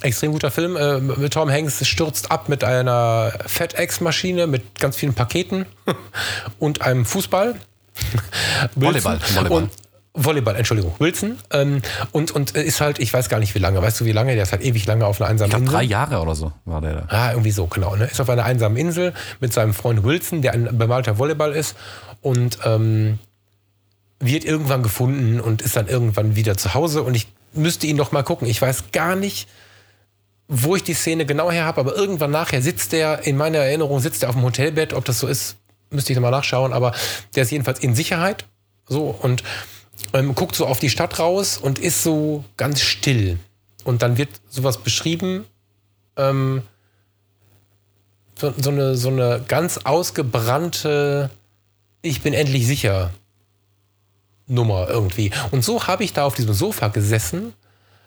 Extrem 0.00 0.32
guter 0.32 0.50
Film. 0.50 0.76
Äh, 0.76 0.98
mit 1.00 1.32
Tom 1.32 1.50
Hanks 1.50 1.86
stürzt 1.86 2.30
ab 2.30 2.48
mit 2.48 2.64
einer 2.64 3.32
FedEx-Maschine 3.46 4.46
mit 4.46 4.78
ganz 4.78 4.96
vielen 4.96 5.14
Paketen 5.14 5.66
und 6.58 6.82
einem 6.82 7.04
Fußball. 7.04 7.54
Volleyball. 8.74 9.20
Volleyball. 9.20 9.62
Und 9.62 9.70
Volleyball, 10.14 10.56
Entschuldigung, 10.56 10.94
Wilson. 10.98 11.38
Ähm, 11.50 11.80
und, 12.10 12.32
und 12.32 12.50
ist 12.52 12.80
halt, 12.80 12.98
ich 12.98 13.12
weiß 13.12 13.28
gar 13.28 13.38
nicht 13.38 13.54
wie 13.54 13.58
lange, 13.58 13.80
weißt 13.80 14.00
du 14.00 14.04
wie 14.04 14.12
lange? 14.12 14.34
Der 14.34 14.42
ist 14.42 14.52
halt 14.52 14.62
ewig 14.62 14.84
lange 14.86 15.06
auf 15.06 15.20
einer 15.20 15.30
einsamen 15.30 15.48
ich 15.48 15.52
glaub, 15.52 15.62
Insel. 15.62 15.74
drei 15.74 15.84
Jahre 15.84 16.20
oder 16.20 16.34
so 16.34 16.52
war 16.64 16.80
der 16.80 16.92
da. 16.92 17.06
Ah, 17.08 17.30
irgendwie 17.30 17.50
so, 17.50 17.66
genau. 17.66 17.96
Ne? 17.96 18.04
Ist 18.04 18.20
auf 18.20 18.28
einer 18.28 18.44
einsamen 18.44 18.76
Insel 18.76 19.14
mit 19.40 19.52
seinem 19.52 19.72
Freund 19.72 20.04
Wilson, 20.04 20.42
der 20.42 20.52
ein 20.52 20.76
bemalter 20.76 21.18
Volleyball 21.18 21.52
ist. 21.52 21.76
Und 22.20 22.58
ähm, 22.64 23.18
wird 24.20 24.44
irgendwann 24.44 24.82
gefunden 24.82 25.40
und 25.40 25.62
ist 25.62 25.76
dann 25.76 25.88
irgendwann 25.88 26.36
wieder 26.36 26.56
zu 26.56 26.74
Hause. 26.74 27.02
Und 27.02 27.14
ich 27.14 27.28
müsste 27.54 27.86
ihn 27.86 27.96
doch 27.96 28.12
mal 28.12 28.22
gucken. 28.22 28.46
Ich 28.46 28.60
weiß 28.60 28.92
gar 28.92 29.16
nicht, 29.16 29.48
wo 30.54 30.76
ich 30.76 30.82
die 30.82 30.92
Szene 30.92 31.24
genau 31.24 31.50
her 31.50 31.64
habe, 31.64 31.80
aber 31.80 31.96
irgendwann 31.96 32.30
nachher 32.30 32.60
sitzt 32.60 32.92
der, 32.92 33.26
in 33.26 33.38
meiner 33.38 33.58
Erinnerung 33.58 34.00
sitzt 34.00 34.22
er 34.22 34.28
auf 34.28 34.34
dem 34.34 34.44
Hotelbett, 34.44 34.92
ob 34.92 35.06
das 35.06 35.18
so 35.18 35.26
ist, 35.26 35.56
müsste 35.88 36.12
ich 36.12 36.16
nochmal 36.16 36.30
nachschauen, 36.30 36.74
aber 36.74 36.92
der 37.34 37.44
ist 37.44 37.50
jedenfalls 37.50 37.80
in 37.80 37.94
Sicherheit. 37.94 38.46
So 38.86 39.06
und 39.06 39.42
ähm, 40.12 40.34
guckt 40.34 40.54
so 40.54 40.66
auf 40.66 40.78
die 40.78 40.90
Stadt 40.90 41.18
raus 41.18 41.56
und 41.56 41.78
ist 41.78 42.02
so 42.02 42.44
ganz 42.58 42.82
still. 42.82 43.38
Und 43.84 44.02
dann 44.02 44.18
wird 44.18 44.28
sowas 44.50 44.76
beschrieben, 44.76 45.46
ähm, 46.16 46.62
so, 48.38 48.52
so, 48.58 48.70
eine, 48.70 48.94
so 48.94 49.08
eine 49.08 49.42
ganz 49.48 49.78
ausgebrannte, 49.78 51.30
ich 52.02 52.20
bin 52.20 52.34
endlich 52.34 52.66
sicher 52.66 53.10
Nummer 54.46 54.88
irgendwie. 54.88 55.30
Und 55.50 55.64
so 55.64 55.86
habe 55.86 56.04
ich 56.04 56.12
da 56.12 56.24
auf 56.24 56.34
diesem 56.34 56.52
Sofa 56.52 56.88
gesessen, 56.88 57.54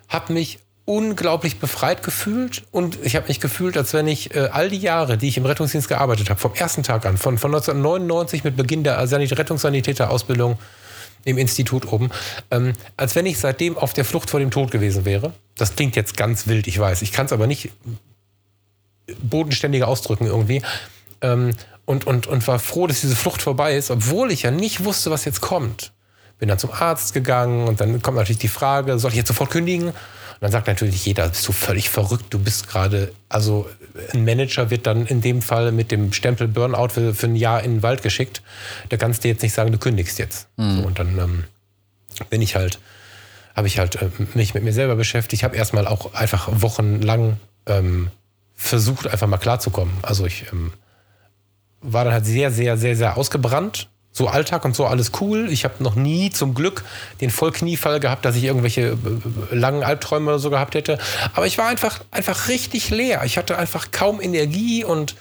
habe 0.10 0.34
mich 0.34 0.60
unglaublich 0.86 1.60
befreit 1.60 2.04
gefühlt 2.04 2.64
und 2.72 3.00
ich 3.04 3.16
habe 3.16 3.28
mich 3.28 3.40
gefühlt, 3.40 3.76
als 3.76 3.94
wenn 3.94 4.08
ich 4.08 4.36
äh, 4.36 4.50
all 4.52 4.70
die 4.70 4.78
Jahre, 4.78 5.18
die 5.18 5.28
ich 5.28 5.38
im 5.38 5.46
Rettungsdienst 5.46 5.88
gearbeitet 5.88 6.30
habe, 6.30 6.40
vom 6.40 6.54
ersten 6.54 6.84
Tag 6.84 7.08
an, 7.08 7.18
von, 7.18 7.40
von 7.40 7.54
1999 7.54 8.44
mit 8.44 8.56
Beginn 8.56 8.84
der 8.84 9.06
Sanit 9.08 9.36
Rettungssanitäterausbildung 9.36 10.60
im 11.24 11.40
Institut 11.40 11.92
oben, 11.92 12.12
ähm, 12.52 12.74
als 12.98 13.16
wenn 13.16 13.26
ich 13.26 13.40
seitdem 13.40 13.78
auf 13.78 13.94
der 13.94 14.06
Flucht 14.06 14.30
vor 14.30 14.40
dem 14.40 14.52
Tod 14.52 14.70
gewesen 14.70 15.06
wäre. 15.06 15.34
Das 15.58 15.76
klingt 15.76 15.96
jetzt 15.96 16.16
ganz 16.18 16.46
wild, 16.46 16.68
ich 16.68 16.78
weiß. 16.78 17.02
Ich 17.02 17.12
kann 17.12 17.26
es 17.26 17.34
aber 17.34 17.48
nicht 17.48 17.72
bodenständiger 19.22 19.88
ausdrücken 19.88 20.28
irgendwie. 20.28 20.62
Ähm, 21.22 21.56
und, 21.86 22.06
und, 22.08 22.28
und 22.28 22.48
war 22.48 22.60
froh, 22.60 22.88
dass 22.88 23.02
diese 23.02 23.16
Flucht 23.16 23.42
vorbei 23.42 23.76
ist, 23.76 23.92
obwohl 23.92 24.32
ich 24.32 24.44
ja 24.44 24.52
nicht 24.52 24.84
wusste, 24.86 25.12
was 25.12 25.26
jetzt 25.26 25.42
kommt. 25.42 25.94
Bin 26.40 26.50
dann 26.50 26.60
zum 26.60 26.72
Arzt 26.72 27.14
gegangen 27.14 27.68
und 27.68 27.80
dann 27.80 28.02
kommt 28.02 28.18
natürlich 28.18 28.40
die 28.40 28.48
Frage, 28.48 29.00
soll 29.00 29.12
ich 29.12 29.18
jetzt 29.18 29.28
sofort 29.28 29.52
kündigen? 29.52 29.94
Und 30.36 30.42
dann 30.42 30.52
sagt 30.52 30.68
natürlich 30.68 31.06
jeder, 31.06 31.30
bist 31.30 31.48
du 31.48 31.54
völlig 31.54 31.90
verrückt, 31.90 32.26
du 32.30 32.40
bist 32.40 32.68
gerade, 32.68 33.14
also 33.30 33.70
ein 34.14 34.26
Manager 34.26 34.70
wird 34.70 34.86
dann 34.86 35.06
in 35.06 35.22
dem 35.22 35.42
Fall 35.42 35.72
mit 35.72 35.92
dem 35.92 36.12
Stempel 36.12 36.48
Burnout 36.48 36.90
für, 36.90 37.14
für 37.14 37.28
ein 37.28 37.36
Jahr 37.36 37.64
in 37.64 37.76
den 37.76 37.84
Wald 37.84 38.04
geschickt. 38.04 38.42
Da 38.90 38.98
kannst 38.98 39.24
du 39.24 39.30
jetzt 39.30 39.42
nicht 39.44 39.54
sagen, 39.54 39.72
du 39.72 39.78
kündigst 39.78 40.20
jetzt. 40.20 40.48
Mhm. 40.58 40.82
So, 40.82 40.88
und 40.88 41.00
dann 41.00 41.18
ähm, 41.18 41.44
bin 42.30 42.42
ich 42.42 42.56
halt, 42.56 42.80
habe 43.56 43.68
ich 43.68 43.80
halt 43.80 44.02
äh, 44.02 44.10
mich 44.34 44.54
mit 44.54 44.64
mir 44.64 44.74
selber 44.74 44.96
beschäftigt, 44.96 45.44
habe 45.44 45.56
erstmal 45.56 45.88
auch 45.88 46.14
einfach 46.14 46.50
wochenlang 46.52 47.38
ähm, 47.66 48.10
versucht, 48.56 49.08
einfach 49.08 49.28
mal 49.28 49.38
klarzukommen. 49.38 49.94
Also 50.02 50.26
ich 50.26 50.46
ähm, 50.52 50.74
war 51.82 52.04
dann 52.04 52.14
halt 52.14 52.26
sehr, 52.26 52.52
sehr, 52.52 52.78
sehr, 52.78 52.96
sehr 52.96 53.18
ausgebrannt 53.18 53.88
so 54.16 54.28
Alltag 54.28 54.64
und 54.64 54.74
so 54.76 54.86
alles 54.86 55.12
cool. 55.20 55.52
Ich 55.52 55.66
habe 55.66 55.84
noch 55.84 55.96
nie 55.96 56.30
zum 56.30 56.54
Glück 56.54 56.86
den 57.20 57.30
Vollkniefall 57.30 58.00
gehabt, 58.00 58.24
dass 58.24 58.38
ich 58.38 58.46
irgendwelche 58.46 58.98
äh, 59.52 59.56
langen 59.56 59.84
Albträume 59.84 60.30
oder 60.30 60.40
so 60.40 60.50
gehabt 60.50 60.74
hätte. 60.74 60.98
Aber 61.34 61.46
ich 61.46 61.58
war 61.58 61.68
einfach, 61.68 62.00
einfach 62.12 62.48
richtig 62.48 62.90
leer. 62.92 63.24
Ich 63.26 63.38
hatte 63.38 63.58
einfach 63.58 63.92
kaum 63.92 64.22
Energie 64.22 64.86
und 64.86 65.16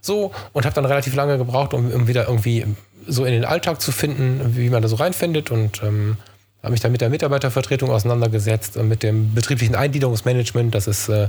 so 0.00 0.32
und 0.54 0.64
habe 0.64 0.74
dann 0.74 0.86
relativ 0.86 1.14
lange 1.14 1.36
gebraucht, 1.36 1.74
um, 1.74 1.92
um, 1.92 2.08
wieder 2.08 2.26
irgendwie 2.26 2.64
so 3.06 3.26
in 3.26 3.32
den 3.32 3.44
Alltag 3.44 3.82
zu 3.82 3.92
finden, 3.92 4.56
wie 4.56 4.70
man 4.70 4.80
da 4.80 4.88
so 4.88 4.96
reinfindet 4.96 5.50
und 5.50 5.82
ähm, 5.82 6.16
habe 6.62 6.72
mich 6.72 6.80
dann 6.80 6.92
mit 6.92 7.02
der 7.02 7.10
Mitarbeitervertretung 7.10 7.90
auseinandergesetzt 7.90 8.78
und 8.78 8.88
mit 8.88 9.02
dem 9.02 9.34
betrieblichen 9.34 9.74
Eingliederungsmanagement. 9.74 10.74
Das 10.74 10.86
ist 10.86 11.10
äh, 11.10 11.28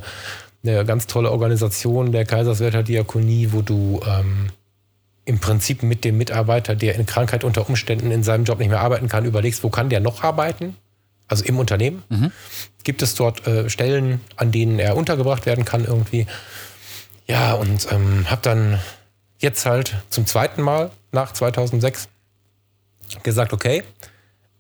eine 0.63 0.86
ganz 0.86 1.05
tolle 1.05 1.32
Organisation 1.32 2.13
der 2.13 2.24
Kaiserswerther 2.24 2.84
Diakonie, 2.84 3.49
wo 3.51 3.61
du 3.61 3.99
ähm, 4.07 4.51
im 5.30 5.38
Prinzip 5.38 5.84
mit 5.84 6.04
dem 6.06 6.18
Mitarbeiter, 6.18 6.76
der 6.76 6.96
in 6.96 7.06
Krankheit 7.06 7.44
unter 7.44 7.70
Umständen 7.70 8.10
in 8.10 8.24
seinem 8.24 8.46
Job 8.46 8.58
nicht 8.58 8.70
mehr 8.70 8.80
arbeiten 8.80 9.08
kann, 9.08 9.26
überlegst, 9.26 9.64
wo 9.64 9.70
kann 9.70 9.88
der 9.90 10.00
noch 10.00 10.24
arbeiten? 10.24 10.76
Also 11.28 11.46
im 11.46 11.60
Unternehmen. 11.60 12.02
Mhm. 12.10 12.32
Gibt 12.84 13.04
es 13.04 13.14
dort 13.14 13.46
äh, 13.46 13.70
Stellen, 13.70 14.22
an 14.38 14.52
denen 14.52 14.80
er 14.80 14.98
untergebracht 14.98 15.46
werden 15.46 15.66
kann 15.66 15.86
irgendwie? 15.86 16.26
Ja, 17.28 17.54
und 17.54 17.92
ähm, 17.92 18.28
habe 18.28 18.42
dann 18.42 18.80
jetzt 19.38 19.68
halt 19.68 19.98
zum 20.10 20.26
zweiten 20.26 20.64
Mal 20.64 20.90
nach 21.12 21.32
2006 21.32 22.08
gesagt, 23.22 23.54
okay, 23.54 23.84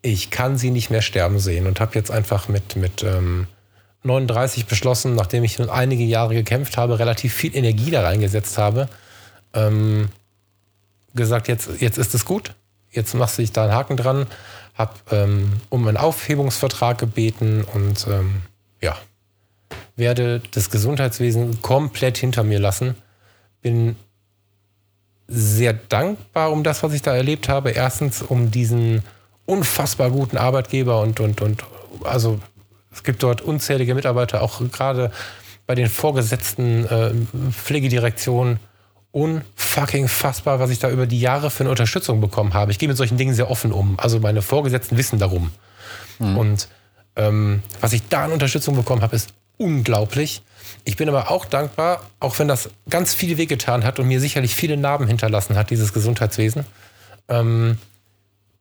ich 0.03 0.29
kann 0.29 0.59
sie 0.59 0.69
nicht 0.69 0.91
mehr 0.91 1.01
sterben 1.01 1.39
sehen 1.39 1.65
und 1.65 1.79
habe 1.79 1.95
jetzt 1.95 2.11
einfach 2.11 2.47
mit, 2.47 2.75
mit 2.75 3.01
ähm, 3.01 3.47
39 4.03 4.67
beschlossen, 4.67 5.15
nachdem 5.15 5.43
ich 5.43 5.57
nun 5.57 5.71
einige 5.71 6.03
Jahre 6.03 6.35
gekämpft 6.35 6.77
habe, 6.77 6.99
relativ 6.99 7.33
viel 7.33 7.55
Energie 7.55 7.89
da 7.89 8.03
reingesetzt 8.03 8.59
habe, 8.59 8.87
ähm, 9.55 10.09
gesagt, 11.15 11.47
jetzt, 11.47 11.69
jetzt 11.79 11.97
ist 11.97 12.13
es 12.13 12.25
gut, 12.25 12.53
jetzt 12.91 13.13
machst 13.13 13.37
du 13.37 13.41
dich 13.41 13.51
da 13.51 13.63
einen 13.63 13.73
Haken 13.73 13.97
dran, 13.97 14.27
habe 14.75 14.93
ähm, 15.11 15.53
um 15.69 15.87
einen 15.87 15.97
Aufhebungsvertrag 15.97 16.97
gebeten 16.97 17.65
und 17.73 18.07
ähm, 18.07 18.41
ja, 18.81 18.95
werde 19.95 20.41
das 20.51 20.69
Gesundheitswesen 20.69 21.61
komplett 21.61 22.17
hinter 22.17 22.43
mir 22.43 22.59
lassen. 22.59 22.95
Bin 23.61 23.95
sehr 25.27 25.73
dankbar 25.73 26.51
um 26.51 26.63
das, 26.63 26.81
was 26.81 26.93
ich 26.93 27.01
da 27.01 27.15
erlebt 27.15 27.49
habe. 27.49 27.71
Erstens 27.71 28.21
um 28.21 28.51
diesen 28.51 29.03
unfassbar 29.45 30.09
guten 30.11 30.37
Arbeitgeber 30.37 31.01
und, 31.01 31.19
und, 31.19 31.41
und 31.41 31.63
also 32.03 32.39
es 32.91 33.03
gibt 33.03 33.21
dort 33.21 33.41
unzählige 33.41 33.95
Mitarbeiter, 33.95 34.41
auch 34.41 34.61
gerade 34.71 35.11
bei 35.67 35.75
den 35.75 35.87
vorgesetzten 35.87 36.85
äh, 36.85 37.11
Pflegedirektionen, 37.51 38.59
unfucking 39.11 40.07
fassbar, 40.07 40.59
was 40.59 40.69
ich 40.69 40.79
da 40.79 40.89
über 40.89 41.07
die 41.07 41.19
Jahre 41.19 41.49
für 41.49 41.61
eine 41.61 41.71
Unterstützung 41.71 42.21
bekommen 42.21 42.53
habe. 42.53 42.71
Ich 42.71 42.79
gehe 42.79 42.87
mit 42.87 42.97
solchen 42.97 43.17
Dingen 43.17 43.33
sehr 43.33 43.49
offen 43.49 43.71
um. 43.71 43.99
Also 43.99 44.19
meine 44.19 44.41
Vorgesetzten 44.41 44.97
wissen 44.97 45.19
darum. 45.19 45.51
Mhm. 46.19 46.37
Und 46.37 46.67
ähm, 47.15 47.63
was 47.81 47.93
ich 47.93 48.07
da 48.07 48.25
an 48.25 48.31
Unterstützung 48.31 48.75
bekommen 48.75 49.01
habe, 49.01 49.15
ist 49.15 49.33
unglaublich. 49.57 50.43
Ich 50.83 50.95
bin 50.95 51.09
aber 51.09 51.31
auch 51.31 51.45
dankbar, 51.45 52.03
auch 52.19 52.37
wenn 52.39 52.47
das 52.47 52.69
ganz 52.89 53.13
viel 53.15 53.37
wehgetan 53.37 53.83
hat 53.83 53.99
und 53.99 54.07
mir 54.07 54.19
sicherlich 54.19 54.55
viele 54.55 54.77
Narben 54.77 55.07
hinterlassen 55.07 55.57
hat, 55.57 55.69
dieses 55.71 55.93
Gesundheitswesen, 55.93 56.65
ähm, 57.27 57.77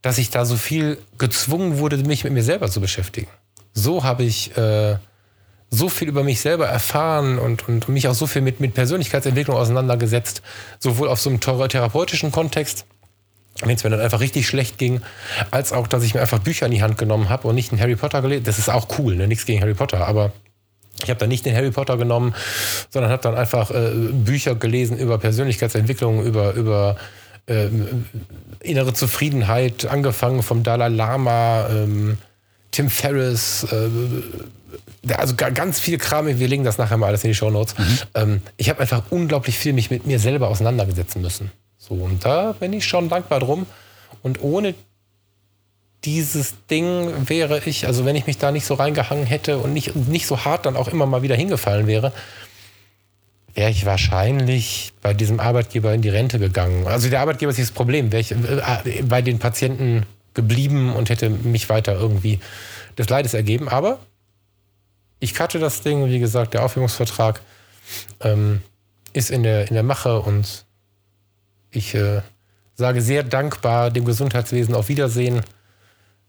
dass 0.03 0.19
ich 0.19 0.31
da 0.31 0.45
so 0.45 0.57
viel 0.57 0.99
gezwungen 1.19 1.79
wurde, 1.79 1.99
mich 1.99 2.25
mit 2.25 2.33
mir 2.33 2.43
selber 2.43 2.71
zu 2.71 2.81
beschäftigen. 2.81 3.29
So 3.75 4.03
habe 4.03 4.25
ich 4.25 4.57
äh, 4.57 4.97
so 5.71 5.89
viel 5.89 6.09
über 6.09 6.25
mich 6.25 6.41
selber 6.41 6.67
erfahren 6.67 7.39
und, 7.39 7.69
und 7.69 7.89
mich 7.89 8.09
auch 8.09 8.15
so 8.15 8.27
viel 8.27 8.43
mit, 8.43 8.61
mit 8.61 8.75
Persönlichkeitsentwicklung 8.75 9.57
auseinandergesetzt, 9.57 10.43
sowohl 10.79 11.09
auf 11.09 11.21
so 11.21 11.31
einem 11.31 11.41
therapeutischen 11.41 12.33
Kontext, 12.33 12.87
wenn 13.61 13.77
es 13.77 13.85
mir 13.85 13.91
dann 13.91 14.01
einfach 14.01 14.21
richtig 14.21 14.47
schlecht 14.47 14.79
ging, 14.79 15.03
als 15.51 15.73
auch, 15.73 15.87
dass 15.87 16.05
ich 16.05 16.15
mir 16.15 16.21
einfach 16.21 16.39
Bücher 16.39 16.67
in 16.67 16.73
die 16.73 16.83
Hand 16.83 16.97
genommen 16.97 17.29
habe 17.29 17.49
und 17.49 17.55
nicht 17.55 17.73
einen 17.73 17.81
Harry 17.81 17.97
Potter 17.97 18.23
gelesen. 18.23 18.45
Das 18.45 18.59
ist 18.59 18.71
auch 18.71 18.87
cool, 18.99 19.17
ne? 19.17 19.29
nichts 19.29 19.45
gegen 19.45 19.61
Harry 19.61 19.75
Potter, 19.75 20.07
aber 20.07 20.33
ich 21.03 21.11
habe 21.11 21.21
dann 21.21 21.29
nicht 21.29 21.45
den 21.47 21.55
Harry 21.55 21.71
Potter 21.71 21.97
genommen, 21.97 22.35
sondern 22.91 23.13
habe 23.13 23.23
dann 23.23 23.37
einfach 23.37 23.71
äh, 23.71 23.91
Bücher 24.13 24.55
gelesen 24.55 24.97
über 24.99 25.19
Persönlichkeitsentwicklung, 25.19 26.25
über, 26.25 26.55
über 26.55 26.97
äh, 27.47 27.69
innere 28.61 28.95
Zufriedenheit, 28.95 29.87
angefangen 29.87 30.43
vom 30.43 30.63
Dalai 30.63 30.89
Lama, 30.89 31.69
ähm, 31.71 32.19
Tim 32.71 32.91
Ferriss, 32.91 33.65
äh, 33.65 33.89
also 35.17 35.35
ganz 35.35 35.81
viel 35.81 35.99
Kram, 35.99 36.27
wir 36.27 36.49
legen 36.49 36.65
das 36.65 36.79
nachher 36.79 36.97
mal 36.97 37.07
alles 37.07 37.25
in 37.25 37.31
die 37.31 37.35
Show 37.35 37.51
Notes. 37.51 37.77
Mhm. 37.79 37.99
Ähm, 38.15 38.43
ich 38.57 38.69
habe 38.69 38.81
einfach 38.81 39.03
unglaublich 39.11 39.59
viel 39.59 39.73
mich 39.73 39.91
mit 39.91 40.07
mir 40.07 40.19
selber 40.19 40.49
auseinandergesetzen 40.49 41.23
müssen. 41.23 41.51
So, 41.77 41.95
und 41.95 42.25
da 42.25 42.53
bin 42.53 42.73
ich 42.73 42.87
schon 42.87 43.09
dankbar 43.09 43.41
drum. 43.41 43.67
Und 44.23 44.43
ohne 44.43 44.75
dieses 46.05 46.55
Ding 46.71 47.29
wäre 47.29 47.63
ich, 47.65 47.87
also 47.87 48.05
wenn 48.05 48.17
ich 48.17 48.27
mich 48.27 48.39
da 48.39 48.53
nicht 48.53 48.67
so 48.67 48.75
reingehangen 48.75 49.27
hätte 49.27 49.59
und 49.59 49.73
nicht, 49.73 49.95
nicht 49.97 50.27
so 50.27 50.45
hart 50.45 50.67
dann 50.67 50.77
auch 50.77 50.89
immer 50.89 51.07
mal 51.07 51.23
wieder 51.23 51.37
hingefallen 51.37 51.87
wäre, 51.87 52.13
wäre 53.55 53.71
ich 53.71 53.87
wahrscheinlich 53.87 54.93
bei 55.03 55.15
diesem 55.15 55.41
Arbeitgeber 55.41 55.93
in 55.93 56.03
die 56.03 56.09
Rente 56.09 56.39
gegangen. 56.39 56.87
Also 56.87 57.09
der 57.11 57.21
Arbeitgeber 57.21 57.51
ist 57.51 57.59
das 57.59 57.71
Problem, 57.73 58.13
wäre 58.13 58.21
ich 58.21 58.31
äh, 58.33 59.03
bei 59.03 59.23
den 59.23 59.39
Patienten 59.39 60.07
geblieben 60.35 60.95
und 60.95 61.11
hätte 61.11 61.31
mich 61.31 61.69
weiter 61.69 61.95
irgendwie 61.95 62.39
des 62.97 63.09
Leides 63.09 63.35
ergeben. 63.35 63.69
Aber 63.69 63.99
ich 65.21 65.35
cutte 65.35 65.59
das 65.59 65.83
Ding, 65.83 66.07
wie 66.07 66.19
gesagt, 66.19 66.55
der 66.55 66.65
Aufhebungsvertrag 66.65 67.41
ähm, 68.21 68.63
ist 69.13 69.31
in 69.31 69.43
der, 69.43 69.69
in 69.69 69.75
der 69.75 69.83
Mache 69.83 70.21
und 70.21 70.65
ich 71.71 71.95
äh, 71.95 72.23
sage 72.75 73.03
sehr 73.03 73.23
dankbar 73.23 73.91
dem 73.91 74.05
Gesundheitswesen 74.05 74.75
auf 74.75 74.89
Wiedersehen. 74.89 75.43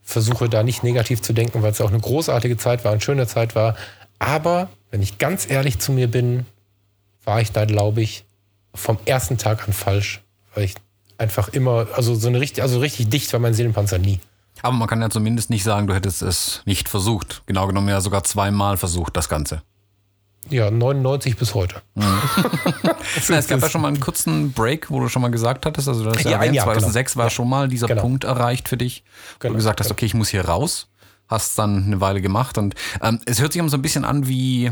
Versuche 0.02 0.50
da 0.50 0.64
nicht 0.64 0.84
negativ 0.84 1.22
zu 1.22 1.34
denken, 1.34 1.62
weil 1.62 1.72
es 1.72 1.82
auch 1.82 1.90
eine 1.90 2.00
großartige 2.00 2.58
Zeit 2.58 2.84
war, 2.84 2.92
eine 2.92 3.02
schöne 3.02 3.28
Zeit 3.28 3.56
war. 3.56 3.76
Aber 4.18 4.70
wenn 4.90 5.02
ich 5.02 5.20
ganz 5.20 5.50
ehrlich 5.50 5.80
zu 5.80 5.92
mir 5.92 6.10
bin, 6.10 6.46
war 7.24 7.42
ich 7.42 7.52
da, 7.52 7.66
glaube 7.66 8.02
ich, 8.02 8.26
vom 8.74 8.98
ersten 9.06 9.38
Tag 9.38 9.68
an 9.68 9.74
falsch, 9.74 10.22
weil 10.56 10.64
ich 10.64 10.76
einfach 11.18 11.50
immer, 11.50 11.88
also 11.94 12.16
so 12.16 12.28
eine 12.28 12.40
richtig, 12.40 12.64
also 12.64 12.80
richtig 12.80 13.10
dicht 13.10 13.32
war 13.34 13.40
mein 13.40 13.54
Seelenpanzer 13.54 14.00
nie. 14.00 14.20
Aber 14.62 14.76
man 14.76 14.88
kann 14.88 15.01
ja 15.01 15.10
zumindest 15.10 15.49
nicht 15.49 15.64
sagen, 15.64 15.88
du 15.88 15.93
hättest 15.93 16.22
es 16.22 16.62
nicht 16.66 16.89
versucht. 16.89 17.43
Genau 17.45 17.68
genommen 17.68 17.89
ja 17.89 18.01
sogar 18.01 18.24
zweimal 18.24 18.78
versucht, 18.78 19.16
das 19.18 19.30
Ganze. 19.30 19.62
Ja, 20.49 20.72
99 20.72 21.38
bis 21.38 21.53
heute. 21.53 21.82
Mhm. 21.95 22.03
Na, 23.30 23.38
es 23.38 23.47
gab 23.47 23.62
ja 23.62 23.70
schon 23.70 23.82
mal 23.82 23.89
einen 23.89 23.99
kurzen 23.99 24.51
Break, 24.51 24.89
wo 24.89 24.99
du 24.99 25.07
schon 25.07 25.22
mal 25.22 25.30
gesagt 25.30 25.66
hattest, 25.66 25.88
also 25.88 26.03
das 26.05 26.24
ja, 26.24 26.32
erwähnt, 26.32 26.55
Jahr, 26.55 26.66
2006 26.66 27.14
genau. 27.14 27.24
war 27.24 27.30
schon 27.30 27.49
mal 27.49 27.68
dieser 27.68 27.88
genau. 27.88 28.01
Punkt 28.01 28.24
erreicht 28.24 28.68
für 28.68 28.78
dich, 28.78 29.03
wo 29.34 29.39
genau. 29.39 29.53
du 29.53 29.57
gesagt 29.57 29.80
hast, 29.80 29.88
genau. 29.88 29.95
okay, 29.95 30.05
ich 30.05 30.14
muss 30.14 30.30
hier 30.30 30.45
raus. 30.45 30.88
Hast 31.28 31.60
dann 31.60 31.84
eine 31.86 32.01
Weile 32.01 32.22
gemacht 32.22 32.57
und 32.57 32.74
ähm, 33.03 33.20
es 33.28 33.39
hört 33.39 33.53
sich 33.53 33.60
immer 33.60 33.70
so 33.70 33.78
ein 33.78 33.84
bisschen 33.84 34.03
an 34.03 34.28
wie 34.28 34.72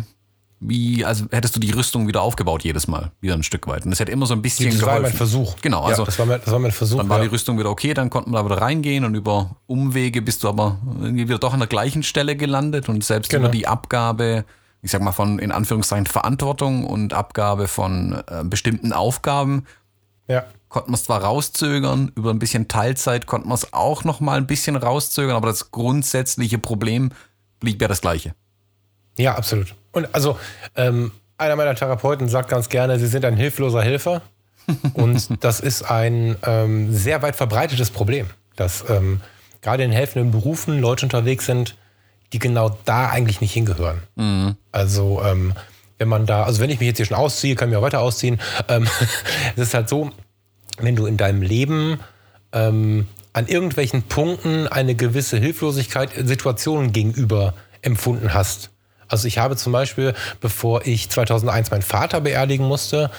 wie, 0.59 1.05
also 1.05 1.25
hättest 1.31 1.55
du 1.55 1.59
die 1.59 1.71
Rüstung 1.71 2.07
wieder 2.07 2.21
aufgebaut 2.21 2.63
jedes 2.63 2.87
Mal, 2.87 3.11
wieder 3.21 3.35
ein 3.35 3.43
Stück 3.43 3.67
weit. 3.67 3.85
Und 3.85 3.91
das 3.91 3.99
hätte 3.99 4.11
immer 4.11 4.25
so 4.25 4.33
ein 4.33 4.41
bisschen 4.41 4.71
das 4.71 4.79
geholfen. 4.79 5.03
Das 5.03 5.03
war 5.03 5.09
mein 5.09 5.17
Versuch. 5.17 5.55
Genau, 5.61 5.83
also 5.83 6.01
ja, 6.01 6.05
das, 6.05 6.19
war 6.19 6.25
mein, 6.25 6.41
das 6.43 6.51
war 6.51 6.59
mein 6.59 6.71
Versuch. 6.71 6.97
Dann 6.97 7.09
war 7.09 7.17
ja. 7.17 7.23
die 7.25 7.29
Rüstung 7.29 7.59
wieder 7.59 7.69
okay, 7.69 7.93
dann 7.93 8.09
konnten 8.09 8.31
wir 8.31 8.39
da 8.39 8.45
wieder 8.45 8.61
reingehen 8.61 9.05
und 9.05 9.13
über 9.13 9.57
Umwege 9.67 10.21
bist 10.21 10.43
du 10.43 10.49
aber 10.49 10.79
wieder 10.99 11.37
doch 11.37 11.53
an 11.53 11.59
der 11.59 11.67
gleichen 11.67 12.01
Stelle 12.01 12.35
gelandet 12.35 12.89
und 12.89 13.03
selbst 13.03 13.29
genau. 13.29 13.43
über 13.43 13.51
die 13.51 13.67
Abgabe, 13.67 14.45
ich 14.81 14.89
sag 14.89 15.01
mal 15.01 15.11
von 15.11 15.37
in 15.37 15.51
Anführungszeichen 15.51 16.07
Verantwortung 16.07 16.85
und 16.85 17.13
Abgabe 17.13 17.67
von 17.67 18.23
äh, 18.27 18.43
bestimmten 18.43 18.93
Aufgaben, 18.93 19.65
ja. 20.27 20.43
konnten 20.69 20.89
wir 20.91 20.95
es 20.95 21.03
zwar 21.03 21.23
rauszögern, 21.23 22.11
über 22.15 22.31
ein 22.31 22.39
bisschen 22.39 22.67
Teilzeit 22.67 23.27
konnten 23.27 23.47
wir 23.47 23.55
es 23.55 23.73
auch 23.73 24.03
noch 24.03 24.21
mal 24.21 24.37
ein 24.37 24.47
bisschen 24.47 24.75
rauszögern, 24.75 25.35
aber 25.35 25.47
das 25.47 25.69
grundsätzliche 25.69 26.57
Problem 26.57 27.11
blieb 27.59 27.79
ja 27.79 27.87
das 27.87 28.01
gleiche. 28.01 28.33
Ja, 29.17 29.35
absolut. 29.35 29.75
Und 29.97 30.13
also, 30.13 30.37
ähm, 30.75 31.11
einer 31.39 31.55
meiner 31.55 31.73
Therapeuten 31.73 32.29
sagt 32.29 32.49
ganz 32.49 32.69
gerne, 32.69 32.99
sie 32.99 33.07
sind 33.07 33.25
ein 33.25 33.35
hilfloser 33.35 33.81
Helfer. 33.81 34.21
Und 34.93 35.43
das 35.43 35.59
ist 35.59 35.89
ein 35.89 36.35
ähm, 36.45 36.93
sehr 36.93 37.23
weit 37.23 37.35
verbreitetes 37.35 37.89
Problem, 37.89 38.27
dass 38.55 38.87
ähm, 38.89 39.21
gerade 39.61 39.83
in 39.83 39.91
helfenden 39.91 40.31
Berufen 40.31 40.79
Leute 40.79 41.05
unterwegs 41.05 41.47
sind, 41.47 41.75
die 42.31 42.37
genau 42.37 42.77
da 42.85 43.09
eigentlich 43.09 43.41
nicht 43.41 43.53
hingehören. 43.53 44.03
Mhm. 44.15 44.55
Also, 44.71 45.23
ähm, 45.23 45.53
wenn 45.97 46.09
man 46.09 46.27
da, 46.27 46.43
also 46.43 46.61
wenn 46.61 46.69
ich 46.69 46.79
mich 46.79 46.87
jetzt 46.87 46.97
hier 46.97 47.07
schon 47.07 47.17
ausziehe, 47.17 47.55
kann 47.55 47.69
ich 47.69 47.71
mich 47.71 47.77
auch 47.79 47.85
weiter 47.85 48.01
ausziehen. 48.01 48.39
Ähm, 48.67 48.87
es 49.55 49.63
ist 49.63 49.73
halt 49.73 49.89
so, 49.89 50.11
wenn 50.77 50.95
du 50.95 51.07
in 51.07 51.17
deinem 51.17 51.41
Leben 51.41 51.99
ähm, 52.51 53.07
an 53.33 53.47
irgendwelchen 53.47 54.03
Punkten 54.03 54.67
eine 54.67 54.93
gewisse 54.93 55.37
Hilflosigkeit 55.37 56.11
Situationen 56.15 56.91
gegenüber 56.91 57.55
empfunden 57.81 58.35
hast, 58.35 58.69
also 59.07 59.27
ich 59.27 59.37
habe 59.37 59.55
zum 59.55 59.71
Beispiel, 59.73 60.13
bevor 60.41 60.85
ich 60.85 61.09
2001 61.09 61.71
meinen 61.71 61.81
Vater 61.81 62.21
beerdigen 62.21 62.65
musste, 62.65 63.11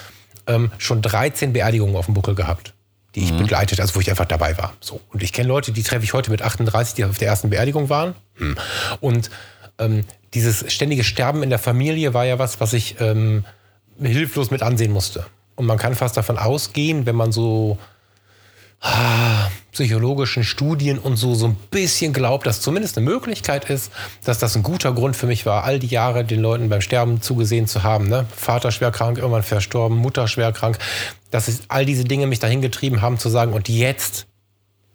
ähm, 0.46 0.70
schon 0.78 1.02
13 1.02 1.52
Beerdigungen 1.52 1.96
auf 1.96 2.06
dem 2.06 2.14
Buckel 2.14 2.34
gehabt, 2.34 2.74
die 3.14 3.24
ich 3.24 3.32
mhm. 3.32 3.38
begleitet, 3.38 3.80
also 3.80 3.94
wo 3.94 4.00
ich 4.00 4.10
einfach 4.10 4.24
dabei 4.24 4.56
war. 4.58 4.72
So. 4.80 5.00
Und 5.12 5.22
ich 5.22 5.32
kenne 5.32 5.48
Leute, 5.48 5.72
die 5.72 5.82
treffe 5.82 6.04
ich 6.04 6.12
heute 6.12 6.30
mit 6.30 6.42
38, 6.42 6.94
die 6.94 7.04
auf 7.04 7.18
der 7.18 7.28
ersten 7.28 7.50
Beerdigung 7.50 7.88
waren. 7.88 8.14
Hm. 8.36 8.56
Und 9.00 9.30
ähm, 9.78 10.04
dieses 10.34 10.70
ständige 10.72 11.04
Sterben 11.04 11.42
in 11.42 11.50
der 11.50 11.58
Familie 11.58 12.14
war 12.14 12.24
ja 12.24 12.38
was, 12.38 12.60
was 12.60 12.72
ich 12.72 13.00
ähm, 13.00 13.44
hilflos 14.00 14.50
mit 14.50 14.62
ansehen 14.62 14.92
musste. 14.92 15.26
Und 15.54 15.66
man 15.66 15.78
kann 15.78 15.94
fast 15.94 16.16
davon 16.16 16.38
ausgehen, 16.38 17.06
wenn 17.06 17.16
man 17.16 17.32
so 17.32 17.78
psychologischen 19.72 20.44
Studien 20.44 20.98
und 20.98 21.16
so 21.16 21.34
so 21.34 21.46
ein 21.46 21.56
bisschen 21.70 22.12
glaubt, 22.12 22.46
dass 22.46 22.60
zumindest 22.60 22.96
eine 22.96 23.06
Möglichkeit 23.06 23.68
ist, 23.70 23.92
dass 24.24 24.38
das 24.38 24.56
ein 24.56 24.62
guter 24.62 24.92
Grund 24.92 25.16
für 25.16 25.26
mich 25.26 25.46
war, 25.46 25.64
all 25.64 25.78
die 25.78 25.88
Jahre 25.88 26.24
den 26.24 26.40
Leuten 26.40 26.68
beim 26.68 26.80
Sterben 26.80 27.20
zugesehen 27.20 27.66
zu 27.66 27.82
haben. 27.82 28.08
Ne? 28.08 28.26
Vater 28.34 28.70
schwer 28.70 28.90
krank, 28.90 29.18
irgendwann 29.18 29.42
verstorben, 29.42 29.96
Mutter 29.96 30.28
schwer 30.28 30.52
krank. 30.52 30.78
Dass 31.30 31.48
all 31.68 31.84
diese 31.84 32.04
Dinge 32.04 32.26
mich 32.26 32.38
dahin 32.38 32.62
getrieben 32.62 33.02
haben 33.02 33.18
zu 33.18 33.28
sagen, 33.28 33.52
und 33.52 33.68
jetzt 33.68 34.26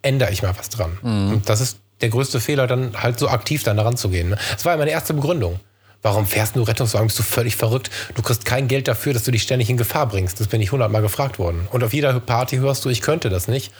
ändere 0.02 0.32
ich 0.32 0.42
mal 0.42 0.54
was 0.58 0.68
dran. 0.70 0.98
Mhm. 1.02 1.32
Und 1.32 1.48
das 1.48 1.60
ist 1.60 1.78
der 2.00 2.08
größte 2.08 2.40
Fehler, 2.40 2.66
dann 2.66 3.02
halt 3.02 3.18
so 3.18 3.28
aktiv 3.28 3.62
dann 3.62 3.76
daran 3.76 3.96
zu 3.96 4.08
gehen. 4.08 4.30
Ne? 4.30 4.38
Das 4.52 4.64
war 4.64 4.72
ja 4.72 4.78
meine 4.78 4.90
erste 4.90 5.14
Begründung. 5.14 5.60
Warum 6.04 6.26
fährst 6.26 6.54
du 6.54 6.62
Rettungswagen? 6.62 7.06
Bist 7.06 7.18
du 7.18 7.22
völlig 7.22 7.56
verrückt? 7.56 7.90
Du 8.14 8.20
kriegst 8.20 8.44
kein 8.44 8.68
Geld 8.68 8.88
dafür, 8.88 9.14
dass 9.14 9.24
du 9.24 9.30
dich 9.30 9.42
ständig 9.42 9.70
in 9.70 9.78
Gefahr 9.78 10.06
bringst. 10.06 10.38
Das 10.38 10.48
bin 10.48 10.60
ich 10.60 10.70
hundertmal 10.70 11.00
gefragt 11.00 11.38
worden. 11.38 11.66
Und 11.72 11.82
auf 11.82 11.94
jeder 11.94 12.20
Party 12.20 12.58
hörst 12.58 12.84
du, 12.84 12.90
ich 12.90 13.00
könnte 13.00 13.30
das 13.30 13.48
nicht. 13.48 13.72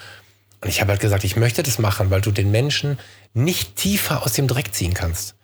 Und 0.62 0.70
ich 0.70 0.80
habe 0.80 0.90
halt 0.92 1.02
gesagt, 1.02 1.24
ich 1.24 1.36
möchte 1.36 1.62
das 1.62 1.78
machen, 1.78 2.08
weil 2.08 2.22
du 2.22 2.30
den 2.30 2.50
Menschen 2.50 2.98
nicht 3.34 3.76
tiefer 3.76 4.22
aus 4.22 4.32
dem 4.32 4.48
Dreck 4.48 4.72
ziehen 4.72 4.94
kannst. 4.94 5.34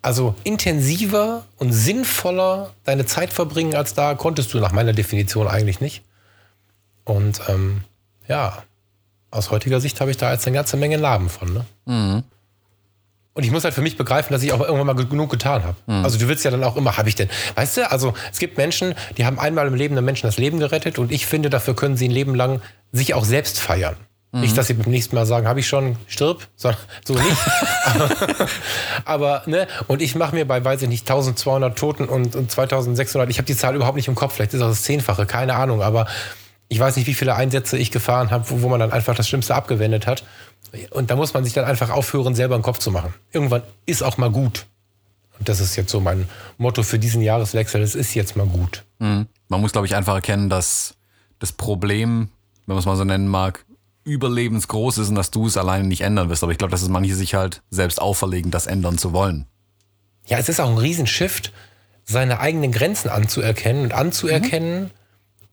Also 0.00 0.34
intensiver 0.42 1.44
und 1.58 1.72
sinnvoller 1.72 2.72
deine 2.84 3.04
Zeit 3.04 3.34
verbringen 3.34 3.74
als 3.74 3.92
da 3.92 4.14
konntest 4.14 4.54
du 4.54 4.60
nach 4.60 4.72
meiner 4.72 4.94
Definition 4.94 5.46
eigentlich 5.46 5.82
nicht. 5.82 6.02
Und 7.04 7.42
ähm, 7.48 7.84
ja, 8.28 8.62
aus 9.30 9.50
heutiger 9.50 9.78
Sicht 9.78 10.00
habe 10.00 10.10
ich 10.10 10.16
da 10.16 10.32
jetzt 10.32 10.46
eine 10.46 10.56
ganze 10.56 10.78
Menge 10.78 10.96
Narben 10.96 11.28
von. 11.28 11.52
Ne? 11.52 11.66
Mhm. 11.84 12.22
Und 13.32 13.44
ich 13.44 13.52
muss 13.52 13.62
halt 13.62 13.74
für 13.74 13.80
mich 13.80 13.96
begreifen, 13.96 14.32
dass 14.32 14.42
ich 14.42 14.52
auch 14.52 14.60
irgendwann 14.60 14.86
mal 14.86 15.06
genug 15.06 15.30
getan 15.30 15.62
habe. 15.62 15.76
Mhm. 15.86 16.04
Also 16.04 16.18
du 16.18 16.26
willst 16.26 16.44
ja 16.44 16.50
dann 16.50 16.64
auch 16.64 16.76
immer, 16.76 16.96
habe 16.96 17.08
ich 17.08 17.14
denn, 17.14 17.28
weißt 17.54 17.76
du, 17.76 17.90
also 17.90 18.14
es 18.32 18.38
gibt 18.38 18.56
Menschen, 18.58 18.94
die 19.18 19.24
haben 19.24 19.38
einmal 19.38 19.66
im 19.66 19.74
Leben 19.74 19.96
einem 19.96 20.04
Menschen 20.04 20.26
das 20.26 20.36
Leben 20.36 20.58
gerettet 20.58 20.98
und 20.98 21.12
ich 21.12 21.26
finde, 21.26 21.48
dafür 21.48 21.76
können 21.76 21.96
sie 21.96 22.08
ein 22.08 22.10
Leben 22.10 22.34
lang 22.34 22.60
sich 22.90 23.14
auch 23.14 23.24
selbst 23.24 23.60
feiern. 23.60 23.96
Mhm. 24.32 24.40
Nicht, 24.40 24.58
dass 24.58 24.66
sie 24.66 24.74
beim 24.74 24.90
nächsten 24.90 25.14
Mal 25.14 25.26
sagen, 25.26 25.46
habe 25.46 25.60
ich 25.60 25.68
schon, 25.68 25.96
stirb, 26.06 26.48
sondern 26.56 26.80
so 27.04 27.14
nicht. 27.14 27.36
aber, 29.04 29.42
ne, 29.46 29.68
und 29.86 30.02
ich 30.02 30.16
mache 30.16 30.34
mir 30.34 30.46
bei, 30.46 30.64
weiß 30.64 30.82
ich 30.82 30.88
nicht, 30.88 31.08
1200 31.08 31.78
Toten 31.78 32.06
und, 32.06 32.34
und 32.34 32.50
2600, 32.50 33.30
ich 33.30 33.38
habe 33.38 33.46
die 33.46 33.56
Zahl 33.56 33.76
überhaupt 33.76 33.96
nicht 33.96 34.08
im 34.08 34.16
Kopf, 34.16 34.34
vielleicht 34.34 34.54
ist 34.54 34.60
das 34.60 34.70
das 34.70 34.82
Zehnfache, 34.82 35.26
keine 35.26 35.54
Ahnung, 35.54 35.82
aber 35.82 36.06
ich 36.68 36.78
weiß 36.78 36.96
nicht, 36.96 37.06
wie 37.06 37.14
viele 37.14 37.34
Einsätze 37.34 37.76
ich 37.76 37.90
gefahren 37.90 38.30
habe, 38.30 38.48
wo, 38.48 38.62
wo 38.62 38.68
man 38.68 38.78
dann 38.78 38.92
einfach 38.92 39.16
das 39.16 39.28
Schlimmste 39.28 39.54
abgewendet 39.54 40.06
hat. 40.06 40.22
Und 40.90 41.10
da 41.10 41.16
muss 41.16 41.34
man 41.34 41.44
sich 41.44 41.52
dann 41.52 41.64
einfach 41.64 41.90
aufhören, 41.90 42.34
selber 42.34 42.54
einen 42.54 42.62
Kopf 42.62 42.78
zu 42.78 42.90
machen. 42.90 43.14
Irgendwann 43.32 43.62
ist 43.86 44.02
auch 44.02 44.18
mal 44.18 44.30
gut. 44.30 44.66
Und 45.38 45.48
das 45.48 45.60
ist 45.60 45.76
jetzt 45.76 45.90
so 45.90 46.00
mein 46.00 46.28
Motto 46.58 46.82
für 46.82 46.98
diesen 46.98 47.22
Jahreswechsel. 47.22 47.80
Es 47.82 47.94
ist 47.94 48.14
jetzt 48.14 48.36
mal 48.36 48.46
gut. 48.46 48.84
Mhm. 48.98 49.26
Man 49.48 49.60
muss, 49.60 49.72
glaube 49.72 49.86
ich, 49.86 49.96
einfach 49.96 50.14
erkennen, 50.14 50.48
dass 50.48 50.94
das 51.38 51.52
Problem, 51.52 52.28
wenn 52.66 52.74
man 52.74 52.78
es 52.78 52.86
mal 52.86 52.96
so 52.96 53.04
nennen 53.04 53.26
mag, 53.26 53.64
überlebensgroß 54.04 54.98
ist 54.98 55.08
und 55.08 55.14
dass 55.14 55.30
du 55.30 55.46
es 55.46 55.56
alleine 55.56 55.88
nicht 55.88 56.02
ändern 56.02 56.28
wirst. 56.28 56.42
Aber 56.42 56.52
ich 56.52 56.58
glaube, 56.58 56.70
dass 56.70 56.82
es 56.82 56.88
manche 56.88 57.14
sich 57.14 57.34
halt 57.34 57.62
selbst 57.70 58.00
auferlegen, 58.00 58.50
das 58.50 58.66
ändern 58.66 58.98
zu 58.98 59.12
wollen. 59.12 59.46
Ja, 60.26 60.38
es 60.38 60.48
ist 60.48 60.60
auch 60.60 60.70
ein 60.70 60.78
Riesenshift, 60.78 61.52
seine 62.04 62.40
eigenen 62.40 62.72
Grenzen 62.72 63.08
anzuerkennen 63.08 63.84
und 63.84 63.92
anzuerkennen, 63.92 64.84
mhm. 64.84 64.90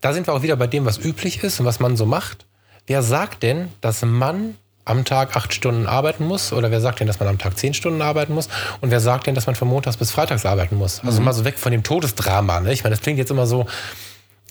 da 0.02 0.14
sind 0.14 0.28
wir 0.28 0.34
auch 0.34 0.42
wieder 0.42 0.56
bei 0.56 0.68
dem, 0.68 0.86
was 0.86 0.98
üblich 0.98 1.44
ist 1.44 1.60
und 1.60 1.66
was 1.66 1.80
man 1.80 1.98
so 1.98 2.06
macht. 2.06 2.46
Wer 2.86 3.04
sagt 3.04 3.44
denn, 3.44 3.70
dass 3.82 4.04
man 4.04 4.56
am 4.90 5.06
Tag 5.06 5.36
acht 5.36 5.54
Stunden 5.54 5.86
arbeiten 5.86 6.26
muss? 6.26 6.54
Oder 6.54 6.72
wer 6.72 6.82
sagt 6.82 7.00
denn, 7.00 7.08
dass 7.08 7.20
man 7.20 7.30
am 7.30 7.38
Tag 7.38 7.58
zehn 7.58 7.74
Stunden 7.74 8.02
arbeiten 8.02 8.34
muss? 8.34 8.50
Und 8.82 8.92
wer 8.92 9.00
sagt 9.00 9.28
denn, 9.28 9.36
dass 9.36 9.46
man 9.46 9.56
von 9.56 9.68
Montags 9.68 9.98
bis 9.98 10.12
Freitags 10.12 10.46
arbeiten 10.46 10.76
muss? 10.76 11.02
Also 11.04 11.20
mhm. 11.20 11.26
mal 11.26 11.34
so 11.34 11.46
weg 11.46 11.58
von 11.58 11.72
dem 11.72 11.84
Todesdrama. 11.84 12.62
Ne? 12.62 12.74
Ich 12.74 12.84
meine, 12.84 12.96
das 12.96 13.04
klingt 13.04 13.20
jetzt 13.20 13.32
immer 13.32 13.48
so, 13.48 13.66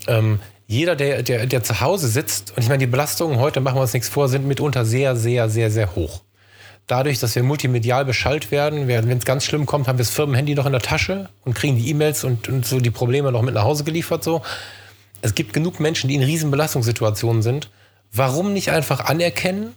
ähm, 0.06 0.40
jeder, 0.66 0.96
der, 0.96 1.22
der, 1.22 1.46
der 1.46 1.62
zu 1.62 1.80
Hause 1.80 2.08
sitzt, 2.08 2.52
und 2.56 2.62
ich 2.62 2.68
meine, 2.68 2.78
die 2.78 2.86
Belastungen 2.86 3.38
heute, 3.38 3.60
machen 3.60 3.76
wir 3.76 3.82
uns 3.82 3.92
nichts 3.92 4.08
vor, 4.08 4.28
sind 4.28 4.46
mitunter 4.46 4.84
sehr, 4.84 5.16
sehr, 5.16 5.48
sehr, 5.48 5.70
sehr 5.70 5.94
hoch. 5.94 6.22
Dadurch, 6.88 7.18
dass 7.18 7.34
wir 7.34 7.42
multimedial 7.42 8.04
beschallt 8.04 8.50
werden, 8.52 8.86
wenn 8.86 9.10
es 9.10 9.24
ganz 9.24 9.44
schlimm 9.44 9.66
kommt, 9.66 9.88
haben 9.88 9.98
wir 9.98 10.04
das 10.04 10.14
Firmenhandy 10.14 10.54
noch 10.54 10.66
in 10.66 10.72
der 10.72 10.80
Tasche 10.80 11.28
und 11.44 11.54
kriegen 11.54 11.76
die 11.76 11.90
E-Mails 11.90 12.22
und, 12.22 12.48
und 12.48 12.64
so 12.64 12.78
die 12.78 12.92
Probleme 12.92 13.32
noch 13.32 13.42
mit 13.42 13.54
nach 13.54 13.64
Hause 13.64 13.82
geliefert. 13.82 14.22
So. 14.22 14.42
Es 15.20 15.34
gibt 15.34 15.52
genug 15.52 15.80
Menschen, 15.80 16.08
die 16.08 16.14
in 16.14 16.22
riesen 16.22 16.50
Belastungssituationen 16.52 17.42
sind. 17.42 17.70
Warum 18.12 18.52
nicht 18.52 18.70
einfach 18.70 19.00
anerkennen, 19.00 19.74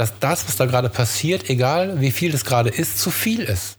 dass 0.00 0.18
das, 0.18 0.48
was 0.48 0.56
da 0.56 0.64
gerade 0.64 0.88
passiert, 0.88 1.50
egal 1.50 2.00
wie 2.00 2.10
viel 2.10 2.32
das 2.32 2.46
gerade 2.46 2.70
ist, 2.70 2.98
zu 2.98 3.10
viel 3.10 3.40
ist? 3.42 3.76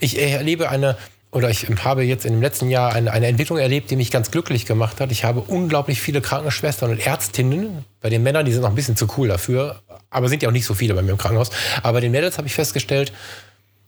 Ich 0.00 0.20
erlebe 0.20 0.68
eine, 0.68 0.96
oder 1.30 1.48
ich 1.48 1.68
habe 1.84 2.02
jetzt 2.02 2.24
in 2.24 2.32
dem 2.32 2.42
letzten 2.42 2.70
Jahr 2.70 2.92
eine, 2.92 3.12
eine 3.12 3.28
Entwicklung 3.28 3.58
erlebt, 3.58 3.88
die 3.92 3.94
mich 3.94 4.10
ganz 4.10 4.32
glücklich 4.32 4.66
gemacht 4.66 5.00
hat. 5.00 5.12
Ich 5.12 5.24
habe 5.24 5.40
unglaublich 5.40 6.00
viele 6.00 6.20
Krankenschwestern 6.20 6.90
und 6.90 6.98
Ärztinnen. 6.98 7.84
Bei 8.00 8.10
den 8.10 8.24
Männern, 8.24 8.44
die 8.44 8.52
sind 8.52 8.62
noch 8.62 8.70
ein 8.70 8.74
bisschen 8.74 8.96
zu 8.96 9.06
cool 9.16 9.28
dafür, 9.28 9.80
aber 10.10 10.28
sind 10.28 10.42
ja 10.42 10.48
auch 10.48 10.52
nicht 10.52 10.66
so 10.66 10.74
viele 10.74 10.94
bei 10.94 11.02
mir 11.02 11.12
im 11.12 11.18
Krankenhaus. 11.18 11.50
Aber 11.84 11.92
bei 11.92 12.00
den 12.00 12.10
Mädels 12.10 12.36
habe 12.36 12.48
ich 12.48 12.54
festgestellt, 12.54 13.12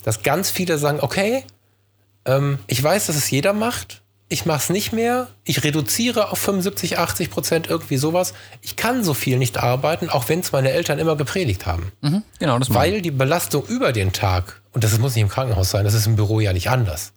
dass 0.05 0.23
ganz 0.23 0.51
viele 0.51 0.79
sagen, 0.79 1.01
okay, 1.01 1.43
ähm, 2.27 2.61
ich 2.69 2.81
weiß, 2.81 3.07
dass 3.07 3.17
es 3.17 3.29
jeder 3.29 3.53
macht, 3.53 4.03
ich 4.29 4.45
mache 4.45 4.59
es 4.59 4.71
nicht 4.71 4.93
mehr, 4.93 5.29
ich 5.45 5.63
reduziere 5.63 6.33
auf 6.33 6.39
75, 6.39 6.99
80 6.99 7.31
Prozent 7.31 7.67
irgendwie 7.69 7.97
sowas. 7.97 8.35
Ich 8.61 8.75
kann 8.75 9.05
so 9.05 9.15
viel 9.15 9.39
nicht 9.39 9.59
arbeiten, 9.59 10.09
auch 10.09 10.29
wenn 10.29 10.41
es 10.41 10.51
meine 10.51 10.73
Eltern 10.73 10.99
immer 10.99 11.17
gepredigt 11.17 11.65
haben. 11.67 11.93
Mhm, 12.01 12.23
genau, 12.41 12.59
das 12.59 12.75
Weil 12.75 13.03
die 13.03 13.13
Belastung 13.13 13.65
über 13.67 13.93
den 13.93 14.13
Tag, 14.13 14.61
und 14.73 14.83
das 14.83 14.99
muss 14.99 15.15
nicht 15.15 15.23
im 15.23 15.29
Krankenhaus 15.29 15.71
sein, 15.71 15.85
das 15.85 15.95
ist 15.95 16.07
im 16.07 16.17
Büro 16.17 16.41
ja 16.41 16.53
nicht 16.53 16.71
anders. 16.71 17.13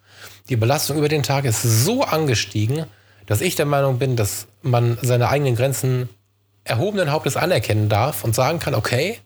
Die 0.50 0.56
Belastung 0.56 0.98
über 0.98 1.10
den 1.10 1.24
Tag 1.24 1.46
ist 1.46 1.64
so 1.64 2.04
angestiegen, 2.04 2.86
dass 3.26 3.42
ich 3.42 3.56
der 3.56 3.66
Meinung 3.66 3.98
bin, 3.98 4.16
dass 4.16 4.48
man 4.62 4.98
seine 5.02 5.30
eigenen 5.30 5.56
Grenzen 5.56 6.10
erhobenen 6.64 7.12
Hauptes 7.12 7.38
anerkennen 7.38 7.90
darf 7.90 8.24
und 8.24 8.36
sagen 8.36 8.60
kann, 8.60 8.76
okay, 8.76 9.18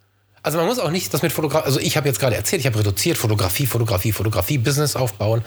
also 0.42 0.58
man 0.58 0.68
muss 0.68 0.80
auch 0.80 0.92
nicht 0.92 1.14
das 1.14 1.22
mit 1.22 1.34
Fotografie, 1.34 1.66
also 1.66 1.80
ich 1.80 1.98
habe 1.98 2.08
jetzt 2.08 2.20
gerade 2.20 2.36
erzählt, 2.36 2.62
ich 2.62 2.66
habe 2.66 2.80
reduziert, 2.80 3.18
Fotografie, 3.18 3.66
Fotografie, 3.66 4.12
Fotografie, 4.14 4.58
Business 4.58 4.96
aufbauen. 4.96 5.44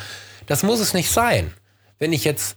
Das 0.46 0.62
muss 0.62 0.80
es 0.80 0.94
nicht 0.94 1.10
sein. 1.10 1.52
Wenn 1.98 2.12
ich 2.12 2.24
jetzt 2.24 2.56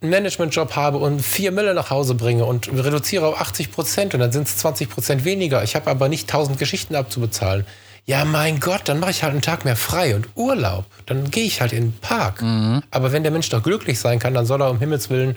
einen 0.00 0.10
Managementjob 0.10 0.76
habe 0.76 0.98
und 0.98 1.20
vier 1.20 1.52
Mille 1.52 1.74
nach 1.74 1.90
Hause 1.90 2.14
bringe 2.14 2.44
und 2.44 2.68
reduziere 2.68 3.26
auf 3.26 3.40
80 3.40 3.72
Prozent 3.72 4.14
und 4.14 4.20
dann 4.20 4.32
sind 4.32 4.46
es 4.46 4.58
20 4.58 4.88
Prozent 4.88 5.24
weniger, 5.24 5.62
ich 5.64 5.74
habe 5.74 5.90
aber 5.90 6.08
nicht 6.08 6.28
1000 6.28 6.58
Geschichten 6.58 6.94
abzubezahlen. 6.94 7.66
Ja, 8.04 8.24
mein 8.24 8.60
Gott, 8.60 8.82
dann 8.84 9.00
mache 9.00 9.10
ich 9.10 9.24
halt 9.24 9.32
einen 9.32 9.42
Tag 9.42 9.64
mehr 9.64 9.74
frei 9.74 10.14
und 10.14 10.28
Urlaub. 10.36 10.84
Dann 11.06 11.28
gehe 11.32 11.44
ich 11.44 11.60
halt 11.60 11.72
in 11.72 11.90
den 11.90 11.98
Park. 11.98 12.40
Mhm. 12.40 12.82
Aber 12.92 13.10
wenn 13.10 13.24
der 13.24 13.32
Mensch 13.32 13.48
doch 13.48 13.64
glücklich 13.64 13.98
sein 13.98 14.20
kann, 14.20 14.32
dann 14.32 14.46
soll 14.46 14.62
er 14.62 14.70
um 14.70 14.78
Himmels 14.78 15.10
Willen 15.10 15.34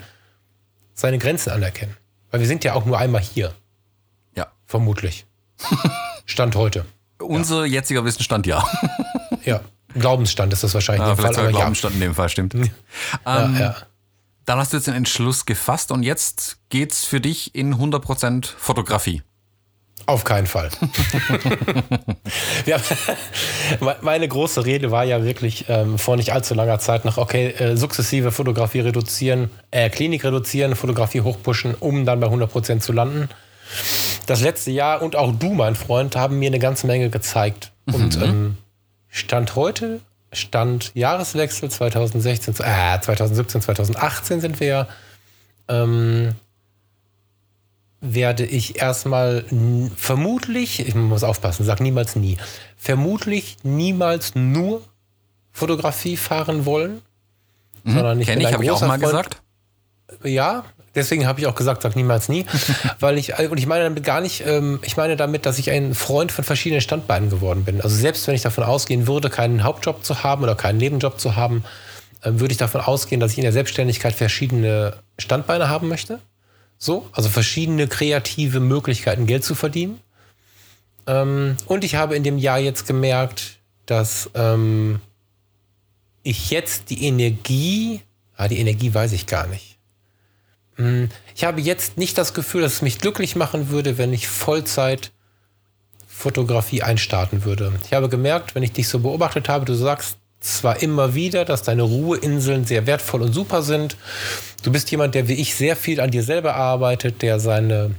seine 0.93 1.17
Grenzen 1.17 1.49
anerkennen. 1.49 1.97
Weil 2.29 2.41
wir 2.41 2.47
sind 2.47 2.63
ja 2.63 2.73
auch 2.73 2.85
nur 2.85 2.99
einmal 2.99 3.21
hier. 3.21 3.55
Ja. 4.35 4.51
Vermutlich. 4.67 5.25
Stand 6.25 6.55
heute. 6.55 6.85
Unser 7.19 7.65
ja. 7.65 7.73
jetziger 7.73 8.05
Wissensstand, 8.05 8.45
ja. 8.45 8.63
ja. 9.43 9.61
Glaubensstand 9.93 10.53
ist 10.53 10.63
das 10.63 10.73
wahrscheinlich 10.73 11.05
ja, 11.05 11.11
in 11.11 11.17
dem 11.17 11.25
Fall. 11.25 11.35
Aber 11.35 11.49
Glaubensstand 11.49 11.95
ja. 11.95 12.01
in 12.01 12.09
dem 12.09 12.15
Fall, 12.15 12.29
stimmt. 12.29 12.53
Ähm, 12.53 12.71
ja. 13.25 13.75
Dann 14.45 14.59
hast 14.59 14.73
du 14.73 14.77
jetzt 14.77 14.87
den 14.87 14.95
Entschluss 14.95 15.45
gefasst 15.45 15.91
und 15.91 16.03
jetzt 16.03 16.57
geht's 16.69 17.05
für 17.05 17.21
dich 17.21 17.53
in 17.55 17.75
100% 17.75 18.47
Fotografie. 18.57 19.21
Auf 20.09 20.23
keinen 20.23 20.47
Fall. 20.47 20.71
ja, 22.65 22.77
meine 24.01 24.27
große 24.27 24.65
Rede 24.65 24.89
war 24.89 25.03
ja 25.03 25.23
wirklich 25.23 25.65
ähm, 25.69 25.99
vor 25.99 26.15
nicht 26.15 26.33
allzu 26.33 26.55
langer 26.55 26.79
Zeit 26.79 27.05
noch, 27.05 27.19
okay, 27.19 27.49
äh, 27.49 27.77
sukzessive 27.77 28.31
Fotografie 28.31 28.79
reduzieren, 28.79 29.51
äh, 29.69 29.91
Klinik 29.91 30.23
reduzieren, 30.23 30.75
Fotografie 30.75 31.21
hochpushen, 31.21 31.75
um 31.75 32.05
dann 32.05 32.19
bei 32.19 32.27
100% 32.27 32.79
zu 32.79 32.91
landen. 32.91 33.29
Das 34.25 34.41
letzte 34.41 34.71
Jahr 34.71 35.03
und 35.03 35.15
auch 35.15 35.31
du, 35.31 35.53
mein 35.53 35.75
Freund, 35.75 36.15
haben 36.15 36.39
mir 36.39 36.47
eine 36.47 36.59
ganze 36.59 36.87
Menge 36.87 37.11
gezeigt. 37.11 37.71
Mhm. 37.85 37.93
Und 37.93 38.15
ähm, 38.21 38.57
Stand 39.09 39.55
heute, 39.55 40.01
Stand 40.31 40.91
Jahreswechsel 40.93 41.69
2016, 41.69 42.55
äh, 42.59 43.01
2017, 43.01 43.61
2018 43.61 44.41
sind 44.41 44.59
wir 44.59 44.67
ja, 44.67 44.87
ähm, 45.67 46.35
werde 48.01 48.45
ich 48.45 48.79
erstmal 48.81 49.43
vermutlich, 49.95 50.87
ich 50.87 50.95
muss 50.95 51.23
aufpassen, 51.23 51.65
sag 51.65 51.81
niemals 51.81 52.15
nie, 52.15 52.37
vermutlich 52.77 53.57
niemals 53.63 54.35
nur 54.35 54.81
Fotografie 55.51 56.15
fahren 56.15 56.65
wollen. 56.65 57.01
Mhm, 57.83 57.93
sondern 57.93 58.21
ich 58.21 58.27
bin 58.27 58.41
ich, 58.41 58.53
habe 58.53 58.63
ich 58.63 58.71
auch 58.71 58.81
mal 58.81 58.99
Freund, 58.99 59.03
gesagt. 59.03 59.41
Ja, 60.23 60.63
deswegen 60.99 61.25
habe 61.25 61.39
ich 61.39 61.47
auch 61.47 61.55
gesagt, 61.55 61.81
sag 61.81 61.95
niemals 61.95 62.29
nie, 62.29 62.45
weil 62.99 63.17
ich 63.17 63.37
und 63.39 63.57
ich 63.57 63.65
meine 63.65 63.83
damit 63.83 64.03
gar 64.03 64.21
nicht, 64.21 64.45
ähm, 64.45 64.79
ich 64.83 64.97
meine 64.97 65.15
damit, 65.15 65.45
dass 65.45 65.57
ich 65.57 65.71
ein 65.71 65.95
Freund 65.95 66.31
von 66.31 66.43
verschiedenen 66.43 66.81
Standbeinen 66.81 67.29
geworden 67.29 67.63
bin. 67.63 67.81
Also 67.81 67.95
selbst 67.95 68.27
wenn 68.27 68.35
ich 68.35 68.41
davon 68.41 68.63
ausgehen 68.63 69.07
würde, 69.07 69.29
keinen 69.29 69.63
Hauptjob 69.63 70.03
zu 70.05 70.23
haben 70.23 70.43
oder 70.43 70.55
keinen 70.55 70.77
Nebenjob 70.77 71.19
zu 71.19 71.35
haben, 71.35 71.63
äh, 72.21 72.31
würde 72.33 72.51
ich 72.51 72.57
davon 72.57 72.81
ausgehen, 72.81 73.19
dass 73.19 73.31
ich 73.31 73.37
in 73.37 73.43
der 73.43 73.53
Selbstständigkeit 73.53 74.13
verschiedene 74.13 74.97
Standbeine 75.17 75.69
haben 75.69 75.87
möchte. 75.87 76.19
So, 76.77 77.07
also 77.11 77.29
verschiedene 77.29 77.87
kreative 77.87 78.59
Möglichkeiten, 78.59 79.25
Geld 79.25 79.43
zu 79.43 79.55
verdienen. 79.55 79.99
Ähm, 81.07 81.57
und 81.65 81.83
ich 81.83 81.95
habe 81.95 82.15
in 82.15 82.23
dem 82.23 82.37
Jahr 82.37 82.59
jetzt 82.59 82.87
gemerkt, 82.87 83.57
dass 83.85 84.29
ähm, 84.35 85.01
ich 86.23 86.51
jetzt 86.51 86.89
die 86.89 87.05
Energie, 87.05 88.01
ah, 88.35 88.47
die 88.47 88.59
Energie 88.59 88.93
weiß 88.93 89.13
ich 89.13 89.25
gar 89.25 89.47
nicht. 89.47 89.68
Hm, 90.79 91.09
ich 91.35 91.43
habe 91.43 91.61
jetzt 91.61 91.97
nicht 91.97 92.17
das 92.17 92.33
Gefühl, 92.33 92.61
dass 92.61 92.73
es 92.73 92.81
mich 92.81 92.97
glücklich 92.99 93.35
machen 93.35 93.69
würde, 93.69 93.97
wenn 93.97 94.13
ich 94.13 94.27
Vollzeit 94.27 95.11
Fotografie 96.07 96.81
einstarten 96.81 97.45
würde. 97.45 97.71
Ich 97.85 97.93
habe 97.93 98.09
gemerkt, 98.09 98.55
wenn 98.55 98.63
ich 98.63 98.73
dich 98.73 98.89
so 98.89 98.99
beobachtet 98.99 99.47
habe, 99.47 99.65
du 99.65 99.73
sagst 99.73 100.17
zwar 100.41 100.81
immer 100.81 101.15
wieder, 101.15 101.45
dass 101.45 101.63
deine 101.63 101.83
Ruheinseln 101.83 102.65
sehr 102.65 102.87
wertvoll 102.87 103.21
und 103.21 103.33
super 103.33 103.61
sind 103.61 103.97
Du 104.61 104.71
bist 104.71 104.91
jemand, 104.91 105.15
der 105.15 105.27
wie 105.27 105.33
ich 105.33 105.55
sehr 105.55 105.75
viel 105.75 106.01
an 106.01 106.11
dir 106.11 106.23
selber 106.23 106.55
arbeitet, 106.55 107.21
der 107.21 107.39
seine 107.39 107.95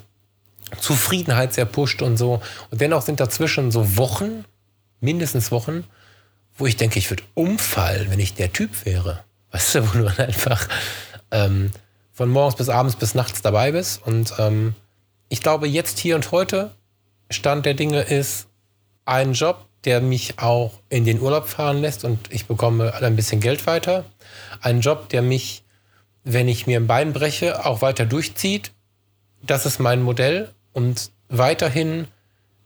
Zufriedenheit 0.78 1.55
sehr 1.55 1.64
pusht 1.64 2.03
und 2.03 2.16
so. 2.16 2.43
Und 2.70 2.81
dennoch 2.81 3.03
sind 3.03 3.20
dazwischen 3.20 3.70
so 3.70 3.97
Wochen, 3.97 4.45
mindestens 5.01 5.51
Wochen, 5.51 5.85
wo 6.57 6.66
ich 6.66 6.76
denke, 6.76 6.99
ich 6.99 7.09
würde 7.11 7.22
umfallen, 7.35 8.11
wenn 8.11 8.20
ich 8.20 8.35
der 8.35 8.53
Typ 8.53 8.85
wäre. 8.85 9.24
Weißt 9.53 9.74
du, 9.74 9.89
wo 9.89 9.99
du 9.99 10.18
einfach 10.18 10.68
ähm, 11.31 11.70
von 12.13 12.29
morgens 12.29 12.57
bis 12.57 12.69
abends 12.69 12.97
bis 12.97 13.15
nachts 13.15 13.43
dabei 13.43 13.73
bist. 13.73 14.07
Und 14.07 14.35
ähm, 14.39 14.75
ich 15.29 15.43
glaube, 15.43 15.67
jetzt, 15.67 15.99
hier 15.99 16.17
und 16.17 16.33
heute, 16.33 16.71
Stand 17.31 17.67
der 17.67 17.75
Dinge 17.75 18.01
ist 18.03 18.49
ein 19.05 19.33
Job, 19.33 19.67
der 19.85 20.01
mich 20.01 20.39
auch 20.39 20.73
in 20.89 21.05
den 21.05 21.21
Urlaub 21.21 21.49
fahren 21.49 21.81
lässt 21.81 22.05
und 22.05 22.19
ich 22.31 22.47
bekomme 22.47 22.93
ein 22.95 23.17
bisschen 23.17 23.41
Geld 23.41 23.67
weiter. 23.67 24.05
Ein 24.61 24.81
Job, 24.81 25.09
der 25.09 25.23
mich 25.23 25.63
wenn 26.25 26.49
ich 26.49 26.67
mir 26.67 26.79
ein 26.79 26.87
Bein 26.87 27.13
breche, 27.13 27.65
auch 27.65 27.83
weiter 27.83 28.07
durchzieht. 28.07 28.73
Das 29.43 29.67
ist 29.67 29.79
mein 29.79 30.03
Modell. 30.03 30.53
Und 30.73 31.11
weiterhin 31.29 32.07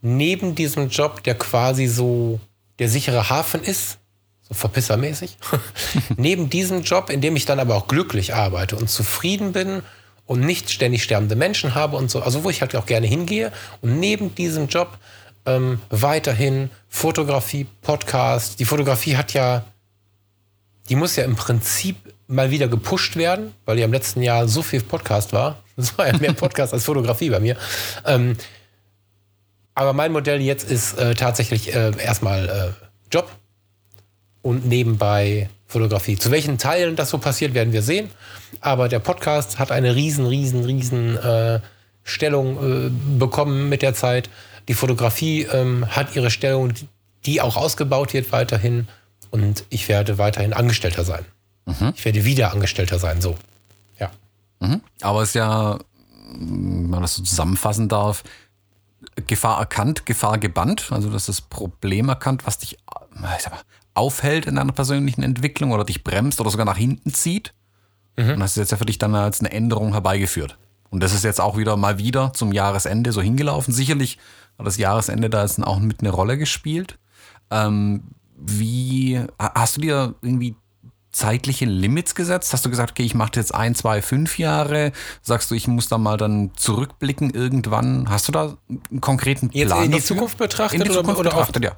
neben 0.00 0.54
diesem 0.54 0.88
Job, 0.88 1.22
der 1.22 1.36
quasi 1.36 1.86
so 1.86 2.40
der 2.78 2.88
sichere 2.88 3.30
Hafen 3.30 3.62
ist, 3.62 3.98
so 4.48 4.54
verpissermäßig, 4.54 5.38
neben 6.16 6.50
diesem 6.50 6.82
Job, 6.82 7.10
in 7.10 7.20
dem 7.20 7.34
ich 7.36 7.46
dann 7.46 7.60
aber 7.60 7.76
auch 7.76 7.88
glücklich 7.88 8.34
arbeite 8.34 8.76
und 8.76 8.90
zufrieden 8.90 9.52
bin 9.52 9.82
und 10.26 10.40
nicht 10.40 10.70
ständig 10.70 11.02
sterbende 11.02 11.36
Menschen 11.36 11.74
habe 11.74 11.96
und 11.96 12.10
so, 12.10 12.22
also 12.22 12.44
wo 12.44 12.50
ich 12.50 12.60
halt 12.60 12.76
auch 12.76 12.86
gerne 12.86 13.06
hingehe. 13.06 13.52
Und 13.80 14.00
neben 14.00 14.34
diesem 14.34 14.68
Job 14.68 14.98
ähm, 15.46 15.80
weiterhin 15.90 16.70
Fotografie, 16.88 17.66
Podcast. 17.82 18.60
Die 18.60 18.64
Fotografie 18.64 19.16
hat 19.16 19.34
ja, 19.34 19.64
die 20.88 20.96
muss 20.96 21.16
ja 21.16 21.24
im 21.24 21.36
Prinzip 21.36 21.96
mal 22.26 22.50
wieder 22.50 22.68
gepusht 22.68 23.16
werden, 23.16 23.54
weil 23.64 23.78
ja 23.78 23.84
im 23.84 23.92
letzten 23.92 24.22
Jahr 24.22 24.48
so 24.48 24.62
viel 24.62 24.80
Podcast 24.80 25.32
war. 25.32 25.58
Das 25.76 25.96
war 25.98 26.06
ja 26.06 26.16
mehr 26.18 26.32
Podcast 26.34 26.72
als 26.72 26.84
Fotografie 26.84 27.30
bei 27.30 27.40
mir. 27.40 27.56
Ähm, 28.06 28.36
aber 29.74 29.92
mein 29.92 30.12
Modell 30.12 30.40
jetzt 30.40 30.70
ist 30.70 30.98
äh, 30.98 31.14
tatsächlich 31.14 31.74
äh, 31.74 31.92
erstmal 31.98 32.48
äh, 32.48 33.12
Job 33.12 33.28
und 34.44 34.66
nebenbei 34.66 35.48
Fotografie. 35.66 36.16
Zu 36.16 36.30
welchen 36.30 36.58
Teilen 36.58 36.94
das 36.94 37.10
so 37.10 37.18
passiert, 37.18 37.54
werden 37.54 37.72
wir 37.72 37.82
sehen. 37.82 38.10
Aber 38.60 38.88
der 38.88 39.00
Podcast 39.00 39.58
hat 39.58 39.72
eine 39.72 39.96
riesen, 39.96 40.26
riesen, 40.26 40.64
riesen 40.64 41.16
äh, 41.16 41.60
Stellung 42.04 42.58
äh, 42.58 42.90
bekommen 43.18 43.68
mit 43.68 43.82
der 43.82 43.94
Zeit. 43.94 44.28
Die 44.68 44.74
Fotografie 44.74 45.42
ähm, 45.42 45.86
hat 45.88 46.14
ihre 46.14 46.30
Stellung, 46.30 46.74
die 47.24 47.40
auch 47.40 47.56
ausgebaut 47.56 48.12
wird 48.12 48.30
weiterhin. 48.30 48.86
Und 49.30 49.64
ich 49.70 49.88
werde 49.88 50.18
weiterhin 50.18 50.52
Angestellter 50.52 51.04
sein. 51.04 51.24
Ich 51.96 52.04
werde 52.04 52.26
wieder 52.26 52.52
Angestellter 52.52 52.98
sein, 52.98 53.22
so. 53.22 53.36
Ja. 53.98 54.10
Mhm. 54.60 54.82
Aber 55.00 55.22
es 55.22 55.30
ist 55.30 55.34
ja, 55.36 55.78
wenn 56.34 56.90
man 56.90 57.00
das 57.00 57.14
so 57.16 57.22
zusammenfassen 57.22 57.88
darf, 57.88 58.22
Gefahr 59.26 59.58
erkannt, 59.58 60.04
Gefahr 60.04 60.38
gebannt, 60.38 60.88
also 60.90 61.08
das 61.08 61.22
ist 61.22 61.40
das 61.40 61.40
Problem 61.40 62.10
erkannt, 62.10 62.46
was 62.46 62.58
dich 62.58 62.78
aufhält 63.94 64.46
in 64.46 64.56
deiner 64.56 64.72
persönlichen 64.72 65.22
Entwicklung 65.22 65.72
oder 65.72 65.84
dich 65.84 66.04
bremst 66.04 66.40
oder 66.40 66.50
sogar 66.50 66.66
nach 66.66 66.76
hinten 66.76 67.12
zieht. 67.14 67.54
Und 68.16 68.38
das 68.40 68.52
ist 68.52 68.56
jetzt 68.58 68.70
ja 68.72 68.76
für 68.78 68.86
dich 68.86 68.98
dann 68.98 69.14
als 69.14 69.40
eine 69.40 69.50
Änderung 69.50 69.92
herbeigeführt. 69.92 70.56
Und 70.90 71.02
das 71.02 71.12
ist 71.12 71.24
jetzt 71.24 71.40
auch 71.40 71.56
wieder 71.56 71.76
mal 71.76 71.98
wieder 71.98 72.32
zum 72.32 72.52
Jahresende 72.52 73.10
so 73.10 73.20
hingelaufen. 73.20 73.74
Sicherlich 73.74 74.18
hat 74.56 74.66
das 74.66 74.76
Jahresende 74.76 75.28
da 75.30 75.42
jetzt 75.42 75.60
auch 75.62 75.80
mit 75.80 75.98
eine 76.00 76.10
Rolle 76.10 76.38
gespielt. 76.38 76.96
Ähm, 77.50 78.02
wie 78.36 79.20
hast 79.38 79.76
du 79.76 79.80
dir 79.80 80.14
irgendwie 80.22 80.54
zeitliche 81.10 81.64
Limits 81.64 82.14
gesetzt? 82.14 82.52
Hast 82.52 82.64
du 82.64 82.70
gesagt, 82.70 82.92
okay, 82.92 83.02
ich 83.02 83.14
mache 83.16 83.32
jetzt 83.34 83.52
ein, 83.54 83.74
zwei, 83.74 84.00
fünf 84.02 84.38
Jahre? 84.38 84.92
Sagst 85.22 85.50
du, 85.50 85.56
ich 85.56 85.66
muss 85.66 85.88
da 85.88 85.98
mal 85.98 86.16
dann 86.16 86.52
zurückblicken 86.54 87.30
irgendwann? 87.30 88.08
Hast 88.10 88.28
du 88.28 88.32
da 88.32 88.56
einen 88.68 89.00
konkreten 89.00 89.48
Plan? 89.50 89.60
Jetzt 89.60 89.72
in 89.76 89.82
die 89.90 89.90
dafür? 89.98 90.04
Zukunft 90.16 90.38
betrachtet 90.38 90.78
in 90.78 90.84
die 90.84 90.90
oder- 90.90 91.00
Zukunft 91.00 91.20
oder 91.20 91.30
auf- 91.34 91.46
betrachtet, 91.48 91.64
ja. 91.64 91.72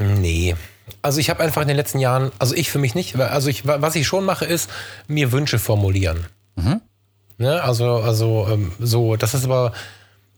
Nee. 0.00 0.56
Also 1.02 1.20
ich 1.20 1.30
habe 1.30 1.42
einfach 1.42 1.62
in 1.62 1.68
den 1.68 1.76
letzten 1.76 1.98
Jahren, 1.98 2.32
also 2.38 2.54
ich 2.54 2.70
für 2.70 2.78
mich 2.78 2.94
nicht, 2.94 3.16
also 3.16 3.48
ich, 3.48 3.66
was 3.66 3.94
ich 3.94 4.06
schon 4.06 4.24
mache, 4.24 4.44
ist 4.44 4.68
mir 5.06 5.32
Wünsche 5.32 5.58
formulieren. 5.58 6.26
Ne? 7.38 7.62
Also, 7.62 7.96
also 7.96 8.48
ähm, 8.50 8.72
so, 8.80 9.16
das 9.16 9.34
ist 9.34 9.44
aber 9.44 9.72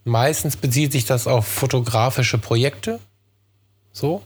meistens 0.04 0.56
bezieht 0.56 0.92
sich 0.92 1.04
das 1.04 1.26
auf 1.26 1.46
fotografische 1.46 2.38
Projekte. 2.38 3.00
So. 3.92 4.22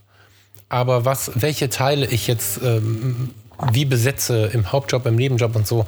Aber 0.68 1.04
was, 1.04 1.30
welche 1.34 1.70
Teile 1.70 2.06
ich 2.06 2.26
jetzt 2.26 2.60
ähm, 2.62 3.30
wie 3.72 3.84
besetze 3.84 4.50
im 4.52 4.72
Hauptjob, 4.72 5.06
im 5.06 5.16
Nebenjob 5.16 5.54
und 5.56 5.66
so, 5.66 5.86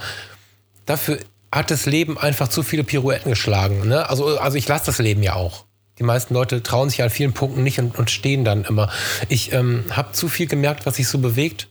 dafür 0.87 1.19
hat 1.53 1.71
das 1.71 1.87
Leben 1.87 2.19
einfach 2.19 2.49
zu 2.49 2.63
viele 2.63 2.85
Pirouetten 2.85 3.31
geschlagen. 3.31 3.89
Ne? 3.89 4.09
Also, 4.09 4.39
also 4.39 4.57
ich 4.57 4.69
lasse 4.69 4.87
das 4.87 4.99
Leben 4.99 5.23
ja 5.23 5.35
auch. 5.35 5.65
Die 5.99 6.05
meisten 6.05 6.35
Leute 6.35 6.63
trauen 6.63 6.91
sich 6.91 7.03
an 7.03 7.11
vielen 7.11 7.33
Punkten 7.33 7.63
nicht 7.63 7.79
und, 7.79 7.99
und 7.99 8.11
stehen 8.11 8.45
dann 8.45 8.65
immer. 8.65 8.91
Ich 9.29 9.53
ähm, 9.53 9.85
habe 9.91 10.13
zu 10.13 10.29
viel 10.29 10.47
gemerkt, 10.47 10.87
was 10.87 10.97
sich 10.97 11.09
so 11.09 11.19
bewegt. 11.19 11.69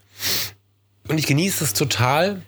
Und 1.07 1.17
ich 1.17 1.25
genieße 1.27 1.63
es 1.63 1.73
total, 1.73 2.41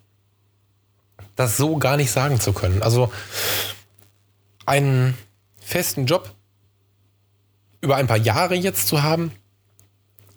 das 1.36 1.56
so 1.56 1.78
gar 1.78 1.96
nicht 1.96 2.12
sagen 2.12 2.40
zu 2.40 2.52
können. 2.52 2.84
Also 2.84 3.12
einen 4.66 5.18
festen 5.62 6.06
Job 6.06 6.36
über 7.82 7.96
ein 7.96 8.08
paar 8.08 8.18
Jahre 8.18 8.56
jetzt 8.56 8.88
zu 8.88 9.04
haben, 9.04 9.32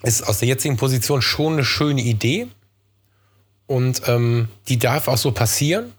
ist 0.03 0.22
aus 0.22 0.38
der 0.38 0.49
jetzigen 0.49 0.76
Position 0.76 1.22
schon 1.22 1.55
eine 1.55 1.64
schöne 1.64 2.03
Idee. 2.03 2.49
Und 3.66 4.03
ähm, 4.07 4.49
die 4.68 4.78
darf 4.78 5.09
auch 5.09 5.18
so 5.18 5.32
passieren. 5.32 5.93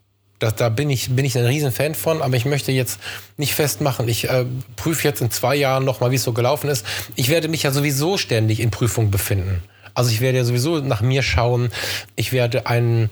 Da, 0.44 0.52
da 0.52 0.68
bin, 0.68 0.90
ich, 0.90 1.16
bin 1.16 1.24
ich 1.24 1.38
ein 1.38 1.46
Riesenfan 1.46 1.96
von, 1.96 2.22
aber 2.22 2.36
ich 2.36 2.44
möchte 2.44 2.74
jetzt 2.74 3.00
nicht 3.38 3.56
festmachen. 3.56 4.10
Ich 4.10 4.30
äh, 4.30 4.44
prüfe 4.76 5.08
jetzt 5.08 5.22
in 5.22 5.32
zwei 5.32 5.56
Jahren 5.56 5.86
nochmal, 5.86 6.12
wie 6.12 6.18
es 6.18 6.24
so 6.24 6.34
gelaufen 6.34 6.70
ist. 6.70 6.86
Ich 7.16 7.30
werde 7.30 7.48
mich 7.48 7.64
ja 7.64 7.72
sowieso 7.72 8.18
ständig 8.18 8.60
in 8.60 8.70
Prüfung 8.70 9.10
befinden. 9.10 9.64
Also 9.94 10.12
ich 10.12 10.20
werde 10.20 10.40
ja 10.40 10.44
sowieso 10.44 10.80
nach 10.80 11.00
mir 11.00 11.24
schauen. 11.24 11.70
Ich 12.18 12.34
werde 12.34 12.68
ein, 12.68 13.10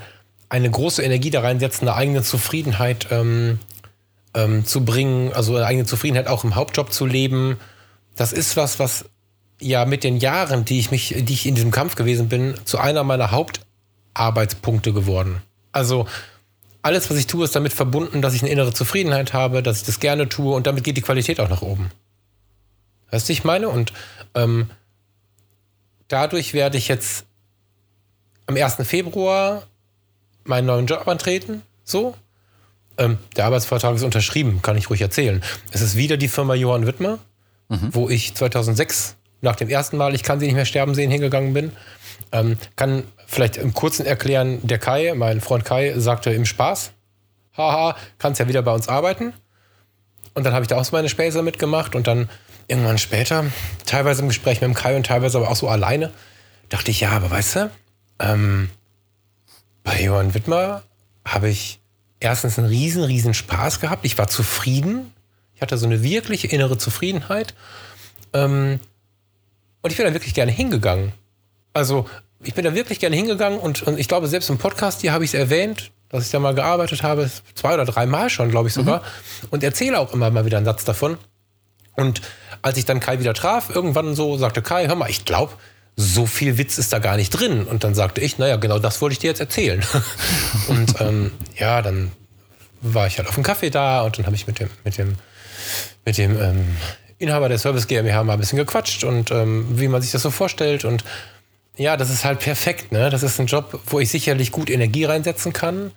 eine 0.49 0.69
große 0.69 1.01
Energie 1.03 1.29
da 1.29 1.39
reinsetzen, 1.39 1.87
eine 1.87 1.95
eigene 1.95 2.21
Zufriedenheit 2.21 3.07
ähm, 3.11 3.59
ähm, 4.33 4.65
zu 4.65 4.83
bringen, 4.83 5.31
also 5.31 5.55
eine 5.55 5.65
eigene 5.65 5.85
Zufriedenheit 5.85 6.27
auch 6.27 6.43
im 6.43 6.55
Hauptjob 6.55 6.91
zu 6.91 7.05
leben. 7.05 7.55
Das 8.17 8.33
ist 8.33 8.57
was, 8.57 8.77
was 8.77 9.05
ja 9.61 9.85
mit 9.85 10.03
den 10.03 10.17
Jahren, 10.17 10.65
die 10.65 10.79
ich 10.79 10.91
mich, 10.91 11.15
die 11.17 11.31
ich 11.33 11.45
in 11.45 11.55
diesem 11.55 11.71
Kampf 11.71 11.95
gewesen 11.95 12.27
bin, 12.27 12.55
zu 12.65 12.77
einer 12.77 13.05
meiner 13.05 13.31
Hauptarbeitspunkte 13.31 14.91
geworden. 14.91 15.41
Also 15.71 16.07
alles, 16.81 17.09
was 17.09 17.17
ich 17.17 17.27
tue, 17.27 17.45
ist 17.45 17.55
damit 17.55 17.73
verbunden, 17.73 18.21
dass 18.21 18.33
ich 18.33 18.41
eine 18.41 18.51
innere 18.51 18.73
Zufriedenheit 18.73 19.33
habe, 19.33 19.61
dass 19.61 19.79
ich 19.79 19.83
das 19.83 19.99
gerne 19.99 20.29
tue 20.29 20.53
und 20.53 20.67
damit 20.67 20.83
geht 20.83 20.97
die 20.97 21.01
Qualität 21.01 21.39
auch 21.39 21.49
nach 21.49 21.61
oben. 21.61 21.91
Weißt 23.11 23.27
du, 23.27 23.33
ich 23.33 23.43
meine? 23.43 23.69
Und 23.69 23.93
ähm, 24.35 24.69
dadurch 26.07 26.53
werde 26.53 26.77
ich 26.77 26.87
jetzt 26.87 27.25
am 28.47 28.55
1. 28.55 28.75
Februar 28.87 29.63
meinen 30.43 30.65
neuen 30.65 30.87
Job 30.87 31.07
antreten. 31.07 31.61
So. 31.83 32.15
Ähm, 32.97 33.17
der 33.35 33.45
Arbeitsvertrag 33.45 33.95
ist 33.95 34.03
unterschrieben, 34.03 34.61
kann 34.61 34.77
ich 34.77 34.89
ruhig 34.89 35.01
erzählen. 35.01 35.43
Es 35.71 35.81
ist 35.81 35.95
wieder 35.95 36.17
die 36.17 36.27
Firma 36.27 36.55
Johann 36.55 36.87
Wittmer, 36.87 37.19
wo 37.69 38.09
ich 38.09 38.35
2006 38.35 39.15
nach 39.41 39.55
dem 39.55 39.69
ersten 39.69 39.97
Mal, 39.97 40.13
ich 40.13 40.23
kann 40.23 40.39
sie 40.39 40.45
nicht 40.45 40.55
mehr 40.55 40.65
sterben 40.65 40.93
sehen, 40.93 41.09
hingegangen 41.09 41.53
bin. 41.53 41.71
Ähm, 42.31 42.57
kann 42.75 43.03
vielleicht 43.31 43.57
im 43.57 43.73
Kurzen 43.73 44.05
erklären, 44.05 44.59
der 44.67 44.77
Kai, 44.77 45.13
mein 45.15 45.39
Freund 45.41 45.63
Kai, 45.63 45.93
sagte 45.97 46.31
im 46.31 46.45
Spaß, 46.45 46.91
haha, 47.55 47.95
kannst 48.17 48.39
ja 48.39 48.47
wieder 48.47 48.61
bei 48.61 48.73
uns 48.73 48.89
arbeiten. 48.89 49.33
Und 50.33 50.45
dann 50.45 50.53
habe 50.53 50.63
ich 50.63 50.67
da 50.67 50.77
auch 50.77 50.85
so 50.85 50.95
meine 50.95 51.09
Späße 51.09 51.41
mitgemacht 51.41 51.95
und 51.95 52.07
dann 52.07 52.29
irgendwann 52.67 52.97
später, 52.97 53.45
teilweise 53.85 54.21
im 54.21 54.27
Gespräch 54.27 54.61
mit 54.61 54.69
dem 54.69 54.73
Kai 54.73 54.95
und 54.95 55.05
teilweise 55.05 55.37
aber 55.37 55.49
auch 55.49 55.55
so 55.55 55.69
alleine, 55.69 56.11
dachte 56.69 56.91
ich, 56.91 57.01
ja, 57.01 57.11
aber 57.11 57.31
weißt 57.31 57.55
du, 57.55 57.71
ähm, 58.19 58.69
bei 59.83 60.03
Johann 60.03 60.33
Wittmer 60.33 60.83
habe 61.25 61.49
ich 61.49 61.79
erstens 62.19 62.59
einen 62.59 62.67
riesen, 62.67 63.03
riesen 63.03 63.33
Spaß 63.33 63.79
gehabt. 63.79 64.05
Ich 64.05 64.17
war 64.17 64.27
zufrieden. 64.27 65.13
Ich 65.55 65.61
hatte 65.61 65.77
so 65.77 65.85
eine 65.85 66.03
wirkliche 66.03 66.47
innere 66.47 66.77
Zufriedenheit. 66.77 67.53
Ähm, 68.33 68.79
und 69.81 69.91
ich 69.91 69.97
bin 69.97 70.05
da 70.05 70.13
wirklich 70.13 70.33
gerne 70.33 70.51
hingegangen. 70.51 71.13
Also, 71.73 72.07
ich 72.43 72.53
bin 72.53 72.65
da 72.65 72.73
wirklich 72.73 72.99
gerne 72.99 73.15
hingegangen 73.15 73.59
und, 73.59 73.83
und 73.83 73.99
ich 73.99 74.07
glaube, 74.07 74.27
selbst 74.27 74.49
im 74.49 74.57
Podcast 74.57 75.01
hier 75.01 75.13
habe 75.13 75.23
ich 75.23 75.31
es 75.31 75.33
erwähnt, 75.33 75.91
dass 76.09 76.25
ich 76.25 76.31
da 76.31 76.39
mal 76.39 76.53
gearbeitet 76.53 77.03
habe, 77.03 77.29
zwei 77.55 77.73
oder 77.73 77.85
drei 77.85 78.05
Mal 78.05 78.29
schon, 78.29 78.49
glaube 78.49 78.67
ich 78.67 78.73
sogar. 78.73 79.01
Und 79.49 79.63
erzähle 79.63 79.99
auch 79.99 80.13
immer 80.13 80.29
mal 80.29 80.45
wieder 80.45 80.57
einen 80.57 80.65
Satz 80.65 80.83
davon. 80.83 81.17
Und 81.95 82.21
als 82.61 82.77
ich 82.77 82.85
dann 82.85 82.99
Kai 82.99 83.19
wieder 83.19 83.33
traf, 83.33 83.73
irgendwann 83.73 84.15
so 84.15 84.37
sagte 84.37 84.61
Kai, 84.61 84.87
hör 84.87 84.95
mal, 84.95 85.09
ich 85.09 85.23
glaube, 85.23 85.53
so 85.95 86.25
viel 86.25 86.57
Witz 86.57 86.77
ist 86.77 86.91
da 86.91 86.99
gar 86.99 87.15
nicht 87.15 87.29
drin. 87.29 87.63
Und 87.63 87.83
dann 87.83 87.95
sagte 87.95 88.21
ich, 88.21 88.37
naja, 88.37 88.57
genau 88.57 88.79
das 88.79 89.01
wollte 89.01 89.13
ich 89.13 89.19
dir 89.19 89.27
jetzt 89.27 89.39
erzählen. 89.39 89.83
und 90.67 90.99
ähm, 90.99 91.31
ja, 91.57 91.81
dann 91.81 92.11
war 92.81 93.07
ich 93.07 93.17
halt 93.17 93.29
auf 93.29 93.35
dem 93.35 93.43
Kaffee 93.43 93.69
da 93.69 94.01
und 94.01 94.17
dann 94.17 94.25
habe 94.25 94.35
ich 94.35 94.47
mit 94.47 94.59
dem, 94.59 94.69
mit 94.83 94.97
dem, 94.97 95.15
mit 96.03 96.17
dem 96.17 96.41
ähm, 96.41 96.77
Inhaber 97.19 97.47
der 97.47 97.59
Service 97.59 97.87
GmbH 97.87 98.23
mal 98.23 98.33
ein 98.33 98.39
bisschen 98.39 98.57
gequatscht 98.57 99.03
und 99.03 99.31
ähm, 99.31 99.79
wie 99.79 99.87
man 99.87 100.01
sich 100.01 100.11
das 100.11 100.23
so 100.23 100.31
vorstellt. 100.31 100.83
Und 100.83 101.03
ja, 101.77 101.97
das 101.97 102.09
ist 102.09 102.25
halt 102.25 102.39
perfekt. 102.39 102.91
Ne? 102.91 103.09
Das 103.09 103.23
ist 103.23 103.39
ein 103.39 103.47
Job, 103.47 103.79
wo 103.85 103.99
ich 103.99 104.09
sicherlich 104.09 104.51
gut 104.51 104.69
Energie 104.69 105.05
reinsetzen 105.05 105.53
kann, 105.53 105.91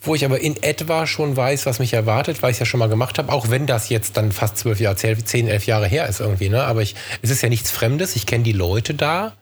wo 0.00 0.14
ich 0.14 0.24
aber 0.24 0.40
in 0.40 0.62
etwa 0.62 1.06
schon 1.06 1.36
weiß, 1.36 1.66
was 1.66 1.78
mich 1.78 1.94
erwartet, 1.94 2.42
weil 2.42 2.50
ich 2.50 2.56
es 2.56 2.60
ja 2.60 2.66
schon 2.66 2.80
mal 2.80 2.88
gemacht 2.88 3.18
habe, 3.18 3.32
auch 3.32 3.50
wenn 3.50 3.66
das 3.66 3.88
jetzt 3.88 4.16
dann 4.16 4.32
fast 4.32 4.58
zwölf 4.58 4.80
Jahre, 4.80 4.96
zehn, 4.96 5.48
elf 5.48 5.66
Jahre 5.66 5.86
her 5.86 6.08
ist 6.08 6.20
irgendwie. 6.20 6.50
Ne? 6.50 6.62
Aber 6.64 6.82
ich, 6.82 6.94
es 7.22 7.30
ist 7.30 7.42
ja 7.42 7.48
nichts 7.48 7.70
Fremdes. 7.70 8.16
Ich 8.16 8.26
kenne 8.26 8.44
die 8.44 8.52
Leute 8.52 8.94
da. 8.94 9.32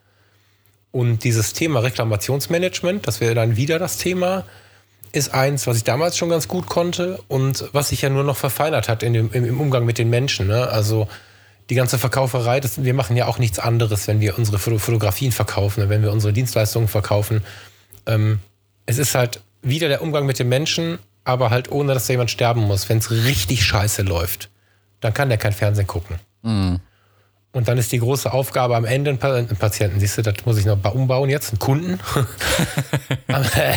Und 0.92 1.24
dieses 1.24 1.54
Thema 1.54 1.80
Reklamationsmanagement, 1.80 3.06
das 3.06 3.20
wäre 3.20 3.34
dann 3.34 3.56
wieder 3.56 3.78
das 3.78 3.96
Thema, 3.96 4.44
ist 5.12 5.34
eins, 5.34 5.66
was 5.66 5.78
ich 5.78 5.84
damals 5.84 6.16
schon 6.16 6.28
ganz 6.28 6.48
gut 6.48 6.66
konnte 6.66 7.18
und 7.28 7.64
was 7.72 7.88
sich 7.88 8.02
ja 8.02 8.08
nur 8.08 8.24
noch 8.24 8.36
verfeinert 8.36 8.88
hat 8.88 9.02
in 9.02 9.14
dem, 9.14 9.32
im, 9.32 9.44
im 9.44 9.60
Umgang 9.60 9.84
mit 9.84 9.98
den 9.98 10.10
Menschen. 10.10 10.46
Ne? 10.46 10.68
Also 10.68 11.08
die 11.72 11.76
ganze 11.76 11.96
Verkauferei, 11.98 12.60
das, 12.60 12.84
wir 12.84 12.92
machen 12.92 13.16
ja 13.16 13.26
auch 13.28 13.38
nichts 13.38 13.58
anderes, 13.58 14.06
wenn 14.06 14.20
wir 14.20 14.36
unsere 14.36 14.58
Foto- 14.58 14.78
Fotografien 14.78 15.32
verkaufen, 15.32 15.80
ne? 15.80 15.88
wenn 15.88 16.02
wir 16.02 16.12
unsere 16.12 16.34
Dienstleistungen 16.34 16.86
verkaufen. 16.86 17.42
Ähm, 18.04 18.40
es 18.84 18.98
ist 18.98 19.14
halt 19.14 19.40
wieder 19.62 19.88
der 19.88 20.02
Umgang 20.02 20.26
mit 20.26 20.38
den 20.38 20.50
Menschen, 20.50 20.98
aber 21.24 21.48
halt 21.48 21.72
ohne, 21.72 21.94
dass 21.94 22.06
da 22.08 22.12
jemand 22.12 22.30
sterben 22.30 22.60
muss. 22.60 22.90
Wenn 22.90 22.98
es 22.98 23.10
richtig 23.10 23.64
scheiße 23.64 24.02
läuft, 24.02 24.50
dann 25.00 25.14
kann 25.14 25.30
der 25.30 25.38
kein 25.38 25.52
Fernsehen 25.54 25.86
gucken. 25.86 26.16
Und 26.42 27.68
dann 27.68 27.78
ist 27.78 27.90
die 27.92 28.00
große 28.00 28.30
Aufgabe 28.30 28.76
am 28.76 28.84
Ende, 28.84 29.10
einen 29.12 29.22
einen 29.22 29.56
Patienten, 29.56 29.98
siehst 29.98 30.18
du, 30.18 30.22
das 30.22 30.34
muss 30.44 30.58
ich 30.58 30.66
noch 30.66 30.76
ba- 30.76 30.90
umbauen 30.90 31.30
jetzt, 31.30 31.50
einen 31.52 31.58
Kunden. 31.58 32.00
am, 33.28 33.42
äh, 33.44 33.76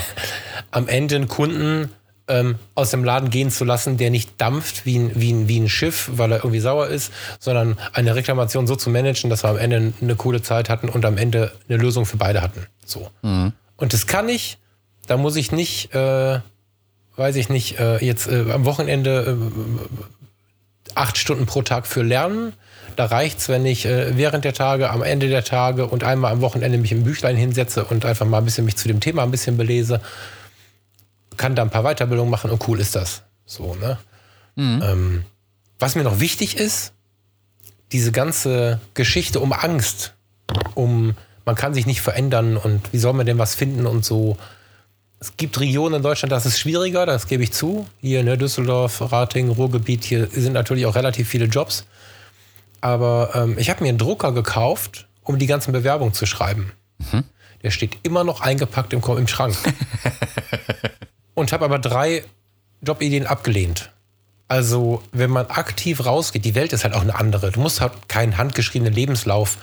am 0.72 0.88
Ende 0.90 1.16
einen 1.16 1.28
Kunden 1.30 1.92
ähm, 2.28 2.56
aus 2.74 2.92
dem 2.92 3.04
Laden 3.04 3.30
gehen 3.30 3.52
zu 3.52 3.66
lassen, 3.66 3.98
der 3.98 4.10
nicht 4.10 4.42
dampft 4.42 4.86
wie 4.86 4.98
ein, 4.98 5.12
wie, 5.16 5.32
ein, 5.32 5.48
wie 5.48 5.60
ein 5.60 5.70
Schiff, 5.70 6.10
weil 6.14 6.32
er 6.32 6.38
irgendwie 6.40 6.60
sauer 6.60 6.88
ist, 6.88 7.12
sondern 7.40 7.78
eine 7.94 8.16
Reklamation 8.16 8.68
so 8.68 8.76
zu 8.76 8.90
managen, 8.90 9.30
dass 9.30 9.44
wir 9.44 9.50
am 9.50 9.58
Ende 9.58 9.94
eine 10.02 10.16
coole 10.16 10.42
Zeit 10.42 10.70
hatten 10.70 10.90
und 10.90 11.06
am 11.06 11.18
Ende 11.18 11.52
eine 11.70 11.78
Lösung 11.78 12.06
für 12.06 12.18
beide 12.18 12.42
hatten. 12.42 12.66
So. 12.86 13.10
Und 13.78 13.94
das 13.94 14.08
kann 14.08 14.30
ich, 14.30 14.58
da 15.08 15.18
muss 15.18 15.36
ich 15.36 15.52
nicht, 15.52 15.94
äh, 15.94 16.40
weiß 17.16 17.36
ich 17.36 17.50
nicht, 17.50 17.80
äh, 17.80 18.04
jetzt 18.04 18.28
äh, 18.28 18.52
am 18.52 18.66
Wochenende 18.66 19.38
äh, 19.38 20.90
acht 20.96 21.18
Stunden 21.18 21.46
pro 21.46 21.62
Tag 21.62 21.86
für 21.86 22.02
lernen. 22.02 22.54
Da 22.96 23.06
reicht's, 23.06 23.50
wenn 23.50 23.66
ich 23.66 23.86
äh, 23.86 24.18
während 24.18 24.46
der 24.46 24.54
Tage, 24.54 24.90
am 24.90 25.04
Ende 25.04 25.28
der 25.28 25.44
Tage 25.44 25.86
und 25.88 26.04
einmal 26.04 26.32
am 26.32 26.42
Wochenende 26.42 26.78
mich 26.78 26.92
im 26.92 27.04
Büchlein 27.04 27.36
hinsetze 27.36 27.84
und 27.84 28.06
einfach 28.06 28.26
mal 28.26 28.40
ein 28.40 28.46
bisschen 28.46 28.66
mich 28.66 28.78
zu 28.78 28.88
dem 28.88 29.00
Thema 29.00 29.24
ein 29.24 29.32
bisschen 29.32 29.58
belese. 29.58 30.02
Kann 31.38 31.56
da 31.56 31.62
ein 31.62 31.70
paar 31.70 31.84
Weiterbildungen 31.84 32.32
machen 32.32 32.52
und 32.52 32.68
cool 32.68 32.80
ist 32.80 32.96
das. 32.96 33.24
So, 33.46 33.76
ne? 33.76 33.98
Ähm, 34.58 35.26
was 35.80 35.96
mir 35.96 36.04
noch 36.04 36.20
wichtig 36.20 36.58
ist, 36.58 36.94
diese 37.92 38.12
ganze 38.12 38.80
Geschichte 38.94 39.40
um 39.40 39.54
Angst, 39.54 40.14
um 40.74 41.16
man 41.46 41.56
kann 41.56 41.74
sich 41.74 41.86
nicht 41.86 42.02
verändern 42.02 42.58
und 42.58 42.92
wie 42.92 42.98
soll 42.98 43.14
man 43.14 43.26
denn 43.26 43.38
was 43.38 43.56
finden 43.56 43.86
und 43.86 44.04
so. 44.04 44.38
Es 45.20 45.38
gibt 45.38 45.60
Regionen 45.60 45.96
in 45.96 46.04
Deutschland, 46.04 46.32
das 46.32 46.46
ist 46.46 46.60
schwieriger, 46.60 47.06
das 47.06 47.28
gebe 47.28 47.44
ich 47.44 47.54
zu. 47.54 47.86
Hier 48.02 48.20
in 48.20 48.26
ne, 48.26 48.38
Düsseldorf, 48.38 49.12
Rating, 49.12 49.50
Ruhrgebiet, 49.50 50.04
hier 50.04 50.28
sind 50.28 50.54
natürlich 50.54 50.86
auch 50.86 50.96
relativ 50.96 51.30
viele 51.30 51.46
Jobs. 51.46 51.86
Aber 52.82 53.32
ähm, 53.34 53.58
ich 53.58 53.70
habe 53.70 53.84
mir 53.84 53.90
einen 53.90 53.98
Drucker 53.98 54.32
gekauft, 54.32 55.08
um 55.24 55.40
die 55.40 55.48
ganzen 55.48 55.72
Bewerbungen 55.72 56.14
zu 56.14 56.26
schreiben. 56.26 56.72
Mhm. 56.98 57.24
Der 57.64 57.72
steht 57.72 57.98
immer 58.04 58.24
noch 58.24 58.42
eingepackt 58.42 58.94
im, 58.94 59.02
im 59.02 59.28
Schrank. 59.28 59.56
und 61.36 61.54
habe 61.54 61.66
aber 61.66 61.78
drei 61.78 62.24
Jobideen 62.82 63.28
abgelehnt. 63.28 63.92
Also, 64.48 65.02
wenn 65.12 65.32
man 65.32 65.48
aktiv 65.48 66.06
rausgeht, 66.06 66.46
die 66.46 66.56
Welt 66.56 66.74
ist 66.74 66.84
halt 66.84 66.94
auch 66.94 67.02
eine 67.02 67.16
andere. 67.16 67.52
Du 67.52 67.60
musst 67.60 67.82
halt 67.82 68.08
keinen 68.08 68.38
handgeschriebenen 68.38 68.94
Lebenslauf 68.94 69.58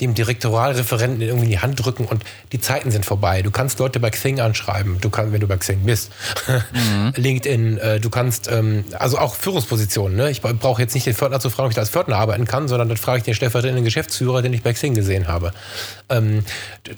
dem 0.00 0.14
Direktorialreferenten 0.14 1.22
irgendwie 1.22 1.44
in 1.46 1.50
die 1.50 1.58
Hand 1.58 1.82
drücken 1.82 2.04
und 2.04 2.22
die 2.52 2.60
Zeiten 2.60 2.90
sind 2.90 3.06
vorbei. 3.06 3.42
Du 3.42 3.50
kannst 3.50 3.78
Leute 3.78 3.98
bei 3.98 4.10
Xing 4.10 4.40
anschreiben, 4.40 5.00
du 5.00 5.08
kannst, 5.08 5.32
wenn 5.32 5.40
du 5.40 5.46
bei 5.46 5.56
Xing 5.56 5.84
bist, 5.84 6.12
mhm. 6.72 7.12
LinkedIn, 7.16 7.78
äh, 7.78 8.00
du 8.00 8.10
kannst, 8.10 8.50
ähm, 8.50 8.84
also 8.98 9.18
auch 9.18 9.34
Führungspositionen. 9.34 10.16
Ne? 10.16 10.30
Ich 10.30 10.42
brauche 10.42 10.82
jetzt 10.82 10.94
nicht 10.94 11.06
den 11.06 11.14
Pförtner 11.14 11.40
zu 11.40 11.48
fragen, 11.48 11.66
ob 11.66 11.70
ich 11.70 11.76
da 11.76 11.80
als 11.80 11.90
Pförtner 11.90 12.16
arbeiten 12.16 12.44
kann, 12.44 12.68
sondern 12.68 12.88
dann 12.88 12.98
frage 12.98 13.18
ich 13.18 13.24
den 13.24 13.34
stellvertretenden 13.34 13.84
Geschäftsführer, 13.84 14.42
den 14.42 14.52
ich 14.52 14.62
bei 14.62 14.72
Xing 14.74 14.94
gesehen 14.94 15.28
habe. 15.28 15.52
Ähm, 16.10 16.44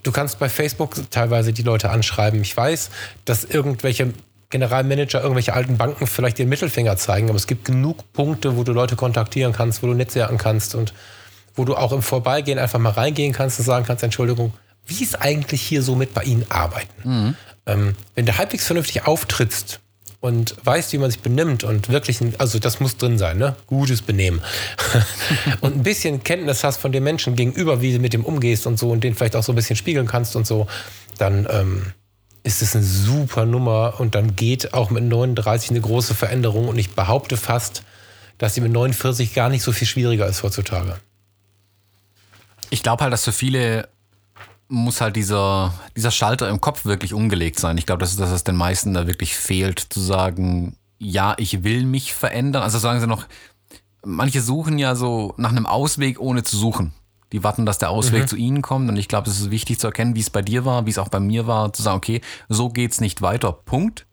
du 0.03 0.11
kannst 0.11 0.41
bei 0.41 0.49
Facebook 0.49 0.97
teilweise 1.11 1.53
die 1.53 1.63
Leute 1.63 1.91
anschreiben. 1.91 2.41
Ich 2.43 2.57
weiß, 2.57 2.91
dass 3.25 3.45
irgendwelche 3.45 4.13
Generalmanager 4.51 5.21
irgendwelche 5.21 5.53
alten 5.53 5.77
Banken 5.77 6.07
vielleicht 6.07 6.39
den 6.39 6.49
Mittelfinger 6.49 6.97
zeigen, 6.97 7.29
aber 7.29 7.37
es 7.37 7.47
gibt 7.47 7.65
genug 7.65 8.13
Punkte, 8.13 8.57
wo 8.57 8.65
du 8.65 8.73
Leute 8.73 8.97
kontaktieren 8.97 9.53
kannst, 9.53 9.83
wo 9.83 9.87
du 9.87 9.95
Netzwerken 9.95 10.39
kannst 10.39 10.75
und 10.75 10.95
wo 11.59 11.65
du 11.65 11.75
auch 11.75 11.93
im 11.93 12.03
Vorbeigehen 12.03 12.59
einfach 12.59 12.79
mal 12.79 12.91
reingehen 12.91 13.33
kannst 13.33 13.59
und 13.59 13.65
sagen 13.65 13.85
kannst, 13.85 14.05
Entschuldigung, 14.05 14.53
wie 14.87 15.03
ist 15.03 15.21
eigentlich 15.21 15.61
hier 15.61 15.83
so 15.83 15.95
mit 15.95 16.15
bei 16.15 16.23
Ihnen 16.23 16.47
arbeiten? 16.49 17.09
Mhm. 17.09 17.37
Ähm, 17.67 17.95
wenn 18.15 18.25
du 18.25 18.39
halbwegs 18.39 18.67
vernünftig 18.67 19.07
auftrittst 19.07 19.81
und 20.21 20.57
weißt, 20.65 20.93
wie 20.93 20.99
man 20.99 21.11
sich 21.11 21.21
benimmt 21.21 21.65
und 21.65 21.91
wirklich, 21.91 22.21
ein, 22.21 22.35
also 22.39 22.59
das 22.59 22.81
muss 22.81 22.97
drin 22.97 23.19
sein, 23.19 23.39
ne? 23.39 23.55
Gutes 23.67 24.03
Benehmen. 24.03 24.41
und 25.61 25.77
ein 25.77 25.83
bisschen 25.83 26.23
Kenntnis 26.23 26.65
hast 26.65 26.79
von 26.79 26.93
den 26.93 27.05
Menschen 27.05 27.37
gegenüber, 27.37 27.83
wie 27.83 27.93
du 27.93 27.99
mit 27.99 28.15
dem 28.15 28.25
umgehst 28.25 28.67
und 28.67 28.79
so 28.79 28.91
und 28.91 29.05
den 29.05 29.15
vielleicht 29.15 29.37
auch 29.37 29.43
so 29.43 29.53
ein 29.53 29.57
bisschen 29.57 29.77
spiegeln 29.77 30.07
kannst 30.07 30.35
und 30.35 30.47
so, 30.47 30.67
dann 31.19 31.47
ähm, 31.51 31.93
ist 32.43 32.63
es 32.63 32.75
eine 32.75 32.85
super 32.85 33.45
Nummer 33.45 33.95
und 33.99 34.15
dann 34.15 34.35
geht 34.35 34.73
auch 34.73 34.91
mit 34.91 35.05
39 35.05 35.71
eine 35.71 35.81
große 35.81 36.15
Veränderung 36.15 36.69
und 36.69 36.79
ich 36.79 36.95
behaupte 36.95 37.37
fast, 37.37 37.83
dass 38.39 38.55
sie 38.55 38.61
mit 38.61 38.73
49 38.73 39.35
gar 39.35 39.51
nicht 39.51 39.63
so 39.63 39.73
viel 39.73 39.87
schwieriger 39.87 40.27
ist 40.27 40.43
heutzutage. 40.43 40.99
Ich 42.71 42.83
glaube 42.83 43.03
halt, 43.03 43.13
dass 43.13 43.25
für 43.25 43.33
viele 43.33 43.89
muss 44.69 45.01
halt 45.01 45.17
dieser, 45.17 45.73
dieser 45.97 46.11
Schalter 46.11 46.49
im 46.49 46.61
Kopf 46.61 46.85
wirklich 46.85 47.15
umgelegt 47.15 47.59
sein. 47.59 47.79
Ich 47.79 47.87
glaube, 47.87 48.01
das 48.01 48.11
ist 48.11 48.21
das, 48.21 48.31
was 48.31 48.45
den 48.45 48.57
meisten 48.57 48.93
da 48.93 49.07
wirklich 49.07 49.35
fehlt, 49.35 49.79
zu 49.79 50.01
sagen, 50.01 50.77
ja, 50.99 51.35
ich 51.39 51.65
will 51.65 51.85
mich 51.85 52.13
verändern. 52.13 52.63
Also 52.63 52.79
sagen 52.79 53.01
sie 53.01 53.07
noch, 53.07 53.27
manche 54.05 54.43
suchen 54.43 54.79
ja 54.79 54.95
so 54.95 55.35
nach 55.39 55.51
einem 55.51 55.67
Ausweg, 55.67 56.21
ohne 56.21 56.43
zu 56.43 56.57
suchen. 56.57 56.93
Die 57.33 57.45
warten, 57.45 57.67
dass 57.67 57.79
der 57.79 57.91
Ausweg 57.91 58.23
mhm. 58.23 58.29
zu 58.29 58.37
ihnen 58.37 58.63
kommt. 58.63 58.89
Und 58.89 58.97
ich 58.97 59.09
glaube, 59.09 59.31
es 59.31 59.41
ist 59.41 59.51
wichtig 59.51 59.79
zu 59.79 59.87
erkennen, 59.87 60.15
wie 60.15 60.21
es 60.21 60.31
bei 60.31 60.43
dir 60.43 60.65
war, 60.65 60.87
wie 60.87 60.91
es 60.91 60.99
auch 60.99 61.09
bei 61.09 61.21
mir 61.21 61.47
war, 61.47 61.73
zu 61.73 61.83
sagen, 61.83 61.97
okay, 61.97 62.21
so 62.49 62.69
geht's 62.69 63.01
nicht 63.01 63.23
weiter. 63.23 63.53
Punkt. 63.53 64.07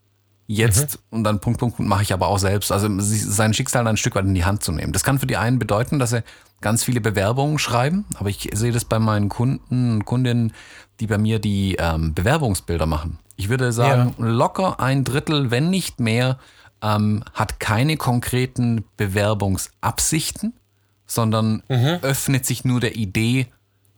Jetzt 0.47 0.97
mhm. 0.97 1.17
und 1.17 1.23
dann 1.23 1.39
Punkt, 1.39 1.59
Punkt, 1.59 1.77
Punkt 1.77 1.89
mache 1.89 2.03
ich 2.03 2.13
aber 2.13 2.27
auch 2.27 2.37
selbst. 2.37 2.71
Also 2.71 2.87
sein 2.99 3.53
Schicksal 3.53 3.83
dann 3.83 3.95
ein 3.95 3.97
Stück 3.97 4.15
weit 4.15 4.25
in 4.25 4.35
die 4.35 4.45
Hand 4.45 4.63
zu 4.63 4.71
nehmen. 4.71 4.93
Das 4.93 5.03
kann 5.03 5.19
für 5.19 5.27
die 5.27 5.37
einen 5.37 5.59
bedeuten, 5.59 5.99
dass 5.99 6.11
sie 6.11 6.23
ganz 6.61 6.83
viele 6.83 7.01
Bewerbungen 7.01 7.59
schreiben. 7.59 8.05
Aber 8.15 8.29
ich 8.29 8.49
sehe 8.53 8.71
das 8.71 8.85
bei 8.85 8.99
meinen 8.99 9.29
Kunden 9.29 9.95
und 9.95 10.05
Kundinnen, 10.05 10.53
die 10.99 11.07
bei 11.07 11.17
mir 11.17 11.39
die 11.39 11.75
ähm, 11.79 12.13
Bewerbungsbilder 12.13 12.85
machen. 12.85 13.19
Ich 13.35 13.49
würde 13.49 13.71
sagen, 13.71 14.15
ja. 14.17 14.25
locker 14.25 14.79
ein 14.79 15.03
Drittel, 15.03 15.51
wenn 15.51 15.69
nicht 15.69 15.99
mehr, 15.99 16.37
ähm, 16.81 17.23
hat 17.33 17.59
keine 17.59 17.97
konkreten 17.97 18.85
Bewerbungsabsichten 18.97 20.53
sondern 21.05 21.63
mhm. 21.67 21.99
öffnet 22.01 22.45
sich 22.45 22.65
nur 22.65 22.79
der 22.79 22.95
Idee, 22.95 23.47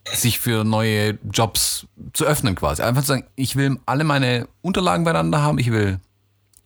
sich 0.05 0.39
für 0.39 0.63
neue 0.63 1.17
Jobs 1.31 1.87
zu 2.13 2.25
öffnen 2.25 2.55
quasi. 2.55 2.81
Einfach 2.81 3.01
zu 3.01 3.07
sagen, 3.09 3.25
ich 3.35 3.55
will 3.55 3.79
alle 3.85 4.03
meine 4.03 4.47
Unterlagen 4.61 5.03
beieinander 5.03 5.41
haben, 5.41 5.59
ich 5.59 5.71
will 5.71 5.99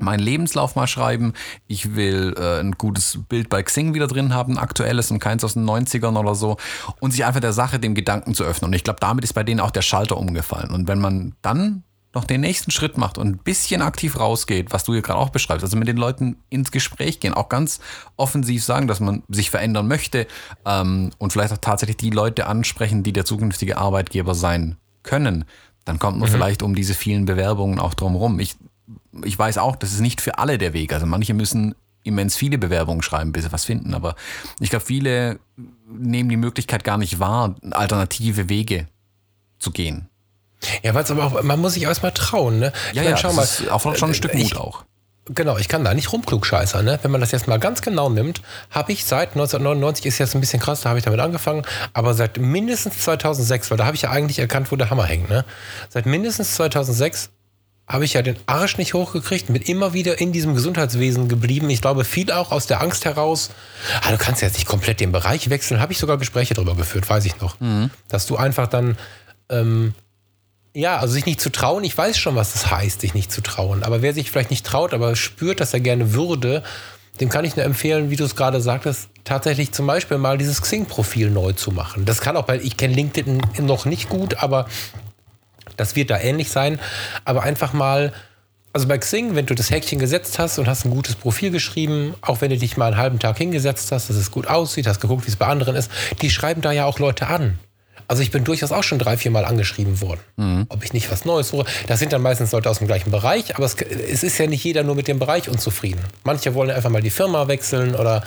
meinen 0.02 0.20
Lebenslauf 0.20 0.76
mal 0.76 0.88
schreiben, 0.88 1.34
ich 1.68 1.96
will 1.96 2.36
äh, 2.38 2.60
ein 2.60 2.74
gutes 2.74 3.20
Bild 3.30 3.50
bei 3.50 3.64
Xing 3.64 3.94
wieder 3.94 4.08
drin 4.08 4.34
haben, 4.34 4.58
aktuelles 4.58 5.12
und 5.12 5.20
keins 5.20 5.44
aus 5.44 5.54
den 5.54 5.70
90ern 5.70 6.18
oder 6.18 6.36
so 6.36 6.58
und 7.00 7.12
sich 7.12 7.26
einfach 7.26 7.42
der 7.42 7.54
Sache, 7.54 7.80
dem 7.80 7.96
Gedanken 7.96 8.34
zu 8.34 8.44
öffnen. 8.44 8.70
Und 8.70 8.76
ich 8.76 8.84
glaube, 8.84 9.00
damit 9.00 9.24
ist 9.24 9.34
bei 9.34 9.44
denen 9.44 9.60
auch 9.60 9.72
der 9.72 9.82
Schalter 9.82 10.18
umgefallen. 10.18 10.72
Und 10.72 10.88
wenn 10.88 11.00
man 11.00 11.36
dann 11.42 11.84
noch 12.14 12.26
den 12.26 12.42
nächsten 12.42 12.72
Schritt 12.72 12.98
macht 12.98 13.18
und 13.18 13.28
ein 13.28 13.38
bisschen 13.38 13.82
aktiv 13.82 14.20
rausgeht, 14.20 14.74
was 14.74 14.84
du 14.84 14.94
hier 14.94 15.02
gerade 15.02 15.20
auch 15.20 15.30
beschreibst, 15.30 15.64
also 15.64 15.78
mit 15.78 15.88
den 15.88 15.98
Leuten 15.98 16.38
ins 16.50 16.72
Gespräch 16.72 17.20
gehen, 17.20 17.34
auch 17.34 17.48
ganz 17.48 17.80
offensiv 18.18 18.64
sagen, 18.64 18.88
dass 18.88 19.00
man 19.00 19.24
sich 19.30 19.50
verändern 19.50 19.88
möchte 19.88 20.28
ähm, 20.66 21.12
und 21.18 21.32
vielleicht 21.32 21.54
auch 21.54 21.58
tatsächlich 21.60 21.98
die 21.98 22.10
Leute 22.10 22.48
ansprechen, 22.48 23.04
die 23.04 23.14
der 23.14 23.26
zukünftige 23.26 23.78
Arbeitgeber 23.78 24.36
sein 24.36 24.76
können, 25.04 25.46
dann 25.86 26.00
kommt 26.00 26.20
man 26.20 26.30
mhm. 26.30 26.34
vielleicht 26.34 26.64
um 26.64 26.76
diese 26.76 26.94
vielen 26.94 27.26
Bewerbungen 27.26 27.80
auch 27.80 27.94
drum 27.94 28.16
rum. 28.16 28.40
Ich, 28.40 28.56
ich 29.24 29.38
weiß 29.38 29.58
auch, 29.58 29.76
das 29.76 29.94
ist 29.94 30.00
nicht 30.00 30.22
für 30.22 30.38
alle 30.38 30.58
der 30.58 30.74
Weg. 30.74 30.94
Also 30.94 31.06
manche 31.06 31.34
müssen 31.34 31.76
immens 32.04 32.36
viele 32.36 32.58
Bewerbungen 32.58 33.02
schreiben, 33.02 33.32
bis 33.32 33.44
sie 33.44 33.52
was 33.52 33.66
finden. 33.66 33.94
Aber 33.94 34.16
ich 34.60 34.70
glaube, 34.70 34.86
viele 34.86 35.40
nehmen 35.88 36.30
die 36.30 36.38
Möglichkeit 36.38 36.84
gar 36.84 36.98
nicht 36.98 37.20
wahr, 37.20 37.56
alternative 37.72 38.50
Wege 38.50 38.88
zu 39.60 39.72
gehen. 39.72 40.08
Ja, 40.84 40.94
weil 40.94 41.04
es 41.04 41.12
aber 41.12 41.26
auch, 41.26 41.44
man 41.44 41.60
muss 41.60 41.74
sich 41.74 41.84
erstmal 41.84 42.12
trauen, 42.12 42.60
ne? 42.60 42.72
Ich 42.90 42.98
ja, 42.98 43.04
meine, 43.04 43.16
ja, 43.16 43.18
schau 43.18 43.34
mal, 43.34 43.44
ist 43.44 43.70
auch 43.70 43.82
schon 43.96 44.12
ein 44.12 44.14
Stück 44.14 44.34
Mut 44.34 44.44
ich, 44.44 44.56
auch. 44.56 44.84
Genau, 45.26 45.58
ich 45.58 45.68
kann 45.68 45.84
da 45.84 45.94
nicht 45.94 46.12
rumklugscheißern. 46.12 46.84
Ne? 46.84 47.00
Wenn 47.04 47.12
man 47.12 47.22
das 47.22 47.32
jetzt 47.32 47.48
mal 47.48 47.60
ganz 47.60 47.82
genau 47.82 48.10
nimmt, 48.10 48.42
habe 48.70 48.92
ich 48.92 49.06
seit 49.06 49.30
1999, 49.30 50.06
ist 50.06 50.18
jetzt 50.18 50.36
ein 50.36 50.42
bisschen 50.42 50.60
krass, 50.60 50.82
da 50.82 50.90
habe 50.90 51.00
ich 51.00 51.06
damit 51.06 51.20
angefangen, 51.20 51.64
aber 51.94 52.14
seit 52.14 52.38
mindestens 52.38 53.00
2006, 53.00 53.70
weil 53.70 53.78
da 53.78 53.86
habe 53.86 53.96
ich 53.96 54.02
ja 54.04 54.10
eigentlich 54.10 54.40
erkannt, 54.40 54.72
wo 54.72 54.76
der 54.76 54.90
Hammer 54.90 55.06
hängt. 55.06 55.30
Ne? 55.30 55.46
Seit 55.90 56.06
mindestens 56.06 56.56
2006 56.56 57.30
habe 57.92 58.06
ich 58.06 58.14
ja 58.14 58.22
den 58.22 58.38
Arsch 58.46 58.78
nicht 58.78 58.94
hochgekriegt, 58.94 59.48
bin 59.48 59.62
immer 59.62 59.94
wieder 59.94 60.20
in 60.20 60.32
diesem 60.32 60.56
Gesundheitswesen 60.56 61.28
geblieben. 61.28 61.70
Ich 61.70 61.82
glaube, 61.82 62.06
viel 62.06 62.32
auch 62.32 62.52
aus 62.52 62.68
der 62.68 62.82
Angst 62.82 63.06
heraus, 63.06 63.52
ah, 64.02 64.12
du 64.12 64.18
kannst 64.18 64.42
jetzt 64.42 64.56
nicht 64.56 64.68
komplett 64.68 65.00
den 65.00 65.12
Bereich 65.12 65.50
wechseln, 65.50 65.80
habe 65.80 65.92
ich 65.92 66.00
sogar 66.00 66.18
Gespräche 66.18 66.54
darüber 66.54 66.76
geführt, 66.76 67.10
weiß 67.10 67.26
ich 67.26 67.40
noch. 67.42 67.60
Mhm. 67.60 67.90
Dass 68.08 68.26
du 68.26 68.38
einfach 68.38 68.68
dann 68.68 68.98
ähm, 69.50 69.94
ja, 70.74 71.00
also 71.00 71.14
sich 71.14 71.26
nicht 71.26 71.42
zu 71.42 71.52
trauen, 71.52 71.84
ich 71.84 71.98
weiß 71.98 72.18
schon, 72.18 72.36
was 72.36 72.54
das 72.54 72.72
heißt, 72.72 73.02
sich 73.02 73.14
nicht 73.14 73.32
zu 73.32 73.42
trauen. 73.42 73.84
Aber 73.84 74.02
wer 74.02 74.14
sich 74.14 74.32
vielleicht 74.32 74.52
nicht 74.52 74.66
traut, 74.66 74.94
aber 74.94 75.16
spürt, 75.16 75.60
dass 75.60 75.74
er 75.74 75.82
gerne 75.82 76.14
würde, 76.14 76.64
dem 77.20 77.30
kann 77.30 77.44
ich 77.44 77.56
nur 77.56 77.66
empfehlen, 77.66 78.10
wie 78.10 78.16
du 78.16 78.24
es 78.24 78.36
gerade 78.36 78.62
sagtest, 78.62 79.10
tatsächlich 79.24 79.74
zum 79.74 79.86
Beispiel 79.86 80.18
mal 80.18 80.38
dieses 80.38 80.62
Xing-Profil 80.62 81.30
neu 81.30 81.52
zu 81.54 81.72
machen. 81.72 82.06
Das 82.06 82.22
kann 82.22 82.38
auch, 82.38 82.48
weil 82.48 82.62
ich 82.66 82.78
kenne 82.78 82.94
LinkedIn 82.94 83.42
noch 83.60 83.86
nicht 83.86 84.08
gut, 84.08 84.36
aber 84.42 84.66
das 85.78 85.96
wird 85.96 86.10
da 86.10 86.20
ähnlich 86.20 86.50
sein. 86.50 86.80
Aber 87.26 87.44
einfach 87.44 87.74
mal, 87.74 88.14
also 88.74 88.88
bei 88.88 88.98
Xing, 88.98 89.36
wenn 89.36 89.46
du 89.46 89.56
das 89.56 89.70
Häkchen 89.70 90.00
gesetzt 90.00 90.40
hast 90.40 90.60
und 90.60 90.68
hast 90.68 90.86
ein 90.86 90.92
gutes 90.92 91.16
Profil 91.16 91.52
geschrieben, 91.52 92.16
auch 92.22 92.42
wenn 92.42 92.50
du 92.50 92.58
dich 92.58 92.78
mal 92.78 92.88
einen 92.88 92.98
halben 92.98 93.20
Tag 93.20 93.38
hingesetzt 93.38 93.92
hast, 93.92 94.10
dass 94.10 94.16
es 94.16 94.32
gut 94.32 94.48
aussieht, 94.48 94.88
hast 94.88 95.00
geguckt, 95.00 95.26
wie 95.26 95.32
es 95.32 95.36
bei 95.36 95.48
anderen 95.48 95.76
ist, 95.76 95.92
die 96.22 96.30
schreiben 96.30 96.62
da 96.62 96.72
ja 96.72 96.86
auch 96.86 97.00
Leute 97.00 97.28
an. 97.28 97.60
Also 98.12 98.24
ich 98.24 98.32
bin 98.32 98.44
durchaus 98.44 98.74
auch 98.74 98.84
schon 98.84 99.00
drei, 99.00 99.16
vier 99.16 99.32
Mal 99.32 99.46
angeschrieben 99.46 100.02
worden, 100.02 100.20
mhm. 100.36 100.66
ob 100.68 100.84
ich 100.84 100.92
nicht 100.92 101.10
was 101.10 101.24
Neues 101.24 101.48
suche. 101.48 101.66
Das 101.88 102.00
sind 102.00 102.12
dann 102.12 102.22
meistens 102.22 102.52
Leute 102.52 102.70
aus 102.70 102.80
dem 102.80 102.88
gleichen 102.88 103.10
Bereich, 103.10 103.56
aber 103.56 103.64
es, 103.64 103.76
es, 103.76 104.24
ist 104.24 104.38
ja 104.38 104.48
nicht 104.48 104.66
jeder 104.66 104.84
nur 104.84 104.96
mit 104.96 105.08
dem 105.08 105.18
Bereich 105.18 105.48
unzufrieden. 105.48 106.02
Manche 106.26 106.54
wollen 106.54 106.72
einfach 106.72 106.90
mal 106.90 107.02
die 107.02 107.10
Firma 107.10 107.48
wechseln 107.48 107.96
oder 107.96 108.26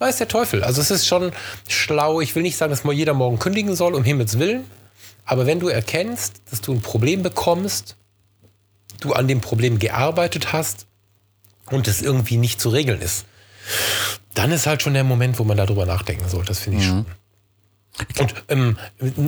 weiß 0.00 0.16
der 0.16 0.26
Teufel. 0.26 0.64
Also 0.64 0.80
es 0.80 0.90
ist 0.90 1.06
schon 1.06 1.30
schlau. 1.68 2.20
Ich 2.20 2.34
will 2.34 2.42
nicht 2.42 2.56
sagen, 2.56 2.70
dass 2.70 2.82
mal 2.82 2.92
jeder 2.92 3.14
morgen 3.14 3.38
kündigen 3.38 3.76
soll, 3.76 3.94
um 3.94 4.02
Himmels 4.02 4.40
Willen. 4.40 4.64
Aber 5.24 5.46
wenn 5.46 5.60
du 5.60 5.68
erkennst, 5.68 6.42
dass 6.50 6.60
du 6.60 6.72
ein 6.72 6.80
Problem 6.80 7.22
bekommst, 7.22 7.96
du 9.00 9.12
an 9.12 9.28
dem 9.28 9.40
Problem 9.40 9.78
gearbeitet 9.78 10.52
hast 10.52 10.86
und 11.66 11.88
es 11.88 12.02
irgendwie 12.02 12.36
nicht 12.36 12.60
zu 12.60 12.68
regeln 12.68 13.00
ist, 13.00 13.24
dann 14.34 14.50
ist 14.52 14.66
halt 14.66 14.82
schon 14.82 14.94
der 14.94 15.04
Moment, 15.04 15.38
wo 15.38 15.44
man 15.44 15.56
darüber 15.56 15.86
nachdenken 15.86 16.28
soll. 16.28 16.44
Das 16.44 16.58
finde 16.58 16.78
ich 16.78 16.84
mhm. 16.84 16.88
schon. 16.88 17.06
Und 18.18 18.34
ähm, 18.48 18.78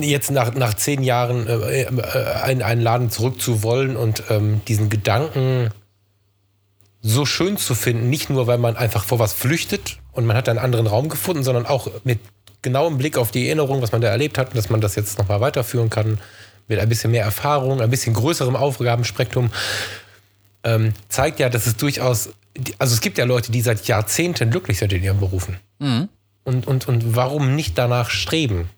jetzt 0.01 0.31
nach, 0.31 0.53
nach 0.55 0.73
zehn 0.73 1.03
Jahren 1.03 1.47
äh, 1.47 1.83
äh, 1.83 2.51
in 2.51 2.63
einen 2.63 2.81
Laden 2.81 3.11
zurückzuwollen 3.11 3.95
und 3.95 4.23
ähm, 4.29 4.61
diesen 4.67 4.89
Gedanken 4.89 5.69
so 7.01 7.25
schön 7.25 7.57
zu 7.57 7.75
finden, 7.75 8.09
nicht 8.09 8.31
nur, 8.31 8.47
weil 8.47 8.57
man 8.57 8.75
einfach 8.75 9.03
vor 9.03 9.19
was 9.19 9.33
flüchtet 9.33 9.99
und 10.11 10.25
man 10.25 10.35
hat 10.35 10.49
einen 10.49 10.57
anderen 10.57 10.87
Raum 10.87 11.09
gefunden, 11.09 11.43
sondern 11.43 11.67
auch 11.67 11.87
mit 12.03 12.19
genauem 12.65 12.97
Blick 12.97 13.17
auf 13.17 13.31
die 13.31 13.45
Erinnerung, 13.47 13.81
was 13.81 13.93
man 13.93 14.01
da 14.01 14.09
erlebt 14.09 14.37
hat, 14.37 14.57
dass 14.57 14.69
man 14.69 14.81
das 14.81 14.95
jetzt 14.95 15.17
nochmal 15.17 15.39
weiterführen 15.39 15.89
kann, 15.89 16.19
mit 16.67 16.79
ein 16.79 16.89
bisschen 16.89 17.11
mehr 17.11 17.23
Erfahrung, 17.23 17.79
ein 17.79 17.89
bisschen 17.89 18.13
größerem 18.13 18.57
Aufgabenspektrum, 18.57 19.51
ähm, 20.65 20.93
zeigt 21.07 21.39
ja, 21.39 21.47
dass 21.47 21.67
es 21.67 21.77
durchaus, 21.77 22.31
also 22.79 22.93
es 22.93 23.01
gibt 23.01 23.17
ja 23.17 23.23
Leute, 23.23 23.51
die 23.51 23.61
seit 23.61 23.87
Jahrzehnten 23.87 24.49
glücklich 24.49 24.79
sind 24.79 24.91
in 24.91 25.03
ihren 25.03 25.19
Berufen. 25.19 25.59
Mhm. 25.79 26.09
Und, 26.43 26.67
und, 26.67 26.87
und 26.87 27.15
warum 27.15 27.55
nicht 27.55 27.77
danach 27.77 28.09
streben? 28.09 28.69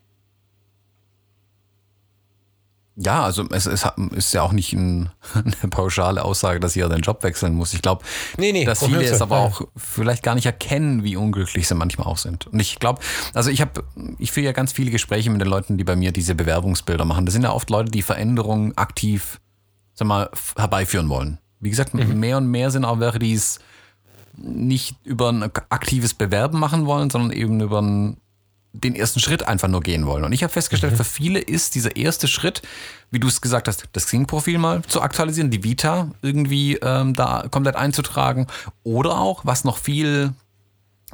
Ja, 3.00 3.24
also 3.24 3.46
es, 3.52 3.68
es 3.68 3.86
ist 4.16 4.34
ja 4.34 4.42
auch 4.42 4.52
nicht 4.54 4.74
ein, 4.74 5.12
eine 5.36 5.70
pauschale 5.70 6.26
Aussage, 6.26 6.60
dass 6.60 6.74
jeder 6.74 6.90
den 6.90 7.02
Job 7.02 7.22
wechseln 7.24 7.54
muss. 7.54 7.74
Ich 7.74 7.84
glaube, 7.84 8.04
Nee, 8.38 8.52
nee, 8.52 8.66
dass 8.66 8.84
viele 8.84 9.04
es 9.04 9.22
aber 9.22 9.38
auch 9.38 9.62
vielleicht 9.76 10.24
gar 10.24 10.34
nicht 10.34 10.48
erkennen, 10.48 11.04
wie 11.04 11.16
unglücklich 11.16 11.68
sie 11.68 11.76
manchmal 11.76 12.08
auch 12.08 12.18
sind. 12.18 12.48
Und 12.48 12.60
ich 12.60 12.80
glaube, 12.80 13.00
also 13.36 13.52
ich 13.52 13.62
habe, 13.62 13.84
ich 14.18 14.32
führe 14.32 14.48
ja 14.48 14.52
ganz 14.52 14.72
viele 14.72 14.90
Gespräche 14.90 15.30
mit 15.30 15.40
den 15.42 15.48
Leuten, 15.48 15.78
die 15.78 15.84
bei 15.84 15.96
mir 15.96 16.12
diese 16.12 16.34
Bewerbungsbilder 16.34 17.06
machen. 17.06 17.26
Das 17.28 17.34
sind 17.34 17.44
ja 17.44 17.52
oft 17.52 17.70
Leute, 17.70 17.92
die 17.92 18.02
Veränderungen 18.02 18.76
aktiv, 18.78 19.40
sag 19.94 20.08
mal, 20.08 20.32
herbeiführen 20.58 21.08
wollen. 21.10 21.38
Wie 21.60 21.70
gesagt, 21.70 21.94
Mhm. 21.94 22.20
mehr 22.20 22.38
und 22.38 22.48
mehr 22.48 22.72
sind 22.72 22.84
auch 22.84 23.00
welche, 23.00 23.20
die 23.20 23.34
es 23.34 23.60
nicht 24.36 24.96
über 25.04 25.30
ein 25.32 25.44
aktives 25.70 26.14
Bewerben 26.16 26.60
machen 26.60 26.86
wollen, 26.88 27.10
sondern 27.12 27.32
eben 27.32 27.60
über 27.62 27.82
ein 27.82 28.18
den 28.84 28.96
ersten 28.96 29.20
Schritt 29.20 29.48
einfach 29.48 29.68
nur 29.68 29.82
gehen 29.82 30.06
wollen. 30.06 30.24
Und 30.24 30.32
ich 30.34 30.44
habe 30.44 30.54
festgestellt, 30.54 30.94
Mhm. 30.94 30.98
für 30.98 31.04
viele 31.04 31.40
ist 31.40 31.76
dieser 31.76 31.96
erste 31.96 32.28
Schritt, 32.28 32.62
wie 33.12 33.20
du 33.20 33.28
es 33.28 33.42
gesagt 33.42 33.68
hast, 33.68 33.86
das 33.94 34.06
Xing-Profil 34.06 34.58
mal 34.58 34.82
zu 34.84 35.02
aktualisieren, 35.02 35.50
die 35.50 35.64
Vita 35.64 36.12
irgendwie 36.22 36.76
ähm, 36.76 37.14
da 37.14 37.46
komplett 37.50 37.76
einzutragen 37.76 38.48
oder 38.84 39.20
auch, 39.20 39.46
was 39.46 39.64
noch 39.64 39.78
viel, 39.78 40.34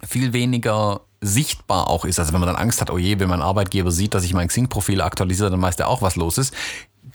viel 0.08 0.34
weniger 0.34 1.02
sichtbar 1.22 1.90
auch 1.90 2.04
ist. 2.06 2.20
Also 2.20 2.34
wenn 2.34 2.42
man 2.42 2.48
dann 2.48 2.58
Angst 2.58 2.82
hat, 2.82 2.90
oh 2.90 2.98
je, 2.98 3.20
wenn 3.20 3.30
mein 3.30 3.42
Arbeitgeber 3.42 3.92
sieht, 3.92 4.14
dass 4.14 4.24
ich 4.26 4.34
mein 4.34 4.48
Xing-Profil 4.50 5.02
aktualisiere, 5.02 5.50
dann 5.50 5.62
weiß 5.62 5.78
der 5.78 5.88
auch, 5.88 6.02
was 6.02 6.16
los 6.16 6.38
ist. 6.38 6.54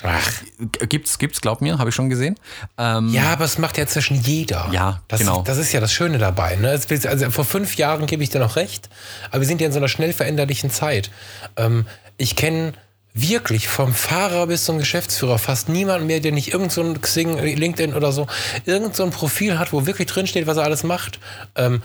Ach. 0.02 0.42
Gibt's, 0.88 1.18
gibt's, 1.18 1.40
glaub 1.40 1.60
mir, 1.60 1.78
habe 1.78 1.90
ich 1.90 1.94
schon 1.94 2.08
gesehen. 2.08 2.36
Ähm, 2.76 3.08
Ja, 3.12 3.32
aber 3.32 3.44
es 3.44 3.58
macht 3.58 3.78
ja 3.78 3.86
zwischen 3.86 4.20
jeder. 4.20 4.68
Ja, 4.70 5.02
das, 5.08 5.20
genau. 5.20 5.42
Das 5.42 5.58
ist 5.58 5.72
ja 5.72 5.80
das 5.80 5.92
Schöne 5.92 6.18
dabei. 6.18 6.56
Ne? 6.56 6.70
Also 6.70 7.30
vor 7.30 7.44
fünf 7.44 7.76
Jahren 7.76 8.06
gebe 8.06 8.22
ich 8.22 8.30
dir 8.30 8.38
noch 8.38 8.56
recht, 8.56 8.88
aber 9.30 9.40
wir 9.40 9.46
sind 9.46 9.60
ja 9.60 9.66
in 9.66 9.72
so 9.72 9.78
einer 9.78 9.88
schnell 9.88 10.12
veränderlichen 10.12 10.70
Zeit. 10.70 11.10
Ähm, 11.56 11.86
ich 12.16 12.36
kenne 12.36 12.74
wirklich 13.14 13.66
vom 13.66 13.94
Fahrer 13.94 14.46
bis 14.46 14.64
zum 14.64 14.78
Geschäftsführer 14.78 15.38
fast 15.38 15.68
niemanden 15.68 16.06
mehr, 16.06 16.20
der 16.20 16.32
nicht 16.32 16.52
irgend 16.52 16.70
so 16.70 16.82
ein 16.82 17.00
Xing, 17.00 17.36
LinkedIn 17.38 17.94
oder 17.94 18.12
so, 18.12 18.28
irgend 18.64 18.94
so 18.94 19.02
ein 19.02 19.10
Profil 19.10 19.58
hat, 19.58 19.72
wo 19.72 19.86
wirklich 19.86 20.06
drinsteht, 20.06 20.46
was 20.46 20.56
er 20.56 20.64
alles 20.64 20.84
macht. 20.84 21.18
Ähm, 21.56 21.82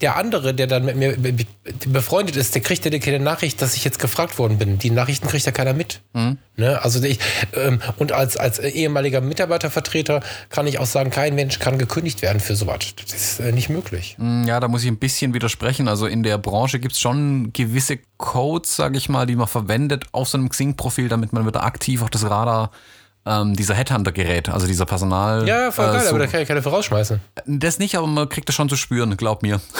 der 0.00 0.16
andere, 0.16 0.52
der 0.52 0.66
dann 0.66 0.84
mit 0.84 0.96
mir 0.96 1.16
be- 1.16 1.32
be- 1.32 1.46
befreundet 1.88 2.34
ist, 2.36 2.54
der 2.54 2.62
kriegt 2.62 2.84
ja 2.84 2.98
keine 2.98 3.20
Nachricht, 3.20 3.62
dass 3.62 3.76
ich 3.76 3.84
jetzt 3.84 4.00
gefragt 4.00 4.36
worden 4.38 4.58
bin. 4.58 4.78
Die 4.78 4.90
Nachrichten 4.90 5.28
kriegt 5.28 5.46
ja 5.46 5.52
keiner 5.52 5.74
mit. 5.74 6.00
Ne? 6.56 6.82
Also 6.82 7.00
ich, 7.04 7.20
ähm, 7.54 7.80
und 7.98 8.10
als, 8.10 8.36
als 8.36 8.58
ehemaliger 8.58 9.20
Mitarbeitervertreter 9.20 10.20
kann 10.50 10.66
ich 10.66 10.78
auch 10.80 10.86
sagen, 10.86 11.10
kein 11.10 11.34
Mensch 11.34 11.58
kann 11.60 11.78
gekündigt 11.78 12.20
werden 12.22 12.40
für 12.40 12.56
sowas. 12.56 12.80
Das 13.00 13.12
ist 13.14 13.40
äh, 13.40 13.52
nicht 13.52 13.68
möglich. 13.68 14.16
Ja, 14.18 14.58
da 14.58 14.66
muss 14.66 14.82
ich 14.82 14.88
ein 14.88 14.98
bisschen 14.98 15.34
widersprechen. 15.34 15.86
Also 15.86 16.06
in 16.06 16.22
der 16.24 16.36
Branche 16.38 16.80
gibt 16.80 16.94
es 16.94 17.00
schon 17.00 17.52
gewisse 17.52 17.98
Codes, 18.16 18.74
sage 18.74 18.98
ich 18.98 19.08
mal, 19.08 19.26
die 19.26 19.36
man 19.36 19.46
verwendet 19.46 20.06
auf 20.12 20.28
so 20.28 20.36
einem 20.38 20.48
Xing-Profil, 20.48 21.08
damit 21.08 21.32
man 21.32 21.46
wieder 21.46 21.62
aktiv 21.62 22.02
auf 22.02 22.10
das 22.10 22.24
Radar 22.28 22.70
ähm, 23.24 23.54
dieser 23.54 23.74
Headhunter 23.74 24.10
gerät, 24.12 24.48
also 24.48 24.66
dieser 24.66 24.84
Personal. 24.84 25.46
Ja, 25.46 25.70
voll 25.70 25.86
äh, 25.86 25.92
geil, 25.92 26.00
so- 26.02 26.08
aber 26.10 26.18
da 26.20 26.26
kann 26.26 26.40
ich 26.42 26.48
keine 26.48 26.62
vorausschmeißen. 26.62 27.20
Das 27.46 27.78
nicht, 27.78 27.94
aber 27.96 28.06
man 28.06 28.28
kriegt 28.28 28.48
das 28.48 28.54
schon 28.56 28.68
zu 28.68 28.76
spüren, 28.76 29.16
glaub 29.16 29.42
mir. 29.42 29.60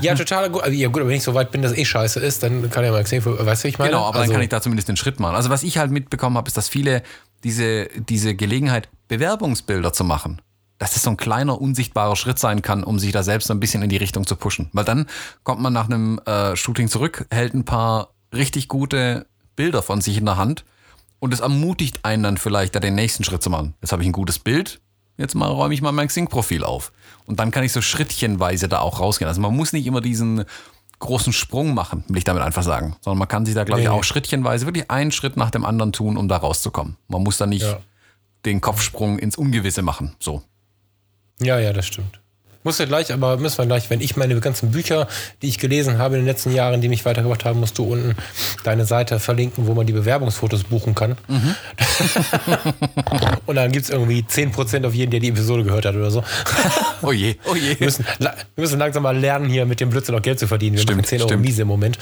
Ja, 0.00 0.14
total 0.14 0.50
gut. 0.50 0.66
Ja, 0.68 0.88
gut, 0.88 1.00
aber 1.00 1.08
wenn 1.10 1.16
ich 1.16 1.22
so 1.22 1.34
weit 1.34 1.50
bin, 1.50 1.62
dass 1.62 1.72
eh 1.72 1.84
scheiße 1.84 2.20
ist, 2.20 2.42
dann 2.42 2.68
kann 2.70 2.84
ja 2.84 2.90
mal 2.90 3.02
Xing, 3.04 3.22
weißt 3.24 3.64
du, 3.64 3.68
ich 3.68 3.78
meine? 3.78 3.90
Genau, 3.90 4.04
aber 4.04 4.16
also, 4.18 4.26
dann 4.26 4.32
kann 4.34 4.42
ich 4.42 4.48
da 4.48 4.60
zumindest 4.60 4.88
den 4.88 4.96
Schritt 4.96 5.20
machen. 5.20 5.34
Also 5.36 5.50
was 5.50 5.62
ich 5.62 5.78
halt 5.78 5.90
mitbekommen 5.90 6.36
habe, 6.36 6.46
ist, 6.48 6.56
dass 6.56 6.68
viele 6.68 7.02
diese, 7.44 7.86
diese 8.08 8.34
Gelegenheit, 8.34 8.88
Bewerbungsbilder 9.08 9.92
zu 9.92 10.04
machen, 10.04 10.40
dass 10.78 10.92
das 10.94 11.02
so 11.02 11.10
ein 11.10 11.16
kleiner, 11.16 11.60
unsichtbarer 11.60 12.16
Schritt 12.16 12.38
sein 12.38 12.60
kann, 12.62 12.82
um 12.84 12.98
sich 12.98 13.12
da 13.12 13.22
selbst 13.22 13.46
so 13.48 13.54
ein 13.54 13.60
bisschen 13.60 13.82
in 13.82 13.88
die 13.88 13.96
Richtung 13.96 14.26
zu 14.26 14.36
pushen. 14.36 14.68
Weil 14.72 14.84
dann 14.84 15.06
kommt 15.42 15.60
man 15.60 15.72
nach 15.72 15.86
einem 15.86 16.18
äh, 16.26 16.56
Shooting 16.56 16.88
zurück, 16.88 17.26
hält 17.30 17.54
ein 17.54 17.64
paar 17.64 18.08
richtig 18.34 18.68
gute 18.68 19.26
Bilder 19.56 19.82
von 19.82 20.00
sich 20.00 20.18
in 20.18 20.24
der 20.26 20.36
Hand 20.36 20.64
und 21.24 21.32
es 21.32 21.40
ermutigt 21.40 22.00
einen 22.04 22.22
dann 22.22 22.36
vielleicht, 22.36 22.74
da 22.74 22.80
den 22.80 22.94
nächsten 22.94 23.24
Schritt 23.24 23.42
zu 23.42 23.48
machen. 23.48 23.72
Jetzt 23.80 23.92
habe 23.92 24.02
ich 24.02 24.08
ein 24.08 24.12
gutes 24.12 24.38
Bild, 24.38 24.80
jetzt 25.16 25.34
mal 25.34 25.46
räume 25.48 25.72
ich 25.72 25.80
mal 25.80 25.90
mein 25.90 26.08
Xing-Profil 26.08 26.64
auf. 26.64 26.92
Und 27.24 27.40
dann 27.40 27.50
kann 27.50 27.64
ich 27.64 27.72
so 27.72 27.80
schrittchenweise 27.80 28.68
da 28.68 28.80
auch 28.80 29.00
rausgehen. 29.00 29.26
Also 29.26 29.40
man 29.40 29.56
muss 29.56 29.72
nicht 29.72 29.86
immer 29.86 30.02
diesen 30.02 30.44
großen 30.98 31.32
Sprung 31.32 31.72
machen, 31.72 32.04
will 32.08 32.18
ich 32.18 32.24
damit 32.24 32.42
einfach 32.42 32.62
sagen. 32.62 32.96
Sondern 33.00 33.18
man 33.20 33.28
kann 33.28 33.46
sich 33.46 33.54
da, 33.54 33.64
glaube 33.64 33.80
ich, 33.80 33.86
Nee. 33.88 33.92
auch 33.94 34.04
schrittchenweise 34.04 34.66
wirklich 34.66 34.90
einen 34.90 35.12
Schritt 35.12 35.38
nach 35.38 35.50
dem 35.50 35.64
anderen 35.64 35.92
tun, 35.92 36.18
um 36.18 36.28
da 36.28 36.36
rauszukommen. 36.36 36.98
Man 37.08 37.22
muss 37.22 37.38
da 37.38 37.46
nicht 37.46 37.62
Ja. 37.62 37.78
den 38.44 38.60
Kopfsprung 38.60 39.18
ins 39.18 39.36
Ungewisse 39.36 39.80
machen. 39.80 40.14
So. 40.20 40.42
Ja, 41.40 41.58
ja, 41.58 41.72
das 41.72 41.86
stimmt. 41.86 42.20
Muss 42.64 42.78
ja 42.78 42.86
gleich, 42.86 43.12
aber 43.12 43.36
müssen 43.36 43.58
wir 43.58 43.66
gleich, 43.66 43.90
wenn 43.90 44.00
ich 44.00 44.16
meine 44.16 44.38
ganzen 44.40 44.70
Bücher, 44.70 45.06
die 45.42 45.48
ich 45.48 45.58
gelesen 45.58 45.98
habe 45.98 46.14
in 46.16 46.22
den 46.22 46.26
letzten 46.26 46.52
Jahren, 46.52 46.80
die 46.80 46.88
mich 46.88 47.04
weitergebracht 47.04 47.44
haben, 47.44 47.60
musst 47.60 47.76
du 47.78 47.84
unten 47.84 48.16
deine 48.64 48.86
Seite 48.86 49.20
verlinken, 49.20 49.66
wo 49.66 49.74
man 49.74 49.86
die 49.86 49.92
Bewerbungsfotos 49.92 50.64
buchen 50.64 50.94
kann. 50.94 51.16
Und 53.46 53.56
dann 53.56 53.70
gibt 53.70 53.84
es 53.84 53.90
irgendwie 53.90 54.22
10% 54.22 54.86
auf 54.86 54.94
jeden, 54.94 55.10
der 55.10 55.20
die 55.20 55.28
Episode 55.28 55.62
gehört 55.62 55.84
hat 55.84 55.94
oder 55.94 56.10
so. 56.10 56.24
Oh 57.02 57.12
je, 57.12 57.36
oh 57.44 57.54
je. 57.54 57.78
Wir 57.78 57.84
müssen, 57.86 58.06
wir 58.18 58.32
müssen 58.56 58.78
langsam 58.78 59.02
mal 59.02 59.14
lernen, 59.14 59.50
hier 59.50 59.66
mit 59.66 59.78
dem 59.78 59.90
Blödsinn 59.90 60.14
noch 60.14 60.22
Geld 60.22 60.38
zu 60.38 60.46
verdienen. 60.46 60.76
Wir 60.76 60.82
Stimmt, 60.82 61.02
machen 61.02 61.08
10 61.08 61.18
Euro 61.20 61.28
stimmt. 61.28 61.42
miese 61.42 61.62
im 61.62 61.68
Moment. 61.68 61.98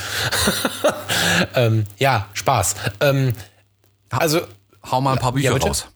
ähm, 1.56 1.84
ja, 1.98 2.28
Spaß. 2.34 2.76
Ähm, 3.00 3.32
also, 4.10 4.42
Hau 4.88 5.00
mal 5.00 5.14
ein 5.14 5.18
paar 5.18 5.32
Bücher 5.32 5.56
Ja, 5.56 5.66
raus. 5.66 5.88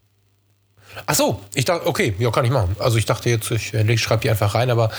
Ach 1.04 1.14
so, 1.14 1.40
ich 1.54 1.64
dachte, 1.64 1.86
okay, 1.86 2.14
ja, 2.18 2.30
kann 2.30 2.44
ich 2.44 2.50
machen. 2.50 2.76
Also 2.78 2.96
ich 2.96 3.04
dachte 3.04 3.28
jetzt, 3.28 3.50
ich, 3.50 3.74
ich 3.74 4.00
schreibe 4.00 4.22
die 4.22 4.30
einfach 4.30 4.54
rein, 4.54 4.70
aber 4.70 4.90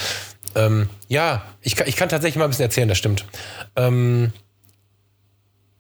ähm, 0.56 0.90
ja, 1.08 1.44
ich 1.62 1.76
kann, 1.76 1.88
ich 1.88 1.96
kann 1.96 2.10
tatsächlich 2.10 2.38
mal 2.38 2.46
ein 2.46 2.50
bisschen 2.50 2.66
erzählen, 2.66 2.88
das 2.88 2.98
stimmt. 2.98 3.26
Ähm, 3.76 4.32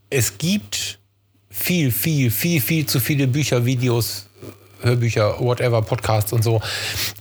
es 0.09 0.37
gibt 0.37 0.99
viel, 1.49 1.91
viel, 1.91 2.31
viel, 2.31 2.61
viel 2.61 2.85
zu 2.85 2.99
viele 2.99 3.27
Bücher, 3.27 3.65
Videos, 3.65 4.27
Hörbücher, 4.81 5.39
whatever, 5.39 5.81
Podcasts 5.81 6.33
und 6.33 6.43
so, 6.43 6.61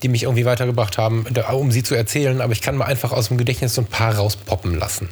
die 0.03 0.09
mich 0.09 0.23
irgendwie 0.23 0.45
weitergebracht 0.45 0.97
haben, 0.97 1.25
um 1.51 1.71
sie 1.71 1.83
zu 1.83 1.95
erzählen, 1.95 2.41
aber 2.41 2.53
ich 2.53 2.61
kann 2.61 2.77
mal 2.77 2.85
einfach 2.85 3.11
aus 3.11 3.29
dem 3.29 3.37
Gedächtnis 3.37 3.73
so 3.73 3.81
ein 3.81 3.87
paar 3.87 4.15
rauspoppen 4.15 4.77
lassen. 4.77 5.09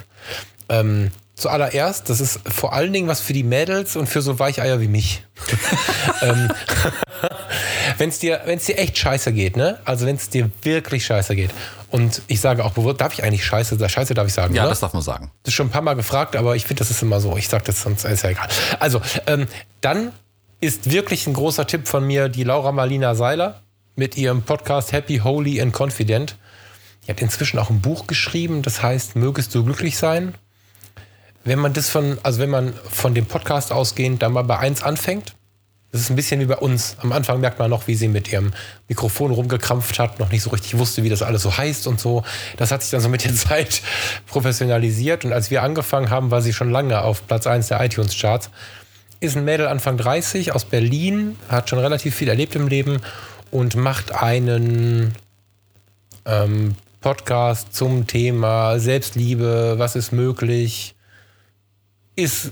Ähm, 0.69 1.11
zuallererst, 1.35 2.09
das 2.09 2.19
ist 2.19 2.39
vor 2.47 2.73
allen 2.73 2.93
Dingen 2.93 3.07
was 3.07 3.19
für 3.19 3.33
die 3.33 3.43
Mädels 3.43 3.95
und 3.95 4.07
für 4.07 4.21
so 4.21 4.39
Weicheier 4.39 4.79
wie 4.79 4.87
mich. 4.87 5.23
ähm, 6.21 6.49
wenn 7.97 8.09
es 8.09 8.19
dir, 8.19 8.41
wenn's 8.45 8.65
dir 8.65 8.77
echt 8.77 8.97
scheiße 8.97 9.33
geht, 9.33 9.57
ne? 9.57 9.79
Also 9.85 10.05
wenn 10.05 10.15
es 10.15 10.29
dir 10.29 10.49
wirklich 10.61 11.05
scheiße 11.05 11.35
geht. 11.35 11.51
Und 11.89 12.21
ich 12.27 12.41
sage 12.41 12.63
auch 12.65 12.71
bewusst, 12.71 12.99
darf 13.01 13.13
ich 13.13 13.23
eigentlich 13.23 13.45
scheiße, 13.45 13.77
scheiße 13.87 14.13
darf 14.13 14.27
ich 14.27 14.33
sagen, 14.33 14.53
Ja, 14.53 14.63
oder? 14.63 14.69
das 14.69 14.81
darf 14.81 14.93
man 14.93 15.01
sagen. 15.01 15.31
Das 15.43 15.51
ist 15.51 15.55
schon 15.55 15.67
ein 15.67 15.71
paar 15.71 15.81
Mal 15.81 15.93
gefragt, 15.95 16.35
aber 16.35 16.55
ich 16.55 16.63
finde, 16.65 16.79
das 16.79 16.91
ist 16.91 17.01
immer 17.01 17.19
so. 17.21 17.37
Ich 17.37 17.47
sage 17.47 17.63
das 17.65 17.81
sonst, 17.81 18.03
ist 18.05 18.23
ja 18.23 18.29
egal. 18.31 18.47
Also, 18.79 19.01
ähm, 19.27 19.47
dann 19.81 20.11
ist 20.59 20.91
wirklich 20.91 21.27
ein 21.27 21.33
großer 21.33 21.67
Tipp 21.67 21.87
von 21.87 22.05
mir 22.05 22.27
die 22.29 22.43
Laura 22.43 22.71
Marlina 22.71 23.15
Seiler 23.15 23.61
mit 23.95 24.17
ihrem 24.17 24.41
Podcast 24.41 24.91
Happy, 24.91 25.19
Holy 25.19 25.61
and 25.61 25.73
Confident. 25.79 26.35
Die 27.05 27.11
hat 27.11 27.21
inzwischen 27.21 27.59
auch 27.59 27.69
ein 27.69 27.81
Buch 27.81 28.07
geschrieben, 28.07 28.61
das 28.61 28.81
heißt 28.81 29.15
Mögest 29.15 29.53
du 29.55 29.63
glücklich 29.63 29.97
sein. 29.97 30.33
Wenn 31.43 31.59
man 31.59 31.73
das 31.73 31.89
von, 31.89 32.17
also 32.23 32.39
wenn 32.39 32.49
man 32.49 32.73
von 32.91 33.13
dem 33.13 33.27
Podcast 33.27 33.71
ausgehend 33.71 34.21
dann 34.23 34.33
mal 34.33 34.43
bei 34.43 34.57
eins 34.57 34.81
anfängt, 34.81 35.35
das 35.95 36.01
ist 36.01 36.09
ein 36.09 36.17
bisschen 36.17 36.41
wie 36.41 36.45
bei 36.45 36.57
uns. 36.57 36.97
Am 36.99 37.13
Anfang 37.13 37.39
merkt 37.39 37.57
man 37.57 37.69
noch, 37.69 37.87
wie 37.87 37.95
sie 37.95 38.09
mit 38.09 38.29
ihrem 38.29 38.51
Mikrofon 38.89 39.31
rumgekrampft 39.31 39.97
hat, 39.97 40.19
noch 40.19 40.29
nicht 40.29 40.43
so 40.43 40.49
richtig 40.49 40.77
wusste, 40.77 41.03
wie 41.03 41.09
das 41.09 41.21
alles 41.21 41.41
so 41.41 41.57
heißt 41.57 41.87
und 41.87 42.01
so. 42.01 42.23
Das 42.57 42.69
hat 42.71 42.81
sich 42.81 42.91
dann 42.91 42.99
so 42.99 43.07
mit 43.07 43.23
der 43.23 43.33
Zeit 43.35 43.81
professionalisiert. 44.27 45.23
Und 45.23 45.31
als 45.31 45.51
wir 45.51 45.63
angefangen 45.63 46.09
haben, 46.09 46.31
war 46.31 46.41
sie 46.41 46.51
schon 46.51 46.69
lange 46.69 47.01
auf 47.01 47.25
Platz 47.27 47.47
1 47.47 47.69
der 47.69 47.81
iTunes-Charts. 47.81 48.49
Ist 49.21 49.37
ein 49.37 49.45
Mädel 49.45 49.67
Anfang 49.67 49.95
30 49.95 50.51
aus 50.51 50.65
Berlin, 50.65 51.37
hat 51.47 51.69
schon 51.69 51.79
relativ 51.79 52.13
viel 52.13 52.27
erlebt 52.27 52.55
im 52.55 52.67
Leben 52.67 52.99
und 53.49 53.77
macht 53.77 54.13
einen 54.13 55.15
ähm, 56.25 56.75
Podcast 56.99 57.73
zum 57.73 58.05
Thema 58.05 58.79
Selbstliebe, 58.79 59.75
was 59.77 59.95
ist 59.95 60.11
möglich. 60.11 60.93
Ist 62.17 62.51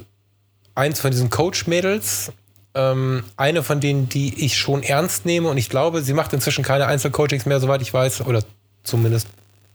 eins 0.75 1.01
von 1.01 1.11
diesen 1.11 1.29
Coach-Mädels, 1.29 2.31
ähm, 2.75 3.23
eine 3.37 3.63
von 3.63 3.79
denen, 3.79 4.09
die 4.09 4.45
ich 4.45 4.57
schon 4.57 4.83
ernst 4.83 5.25
nehme 5.25 5.49
und 5.49 5.57
ich 5.57 5.69
glaube, 5.69 6.01
sie 6.01 6.13
macht 6.13 6.33
inzwischen 6.33 6.63
keine 6.63 6.87
Einzelcoachings 6.87 7.45
mehr, 7.45 7.59
soweit 7.59 7.81
ich 7.81 7.93
weiß, 7.93 8.21
oder 8.21 8.43
zumindest 8.83 9.27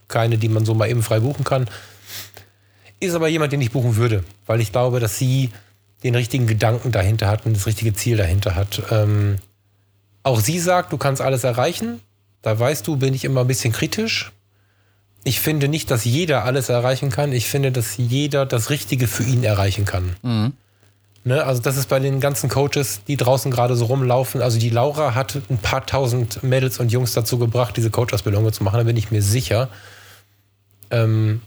keine, 0.09 0.39
die 0.39 0.49
man 0.49 0.65
so 0.65 0.75
mal 0.75 0.89
eben 0.89 1.03
frei 1.03 1.21
buchen 1.21 1.45
kann. 1.45 1.69
Ist 3.01 3.15
aber 3.15 3.29
jemand, 3.29 3.53
den 3.53 3.61
ich 3.61 3.71
buchen 3.71 3.97
würde, 3.97 4.25
weil 4.47 4.61
ich 4.61 4.73
glaube, 4.73 4.99
dass 4.99 5.19
sie 5.19 5.51
den 6.03 6.15
richtigen 6.15 6.47
Gedanken 6.47 6.93
dahinter 6.93 7.29
hat 7.29 7.47
und 7.47 7.57
das 7.57 7.67
richtige 7.67 7.93
Ziel 7.93 8.17
dahinter 8.17 8.55
hat. 8.55 8.83
Ähm, 8.91 9.39
auch 10.23 10.41
sie 10.41 10.59
sagt, 10.59 10.93
du 10.93 10.99
kannst 10.99 11.23
alles 11.23 11.45
erreichen. 11.45 12.01
Da 12.43 12.59
weißt 12.59 12.87
du, 12.87 12.97
bin 12.97 13.15
ich 13.15 13.25
immer 13.25 13.43
ein 13.43 13.47
bisschen 13.47 13.73
kritisch. 13.73 14.33
Ich 15.25 15.41
finde 15.41 15.69
nicht, 15.69 15.91
dass 15.91 16.05
jeder 16.05 16.45
alles 16.45 16.69
erreichen 16.69 17.11
kann. 17.11 17.33
Ich 17.33 17.47
finde, 17.47 17.73
dass 17.73 17.97
jeder 17.97 18.47
das 18.47 18.71
Richtige 18.71 19.07
für 19.07 19.25
ihn 19.25 19.45
erreichen 19.45 19.85
kann. 19.85 20.17
Ne, 21.25 21.45
also 21.45 21.61
das 21.61 21.77
ist 21.77 21.89
bei 21.89 21.99
den 21.99 22.21
ganzen 22.21 22.49
Coaches, 22.49 23.03
die 23.07 23.17
draußen 23.17 23.51
gerade 23.51 23.77
so 23.77 23.87
rumlaufen. 23.87 24.41
Also 24.41 24.59
die 24.59 24.71
Laura 24.71 25.15
hat 25.15 25.37
ein 25.51 25.59
paar 25.59 25.85
tausend 25.85 26.43
Mädels 26.43 26.79
und 26.79 26.91
Jungs 26.91 27.13
dazu 27.13 27.39
gebracht, 27.39 27.77
diese 27.77 27.91
Coach-Ausbildung 27.91 28.51
zu 28.53 28.65
machen, 28.65 28.79
da 28.79 28.85
bin 28.85 28.97
ich 28.97 29.11
mir 29.11 29.21
sicher. 29.21 29.69
Ähm, 30.91 31.43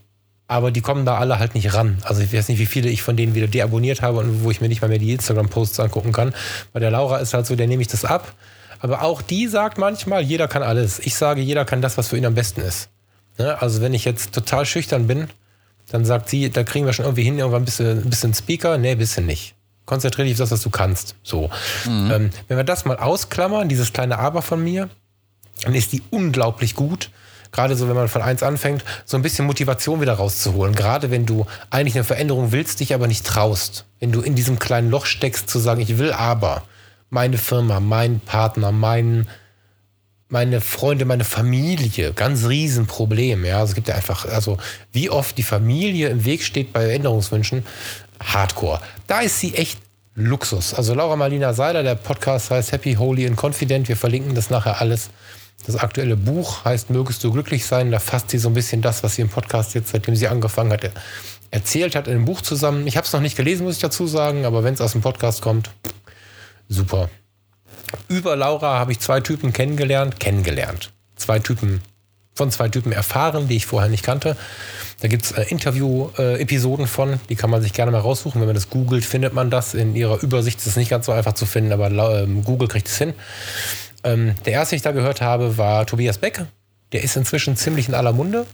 aber 0.47 0.71
die 0.71 0.81
kommen 0.81 1.05
da 1.05 1.17
alle 1.17 1.39
halt 1.39 1.55
nicht 1.55 1.73
ran. 1.73 1.97
Also 2.03 2.21
ich 2.21 2.33
weiß 2.33 2.49
nicht, 2.49 2.59
wie 2.59 2.65
viele 2.65 2.89
ich 2.89 3.01
von 3.01 3.15
denen 3.15 3.35
wieder 3.35 3.47
deabonniert 3.47 4.01
habe 4.01 4.19
und 4.19 4.43
wo 4.43 4.51
ich 4.51 4.59
mir 4.59 4.67
nicht 4.67 4.81
mal 4.81 4.89
mehr 4.89 4.99
die 4.99 5.13
Instagram-Posts 5.13 5.79
angucken 5.79 6.11
kann. 6.11 6.33
Bei 6.73 6.81
der 6.81 6.91
Laura 6.91 7.19
ist 7.19 7.33
halt 7.33 7.47
so, 7.47 7.55
der 7.55 7.67
nehme 7.67 7.81
ich 7.81 7.87
das 7.87 8.03
ab. 8.03 8.33
Aber 8.79 9.03
auch 9.03 9.21
die 9.21 9.47
sagt 9.47 9.77
manchmal, 9.77 10.21
jeder 10.21 10.49
kann 10.49 10.61
alles. 10.61 10.99
Ich 10.99 11.15
sage, 11.15 11.39
jeder 11.39 11.63
kann 11.63 11.81
das, 11.81 11.97
was 11.97 12.09
für 12.09 12.17
ihn 12.17 12.25
am 12.25 12.35
besten 12.35 12.59
ist. 12.61 12.89
Ne? 13.37 13.61
Also 13.61 13.81
wenn 13.81 13.93
ich 13.93 14.03
jetzt 14.03 14.33
total 14.33 14.65
schüchtern 14.65 15.07
bin, 15.07 15.27
dann 15.89 16.03
sagt 16.03 16.29
sie, 16.29 16.49
da 16.49 16.63
kriegen 16.63 16.85
wir 16.85 16.93
schon 16.93 17.05
irgendwie 17.05 17.23
hin, 17.23 17.39
irgendwann 17.39 17.61
ein 17.61 17.65
bisschen, 17.65 18.03
ein 18.03 18.09
bisschen 18.09 18.33
Speaker. 18.33 18.77
Nee, 18.77 18.91
ein 18.91 18.97
bisschen 18.97 19.25
nicht. 19.25 19.55
Konzentriere 19.91 20.25
dich 20.25 20.35
auf 20.35 20.39
das, 20.39 20.51
was 20.51 20.61
du 20.61 20.69
kannst. 20.69 21.15
So. 21.21 21.49
Mhm. 21.85 22.11
Ähm, 22.11 22.29
wenn 22.47 22.55
wir 22.55 22.63
das 22.63 22.85
mal 22.85 22.95
ausklammern, 22.95 23.67
dieses 23.67 23.91
kleine 23.91 24.19
Aber 24.19 24.41
von 24.41 24.63
mir, 24.63 24.87
dann 25.65 25.75
ist 25.75 25.91
die 25.91 26.01
unglaublich 26.11 26.75
gut 26.75 27.09
gerade 27.51 27.75
so, 27.75 27.89
wenn 27.89 27.95
man 27.95 28.07
von 28.07 28.21
eins 28.21 28.41
anfängt, 28.41 28.85
so 29.03 29.17
ein 29.17 29.21
bisschen 29.21 29.45
Motivation 29.45 29.99
wieder 29.99 30.13
rauszuholen. 30.13 30.73
Gerade 30.73 31.11
wenn 31.11 31.25
du 31.25 31.45
eigentlich 31.71 31.95
eine 31.95 32.05
Veränderung 32.05 32.53
willst, 32.53 32.79
dich 32.79 32.93
aber 32.93 33.07
nicht 33.07 33.25
traust. 33.25 33.83
Wenn 33.99 34.13
du 34.13 34.21
in 34.21 34.35
diesem 34.35 34.59
kleinen 34.59 34.89
Loch 34.89 35.05
steckst, 35.05 35.49
zu 35.49 35.59
sagen, 35.59 35.81
ich 35.81 35.97
will 35.97 36.13
aber 36.13 36.63
meine 37.09 37.37
Firma, 37.37 37.81
mein 37.81 38.21
Partner, 38.21 38.71
mein, 38.71 39.27
meine 40.29 40.61
Freunde, 40.61 41.03
meine 41.03 41.25
Familie, 41.25 42.13
ganz 42.13 42.47
Riesenproblem. 42.47 43.43
Ja, 43.43 43.59
also 43.59 43.71
es 43.71 43.75
gibt 43.75 43.89
ja 43.89 43.95
einfach, 43.95 44.23
also 44.23 44.57
wie 44.93 45.09
oft 45.09 45.37
die 45.37 45.43
Familie 45.43 46.07
im 46.07 46.23
Weg 46.23 46.43
steht 46.43 46.71
bei 46.71 46.93
Änderungswünschen, 46.93 47.65
Hardcore. 48.21 48.79
Da 49.07 49.21
ist 49.21 49.39
sie 49.39 49.55
echt 49.55 49.79
Luxus. 50.15 50.73
Also 50.73 50.93
Laura 50.93 51.15
Marlina 51.15 51.53
Seiler, 51.53 51.83
der 51.83 51.95
Podcast 51.95 52.51
heißt 52.51 52.71
Happy, 52.71 52.95
Holy 52.95 53.25
and 53.25 53.41
Confident. 53.41 53.87
Wir 53.87 53.95
verlinken 53.95 54.35
das 54.35 54.49
nachher 54.49 54.81
alles. 54.81 55.09
Das 55.65 55.75
aktuelle 55.77 56.17
Buch 56.17 56.65
heißt 56.65 56.89
Mögest 56.89 57.23
du 57.23 57.31
glücklich 57.31 57.65
sein. 57.65 57.91
Da 57.91 57.99
fasst 57.99 58.29
sie 58.29 58.37
so 58.37 58.49
ein 58.49 58.53
bisschen 58.53 58.81
das, 58.81 59.03
was 59.03 59.15
sie 59.15 59.21
im 59.21 59.29
Podcast 59.29 59.73
jetzt, 59.73 59.91
seitdem 59.91 60.15
sie 60.15 60.27
angefangen 60.27 60.71
hat, 60.71 60.91
erzählt 61.51 61.95
hat, 61.95 62.07
in 62.07 62.15
einem 62.15 62.25
Buch 62.25 62.41
zusammen. 62.41 62.87
Ich 62.87 62.97
habe 62.97 63.05
es 63.05 63.13
noch 63.13 63.21
nicht 63.21 63.37
gelesen, 63.37 63.63
muss 63.63 63.75
ich 63.75 63.81
dazu 63.81 64.07
sagen, 64.07 64.45
aber 64.45 64.63
wenn 64.63 64.73
es 64.73 64.81
aus 64.81 64.93
dem 64.93 65.01
Podcast 65.01 65.41
kommt, 65.41 65.69
super. 66.67 67.09
Über 68.07 68.35
Laura 68.35 68.79
habe 68.79 68.91
ich 68.91 68.99
zwei 68.99 69.19
Typen 69.19 69.53
kennengelernt, 69.53 70.19
kennengelernt. 70.19 70.91
Zwei 71.15 71.39
Typen, 71.39 71.81
von 72.33 72.51
zwei 72.51 72.69
Typen 72.69 72.91
erfahren, 72.91 73.47
die 73.47 73.57
ich 73.57 73.65
vorher 73.65 73.89
nicht 73.89 74.03
kannte. 74.03 74.37
Da 75.01 75.07
gibt 75.07 75.25
es 75.25 75.31
äh, 75.31 75.43
Interview-Episoden 75.43 76.85
äh, 76.85 76.87
von, 76.87 77.19
die 77.29 77.35
kann 77.35 77.49
man 77.49 77.61
sich 77.61 77.73
gerne 77.73 77.91
mal 77.91 77.99
raussuchen. 77.99 78.39
Wenn 78.39 78.47
man 78.47 78.55
das 78.55 78.69
googelt, 78.69 79.03
findet 79.03 79.33
man 79.33 79.49
das. 79.49 79.73
In 79.73 79.95
ihrer 79.95 80.21
Übersicht 80.21 80.59
ist 80.59 80.67
es 80.67 80.75
nicht 80.75 80.89
ganz 80.89 81.07
so 81.07 81.11
einfach 81.11 81.33
zu 81.33 81.45
finden, 81.45 81.71
aber 81.71 81.89
äh, 81.89 82.27
Google 82.43 82.67
kriegt 82.67 82.87
es 82.87 82.97
hin. 82.97 83.13
Ähm, 84.03 84.35
der 84.45 84.53
erste, 84.53 84.73
den 84.73 84.77
ich 84.77 84.83
da 84.83 84.91
gehört 84.91 85.21
habe, 85.21 85.57
war 85.57 85.85
Tobias 85.85 86.17
Beck. 86.17 86.45
Der 86.91 87.03
ist 87.03 87.15
inzwischen 87.15 87.55
ziemlich 87.55 87.87
in 87.87 87.93
aller 87.93 88.13
Munde. 88.13 88.45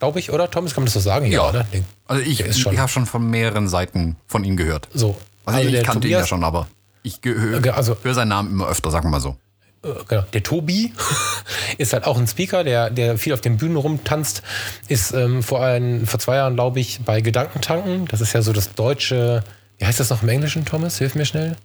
Glaube 0.00 0.18
ich, 0.18 0.32
oder 0.32 0.50
Thomas, 0.50 0.72
kann 0.72 0.82
man 0.82 0.86
das 0.86 0.94
so 0.94 1.00
sagen? 1.00 1.26
Ja, 1.26 1.52
ja 1.52 1.62
Den, 1.64 1.84
also 2.06 2.22
ich, 2.22 2.40
ich 2.40 2.66
habe 2.66 2.88
schon 2.88 3.04
von 3.04 3.28
mehreren 3.28 3.68
Seiten 3.68 4.16
von 4.26 4.44
ihm 4.44 4.56
gehört. 4.56 4.88
So. 4.94 5.14
Also, 5.44 5.58
also 5.58 5.68
ich 5.68 5.84
kannte 5.84 6.00
Tobias, 6.00 6.20
ihn 6.20 6.22
ja 6.22 6.26
schon, 6.26 6.42
aber 6.42 6.68
ich 7.02 7.20
höre 7.22 7.76
also, 7.76 7.98
hör 8.02 8.14
seinen 8.14 8.28
Namen 8.28 8.50
immer 8.50 8.68
öfter, 8.68 8.90
sagen 8.90 9.04
wir 9.06 9.10
mal 9.10 9.20
so. 9.20 9.36
Äh, 9.84 9.88
genau. 10.08 10.22
Der 10.32 10.42
Tobi 10.42 10.92
ist 11.78 11.92
halt 11.92 12.04
auch 12.04 12.18
ein 12.18 12.26
Speaker, 12.26 12.64
der, 12.64 12.90
der 12.90 13.18
viel 13.18 13.32
auf 13.32 13.40
den 13.40 13.56
Bühnen 13.56 13.76
rumtanzt. 13.76 14.42
Ist 14.88 15.12
ähm, 15.12 15.42
vor, 15.42 15.64
ein, 15.64 16.06
vor 16.06 16.20
zwei 16.20 16.36
Jahren, 16.36 16.54
glaube 16.54 16.80
ich, 16.80 17.00
bei 17.04 17.20
Gedankentanken. 17.20 18.06
Das 18.06 18.20
ist 18.20 18.32
ja 18.32 18.42
so 18.42 18.52
das 18.52 18.74
deutsche. 18.74 19.44
Wie 19.78 19.86
heißt 19.86 20.00
das 20.00 20.10
noch 20.10 20.22
im 20.22 20.28
Englischen, 20.28 20.64
Thomas? 20.64 20.98
Hilf 20.98 21.14
mir 21.14 21.24
schnell. 21.24 21.56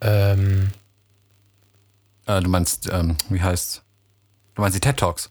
Ähm, 0.00 0.68
äh, 2.26 2.40
du 2.40 2.48
meinst, 2.48 2.88
ähm, 2.92 3.16
wie 3.28 3.40
heißt 3.40 3.82
Du 4.54 4.62
meinst 4.62 4.76
die 4.76 4.80
TED 4.80 4.98
Talks? 4.98 5.30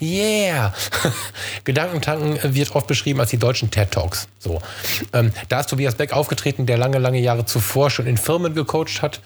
Yeah! 0.00 0.74
Gedankentanken 1.64 2.54
wird 2.54 2.74
oft 2.74 2.86
beschrieben 2.86 3.20
als 3.20 3.30
die 3.30 3.36
deutschen 3.36 3.70
TED 3.70 3.90
Talks. 3.90 4.26
So. 4.38 4.60
Ähm, 5.12 5.32
da 5.48 5.60
ist 5.60 5.68
Tobias 5.68 5.94
Beck 5.94 6.12
aufgetreten, 6.12 6.66
der 6.66 6.78
lange, 6.78 6.98
lange 6.98 7.20
Jahre 7.20 7.44
zuvor 7.44 7.90
schon 7.90 8.06
in 8.06 8.16
Firmen 8.16 8.54
gecoacht 8.54 9.02
hat. 9.02 9.20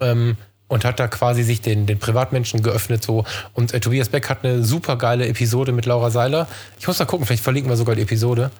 Ähm, 0.00 0.36
und 0.74 0.84
hat 0.84 0.98
da 0.98 1.06
quasi 1.06 1.44
sich 1.44 1.60
den, 1.60 1.86
den 1.86 2.00
Privatmenschen 2.00 2.62
geöffnet 2.62 3.04
so. 3.04 3.24
Und 3.52 3.72
äh, 3.72 3.78
Tobias 3.78 4.08
Beck 4.08 4.28
hat 4.28 4.44
eine 4.44 4.64
super 4.64 4.96
geile 4.96 5.28
Episode 5.28 5.70
mit 5.70 5.86
Laura 5.86 6.10
Seiler. 6.10 6.48
Ich 6.80 6.88
muss 6.88 6.98
da 6.98 7.04
gucken, 7.04 7.26
vielleicht 7.26 7.44
verlinken 7.44 7.70
wir 7.70 7.76
sogar 7.76 7.94
die 7.94 8.02
Episode, 8.02 8.50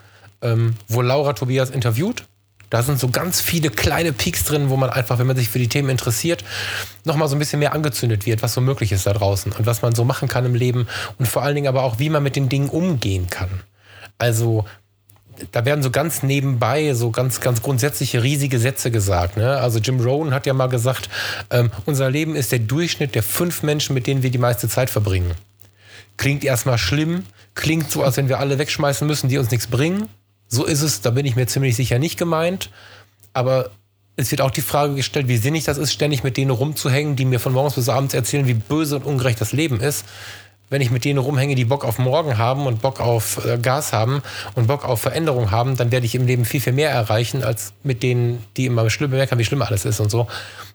ähm, 0.40 0.76
wo 0.86 1.02
Laura 1.02 1.32
Tobias 1.32 1.70
interviewt 1.70 2.24
da 2.70 2.82
sind 2.82 2.98
so 2.98 3.08
ganz 3.08 3.40
viele 3.40 3.70
kleine 3.70 4.12
Peaks 4.12 4.42
drin, 4.42 4.68
wo 4.68 4.76
man 4.76 4.90
einfach, 4.90 5.20
wenn 5.20 5.28
man 5.28 5.36
sich 5.36 5.48
für 5.48 5.60
die 5.60 5.68
Themen 5.68 5.90
interessiert, 5.90 6.44
nochmal 7.04 7.28
so 7.28 7.36
ein 7.36 7.38
bisschen 7.38 7.60
mehr 7.60 7.72
angezündet 7.72 8.26
wird, 8.26 8.42
was 8.42 8.54
so 8.54 8.60
möglich 8.60 8.90
ist 8.90 9.06
da 9.06 9.12
draußen 9.12 9.52
und 9.52 9.66
was 9.66 9.82
man 9.82 9.94
so 9.94 10.04
machen 10.04 10.28
kann 10.28 10.44
im 10.44 10.56
Leben 10.56 10.88
und 11.18 11.28
vor 11.28 11.42
allen 11.42 11.54
Dingen 11.54 11.68
aber 11.68 11.84
auch, 11.84 12.00
wie 12.00 12.10
man 12.10 12.24
mit 12.24 12.34
den 12.34 12.48
Dingen 12.48 12.68
umgehen 12.68 13.28
kann. 13.30 13.62
Also 14.18 14.64
da 15.52 15.64
werden 15.64 15.82
so 15.82 15.90
ganz 15.90 16.22
nebenbei 16.22 16.94
so 16.94 17.10
ganz, 17.10 17.40
ganz 17.40 17.62
grundsätzliche 17.62 18.22
riesige 18.22 18.58
Sätze 18.58 18.90
gesagt. 18.90 19.36
Ne? 19.36 19.58
Also 19.58 19.78
Jim 19.78 20.00
Rohn 20.00 20.32
hat 20.32 20.46
ja 20.46 20.54
mal 20.54 20.68
gesagt, 20.68 21.08
ähm, 21.50 21.70
unser 21.84 22.10
Leben 22.10 22.36
ist 22.36 22.52
der 22.52 22.60
Durchschnitt 22.60 23.14
der 23.14 23.22
fünf 23.22 23.62
Menschen, 23.62 23.94
mit 23.94 24.06
denen 24.06 24.22
wir 24.22 24.30
die 24.30 24.38
meiste 24.38 24.68
Zeit 24.68 24.90
verbringen. 24.90 25.32
Klingt 26.16 26.44
erstmal 26.44 26.78
schlimm, 26.78 27.24
klingt 27.54 27.90
so, 27.90 28.02
als 28.02 28.16
wenn 28.16 28.28
wir 28.28 28.38
alle 28.38 28.58
wegschmeißen 28.58 29.06
müssen, 29.06 29.28
die 29.28 29.38
uns 29.38 29.50
nichts 29.50 29.66
bringen. 29.66 30.08
So 30.48 30.64
ist 30.64 30.82
es, 30.82 31.00
da 31.00 31.10
bin 31.10 31.26
ich 31.26 31.36
mir 31.36 31.46
ziemlich 31.46 31.76
sicher 31.76 31.98
nicht 31.98 32.18
gemeint. 32.18 32.70
Aber 33.32 33.70
es 34.16 34.30
wird 34.30 34.40
auch 34.40 34.52
die 34.52 34.60
Frage 34.60 34.94
gestellt, 34.94 35.26
wie 35.26 35.36
sinnig 35.36 35.64
das 35.64 35.78
ist, 35.78 35.92
ständig 35.92 36.22
mit 36.22 36.36
denen 36.36 36.50
rumzuhängen, 36.50 37.16
die 37.16 37.24
mir 37.24 37.40
von 37.40 37.52
morgens 37.52 37.74
bis 37.74 37.88
abends 37.88 38.14
erzählen, 38.14 38.46
wie 38.46 38.54
böse 38.54 38.96
und 38.96 39.04
ungerecht 39.04 39.40
das 39.40 39.52
Leben 39.52 39.80
ist. 39.80 40.04
Wenn 40.74 40.80
ich 40.80 40.90
mit 40.90 41.04
denen 41.04 41.20
rumhänge, 41.20 41.54
die 41.54 41.66
Bock 41.66 41.84
auf 41.84 42.00
morgen 42.00 42.36
haben 42.36 42.66
und 42.66 42.82
Bock 42.82 42.98
auf 42.98 43.46
äh, 43.46 43.58
Gas 43.58 43.92
haben 43.92 44.22
und 44.56 44.66
Bock 44.66 44.84
auf 44.84 45.00
Veränderung 45.00 45.52
haben, 45.52 45.76
dann 45.76 45.92
werde 45.92 46.04
ich 46.04 46.16
im 46.16 46.26
Leben 46.26 46.44
viel, 46.44 46.60
viel 46.60 46.72
mehr 46.72 46.90
erreichen, 46.90 47.44
als 47.44 47.74
mit 47.84 48.02
denen, 48.02 48.42
die 48.56 48.66
immer 48.66 48.90
schlimm 48.90 49.12
merken, 49.12 49.38
wie 49.38 49.44
schlimm 49.44 49.62
alles 49.62 49.84
ist 49.84 50.00
und 50.00 50.10
so. 50.10 50.26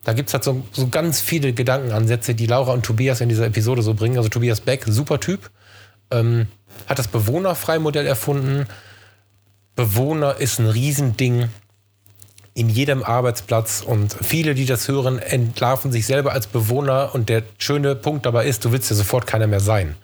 Da 0.06 0.14
gibt 0.14 0.30
es 0.30 0.34
halt 0.34 0.46
so, 0.46 0.64
so 0.72 0.88
ganz 0.88 1.20
viele 1.20 1.52
Gedankenansätze, 1.52 2.34
die 2.34 2.46
Laura 2.46 2.72
und 2.72 2.86
Tobias 2.86 3.20
in 3.20 3.28
dieser 3.28 3.46
Episode 3.46 3.82
so 3.82 3.94
bringen. 3.94 4.16
Also 4.16 4.30
Tobias 4.30 4.62
Beck, 4.62 4.86
super 4.88 5.20
Typ, 5.20 5.50
ähm, 6.12 6.48
hat 6.88 6.98
das 6.98 7.10
Bewohnerfreimodell 7.10 8.08
erfunden, 8.08 8.68
Bewohner 9.76 10.38
ist 10.38 10.60
ein 10.60 10.70
Riesending 10.70 11.50
in 12.60 12.68
jedem 12.68 13.04
Arbeitsplatz 13.04 13.82
und 13.86 14.14
viele, 14.22 14.54
die 14.54 14.66
das 14.66 14.90
hören, 14.90 15.18
entlarven 15.18 15.94
sich 15.94 16.06
selber 16.06 16.34
als 16.34 16.46
Bewohner 16.46 17.12
und 17.14 17.30
der 17.30 17.44
schöne 17.58 17.96
Punkt 17.96 18.26
dabei 18.26 18.48
ist, 18.48 18.66
du 18.66 18.74
willst 18.74 18.90
ja 18.90 18.98
sofort 18.98 19.26
keiner 19.26 19.48
mehr 19.48 19.62
sein. 19.62 19.96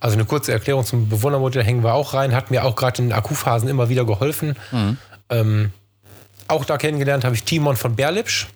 Also 0.00 0.14
eine 0.14 0.24
kurze 0.24 0.50
Erklärung 0.50 0.86
zum 0.86 1.10
Bewohnermodell 1.10 1.62
hängen 1.62 1.84
wir 1.84 1.92
auch 1.92 2.14
rein, 2.14 2.34
hat 2.34 2.50
mir 2.50 2.64
auch 2.64 2.74
gerade 2.74 3.02
in 3.02 3.08
den 3.08 3.12
Akkuphasen 3.12 3.68
immer 3.68 3.90
wieder 3.90 4.06
geholfen. 4.06 4.56
Mhm. 4.72 4.96
Ähm, 5.28 5.72
auch 6.48 6.64
da 6.64 6.78
kennengelernt 6.78 7.26
habe 7.26 7.34
ich 7.34 7.44
Timon 7.44 7.76
von 7.76 7.94
Berlipsch. 7.96 8.46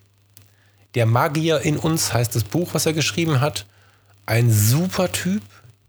Der 0.94 1.04
Magier 1.04 1.60
in 1.60 1.76
uns 1.76 2.14
heißt 2.14 2.34
das 2.34 2.44
Buch, 2.44 2.70
was 2.72 2.86
er 2.86 2.94
geschrieben 2.94 3.42
hat. 3.42 3.66
Ein 4.24 4.50
super 4.50 5.12
Typ, 5.12 5.42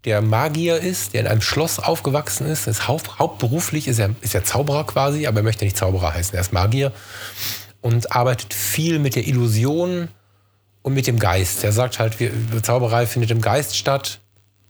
der 0.06 0.22
Magier 0.22 0.78
ist, 0.78 1.12
der 1.12 1.22
in 1.22 1.26
einem 1.26 1.42
Schloss 1.42 1.80
aufgewachsen 1.80 2.46
ist. 2.46 2.68
ist 2.68 2.86
haupt, 2.86 3.18
hauptberuflich 3.18 3.88
ist 3.88 3.98
er, 3.98 4.10
ist 4.20 4.34
er 4.34 4.44
Zauberer 4.44 4.84
quasi, 4.84 5.26
aber 5.26 5.40
er 5.40 5.42
möchte 5.42 5.64
nicht 5.64 5.76
Zauberer 5.76 6.14
heißen, 6.14 6.34
er 6.34 6.40
ist 6.40 6.52
Magier 6.52 6.92
und 7.80 8.12
arbeitet 8.12 8.54
viel 8.54 9.00
mit 9.00 9.16
der 9.16 9.26
Illusion 9.26 10.08
und 10.82 10.94
mit 10.94 11.08
dem 11.08 11.18
Geist. 11.18 11.64
Er 11.64 11.72
sagt 11.72 11.98
halt, 11.98 12.20
wir, 12.20 12.30
Zauberei 12.62 13.06
findet 13.06 13.32
im 13.32 13.40
Geist 13.40 13.76
statt. 13.76 14.20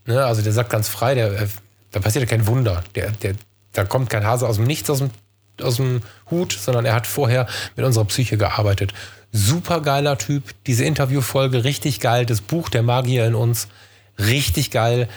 Ne? 0.06 0.24
Also 0.24 0.40
der 0.40 0.52
sagt 0.52 0.70
ganz 0.70 0.88
frei, 0.88 1.14
der, 1.14 1.48
da 1.92 2.00
passiert 2.00 2.24
ja 2.24 2.28
kein 2.28 2.46
Wunder. 2.46 2.82
Der, 2.94 3.10
der, 3.10 3.34
da 3.72 3.84
kommt 3.84 4.08
kein 4.08 4.24
Hase 4.24 4.48
aus 4.48 4.56
dem 4.56 4.64
Nichts 4.64 4.88
aus 4.88 4.98
dem, 4.98 5.10
aus 5.60 5.76
dem 5.76 6.00
Hut, 6.30 6.52
sondern 6.52 6.86
er 6.86 6.94
hat 6.94 7.06
vorher 7.06 7.46
mit 7.76 7.84
unserer 7.84 8.06
Psyche 8.06 8.38
gearbeitet. 8.38 8.94
Super 9.32 9.82
geiler 9.82 10.16
Typ. 10.16 10.44
Diese 10.66 10.84
Interviewfolge 10.84 11.64
richtig 11.64 12.00
geil. 12.00 12.24
Das 12.24 12.40
Buch 12.40 12.70
Der 12.70 12.82
Magier 12.82 13.26
in 13.26 13.34
uns 13.34 13.68
richtig 14.18 14.70
geil. 14.70 15.08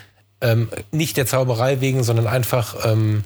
Ähm, 0.41 0.69
nicht 0.91 1.17
der 1.17 1.25
Zauberei 1.25 1.81
wegen, 1.81 2.03
sondern 2.03 2.27
einfach 2.27 2.85
ähm, 2.85 3.23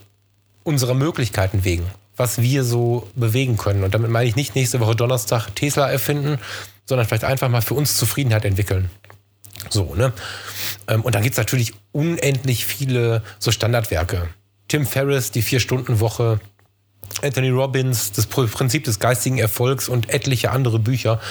unserer 0.64 0.94
Möglichkeiten 0.96 1.64
wegen, 1.64 1.86
was 2.16 2.42
wir 2.42 2.64
so 2.64 3.08
bewegen 3.16 3.58
können. 3.58 3.84
Und 3.84 3.94
damit 3.94 4.10
meine 4.10 4.28
ich 4.28 4.36
nicht 4.36 4.56
nächste 4.56 4.80
Woche 4.80 4.96
Donnerstag 4.96 5.50
Tesla 5.56 5.90
erfinden, 5.90 6.40
sondern 6.86 7.08
vielleicht 7.08 7.24
einfach 7.24 7.50
mal 7.50 7.62
für 7.62 7.76
uns 7.76 7.98
Zufriedenheit 7.98 8.46
entwickeln. 8.46 8.90
So, 9.70 9.96
ne? 9.96 10.14
Ähm, 10.88 11.02
und 11.02 11.16
dann 11.16 11.24
gibt 11.24 11.34
es 11.34 11.38
natürlich 11.38 11.74
unendlich 11.92 12.66
viele 12.66 13.24
so 13.40 13.52
Standardwerke. 13.52 14.30
Tim 14.68 14.86
Ferriss, 14.86 15.32
die 15.32 15.42
Vier-Stunden-Woche, 15.42 16.40
Anthony 17.22 17.50
Robbins, 17.50 18.12
das 18.12 18.26
Prinzip 18.26 18.86
des 18.86 19.00
geistigen 19.00 19.38
Erfolgs 19.38 19.88
und 19.88 20.10
etliche 20.10 20.52
andere 20.52 20.80
Bücher. 20.80 21.22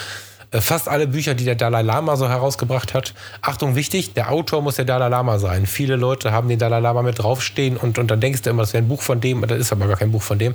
Äh, 0.52 0.60
fast 0.60 0.88
alle 0.88 1.06
Bücher, 1.06 1.34
die 1.34 1.44
der 1.44 1.54
Dalai 1.54 1.82
Lama 1.82 2.16
so 2.16 2.28
herausgebracht 2.28 2.94
hat. 2.94 3.14
Achtung, 3.40 3.74
wichtig, 3.74 4.14
der 4.14 4.30
Autor 4.30 4.62
muss 4.62 4.76
der 4.76 4.84
Dalai 4.84 5.08
Lama 5.08 5.38
sein. 5.38 5.66
Viele 5.66 5.96
Leute 5.96 6.30
haben 6.30 6.48
den 6.48 6.58
Dalai 6.58 6.78
Lama 6.78 7.02
mit 7.02 7.18
draufstehen 7.18 7.76
und, 7.76 7.98
und 7.98 8.10
dann 8.10 8.20
denkst 8.20 8.42
du 8.42 8.50
immer, 8.50 8.62
das 8.62 8.72
wäre 8.72 8.84
ein 8.84 8.88
Buch 8.88 9.02
von 9.02 9.20
dem, 9.20 9.46
das 9.46 9.58
ist 9.58 9.72
aber 9.72 9.88
gar 9.88 9.96
kein 9.96 10.12
Buch 10.12 10.22
von 10.22 10.38
dem. 10.38 10.54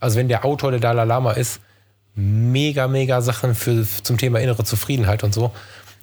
Also 0.00 0.18
wenn 0.18 0.28
der 0.28 0.44
Autor 0.44 0.70
der 0.70 0.80
Dalai 0.80 1.04
Lama 1.04 1.32
ist, 1.32 1.60
mega, 2.14 2.88
mega 2.88 3.20
Sachen 3.20 3.54
für, 3.54 3.86
zum 4.02 4.18
Thema 4.18 4.40
innere 4.40 4.64
Zufriedenheit 4.64 5.24
und 5.24 5.34
so. 5.34 5.52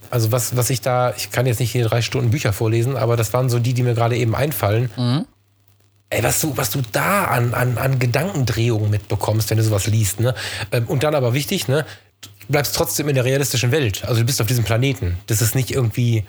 Also 0.09 0.31
was, 0.31 0.55
was 0.55 0.69
ich 0.69 0.81
da, 0.81 1.13
ich 1.15 1.31
kann 1.31 1.45
jetzt 1.45 1.59
nicht 1.59 1.71
hier 1.71 1.85
drei 1.85 2.01
Stunden 2.01 2.31
Bücher 2.31 2.51
vorlesen, 2.51 2.97
aber 2.97 3.15
das 3.15 3.31
waren 3.33 3.49
so 3.49 3.59
die, 3.59 3.73
die 3.73 3.83
mir 3.83 3.93
gerade 3.93 4.17
eben 4.17 4.35
einfallen. 4.35 4.89
Mhm. 4.97 5.25
Ey, 6.09 6.23
was 6.23 6.41
du, 6.41 6.57
was 6.57 6.71
du 6.71 6.81
da 6.91 7.25
an, 7.25 7.53
an, 7.53 7.77
an 7.77 7.99
Gedankendrehungen 7.99 8.89
mitbekommst, 8.89 9.51
wenn 9.51 9.57
du 9.57 9.63
sowas 9.63 9.85
liest, 9.85 10.19
ne? 10.19 10.33
Ähm, 10.71 10.85
Und 10.87 11.03
dann 11.03 11.13
aber 11.13 11.35
wichtig, 11.35 11.67
ne? 11.67 11.85
Du 12.49 12.53
bleibst 12.53 12.75
trotzdem 12.75 13.07
in 13.07 13.13
der 13.13 13.25
realistischen 13.25 13.71
Welt. 13.71 14.03
Also 14.05 14.21
du 14.21 14.25
bist 14.25 14.41
auf 14.41 14.47
diesem 14.47 14.63
Planeten. 14.63 15.19
Das 15.27 15.39
ist 15.39 15.53
nicht 15.53 15.69
irgendwie, 15.69 16.25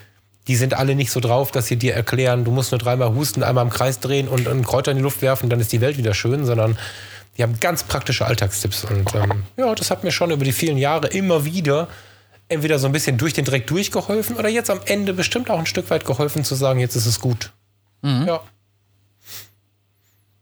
die 0.48 0.56
sind 0.56 0.74
alle 0.74 0.94
nicht 0.94 1.10
so 1.10 1.18
drauf, 1.18 1.50
dass 1.50 1.66
sie 1.66 1.76
dir 1.76 1.94
erklären, 1.94 2.44
du 2.44 2.50
musst 2.50 2.72
nur 2.72 2.78
dreimal 2.78 3.14
husten, 3.14 3.42
einmal 3.42 3.64
im 3.64 3.70
Kreis 3.70 4.00
drehen 4.00 4.28
und 4.28 4.46
einen 4.46 4.62
Kräuter 4.62 4.90
in 4.90 4.98
die 4.98 5.02
Luft 5.02 5.22
werfen, 5.22 5.48
dann 5.48 5.60
ist 5.60 5.72
die 5.72 5.80
Welt 5.80 5.96
wieder 5.96 6.12
schön, 6.12 6.44
sondern 6.44 6.76
die 7.38 7.42
haben 7.42 7.58
ganz 7.58 7.84
praktische 7.84 8.26
Alltagstipps. 8.26 8.84
Und 8.84 9.14
ähm, 9.14 9.44
ja, 9.56 9.74
das 9.74 9.90
hat 9.90 10.04
mir 10.04 10.10
schon 10.10 10.30
über 10.30 10.44
die 10.44 10.52
vielen 10.52 10.76
Jahre 10.76 11.06
immer 11.06 11.46
wieder 11.46 11.88
entweder 12.48 12.78
so 12.78 12.84
ein 12.86 12.92
bisschen 12.92 13.16
durch 13.16 13.32
den 13.32 13.46
Dreck 13.46 13.66
durchgeholfen 13.66 14.36
oder 14.36 14.50
jetzt 14.50 14.68
am 14.68 14.80
Ende 14.84 15.14
bestimmt 15.14 15.48
auch 15.48 15.58
ein 15.58 15.64
Stück 15.64 15.88
weit 15.88 16.04
geholfen 16.04 16.44
zu 16.44 16.54
sagen, 16.54 16.80
jetzt 16.80 16.96
ist 16.96 17.06
es 17.06 17.20
gut. 17.20 17.50
Ja. 18.26 18.42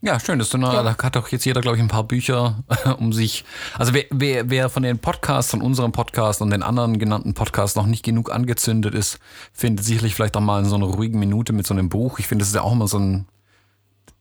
Ja, 0.01 0.20
schön. 0.20 0.39
Das 0.39 0.53
ja. 0.53 0.59
Da 0.83 0.97
hat 0.97 1.16
doch 1.16 1.29
jetzt 1.29 1.45
jeder, 1.45 1.61
glaube 1.61 1.77
ich, 1.77 1.83
ein 1.83 1.89
paar 1.89 2.05
Bücher, 2.05 2.62
um 2.99 3.12
sich. 3.12 3.45
Also 3.77 3.95
wer, 3.95 4.05
wer, 4.11 4.49
wer 4.49 4.69
von 4.70 4.85
den 4.85 4.99
Podcasts, 5.01 5.51
von 5.51 5.61
unserem 5.61 5.91
Podcast 5.93 6.41
und 6.41 6.51
den 6.51 6.62
anderen 6.62 6.99
genannten 7.01 7.35
Podcasts 7.35 7.75
noch 7.77 7.87
nicht 7.87 8.05
genug 8.05 8.31
angezündet 8.33 8.95
ist, 8.95 9.19
findet 9.53 9.85
sicherlich 9.85 10.15
vielleicht 10.15 10.37
auch 10.37 10.41
mal 10.41 10.61
in 10.62 10.69
so 10.69 10.77
einer 10.77 10.87
ruhigen 10.87 11.19
Minute 11.19 11.53
mit 11.53 11.66
so 11.66 11.75
einem 11.75 11.89
Buch. 11.89 12.20
Ich 12.20 12.29
finde, 12.29 12.43
das 12.43 12.51
ist 12.51 12.55
ja 12.55 12.62
auch 12.62 12.73
immer 12.73 12.87
so 12.89 12.99
ein 12.99 13.27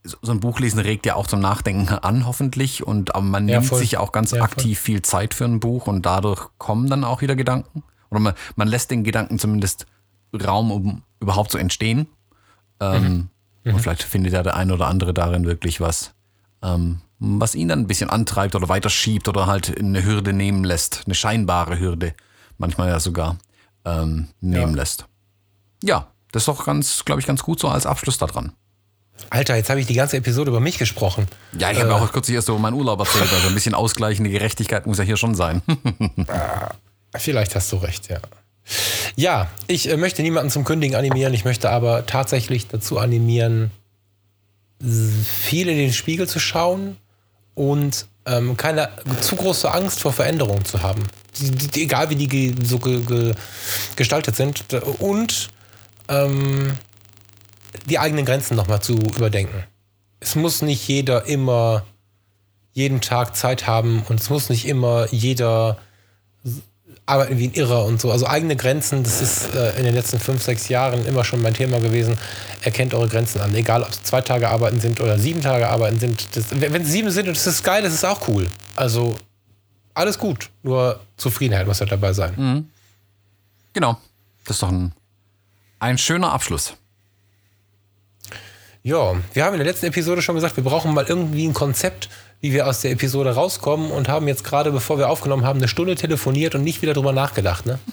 so 0.03 0.31
ein 0.31 0.39
Buchlesen 0.39 0.79
regt 0.79 1.05
ja 1.05 1.15
auch 1.15 1.27
zum 1.27 1.41
Nachdenken 1.41 1.89
an, 1.93 2.25
hoffentlich. 2.25 2.81
Und 2.85 3.13
aber 3.13 3.25
man 3.25 3.47
Ja, 3.49 3.57
nimmt 3.57 3.67
voll. 3.69 3.79
sich 3.79 3.97
auch 3.97 4.11
ganz 4.13 4.31
Ja, 4.31 4.37
voll. 4.37 4.45
aktiv 4.45 4.79
viel 4.79 5.01
Zeit 5.01 5.33
für 5.33 5.43
ein 5.45 5.59
Buch 5.59 5.87
und 5.87 6.05
dadurch 6.05 6.47
kommen 6.57 6.89
dann 6.89 7.03
auch 7.03 7.21
wieder 7.21 7.35
Gedanken. 7.35 7.83
Oder 8.09 8.21
man, 8.21 8.33
man 8.55 8.67
lässt 8.69 8.89
den 8.89 9.03
Gedanken 9.03 9.37
zumindest 9.37 9.85
Raum, 10.33 10.71
um 10.71 11.03
überhaupt 11.19 11.51
zu 11.51 11.57
entstehen. 11.57 12.07
Ähm, 12.79 13.03
Mhm. 13.03 13.29
Und 13.73 13.81
vielleicht 13.81 14.03
findet 14.03 14.33
ja 14.33 14.43
der 14.43 14.55
eine 14.55 14.73
oder 14.73 14.87
andere 14.87 15.13
darin 15.13 15.45
wirklich 15.45 15.81
was, 15.81 16.11
ähm, 16.61 17.01
was 17.19 17.55
ihn 17.55 17.67
dann 17.67 17.79
ein 17.79 17.87
bisschen 17.87 18.09
antreibt 18.09 18.55
oder 18.55 18.69
weiterschiebt 18.69 19.27
oder 19.27 19.47
halt 19.47 19.77
eine 19.77 20.03
Hürde 20.03 20.33
nehmen 20.33 20.63
lässt. 20.63 21.03
Eine 21.05 21.15
scheinbare 21.15 21.79
Hürde, 21.79 22.13
manchmal 22.57 22.89
ja 22.89 22.99
sogar 22.99 23.37
ähm, 23.85 24.27
nehmen 24.41 24.73
lässt. 24.73 25.05
Ja, 25.83 26.07
das 26.31 26.43
ist 26.43 26.47
doch 26.47 26.65
ganz, 26.65 27.05
glaube 27.05 27.21
ich, 27.21 27.27
ganz 27.27 27.43
gut 27.43 27.59
so 27.59 27.67
als 27.67 27.85
Abschluss 27.85 28.17
daran. 28.17 28.53
Alter, 29.29 29.55
jetzt 29.55 29.69
habe 29.69 29.79
ich 29.79 29.87
die 29.87 29.95
ganze 29.95 30.17
Episode 30.17 30.51
über 30.51 30.59
mich 30.59 30.77
gesprochen. 30.77 31.27
Ja, 31.57 31.71
ich 31.71 31.79
habe 31.79 31.95
auch 31.95 32.11
kürzlich 32.11 32.35
erst 32.35 32.49
über 32.49 32.59
meinen 32.59 32.75
Urlaub 32.75 32.99
erzählt, 32.99 33.31
also 33.33 33.47
ein 33.47 33.53
bisschen 33.53 33.73
ausgleichende 33.73 34.29
Gerechtigkeit 34.29 34.85
muss 34.85 34.99
ja 34.99 35.03
hier 35.03 35.17
schon 35.17 35.35
sein. 35.35 35.61
Vielleicht 37.15 37.55
hast 37.55 37.71
du 37.71 37.77
recht, 37.77 38.09
ja. 38.09 38.19
Ja, 39.15 39.49
ich 39.67 39.89
äh, 39.89 39.97
möchte 39.97 40.21
niemanden 40.21 40.51
zum 40.51 40.63
Kündigen 40.63 40.95
animieren. 40.95 41.33
Ich 41.33 41.45
möchte 41.45 41.69
aber 41.69 42.05
tatsächlich 42.05 42.67
dazu 42.67 42.97
animieren, 42.99 43.71
viel 44.79 45.69
in 45.69 45.77
den 45.77 45.93
Spiegel 45.93 46.27
zu 46.27 46.39
schauen 46.39 46.97
und 47.55 48.05
ähm, 48.25 48.57
keine 48.57 48.89
zu 49.21 49.35
große 49.35 49.71
Angst 49.71 50.01
vor 50.01 50.13
Veränderungen 50.13 50.65
zu 50.65 50.83
haben. 50.83 51.03
Die, 51.37 51.49
die, 51.51 51.83
egal 51.83 52.09
wie 52.09 52.15
die 52.15 52.27
ge, 52.27 52.53
so 52.63 52.77
ge, 52.77 53.01
ge, 53.01 53.33
gestaltet 53.95 54.35
sind. 54.35 54.65
Und 54.99 55.49
ähm, 56.09 56.77
die 57.85 57.99
eigenen 57.99 58.25
Grenzen 58.25 58.55
nochmal 58.55 58.81
zu 58.81 58.93
überdenken. 58.93 59.63
Es 60.19 60.35
muss 60.35 60.61
nicht 60.61 60.87
jeder 60.87 61.25
immer 61.25 61.85
jeden 62.73 63.01
Tag 63.01 63.35
Zeit 63.35 63.65
haben 63.65 64.03
und 64.07 64.19
es 64.19 64.29
muss 64.29 64.49
nicht 64.49 64.67
immer 64.67 65.07
jeder 65.11 65.77
arbeiten 67.07 67.39
wie 67.39 67.47
ein 67.47 67.53
Irrer 67.53 67.85
und 67.85 67.99
so. 67.99 68.11
Also 68.11 68.27
eigene 68.27 68.55
Grenzen, 68.55 69.01
das 69.03 69.21
ist 69.21 69.55
äh, 69.55 69.77
in 69.77 69.85
den 69.85 69.95
letzten 69.95 70.19
fünf, 70.19 70.43
sechs 70.43 70.67
Jahren 70.67 71.05
immer 71.05 71.23
schon 71.23 71.41
mein 71.41 71.53
Thema 71.53 71.79
gewesen. 71.79 72.17
Erkennt 72.61 72.93
eure 72.93 73.07
Grenzen 73.07 73.41
an. 73.41 73.55
Egal, 73.55 73.81
ob 73.81 73.89
es 73.89 74.03
zwei 74.03 74.21
Tage 74.21 74.49
arbeiten 74.49 74.79
sind 74.79 74.99
oder 75.01 75.17
sieben 75.17 75.41
Tage 75.41 75.67
arbeiten 75.67 75.99
sind. 75.99 76.35
Das, 76.35 76.45
wenn 76.51 76.81
es 76.81 76.89
sieben 76.89 77.09
sind 77.09 77.27
und 77.27 77.35
das 77.35 77.47
ist 77.47 77.63
geil, 77.63 77.81
das 77.81 77.93
ist 77.93 78.03
auch 78.05 78.27
cool. 78.27 78.45
Also 78.75 79.15
alles 79.93 80.19
gut. 80.19 80.49
Nur 80.63 80.99
Zufriedenheit 81.15 81.65
muss 81.65 81.79
halt 81.79 81.91
dabei 81.91 82.13
sein. 82.13 82.69
genau. 83.73 83.97
Das 84.45 84.57
ist 84.57 84.63
doch 84.63 84.71
ein, 84.71 84.93
ein 85.79 85.97
schöner 85.97 86.31
Abschluss. 86.31 86.73
Ja, 88.83 89.15
wir 89.33 89.43
haben 89.43 89.53
in 89.53 89.59
der 89.59 89.67
letzten 89.67 89.87
Episode 89.87 90.21
schon 90.21 90.35
gesagt, 90.35 90.55
wir 90.55 90.63
brauchen 90.63 90.93
mal 90.93 91.05
irgendwie 91.05 91.45
ein 91.45 91.53
Konzept, 91.53 92.07
wie 92.41 92.53
wir 92.53 92.67
aus 92.67 92.81
der 92.81 92.91
Episode 92.91 93.33
rauskommen 93.35 93.91
und 93.91 94.07
haben 94.09 94.27
jetzt 94.27 94.43
gerade, 94.43 94.71
bevor 94.71 94.97
wir 94.97 95.09
aufgenommen 95.09 95.45
haben, 95.45 95.59
eine 95.59 95.67
Stunde 95.67 95.95
telefoniert 95.95 96.55
und 96.55 96.63
nicht 96.63 96.81
wieder 96.81 96.93
drüber 96.93 97.11
nachgedacht. 97.13 97.65
Ne? 97.65 97.79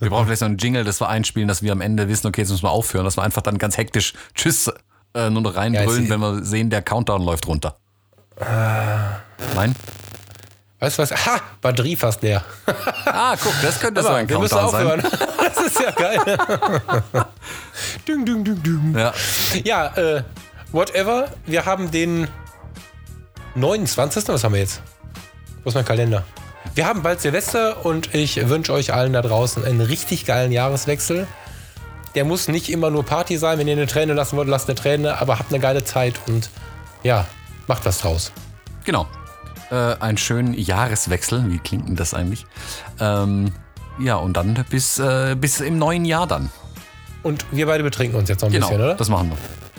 Wir 0.00 0.10
brauchen 0.10 0.26
vielleicht 0.26 0.40
so 0.40 0.46
einen 0.46 0.58
Jingle, 0.58 0.84
das 0.84 1.00
wir 1.00 1.08
einspielen, 1.08 1.46
dass 1.46 1.62
wir 1.62 1.70
am 1.70 1.80
Ende 1.80 2.08
wissen, 2.08 2.26
okay, 2.26 2.40
jetzt 2.40 2.50
müssen 2.50 2.64
wir 2.64 2.70
aufhören, 2.70 3.04
dass 3.04 3.16
wir 3.16 3.22
einfach 3.22 3.42
dann 3.42 3.56
ganz 3.56 3.76
hektisch 3.76 4.14
Tschüss 4.34 4.68
äh, 5.14 5.30
nur 5.30 5.42
noch 5.42 5.54
reinbrüllen, 5.54 6.04
Ja, 6.04 6.10
wenn 6.10 6.20
wir 6.20 6.44
sehen, 6.44 6.70
der 6.70 6.82
Countdown 6.82 7.22
läuft 7.22 7.46
runter. 7.46 7.76
Nein? 9.54 9.74
Weißt 10.80 10.98
du 10.98 11.02
was? 11.02 11.12
Ha! 11.26 11.40
Batterie 11.60 11.96
fast 11.96 12.22
leer. 12.22 12.44
Ah, 13.06 13.36
guck, 13.40 13.52
das 13.62 13.80
könnte 13.80 14.02
so 14.02 14.08
ein 14.08 14.28
wir 14.28 14.38
müssen 14.38 14.58
Countdown 14.58 15.00
sein. 15.00 15.00
aufhören. 15.00 15.28
Das 15.38 15.66
ist 15.66 15.80
ja 15.80 15.90
geil. 15.92 16.18
ding, 18.06 18.24
ding, 18.26 18.44
ding, 18.44 18.62
ding. 18.62 18.94
Ja. 18.96 19.14
Ja, 19.64 19.86
äh, 19.96 20.22
whatever. 20.72 21.28
Wir 21.46 21.64
haben 21.64 21.90
den 21.90 22.28
29. 23.56 24.28
Was 24.28 24.44
haben 24.44 24.52
wir 24.54 24.60
jetzt? 24.60 24.82
Wo 25.64 25.70
ist 25.70 25.74
mein 25.74 25.84
Kalender? 25.84 26.24
Wir 26.74 26.86
haben 26.86 27.02
bald 27.02 27.20
Silvester 27.20 27.84
und 27.86 28.14
ich 28.14 28.48
wünsche 28.48 28.72
euch 28.72 28.92
allen 28.92 29.12
da 29.14 29.22
draußen 29.22 29.64
einen 29.64 29.80
richtig 29.80 30.26
geilen 30.26 30.52
Jahreswechsel. 30.52 31.26
Der 32.14 32.24
muss 32.24 32.48
nicht 32.48 32.70
immer 32.70 32.90
nur 32.90 33.04
Party 33.04 33.38
sein. 33.38 33.58
Wenn 33.58 33.66
ihr 33.66 33.72
eine 33.74 33.86
Träne 33.86 34.12
lassen 34.12 34.36
wollt, 34.36 34.48
lasst 34.48 34.68
eine 34.68 34.74
Träne, 34.74 35.18
aber 35.18 35.38
habt 35.38 35.52
eine 35.52 35.60
geile 35.60 35.84
Zeit 35.84 36.20
und 36.26 36.50
ja, 37.02 37.26
macht 37.66 37.86
was 37.86 37.98
draus. 38.00 38.32
Genau. 38.84 39.06
Äh, 39.70 39.74
einen 39.74 40.18
schönen 40.18 40.54
Jahreswechsel. 40.54 41.50
Wie 41.50 41.58
klingt 41.58 41.88
denn 41.88 41.96
das 41.96 42.14
eigentlich? 42.14 42.46
Ähm, 43.00 43.52
ja, 43.98 44.16
und 44.16 44.36
dann 44.36 44.64
bis, 44.68 44.98
äh, 44.98 45.34
bis 45.34 45.60
im 45.60 45.78
neuen 45.78 46.04
Jahr 46.04 46.26
dann. 46.26 46.50
Und 47.22 47.44
wir 47.50 47.66
beide 47.66 47.82
betrinken 47.82 48.18
uns 48.18 48.28
jetzt 48.28 48.42
noch 48.42 48.48
ein 48.48 48.52
Genau, 48.52 48.68
bisschen, 48.68 48.82
oder? 48.82 48.94
das 48.94 49.08
machen 49.08 49.30
wir. 49.30 49.36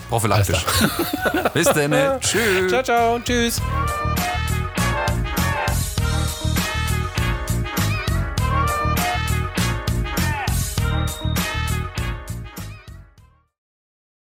Prophylaktisch. 0.09 0.65
bis 1.53 1.65
dann. 1.65 1.91
Tschüss. 2.21 2.69
Ciao, 2.69 2.83
ciao, 2.83 3.19
tschüss. 3.19 3.61